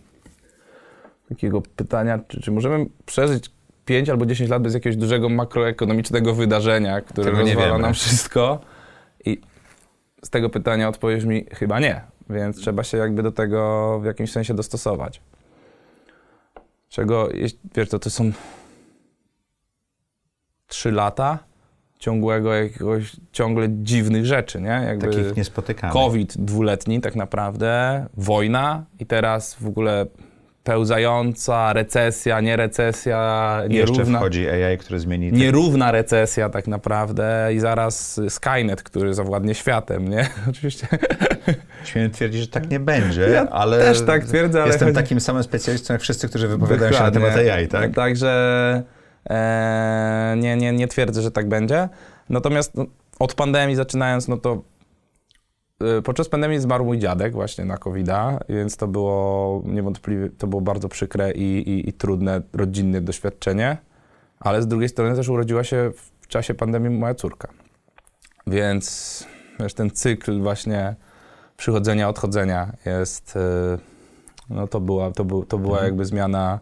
takiego 1.30 1.62
pytania, 1.62 2.20
czy, 2.28 2.42
czy 2.42 2.52
możemy 2.52 2.86
przeżyć 3.06 3.52
5 3.86 4.10
albo 4.10 4.26
10 4.26 4.50
lat 4.50 4.62
bez 4.62 4.74
jakiegoś 4.74 4.98
dużego 4.98 5.30
makroekonomicznego 5.30 6.34
wydarzenia, 6.34 7.02
które 7.02 7.32
Tego 7.32 7.44
nie 7.44 7.54
rozwala 7.54 7.78
nam 7.78 7.94
wszystko? 7.94 8.60
I 9.26 9.42
z 10.26 10.30
tego 10.30 10.50
pytania 10.50 10.90
odpowiesz 10.90 11.26
mi 11.26 11.46
chyba 11.52 11.80
nie, 11.80 12.02
więc 12.30 12.58
trzeba 12.58 12.84
się 12.84 12.98
jakby 12.98 13.24
do 13.24 13.32
tego 13.32 14.00
w 14.00 14.06
jakimś 14.06 14.32
sensie 14.32 14.54
dostosować. 14.54 15.22
Czego, 16.90 17.30
wiesz, 17.76 17.90
to, 17.90 18.00
to 18.00 18.10
są 18.10 18.32
3 20.68 20.92
lata 20.92 21.40
ciągłego 22.00 22.54
jakiegoś, 22.54 23.16
ciągle 23.32 23.68
dziwnych 23.70 24.26
rzeczy, 24.26 24.62
nie? 24.62 24.68
Jakby... 24.88 25.08
Takich 25.08 25.36
niespotykanych. 25.38 25.94
COVID 25.94 26.38
dwuletni 26.38 27.02
tak 27.02 27.16
naprawdę, 27.16 28.06
wojna 28.14 28.86
i 29.00 29.06
teraz 29.06 29.54
w 29.54 29.68
ogóle 29.68 30.06
pełzająca 30.66 31.74
recesja, 31.74 32.42
nie 32.42 32.56
recesja, 32.56 33.62
I 33.70 33.74
jeszcze 33.74 33.94
nierówna, 33.94 34.20
wchodzi 34.20 34.50
AI, 34.50 34.78
który 34.78 35.00
zmieni... 35.00 35.32
nierówna 35.32 35.92
recesja 35.92 36.50
tak 36.50 36.68
naprawdę 36.68 37.50
i 37.54 37.60
zaraz 37.60 38.22
Skynet, 38.30 38.84
który 38.84 39.14
zawładnie 39.14 39.56
światem, 39.56 40.08
nie? 40.08 40.28
Oczywiście 40.50 40.88
Śmiem 41.84 42.12
twierdzić, 42.12 42.42
że 42.42 42.48
tak 42.48 42.70
nie 42.70 42.80
będzie, 42.80 43.22
Ja 43.22 43.50
ale... 43.50 43.80
też 43.80 44.02
tak 44.02 44.26
twierdzę, 44.26 44.62
ale 44.62 44.72
Jestem 44.72 44.88
chodzi- 44.88 44.96
takim 44.96 45.20
samym 45.20 45.44
specjalistą 45.44 45.94
jak 45.94 46.02
wszyscy, 46.02 46.30
którzy 46.30 46.48
wypowiadają 46.48 46.92
się 46.92 47.04
na 47.04 47.12
temat 47.12 47.30
Dokładnie. 47.30 47.54
AI, 47.54 47.68
tak? 47.68 47.94
Także 47.94 48.84
e, 49.30 50.36
nie, 50.38 50.56
nie, 50.58 50.72
nie 50.72 50.88
twierdzę, 50.88 51.22
że 51.22 51.32
tak 51.32 51.50
będzie. 51.50 51.90
Natomiast 52.30 52.76
no, 52.76 52.86
od 53.20 53.34
pandemii 53.34 53.76
zaczynając, 53.76 54.28
no 54.28 54.38
to 54.38 54.62
podczas 56.04 56.30
pandemii 56.30 56.60
zmarł 56.60 56.86
mój 56.86 57.00
dziadek 57.00 57.34
właśnie 57.34 57.66
na 57.66 57.78
covid 57.78 58.08
więc 58.50 58.78
to 58.78 58.88
było 58.88 59.62
niewątpliwie, 59.66 60.30
to 60.30 60.48
było 60.48 60.62
bardzo 60.62 60.90
przykre 60.90 61.32
i, 61.32 61.70
i, 61.70 61.90
i 61.90 61.94
trudne 61.94 62.42
rodzinne 62.54 63.02
doświadczenie, 63.02 63.78
ale 64.40 64.62
z 64.62 64.68
drugiej 64.68 64.90
strony 64.90 65.16
też 65.16 65.30
urodziła 65.30 65.64
się 65.64 65.92
w 66.22 66.28
czasie 66.28 66.54
pandemii 66.54 67.00
moja 67.00 67.16
córka. 67.16 67.48
Więc 68.48 69.28
wiesz, 69.60 69.74
ten 69.74 69.90
cykl 69.92 70.42
właśnie 70.42 70.96
przychodzenia, 71.58 72.10
odchodzenia 72.10 72.74
jest, 72.86 73.38
e, 73.38 73.78
no 74.50 74.68
to 74.68 74.80
była, 74.80 75.12
to 75.12 75.26
był, 75.26 75.46
to 75.46 75.58
była 75.58 75.74
Mhm. 75.74 75.86
jakby 75.86 76.06
zmiana 76.06 76.60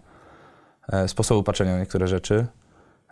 e, 0.89 1.07
sposobu 1.07 1.43
patrzenia 1.43 1.73
na 1.73 1.79
niektóre 1.79 2.07
rzeczy. 2.07 2.47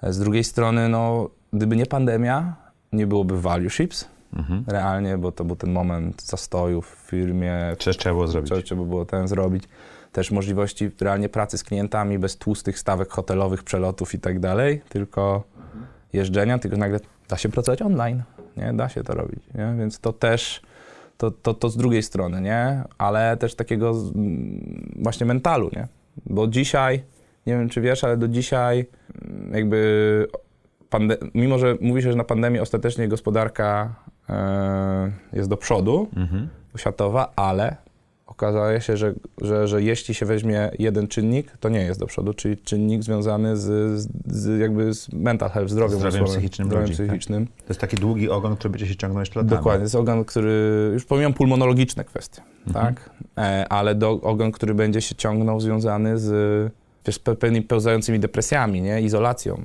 E, 0.02 0.14
Z 0.14 0.20
drugiej 0.20 0.44
strony, 0.44 0.90
no, 0.90 1.30
gdyby 1.54 1.76
nie 1.76 1.86
pandemia, 1.86 2.56
nie 2.94 3.08
byłoby 3.08 3.42
value 3.42 3.70
ships 3.70 4.06
Mhm. 4.34 4.64
realnie, 4.68 5.18
bo 5.18 5.32
to 5.32 5.46
był 5.46 5.56
ten 5.56 5.72
moment 5.72 6.22
zastoju 6.22 6.82
w 6.82 6.86
firmie, 6.86 7.56
Czy 7.78 7.94
trzeba 7.94 8.14
było 8.16 8.28
zrobić? 8.28 8.50
co 8.50 8.62
trzeba 8.62 8.84
było 8.84 9.06
ten 9.06 9.28
zrobić. 9.28 9.64
Też 10.12 10.32
możliwości 10.32 10.92
realnie 11.02 11.30
pracy 11.30 11.58
z 11.58 11.64
klientami 11.64 12.20
bez 12.20 12.38
tłustych 12.38 12.80
stawek 12.80 13.10
hotelowych, 13.10 13.64
przelotów 13.64 14.14
i 14.14 14.20
tak 14.20 14.40
dalej, 14.40 14.82
tylko 14.90 15.44
jeżdżenia, 16.14 16.60
tylko 16.60 16.78
nagle 16.78 17.00
da 17.30 17.38
się 17.38 17.50
pracować 17.50 17.82
online, 17.82 18.24
nie? 18.58 18.74
Da 18.74 18.90
się 18.90 19.04
to 19.04 19.14
robić, 19.14 19.44
nie? 19.56 19.76
Więc 19.80 20.00
to 20.00 20.14
też, 20.14 20.62
to, 21.18 21.32
to, 21.32 21.54
to 21.54 21.70
z 21.70 21.78
drugiej 21.78 22.04
strony, 22.04 22.42
nie? 22.42 22.84
Ale 22.98 23.38
też 23.38 23.56
takiego 23.56 23.94
właśnie 24.96 25.26
mentalu, 25.26 25.70
nie? 25.76 25.88
Bo 26.26 26.48
dzisiaj, 26.48 27.04
nie 27.46 27.54
wiem 27.54 27.70
czy 27.70 27.82
wiesz, 27.82 28.04
ale 28.04 28.18
do 28.18 28.28
dzisiaj 28.28 28.86
jakby 29.52 30.28
mimo, 31.34 31.58
że 31.60 31.78
mówi 31.82 32.02
się, 32.02 32.12
że 32.12 32.18
na 32.18 32.24
pandemii 32.24 32.60
ostatecznie 32.60 33.08
gospodarka 33.08 33.96
jest 35.34 35.50
do 35.50 35.58
przodu, 35.58 36.08
mhm. 36.16 36.50
światowa, 36.78 37.32
ale 37.36 37.76
okazuje 38.32 38.82
się, 38.82 38.98
że, 38.98 39.14
że, 39.42 39.68
że 39.68 39.84
jeśli 39.84 40.14
się 40.14 40.26
weźmie 40.26 40.72
jeden 40.80 41.08
czynnik, 41.08 41.58
to 41.58 41.70
nie 41.70 41.80
jest 41.80 42.00
do 42.00 42.06
przodu, 42.06 42.34
czyli 42.34 42.58
czynnik 42.58 43.04
związany 43.04 43.58
z, 43.58 44.00
z, 44.02 44.08
z 44.26 44.60
jakby 44.60 44.94
z 44.94 45.14
mental 45.14 45.50
health, 45.50 45.72
zdrowiem, 45.72 46.00
zdrowiem 46.00 46.26
psychicznym. 46.26 46.68
Zdrowiem 46.68 46.88
ludzi, 46.88 46.98
tak. 46.98 47.08
psychicznym. 47.08 47.48
Tak? 47.48 47.56
To 47.56 47.70
jest 47.70 47.82
taki 47.82 47.98
długi 47.98 48.30
ogon, 48.30 48.56
który 48.56 48.70
będzie 48.70 48.88
się 48.88 48.96
ciągnął 48.96 49.22
jeszcze 49.22 49.40
latami. 49.40 49.58
Dokładnie, 49.58 49.84
jest 49.84 49.96
ogon, 49.96 50.26
który, 50.26 50.90
już 50.94 51.06
pomijam 51.06 51.34
pulmonologiczne 51.34 52.04
kwestie, 52.04 52.42
mhm. 52.68 52.86
tak? 52.86 53.10
E, 53.38 53.70
ale 53.70 53.96
do, 53.96 54.12
ogon, 54.12 54.52
który 54.52 54.74
będzie 54.74 55.02
się 55.02 55.16
ciągnął 55.16 55.60
związany 55.60 56.18
z 56.18 56.72
wiesz, 57.06 57.20
pewnymi 57.20 57.66
pełzającymi 57.66 58.20
depresjami, 58.20 58.82
nie? 58.82 59.02
izolacją 59.02 59.62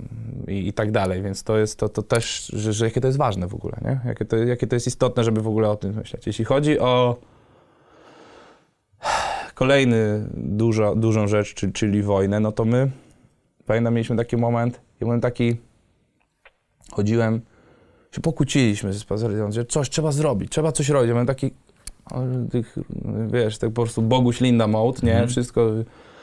i, 0.49 0.69
i, 0.69 0.73
tak 0.73 0.91
dalej, 0.91 1.23
więc 1.23 1.43
to 1.43 1.59
jest 1.59 1.79
to, 1.79 1.89
to 1.89 2.03
też, 2.03 2.47
że, 2.47 2.73
że 2.73 2.85
jakie 2.85 3.01
to 3.01 3.07
jest 3.07 3.19
ważne 3.19 3.47
w 3.47 3.55
ogóle, 3.55 3.77
nie? 3.85 4.01
Jakie, 4.05 4.25
to, 4.25 4.37
jakie 4.37 4.67
to 4.67 4.77
jest 4.77 4.87
istotne, 4.87 5.25
żeby 5.25 5.43
w 5.43 5.49
ogóle 5.49 5.71
o 5.71 5.77
tym 5.77 5.95
myśleć. 5.95 6.27
Jeśli 6.27 6.45
chodzi 6.45 6.79
o 6.79 7.17
kolejny 9.55 10.29
dużo, 10.35 10.95
dużą 10.95 11.29
rzecz, 11.29 11.55
czyli, 11.55 11.73
czyli 11.73 12.03
wojnę, 12.03 12.41
no 12.41 12.53
to 12.53 12.65
my, 12.65 12.91
pamiętam, 13.67 13.95
mieliśmy 13.95 14.17
taki 14.17 14.37
moment, 14.37 14.81
ja 15.01 15.05
byłem 15.05 15.21
taki, 15.21 15.57
chodziłem, 16.93 17.41
się 18.13 18.21
pokłóciliśmy 18.21 18.93
ze 18.93 18.99
spacerując, 18.99 19.55
że 19.55 19.65
coś 19.65 19.91
trzeba 19.91 20.13
zrobić, 20.13 20.51
trzeba 20.51 20.73
coś 20.73 20.89
robić. 20.89 21.09
Ja 21.09 21.15
byłem 21.15 21.27
taki, 21.27 21.51
wiesz, 23.27 23.59
tak 23.59 23.71
po 23.71 23.83
prostu 23.83 24.03
Boguś 24.03 24.41
Linda 24.41 24.67
mode, 24.67 24.99
nie? 25.03 25.13
Mhm. 25.13 25.29
Wszystko 25.29 25.71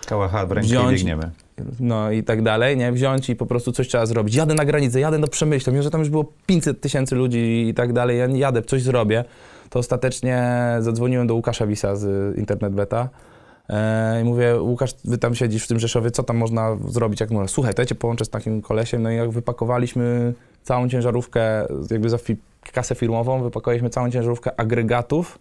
Kałacha 0.05 0.45
w 0.45 0.51
rękę 0.51 0.67
wziąć, 0.67 0.91
biegniemy. 0.91 1.31
No 1.79 2.11
i 2.11 2.23
tak 2.23 2.41
dalej, 2.41 2.77
nie? 2.77 2.91
Wziąć 2.91 3.29
i 3.29 3.35
po 3.35 3.45
prostu 3.45 3.71
coś 3.71 3.87
trzeba 3.87 4.05
zrobić. 4.05 4.35
Jadę 4.35 4.53
na 4.53 4.65
granicę, 4.65 4.99
jadę 4.99 5.19
do 5.19 5.27
Przemyśla, 5.27 5.73
mimo 5.73 5.83
że 5.83 5.91
tam 5.91 6.01
już 6.01 6.09
było 6.09 6.25
500 6.45 6.81
tysięcy 6.81 7.15
ludzi 7.15 7.67
i 7.69 7.73
tak 7.73 7.93
dalej, 7.93 8.17
ja 8.17 8.27
jadę, 8.27 8.61
coś 8.61 8.81
zrobię. 8.81 9.23
To 9.69 9.79
ostatecznie 9.79 10.59
zadzwoniłem 10.79 11.27
do 11.27 11.35
Łukasza 11.35 11.67
Wisa 11.67 11.95
z 11.95 12.37
Internet 12.37 12.73
Beta 12.73 13.09
e, 13.69 14.21
i 14.21 14.23
mówię, 14.23 14.61
Łukasz, 14.61 14.91
wy 15.05 15.17
tam 15.17 15.35
siedzisz 15.35 15.63
w 15.63 15.67
tym 15.67 15.79
Rzeszowie, 15.79 16.11
co 16.11 16.23
tam 16.23 16.37
można 16.37 16.77
zrobić? 16.87 17.19
Jak 17.19 17.31
można? 17.31 17.47
Słuchaj, 17.47 17.73
to 17.73 17.81
ja 17.81 17.85
cię 17.85 17.95
połączę 17.95 18.25
z 18.25 18.29
takim 18.29 18.61
kolesiem. 18.61 19.01
No 19.01 19.11
i 19.11 19.15
jak 19.15 19.31
wypakowaliśmy 19.31 20.33
całą 20.63 20.89
ciężarówkę, 20.89 21.67
jakby 21.91 22.09
za 22.09 22.17
kasę 22.73 22.95
firmową, 22.95 23.43
wypakowaliśmy 23.43 23.89
całą 23.89 24.11
ciężarówkę 24.11 24.59
agregatów, 24.59 25.39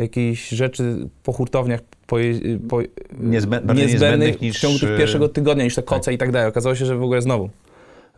jakichś 0.00 0.48
rzeczy 0.48 1.08
po 1.22 1.32
hurtowniach 1.32 1.80
po, 2.06 2.16
po, 2.68 2.80
Niezbę 3.20 3.60
niezbędnych 3.74 4.40
niż... 4.40 4.56
w 4.56 4.60
ciągu 4.60 4.78
tych 4.78 4.98
pierwszego 4.98 5.28
tygodnia, 5.28 5.64
niż 5.64 5.74
te 5.74 5.82
koce 5.82 6.04
tak. 6.04 6.14
i 6.14 6.18
tak 6.18 6.32
dalej. 6.32 6.48
Okazało 6.48 6.74
się, 6.74 6.86
że 6.86 6.96
w 6.96 7.02
ogóle 7.02 7.22
znowu, 7.22 7.50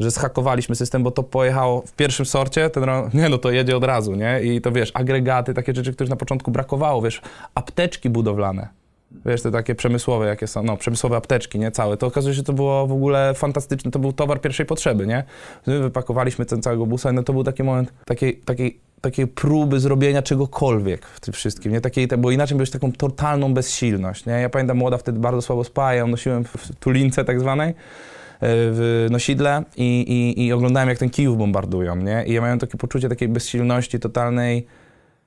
że 0.01 0.11
schakowaliśmy 0.11 0.75
system, 0.75 1.03
bo 1.03 1.11
to 1.11 1.23
pojechało 1.23 1.83
w 1.87 1.93
pierwszym 1.93 2.27
sorcie, 2.27 2.71
ten 2.71 2.85
nie 3.15 3.29
no 3.29 3.39
to 3.39 3.51
jedzie 3.51 3.77
od 3.77 3.85
razu, 3.85 4.15
nie? 4.15 4.41
I 4.43 4.61
to 4.61 4.73
wiesz, 4.73 4.91
agregaty, 4.95 5.55
takie 5.55 5.75
rzeczy, 5.75 5.93
których 5.93 6.11
na 6.11 6.17
początku 6.17 6.51
brakowało, 6.51 7.03
wiesz, 7.03 7.21
apteczki 7.55 8.11
budowlane. 8.11 8.82
Wiesz, 9.27 9.43
te 9.43 9.51
takie 9.51 9.75
przemysłowe, 9.75 10.27
jakie 10.27 10.47
są, 10.47 10.63
no, 10.63 10.77
przemysłowe 10.77 11.17
apteczki, 11.17 11.59
nie, 11.59 11.71
całe. 11.71 11.97
To 11.97 12.07
okazuje 12.07 12.35
się, 12.35 12.37
że 12.37 12.43
to 12.43 12.53
było 12.53 12.87
w 12.87 12.93
ogóle 12.93 13.35
fantastyczne, 13.35 13.91
to 13.91 13.99
był 13.99 14.13
towar 14.13 14.41
pierwszej 14.41 14.67
potrzeby, 14.67 15.07
nie? 15.07 15.25
My 15.67 15.81
wypakowaliśmy 15.81 16.47
ten 16.47 16.63
całego 16.63 16.87
busa, 16.87 17.13
no 17.13 17.23
to 17.23 17.33
był 17.33 17.45
taki 17.45 17.63
moment 17.63 17.93
takiej, 18.05 18.37
takiej 18.37 18.81
takiej 19.03 19.27
próby 19.27 19.81
zrobienia 19.81 20.23
czegokolwiek 20.23 21.07
w 21.07 21.21
tym 21.21 21.35
wszystkim, 21.35 21.73
nie? 21.73 21.81
Takiej, 21.81 22.09
bo 22.19 22.31
inaczej 22.31 22.57
miałeś 22.57 22.71
taką 22.71 22.93
totalną 22.93 23.55
bezsilność, 23.55 24.27
nie? 24.27 24.33
Ja 24.33 24.49
pamiętam, 24.49 24.77
młoda 24.77 24.99
wtedy 24.99 25.19
bardzo 25.19 25.43
słabo 25.43 25.65
spała, 25.65 26.07
nosiłem 26.07 26.45
w 26.45 26.75
tulince 26.81 27.25
tak 27.25 27.41
zwanej, 27.41 27.71
e, 27.71 27.75
w 28.41 29.07
nosidle 29.11 29.63
i, 29.77 30.01
i, 30.01 30.47
i 30.47 30.53
oglądałem, 30.53 30.89
jak 30.89 30.99
ten 30.99 31.11
Kijów 31.11 31.39
bombardują, 31.39 31.97
nie? 31.97 32.25
I 32.27 32.33
ja 32.33 32.41
miałem 32.41 32.59
takie 32.59 32.79
poczucie 32.79 33.09
takiej 33.09 33.29
bezsilności 33.29 34.01
totalnej, 34.01 34.67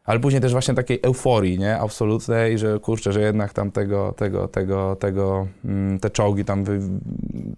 ale 0.06 0.20
później 0.20 0.42
też 0.42 0.52
właśnie 0.52 0.74
takiej 0.74 1.00
euforii, 1.04 1.60
nie? 1.60 1.80
Absolutnej, 1.80 2.58
że 2.58 2.80
kurczę, 2.80 3.12
że 3.12 3.22
jednak 3.22 3.54
tam 3.54 3.72
tego, 3.72 4.14
tego, 4.18 4.48
tego, 4.48 4.96
tego, 4.96 5.48
mm, 5.66 6.00
te 6.00 6.10
czołgi 6.10 6.46
tam, 6.46 6.64
wy, 6.64 6.80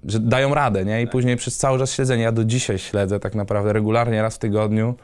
że 0.06 0.20
dają 0.20 0.54
radę, 0.54 0.86
nie? 0.86 1.02
I 1.02 1.08
później 1.08 1.36
przez 1.36 1.58
cały 1.58 1.80
czas 1.80 1.92
śledzenie, 1.92 2.24
ja 2.24 2.32
do 2.32 2.44
dzisiaj 2.46 2.78
śledzę 2.78 3.20
tak 3.20 3.36
naprawdę 3.36 3.74
regularnie, 3.74 4.22
raz 4.22 4.36
w 4.36 4.40
tygodniu, 4.40 4.96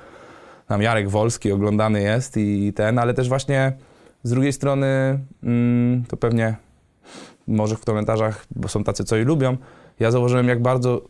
tam 0.67 0.81
Jarek 0.81 1.09
Wolski 1.09 1.51
oglądany 1.51 2.01
jest 2.01 2.37
i 2.37 2.73
ten, 2.73 2.99
ale 2.99 3.13
też 3.13 3.29
właśnie 3.29 3.73
z 4.23 4.29
drugiej 4.29 4.53
strony 4.53 5.19
mm, 5.43 6.03
to 6.07 6.17
pewnie 6.17 6.55
może 7.47 7.75
w 7.75 7.85
komentarzach, 7.85 8.45
bo 8.55 8.67
są 8.67 8.83
tacy, 8.83 9.03
co 9.03 9.17
i 9.17 9.23
lubią, 9.23 9.57
ja 9.99 10.11
zauważyłem, 10.11 10.47
jak 10.47 10.61
bardzo 10.61 11.01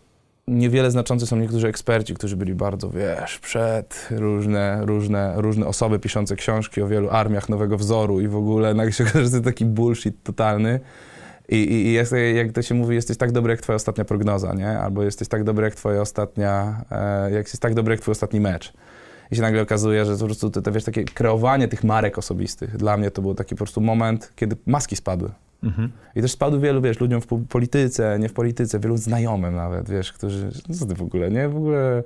niewiele 0.48 0.92
znaczący 0.92 1.28
są 1.28 1.36
niektórzy 1.36 1.68
eksperci, 1.68 2.14
którzy 2.14 2.38
byli 2.38 2.56
bardzo, 2.56 2.90
wiesz, 2.90 3.40
przed 3.40 4.08
różne, 4.12 4.86
różne, 4.86 5.34
różne 5.36 5.66
osoby 5.66 6.00
piszące 6.00 6.36
książki 6.36 6.82
o 6.82 6.88
wielu 6.88 7.10
armiach 7.10 7.50
nowego 7.50 7.78
wzoru 7.78 8.22
i 8.22 8.28
w 8.28 8.36
ogóle 8.36 8.74
nagle 8.74 8.92
się 8.92 9.04
okaże, 9.10 9.26
że 9.26 9.32
to 9.32 9.42
taki 9.42 9.66
bullshit 9.66 10.24
totalny. 10.24 10.80
I, 11.50 11.56
i, 11.56 11.86
i 11.88 11.94
jest, 11.94 12.14
jak 12.36 12.52
to 12.52 12.62
się 12.62 12.76
mówi, 12.76 12.96
jesteś 12.96 13.18
tak 13.18 13.32
dobry 13.32 13.52
jak 13.52 13.62
twoja 13.62 13.76
ostatnia 13.76 14.06
prognoza, 14.06 14.54
nie? 14.54 14.80
Albo 14.80 15.04
jesteś 15.04 15.28
tak 15.28 15.44
dobry 15.44 15.66
jak 15.66 15.76
twoja 15.76 16.02
ostatnia, 16.02 16.82
e, 16.92 17.24
jak 17.24 17.44
jesteś 17.44 17.60
tak 17.60 17.74
dobry 17.74 17.94
jak 17.94 18.02
twój 18.02 18.12
ostatni 18.12 18.40
mecz 18.40 18.74
i 19.32 19.36
się 19.36 19.42
nagle 19.42 19.62
okazuje, 19.62 20.06
że 20.06 20.18
po 20.18 20.26
prostu 20.26 20.50
to, 20.50 20.62
to 20.62 20.72
wiesz, 20.72 20.84
takie 20.84 21.04
kreowanie 21.04 21.68
tych 21.68 21.84
marek 21.84 22.18
osobistych, 22.18 22.78
dla 22.78 22.98
mnie 22.98 23.12
to 23.12 23.22
był 23.22 23.36
taki 23.36 23.56
po 23.56 23.58
prostu 23.58 23.82
moment, 23.82 24.32
kiedy 24.36 24.56
maski 24.66 24.96
spadły. 24.96 25.32
Mhm. 25.64 25.92
I 26.16 26.22
też 26.22 26.32
spadły 26.32 26.60
wielu, 26.60 26.82
wiesz, 26.82 27.00
ludziom 27.00 27.22
w 27.22 27.28
polityce, 27.50 28.20
nie 28.20 28.30
w 28.30 28.34
polityce, 28.34 28.80
wielu 28.80 28.98
znajomym 28.98 29.56
nawet, 29.56 29.90
wiesz, 29.90 30.14
którzy, 30.14 30.52
no 30.70 30.76
co 30.76 30.86
ty 30.86 30.96
w 30.96 31.02
ogóle, 31.02 31.32
nie, 31.32 31.50
w 31.50 31.58
ogóle, 31.58 32.04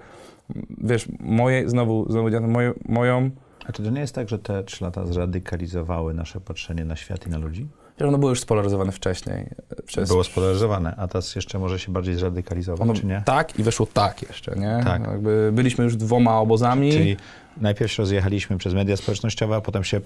wiesz, 0.78 1.08
moje, 1.20 1.70
znowu, 1.70 2.12
znowu 2.12 2.42
moje, 2.42 2.74
moją... 2.86 3.30
A 3.66 3.72
czy 3.72 3.84
to 3.84 3.90
nie 3.90 4.02
jest 4.02 4.16
tak, 4.16 4.30
że 4.30 4.40
te 4.40 4.64
trzy 4.64 4.84
lata 4.84 5.06
zradykalizowały 5.06 6.14
nasze 6.14 6.42
patrzenie 6.42 6.86
na 6.86 6.96
świat 6.96 7.28
i 7.28 7.30
na 7.30 7.38
ludzi? 7.38 7.68
Ono 8.06 8.18
było 8.18 8.30
już 8.30 8.40
spolaryzowane 8.40 8.92
wcześniej. 8.92 9.50
Przez... 9.86 10.10
Było 10.10 10.24
spolaryzowane, 10.24 10.96
a 10.98 11.08
teraz 11.08 11.36
jeszcze 11.36 11.60
może 11.60 11.80
się 11.80 11.92
bardziej 11.92 12.16
zradykalizować, 12.16 12.82
ono, 12.82 12.94
czy 12.94 13.06
nie? 13.06 13.22
Tak 13.26 13.60
i 13.60 13.64
weszło 13.64 13.86
tak 13.86 14.22
jeszcze, 14.22 14.56
nie? 14.56 14.82
Tak. 14.84 15.08
Jakby 15.08 15.50
byliśmy 15.54 15.84
już 15.84 15.96
dwoma 15.96 16.40
obozami. 16.40 16.92
Czyli 16.92 17.18
najpierw 17.62 17.92
się 17.92 18.04
rozjechaliśmy 18.04 18.58
przez 18.58 18.74
media 18.74 18.98
społecznościowe, 18.98 19.56
a 19.56 19.62
potem 19.62 19.84
się 19.84 20.02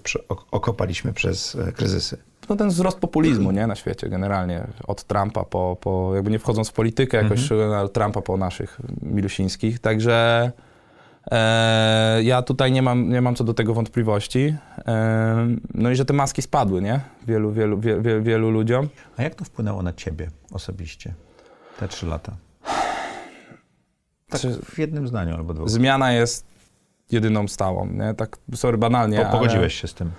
okopaliśmy 0.52 1.14
przez 1.14 1.56
e, 1.56 1.72
kryzysy. 1.72 2.18
No 2.49 2.56
ten 2.56 2.69
wzrost 2.69 2.99
populizmu, 2.99 3.52
nie? 3.52 3.68
Na 3.68 3.76
świecie 3.76 4.10
generalnie. 4.10 4.68
Od 4.88 5.03
Trumpa 5.03 5.44
po, 5.44 5.78
po 5.82 6.11
jakby 6.15 6.32
nie 6.32 6.40
wchodząc 6.40 6.69
w 6.69 6.73
politykę 6.73 7.18
jakoś, 7.18 7.52
mhm. 7.52 7.90
Trumpa 7.90 8.22
po 8.22 8.38
naszych 8.38 8.80
milusińskich. 9.02 9.80
Także... 9.80 10.52
E, 11.32 12.23
ja 12.23 12.41
tutaj 12.41 12.72
nie 12.72 12.82
mam, 12.82 13.10
nie 13.10 13.22
mam 13.22 13.36
co 13.36 13.44
do 13.44 13.53
tego 13.53 13.73
wątpliwości. 13.73 14.56
E, 14.88 15.48
no 15.73 15.91
i 15.91 15.95
że 15.95 16.06
te 16.06 16.14
maski 16.14 16.41
spadły, 16.41 16.82
nie? 16.82 16.99
Wielu, 17.28 17.52
wielu, 17.52 17.80
wie, 17.80 18.22
wielu 18.22 18.52
ludziom. 18.52 18.90
A 19.18 19.23
jak 19.23 19.36
to 19.36 19.45
wpłynęło 19.45 19.84
na 19.84 19.94
ciebie 19.94 20.30
osobiście, 20.52 21.14
te 21.80 21.88
trzy 21.88 22.06
lata? 22.06 22.36
Tak 24.30 24.41
w 24.41 24.78
jednym 24.78 25.07
zdaniu 25.07 25.36
albo 25.36 25.53
dwóch. 25.53 25.69
Zmiana 25.69 26.14
jest 26.14 26.51
jedyną 27.11 27.47
stałą, 27.47 27.88
nie? 27.88 28.13
Tak, 28.13 28.38
sorry, 28.55 28.77
banalnie, 28.77 29.25
po, 29.25 29.31
Pogodziłeś 29.31 29.63
ale... 29.63 29.69
się 29.69 29.88
z 29.88 29.93
tym? 29.93 30.11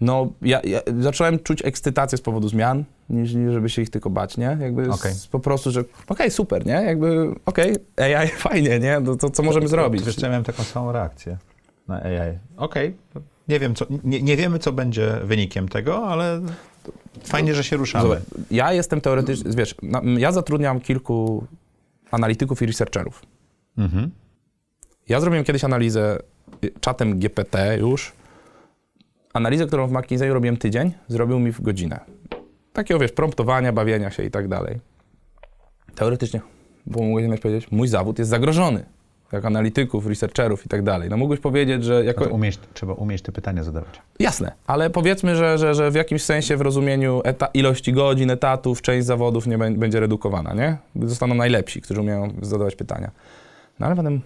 No, 0.00 0.32
ja, 0.42 0.60
ja, 0.64 0.80
zacząłem 1.00 1.38
czuć 1.38 1.64
ekscytację 1.64 2.18
z 2.18 2.20
powodu 2.20 2.48
zmian, 2.48 2.84
niż, 3.10 3.34
niż 3.34 3.52
żeby 3.52 3.68
się 3.70 3.82
ich 3.82 3.90
tylko 3.90 4.10
bać, 4.10 4.36
nie? 4.36 4.56
Jakby 4.60 4.90
okay. 4.90 5.12
z, 5.12 5.26
po 5.26 5.40
prostu, 5.40 5.70
że 5.70 5.80
okej, 5.80 5.94
okay, 6.08 6.30
super, 6.30 6.66
nie? 6.66 6.72
Jakby 6.72 7.34
okej, 7.46 7.76
okay, 7.96 8.16
AI 8.16 8.28
fajnie, 8.48 8.78
nie? 8.78 9.00
To, 9.04 9.16
to 9.16 9.30
co 9.30 9.42
możemy 9.42 9.66
to, 9.66 9.70
zrobić? 9.70 10.04
Wiesz, 10.04 10.22
ja 10.22 10.28
miałem 10.28 10.44
taką 10.44 10.62
samą 10.62 10.92
reakcję 10.92 11.38
na 11.88 12.02
AI. 12.02 12.38
Okej, 12.56 12.96
nie 13.48 13.58
wiem, 13.58 13.74
co, 13.74 13.86
nie, 14.04 14.22
nie 14.22 14.36
wiemy, 14.36 14.58
co 14.58 14.72
będzie 14.72 15.20
wynikiem 15.24 15.68
tego, 15.68 16.06
ale 16.08 16.40
fajnie, 17.24 17.54
że 17.54 17.64
się 17.64 17.76
ruszamy. 17.76 18.08
Zobacz, 18.08 18.22
ja 18.50 18.72
jestem 18.72 19.00
teoretycznie, 19.00 19.50
wiesz, 19.56 19.74
ja 20.18 20.32
zatrudniam 20.32 20.80
kilku 20.80 21.46
analityków 22.10 22.62
i 22.62 22.66
researcherów. 22.66 23.22
Mhm. 23.78 24.10
Ja 25.08 25.20
zrobiłem 25.20 25.44
kiedyś 25.44 25.64
analizę 25.64 26.18
czatem 26.80 27.18
GPT 27.18 27.78
już, 27.78 28.12
analizę, 29.32 29.66
którą 29.66 29.86
w 29.86 29.92
McKinsey 29.92 30.28
robiłem 30.28 30.56
tydzień, 30.56 30.92
zrobił 31.08 31.38
mi 31.38 31.52
w 31.52 31.60
godzinę. 31.60 32.00
Takiego, 32.72 33.00
wiesz, 33.00 33.12
promptowania, 33.12 33.72
bawienia 33.72 34.10
się 34.10 34.22
i 34.22 34.30
tak 34.30 34.48
dalej. 34.48 34.80
Teoretycznie, 35.94 36.40
bo 36.86 37.02
mógłbyś 37.02 37.40
powiedzieć, 37.40 37.70
mój 37.70 37.88
zawód 37.88 38.18
jest 38.18 38.30
zagrożony. 38.30 38.84
Jak 39.32 39.44
analityków, 39.44 40.06
researcherów 40.06 40.66
i 40.66 40.68
tak 40.68 40.82
dalej. 40.82 41.10
No 41.10 41.16
mógłbyś 41.16 41.40
powiedzieć, 41.40 41.84
że 41.84 42.04
jako... 42.04 42.24
No 42.24 42.30
umieć, 42.30 42.58
trzeba 42.74 42.92
umieć 42.92 43.22
te 43.22 43.32
pytania 43.32 43.64
zadawać. 43.64 44.02
Jasne, 44.18 44.52
ale 44.66 44.90
powiedzmy, 44.90 45.36
że, 45.36 45.58
że, 45.58 45.74
że 45.74 45.90
w 45.90 45.94
jakimś 45.94 46.22
sensie 46.22 46.56
w 46.56 46.60
rozumieniu 46.60 47.22
ilości 47.54 47.92
godzin, 47.92 48.30
etatów, 48.30 48.82
część 48.82 49.06
zawodów 49.06 49.46
nie 49.46 49.58
będzie 49.58 50.00
redukowana, 50.00 50.54
nie? 50.54 50.76
Zostaną 51.08 51.34
najlepsi, 51.34 51.80
którzy 51.80 52.00
umieją 52.00 52.28
zadawać 52.42 52.76
pytania. 52.76 53.10
No 53.80 53.86
ale 53.86 53.96
potem, 53.96 54.20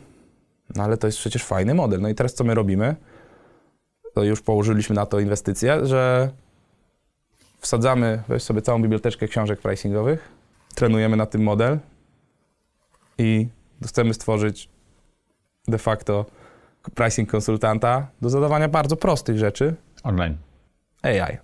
no 0.74 0.82
ale 0.82 0.97
to 0.97 1.06
jest 1.06 1.18
przecież 1.18 1.44
fajny 1.44 1.74
model. 1.74 2.01
No 2.01 2.09
i 2.09 2.14
teraz 2.14 2.34
co 2.34 2.44
my 2.44 2.55
robimy? 2.55 2.97
to 4.14 4.24
już 4.24 4.43
położyliśmy 4.43 4.97
na 4.97 5.06
to 5.06 5.20
inwestycje, 5.20 5.86
że 5.86 6.30
wsadzamy, 7.59 8.22
weź 8.28 8.43
sobie 8.43 8.62
całą 8.62 8.82
biblioteczkę 8.82 9.28
książek 9.28 9.60
pricingowych, 9.60 10.28
trenujemy 10.74 11.16
na 11.16 11.26
tym 11.26 11.43
model 11.43 11.78
i 13.18 13.48
chcemy 13.86 14.14
stworzyć 14.14 14.68
de 15.68 15.78
facto 15.78 16.26
pricing 16.94 17.30
konsultanta 17.30 18.06
do 18.22 18.30
zadawania 18.30 18.68
bardzo 18.68 18.97
prostych 18.97 19.38
rzeczy. 19.38 19.74
Online. 20.02 20.36
AI. 21.02 21.38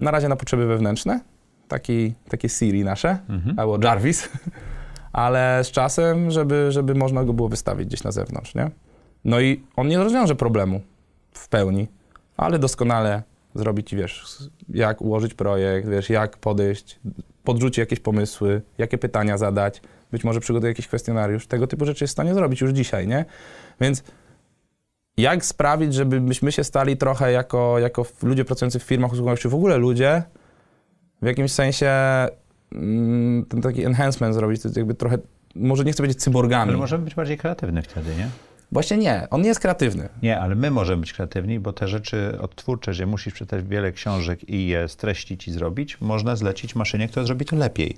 Na 0.00 0.10
razie 0.10 0.28
na 0.28 0.36
potrzeby 0.36 0.66
wewnętrzne, 0.66 1.20
taki, 1.68 2.14
takie 2.28 2.48
Siri 2.48 2.84
nasze, 2.84 3.18
Mhm. 3.28 3.58
albo 3.58 3.78
Jarvis, 3.84 4.28
ale 5.12 5.64
z 5.64 5.70
czasem, 5.70 6.30
żeby, 6.30 6.72
żeby 6.72 6.94
można 6.94 7.24
go 7.24 7.32
było 7.32 7.48
wystawić 7.48 7.88
gdzieś 7.88 8.02
na 8.02 8.12
zewnątrz, 8.12 8.54
nie? 8.54 8.70
No 9.24 9.40
i 9.40 9.62
on 9.76 9.88
nie 9.88 9.98
rozwiąże 9.98 10.34
problemu 10.34 10.80
w 11.32 11.48
pełni, 11.48 11.88
ale 12.36 12.58
doskonale 12.58 13.22
zrobi 13.54 13.84
ci, 13.84 13.96
wiesz, 13.96 14.38
jak 14.68 15.02
ułożyć 15.02 15.34
projekt, 15.34 15.88
wiesz, 15.88 16.10
jak 16.10 16.36
podejść, 16.36 17.00
podrzuci 17.44 17.80
jakieś 17.80 18.00
pomysły, 18.00 18.62
jakie 18.78 18.98
pytania 18.98 19.38
zadać, 19.38 19.80
być 20.12 20.24
może 20.24 20.40
przygotuje 20.40 20.70
jakiś 20.70 20.88
kwestionariusz. 20.88 21.46
Tego 21.46 21.66
typu 21.66 21.84
rzeczy 21.84 22.04
jest 22.04 22.12
w 22.12 22.16
stanie 22.16 22.34
zrobić 22.34 22.60
już 22.60 22.70
dzisiaj, 22.70 23.08
nie? 23.08 23.24
Więc 23.80 24.02
jak 25.16 25.44
sprawić, 25.44 25.94
żebyśmy 25.94 26.52
się 26.52 26.64
stali 26.64 26.96
trochę 26.96 27.32
jako, 27.32 27.78
jako 27.78 28.06
ludzie 28.22 28.44
pracujący 28.44 28.78
w 28.78 28.82
firmach 28.82 29.12
usługowych, 29.12 29.40
czy 29.40 29.48
w 29.48 29.54
ogóle 29.54 29.76
ludzie, 29.76 30.22
w 31.22 31.26
jakimś 31.26 31.52
sensie 31.52 31.90
ten 33.48 33.60
taki 33.62 33.84
enhancement 33.84 34.34
zrobić, 34.34 34.62
to 34.62 34.68
jakby 34.76 34.94
trochę, 34.94 35.18
może 35.54 35.84
nie 35.84 35.92
chcę 35.92 36.02
powiedzieć 36.02 36.22
cyborgami. 36.22 36.70
Ale 36.70 36.78
możemy 36.78 37.04
być 37.04 37.14
bardziej 37.14 37.38
kreatywni 37.38 37.82
wtedy, 37.82 38.10
nie? 38.18 38.28
Właśnie 38.72 38.96
nie, 38.96 39.26
on 39.30 39.42
nie 39.42 39.48
jest 39.48 39.60
kreatywny. 39.60 40.08
Nie, 40.22 40.40
ale 40.40 40.54
my 40.54 40.70
możemy 40.70 41.00
być 41.00 41.12
kreatywni, 41.12 41.60
bo 41.60 41.72
te 41.72 41.88
rzeczy 41.88 42.38
odtwórcze, 42.40 42.94
że 42.94 43.06
musisz 43.06 43.34
przeczytać 43.34 43.64
wiele 43.64 43.92
książek 43.92 44.48
i 44.48 44.66
je 44.66 44.88
streścić 44.88 45.48
i 45.48 45.52
zrobić, 45.52 46.00
można 46.00 46.36
zlecić 46.36 46.74
maszynie, 46.74 47.08
która 47.08 47.26
zrobi 47.26 47.44
to 47.44 47.56
lepiej. 47.56 47.96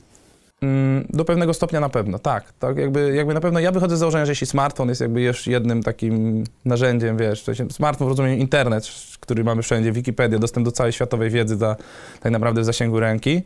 Mm, 0.63 1.07
Do 1.11 1.25
pewnego 1.25 1.55
stopnia 1.55 1.81
na 1.81 1.89
pewno, 1.89 2.19
tak. 2.19 2.53
tak 2.53 2.77
jakby, 2.77 3.15
jakby 3.15 3.35
na 3.35 3.41
pewno 3.41 3.61
ja 3.61 3.73
wychodzę 3.73 3.97
z 3.97 3.99
założenia, 3.99 4.27
że 4.27 4.33
jeśli 4.33 4.47
smartfon 4.47 4.89
jest 4.89 5.01
jakby 5.01 5.23
już 5.23 5.47
jednym 5.47 5.83
takim 5.83 6.45
narzędziem, 6.65 7.17
wiesz, 7.17 7.43
w 7.43 7.45
sensie 7.45 7.71
smartfon 7.71 8.09
w 8.09 8.11
rozumieniu 8.11 8.37
internet, 8.37 8.89
który 9.21 9.45
mamy 9.45 9.63
wszędzie, 9.63 9.93
Wikipedia, 9.93 10.39
dostęp 10.39 10.67
do 10.67 10.73
całej 10.73 10.93
światowej 10.93 11.31
wiedzy 11.31 11.57
za, 11.57 11.77
tak 12.21 12.33
naprawdę 12.33 12.61
w 12.61 12.65
zasięgu 12.65 13.01
ręki 13.01 13.43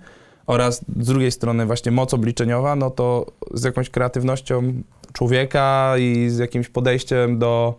oraz 0.49 0.85
z 1.01 1.07
drugiej 1.07 1.31
strony 1.31 1.67
właśnie 1.67 1.93
moc 1.93 2.15
obliczeniowa, 2.15 2.77
no 2.77 2.91
to 2.91 3.27
z 3.55 3.65
jakąś 3.65 3.91
kreatywnością 3.91 4.83
człowieka 5.13 5.95
i 5.99 6.29
z 6.29 6.39
jakimś 6.39 6.69
podejściem 6.69 7.39
do 7.39 7.75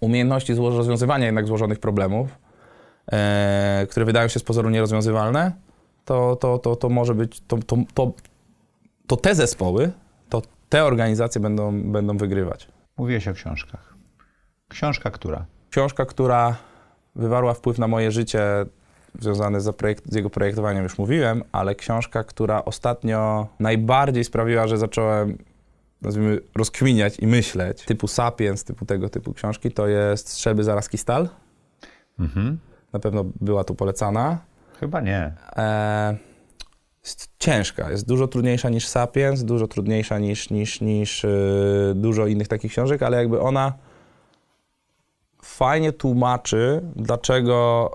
umiejętności 0.00 0.54
rozwiązywania 0.54 1.26
jednak 1.26 1.46
złożonych 1.46 1.78
problemów, 1.78 2.28
e, 3.12 3.86
które 3.90 4.06
wydają 4.06 4.28
się 4.28 4.40
z 4.40 4.42
pozoru 4.42 4.70
nierozwiązywalne, 4.70 5.52
to, 6.04 6.36
to, 6.36 6.58
to, 6.58 6.76
to 6.76 6.88
może 6.88 7.14
być, 7.14 7.40
to, 7.40 7.58
to, 7.58 7.76
to, 7.94 8.12
to 9.06 9.16
te 9.16 9.34
zespoły, 9.34 9.92
to 10.28 10.42
te 10.68 10.84
organizacje 10.84 11.40
będą, 11.40 11.82
będą 11.82 12.16
wygrywać. 12.16 12.68
Mówiłeś 12.96 13.28
o 13.28 13.32
książkach. 13.32 13.94
Książka 14.68 15.10
która? 15.10 15.46
Książka, 15.70 16.06
która 16.06 16.56
wywarła 17.14 17.54
wpływ 17.54 17.78
na 17.78 17.88
moje 17.88 18.10
życie 18.10 18.42
związany 19.20 19.60
z, 19.60 19.64
zaprojekt- 19.64 20.10
z 20.12 20.14
jego 20.14 20.30
projektowaniem, 20.30 20.82
już 20.82 20.98
mówiłem, 20.98 21.44
ale 21.52 21.74
książka, 21.74 22.24
która 22.24 22.64
ostatnio 22.64 23.46
najbardziej 23.60 24.24
sprawiła, 24.24 24.66
że 24.66 24.78
zacząłem 24.78 25.38
nazwijmy, 26.02 26.40
rozkminiać 26.54 27.18
i 27.18 27.26
myśleć, 27.26 27.84
typu 27.84 28.08
Sapiens, 28.08 28.64
typu 28.64 28.86
tego 28.86 29.08
typu 29.08 29.32
książki, 29.32 29.70
to 29.70 29.86
jest 29.86 30.28
Strzelby, 30.28 30.64
Zarazki, 30.64 30.98
Stal. 30.98 31.28
Mhm. 32.18 32.58
Na 32.92 32.98
pewno 32.98 33.24
była 33.40 33.64
tu 33.64 33.74
polecana. 33.74 34.38
Chyba 34.80 35.00
nie. 35.00 35.32
E, 35.56 36.16
jest 37.02 37.30
ciężka, 37.38 37.90
jest 37.90 38.08
dużo 38.08 38.28
trudniejsza 38.28 38.68
niż 38.68 38.88
Sapiens, 38.88 39.44
dużo 39.44 39.68
trudniejsza 39.68 40.18
niż, 40.18 40.50
niż, 40.50 40.80
niż 40.80 41.24
y, 41.24 41.92
dużo 41.96 42.26
innych 42.26 42.48
takich 42.48 42.72
książek, 42.72 43.02
ale 43.02 43.16
jakby 43.16 43.40
ona 43.40 43.72
fajnie 45.42 45.92
tłumaczy, 45.92 46.82
dlaczego 46.96 47.90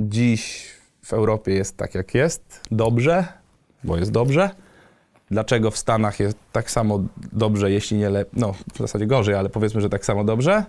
dziś 0.00 0.66
w 1.04 1.12
Europie 1.12 1.52
jest 1.54 1.76
tak, 1.76 1.94
jak 1.94 2.14
jest, 2.14 2.60
dobrze, 2.70 3.24
bo 3.84 3.96
jest 3.96 4.10
dobrze, 4.10 4.50
dlaczego 5.30 5.70
w 5.70 5.76
Stanach 5.76 6.20
jest 6.20 6.36
tak 6.52 6.70
samo 6.70 7.00
dobrze, 7.32 7.70
jeśli 7.70 7.96
nie 7.96 8.10
lepiej, 8.10 8.40
no 8.40 8.52
w 8.74 8.78
zasadzie 8.78 9.06
gorzej, 9.06 9.34
ale 9.34 9.48
powiedzmy, 9.48 9.80
że 9.80 9.88
tak 9.88 10.04
samo 10.04 10.24
dobrze, 10.24 10.64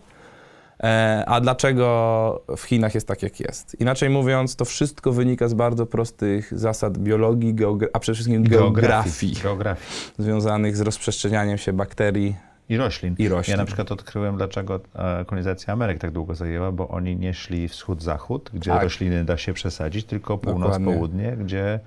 E, 0.84 1.24
a 1.28 1.42
dlaczego 1.42 2.44
w 2.58 2.62
Chinach 2.62 2.96
jest 2.96 3.08
tak, 3.08 3.24
jak 3.24 3.40
jest? 3.40 3.76
Inaczej 3.80 4.10
mówiąc, 4.10 4.56
to 4.56 4.66
wszystko 4.66 5.12
wynika 5.12 5.48
z 5.48 5.54
bardzo 5.54 5.86
prostych 5.86 6.60
zasad 6.60 6.98
biologii, 6.98 7.56
a 7.94 8.00
przede 8.00 8.14
wszystkim 8.14 8.44
geografii, 8.44 9.34
Geografii. 9.44 9.86
związanych 10.18 10.78
z 10.78 10.82
rozprzestrzenianiem 10.82 11.58
się 11.58 11.74
bakterii. 11.74 12.36
I 12.70 12.78
roślin. 12.78 13.16
I 13.20 13.28
roślin. 13.30 13.52
Ja 13.52 13.58
na 13.58 13.66
przykład 13.66 13.92
odkryłem, 13.92 14.38
dlaczego 14.38 14.80
e, 14.96 15.26
kolonizacja 15.26 15.74
Ameryk 15.74 16.00
tak 16.00 16.12
długo 16.12 16.36
zajęła, 16.36 16.72
bo 16.72 16.88
oni 16.88 17.16
nie 17.16 17.34
szli 17.34 17.68
wschód-zachód, 17.68 18.50
gdzie 18.54 18.72
Tak. 18.72 18.84
rośliny 18.84 19.26
da 19.26 19.38
się 19.38 19.54
przesadzić, 19.54 20.06
tylko 20.06 20.38
północ-południe, 20.38 21.38
gdzie 21.38 21.80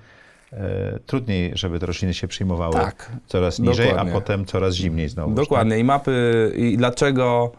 e, 0.53 0.99
trudniej, 1.05 1.51
żeby 1.55 1.79
te 1.79 1.85
rośliny 1.85 2.13
się 2.13 2.27
przyjmowały 2.27 2.73
Tak. 2.73 3.11
coraz 3.27 3.59
niżej, 3.59 3.87
Dokładnie. 3.87 4.11
a 4.11 4.15
potem 4.15 4.45
coraz 4.45 4.75
zimniej 4.75 5.09
znowu. 5.09 5.33
Dokładnie. 5.35 5.79
I 5.79 5.83
mapy, 5.83 6.51
i 6.55 6.77
dlaczego 6.77 7.51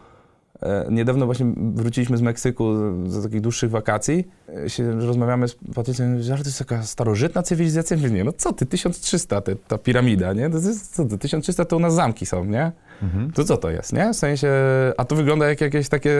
niedawno 0.89 1.25
właśnie 1.25 1.45
wróciliśmy 1.55 2.17
z 2.17 2.21
Meksyku 2.21 2.73
z, 3.07 3.23
takich 3.23 3.41
dłuższych 3.41 3.69
wakacji, 3.69 4.27
e, 4.65 4.69
się 4.69 4.99
rozmawiamy 4.99 5.47
z 5.47 5.55
Patrycją, 5.75 6.21
że 6.21 6.37
to 6.37 6.43
jest 6.43 6.59
taka 6.59 6.83
starożytna 6.83 7.43
cywilizacja. 7.43 7.97
Mówię, 7.97 8.09
nie, 8.09 8.23
no 8.23 8.33
co 8.33 8.53
ty, 8.53 8.65
1300, 8.65 9.41
te, 9.41 9.55
ta 9.55 9.77
piramida, 9.77 10.33
nie? 10.33 10.49
To 10.49 10.57
jest, 10.57 10.95
co 10.95 11.05
ty, 11.05 11.17
1300 11.17 11.65
to 11.65 11.77
u 11.77 11.79
nas 11.79 11.93
zamki 11.93 12.25
są, 12.25 12.45
nie? 12.45 12.71
Mhm. 13.03 13.31
To 13.31 13.43
co 13.43 13.57
to 13.57 13.69
jest, 13.69 13.93
nie? 13.93 14.13
W 14.13 14.15
sensie, 14.15 14.51
a 14.97 15.05
to 15.05 15.15
wygląda 15.15 15.49
jak 15.49 15.61
jakieś 15.61 15.89
takie 15.89 16.17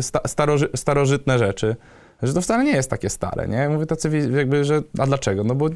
sta, 0.00 0.20
staroży, 0.26 0.68
starożytne 0.74 1.38
rzeczy. 1.38 1.76
Że 2.22 2.34
to 2.34 2.40
wcale 2.40 2.64
nie 2.64 2.72
jest 2.72 2.90
takie 2.90 3.10
stare, 3.10 3.48
nie? 3.48 3.68
Mówię 3.68 3.86
to 3.86 3.96
jakby, 4.36 4.64
że 4.64 4.82
a 4.98 5.06
dlaczego? 5.06 5.44
No 5.44 5.54
bo 5.54 5.68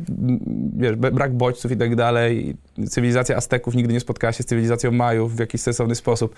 wiesz, 0.76 0.96
brak 0.96 1.34
bodźców 1.34 1.72
i 1.72 1.76
tak 1.76 1.96
dalej. 1.96 2.56
Cywilizacja 2.88 3.36
Azteków 3.36 3.74
nigdy 3.74 3.92
nie 3.92 4.00
spotkała 4.00 4.32
się 4.32 4.42
z 4.42 4.46
cywilizacją 4.46 4.92
Majów 4.92 5.36
w 5.36 5.38
jakiś 5.38 5.60
sensowny 5.60 5.94
sposób. 5.94 6.34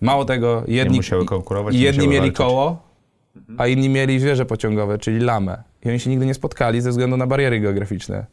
Mało 0.00 0.24
tego, 0.24 0.64
Nie 0.68 0.74
jedni, 0.76 0.96
musiały 0.96 1.24
konkurować, 1.24 1.74
nie 1.74 1.80
jedni 1.80 1.98
musiały 1.98 2.08
mieli 2.14 2.20
walczyć. 2.20 2.36
koło, 2.36 2.82
a 3.58 3.66
inni 3.66 3.88
mieli 3.88 4.20
zwierzę 4.20 4.46
pociągowe, 4.46 4.98
czyli 4.98 5.20
lamę. 5.20 5.62
I 5.84 5.88
oni 5.88 6.00
się 6.00 6.10
nigdy 6.10 6.26
nie 6.26 6.34
spotkali 6.34 6.80
ze 6.80 6.90
względu 6.90 7.16
na 7.16 7.26
bariery 7.26 7.60
geograficzne. 7.60 8.26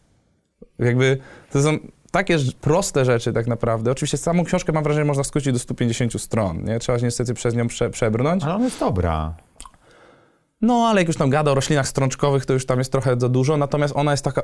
Jakby 0.79 1.17
to 1.51 1.61
są 1.61 1.77
takie 2.11 2.37
proste 2.61 3.05
rzeczy 3.05 3.33
tak 3.33 3.47
naprawdę. 3.47 3.91
Oczywiście 3.91 4.17
samą 4.17 4.43
książkę 4.43 4.73
mam 4.73 4.83
wrażenie 4.83 5.05
można 5.05 5.23
skrócić 5.23 5.53
do 5.53 5.59
150 5.59 6.21
stron, 6.21 6.63
nie? 6.63 6.79
Trzeba 6.79 6.99
się 6.99 7.05
niestety 7.05 7.33
przez 7.33 7.55
nią 7.55 7.67
prze, 7.67 7.89
przebrnąć. 7.89 8.43
Ale 8.43 8.55
ona 8.55 8.63
jest 8.65 8.79
dobra. 8.79 9.33
No, 10.61 10.73
ale 10.89 11.01
jak 11.01 11.07
już 11.07 11.17
tam 11.17 11.29
gada 11.29 11.51
o 11.51 11.55
roślinach 11.55 11.87
strączkowych, 11.87 12.45
to 12.45 12.53
już 12.53 12.65
tam 12.65 12.77
jest 12.79 12.91
trochę 12.91 13.15
za 13.19 13.29
dużo, 13.29 13.57
natomiast 13.57 13.93
ona 13.97 14.11
jest 14.11 14.23
taka 14.23 14.41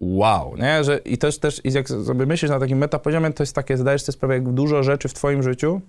wow, 0.00 0.56
nie? 0.56 0.84
Że, 0.84 0.98
I 0.98 1.18
też, 1.18 1.38
też 1.38 1.60
i 1.64 1.72
jak 1.72 1.88
sobie 1.88 2.26
myślisz 2.26 2.50
na 2.50 2.60
takim 2.60 2.78
metapoziomie, 2.78 3.32
to 3.32 3.42
jest 3.42 3.54
takie, 3.54 3.76
zdajesz 3.76 4.02
sobie 4.02 4.12
sprawę, 4.12 4.34
jak 4.34 4.48
dużo 4.52 4.82
rzeczy 4.82 5.08
w 5.08 5.14
twoim 5.14 5.42
życiu 5.42 5.80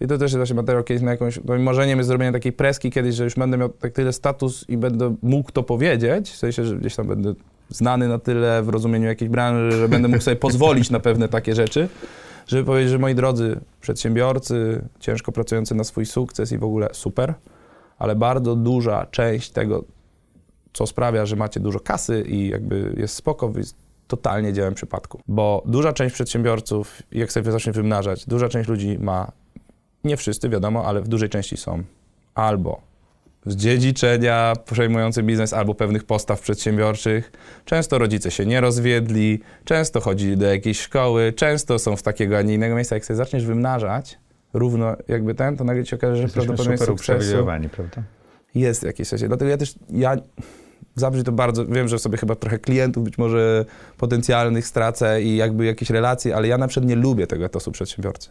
i 0.00 0.06
to 0.06 0.18
też 0.18 0.22
jest 0.22 0.36
właśnie 0.36 0.56
materiał 0.56 0.84
kiedyś 0.84 1.02
na 1.02 1.10
jakąś, 1.10 1.44
moim 1.44 1.62
marzeniem 1.62 1.98
jest 1.98 2.08
zrobienie 2.08 2.32
takiej 2.32 2.52
preski 2.52 2.90
kiedyś, 2.90 3.14
że 3.14 3.24
już 3.24 3.34
będę 3.34 3.58
miał 3.58 3.68
tak 3.68 3.92
tyle 3.92 4.12
status 4.12 4.64
i 4.68 4.76
będę 4.76 5.16
mógł 5.22 5.52
to 5.52 5.62
powiedzieć, 5.62 6.30
w 6.30 6.36
sensie, 6.36 6.64
że 6.64 6.76
gdzieś 6.76 6.96
tam 6.96 7.06
będę 7.06 7.34
znany 7.68 8.08
na 8.08 8.18
tyle 8.18 8.62
w 8.62 8.68
rozumieniu 8.68 9.06
jakiejś 9.06 9.30
branży, 9.30 9.76
że 9.76 9.88
będę 9.88 10.08
mógł 10.08 10.22
sobie 10.22 10.36
pozwolić 10.36 10.90
na 10.90 11.00
pewne 11.00 11.28
takie 11.28 11.54
rzeczy, 11.54 11.88
żeby 12.46 12.64
powiedzieć, 12.64 12.90
że 12.90 12.98
moi 12.98 13.14
drodzy 13.14 13.60
przedsiębiorcy, 13.80 14.84
ciężko 15.00 15.32
pracujący 15.32 15.74
na 15.74 15.84
swój 15.84 16.06
sukces 16.06 16.52
i 16.52 16.58
w 16.58 16.64
ogóle 16.64 16.88
super, 16.92 17.34
ale 17.98 18.16
bardzo 18.16 18.56
duża 18.56 19.06
część 19.10 19.50
tego, 19.50 19.84
co 20.72 20.86
sprawia, 20.86 21.26
że 21.26 21.36
macie 21.36 21.60
dużo 21.60 21.80
kasy 21.80 22.24
i 22.28 22.48
jakby 22.48 22.94
jest 22.96 23.14
spoko, 23.14 23.52
jest 23.56 23.76
totalnie 24.06 24.52
dziełem 24.52 24.74
przypadku. 24.74 25.20
Bo 25.28 25.62
duża 25.66 25.92
część 25.92 26.14
przedsiębiorców, 26.14 27.02
jak 27.12 27.32
sobie 27.32 27.52
zacznie 27.52 27.72
wymnażać, 27.72 28.26
duża 28.26 28.48
część 28.48 28.68
ludzi 28.68 28.98
ma, 29.00 29.32
nie 30.04 30.16
wszyscy 30.16 30.48
wiadomo, 30.48 30.84
ale 30.86 31.00
w 31.00 31.08
dużej 31.08 31.28
części 31.28 31.56
są 31.56 31.82
albo 32.34 32.80
z 33.46 33.56
dziedziczenia 33.56 34.52
przejmujący 34.64 35.22
biznes, 35.22 35.52
albo 35.52 35.74
pewnych 35.74 36.04
postaw 36.04 36.40
przedsiębiorczych. 36.40 37.32
Często 37.64 37.98
rodzice 37.98 38.30
się 38.30 38.46
nie 38.46 38.60
rozwiedli, 38.60 39.40
często 39.64 40.00
chodzili 40.00 40.36
do 40.36 40.46
jakiejś 40.46 40.80
szkoły, 40.80 41.32
często 41.32 41.78
są 41.78 41.96
w 41.96 42.02
takiego, 42.02 42.38
a 42.38 42.42
nie 42.42 42.54
innego 42.54 42.74
miejsca. 42.74 42.94
Jak 42.94 43.04
sobie 43.04 43.16
zaczniesz 43.16 43.46
wymnażać 43.46 44.18
równo 44.54 44.96
jakby 45.08 45.34
ten, 45.34 45.56
to 45.56 45.64
nagle 45.64 45.84
ci 45.84 45.94
okaże, 45.94 46.16
że 46.16 46.22
Jesteśmy 46.22 46.46
prawdopodobnie 46.46 46.78
super 46.78 46.98
sukcesu 46.98 47.44
prawda? 47.72 48.02
jest 48.54 48.80
w 48.80 48.84
jakiejś 48.84 49.08
sensie. 49.08 49.28
Dlatego 49.28 49.50
ja 49.50 49.56
też, 49.56 49.74
ja 49.90 50.16
zabrzmi 50.94 51.24
to 51.24 51.32
bardzo, 51.32 51.66
wiem, 51.66 51.88
że 51.88 51.98
sobie 51.98 52.18
chyba 52.18 52.34
trochę 52.34 52.58
klientów 52.58 53.04
być 53.04 53.18
może 53.18 53.64
potencjalnych 53.96 54.66
stracę 54.66 55.22
i 55.22 55.36
jakby 55.36 55.64
jakieś 55.64 55.90
relacje, 55.90 56.36
ale 56.36 56.48
ja 56.48 56.58
na 56.58 56.68
przykład 56.68 56.88
nie 56.88 56.96
lubię 56.96 57.26
tego 57.26 57.44
etosu 57.44 57.72
przedsiębiorcy. 57.72 58.30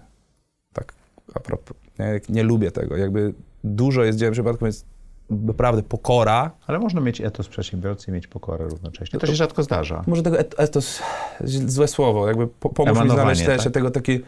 Tak 0.73 0.93
a 1.33 1.39
propos, 1.39 1.77
nie, 1.99 2.21
nie 2.29 2.43
lubię 2.43 2.71
tego. 2.71 2.97
Jakby 2.97 3.33
dużo 3.63 4.03
jest 4.03 4.19
dziełem 4.19 4.33
przypadku, 4.33 4.65
więc 4.65 4.85
naprawdę 5.29 5.83
pokora. 5.83 6.51
Ale 6.67 6.79
można 6.79 7.01
mieć 7.01 7.21
etos 7.21 7.47
przedsiębiorcy 7.47 8.11
i 8.11 8.13
mieć 8.13 8.27
pokorę 8.27 8.65
równocześnie. 8.65 9.19
To, 9.19 9.25
to 9.25 9.31
się 9.31 9.35
rzadko 9.35 9.63
zdarza. 9.63 10.03
Może 10.07 10.23
tego 10.23 10.39
et, 10.39 10.55
etos, 10.57 11.01
złe 11.43 11.87
słowo, 11.87 12.27
jakby 12.27 12.47
po, 12.47 12.69
pomóż 12.69 13.03
mi 13.03 13.09
znaleźć 13.09 13.45
tak? 13.45 13.71
tego 13.71 13.91
taki, 13.91 14.19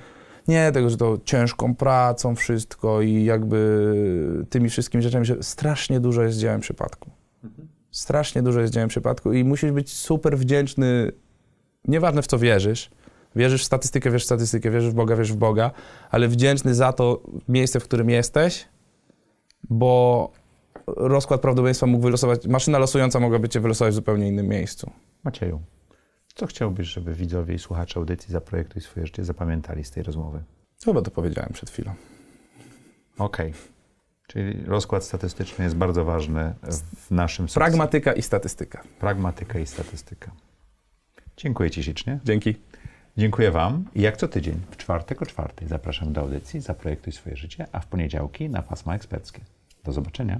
nie 0.47 0.71
tego, 0.71 0.89
że 0.89 0.97
to 0.97 1.17
ciężką 1.25 1.75
pracą 1.75 2.35
wszystko 2.35 3.01
i 3.01 3.23
jakby 3.23 4.45
tymi 4.49 4.69
wszystkimi 4.69 5.03
rzeczami, 5.03 5.25
że 5.25 5.43
strasznie 5.43 5.99
dużo 5.99 6.23
jest 6.23 6.37
dziełem 6.39 6.61
przypadku. 6.61 7.09
Mhm. 7.43 7.67
Strasznie 7.91 8.41
dużo 8.41 8.59
jest 8.59 8.73
dziełem 8.73 8.89
przypadku 8.89 9.33
i 9.33 9.43
musisz 9.43 9.71
być 9.71 9.93
super 9.93 10.37
wdzięczny, 10.37 11.11
nieważne 11.87 12.21
w 12.21 12.27
co 12.27 12.39
wierzysz, 12.39 12.89
Wierzysz 13.37 13.61
w 13.61 13.65
statystykę, 13.65 14.11
wierzysz 14.11 14.23
w 14.23 14.25
statystykę, 14.25 14.71
wierzysz 14.71 14.91
w 14.91 14.93
Boga, 14.93 15.15
wierzysz 15.15 15.33
w 15.33 15.39
Boga, 15.39 15.71
ale 16.09 16.27
wdzięczny 16.27 16.75
za 16.75 16.93
to 16.93 17.21
miejsce, 17.47 17.79
w 17.79 17.83
którym 17.83 18.09
jesteś, 18.09 18.67
bo 19.69 20.31
rozkład 20.87 21.41
prawdopodobieństwa 21.41 21.85
mógł 21.85 22.03
wylosować, 22.03 22.47
maszyna 22.47 22.79
losująca 22.79 23.19
mogłaby 23.19 23.49
cię 23.49 23.59
wylosować 23.59 23.93
w 23.93 23.95
zupełnie 23.95 24.27
innym 24.27 24.47
miejscu. 24.47 24.91
Macieju, 25.23 25.61
co 26.35 26.47
chciałbyś, 26.47 26.87
żeby 26.87 27.13
widzowie 27.13 27.55
i 27.55 27.59
słuchacze 27.59 27.99
audycji 27.99 28.31
Zaprojektuj 28.31 28.81
swoje 28.81 29.05
życie 29.05 29.25
zapamiętali 29.25 29.83
z 29.83 29.91
tej 29.91 30.03
rozmowy? 30.03 30.43
Chyba 30.85 31.01
to 31.01 31.11
powiedziałem 31.11 31.49
przed 31.53 31.69
chwilą. 31.69 31.91
Okej. 33.17 33.49
Okay. 33.49 33.61
Czyli 34.27 34.63
rozkład 34.65 35.03
statystyczny 35.03 35.63
jest 35.65 35.75
bardzo 35.75 36.05
ważny 36.05 36.53
w 36.95 37.11
naszym 37.11 37.49
sukcesie. 37.49 37.59
Pragmatyka 37.59 38.13
i 38.13 38.21
statystyka. 38.21 38.83
Pragmatyka 38.99 39.59
i 39.59 39.65
statystyka. 39.65 40.31
Dziękuję 41.37 41.71
Ci 41.71 41.83
ślicznie. 41.83 42.19
Dzięki. 42.23 42.55
Dziękuję 43.17 43.51
Wam 43.51 43.85
i 43.95 44.01
jak 44.01 44.17
co 44.17 44.27
tydzień 44.27 44.55
w 44.71 44.77
czwartek 44.77 45.21
o 45.21 45.25
czwartej 45.25 45.67
zapraszam 45.67 46.13
do 46.13 46.21
audycji 46.21 46.61
Zaprojektuj 46.61 47.13
swoje 47.13 47.35
życie, 47.35 47.67
a 47.71 47.79
w 47.79 47.87
poniedziałki 47.87 48.49
na 48.49 48.61
pasma 48.61 48.95
eksperckie. 48.95 49.41
Do 49.83 49.91
zobaczenia. 49.91 50.39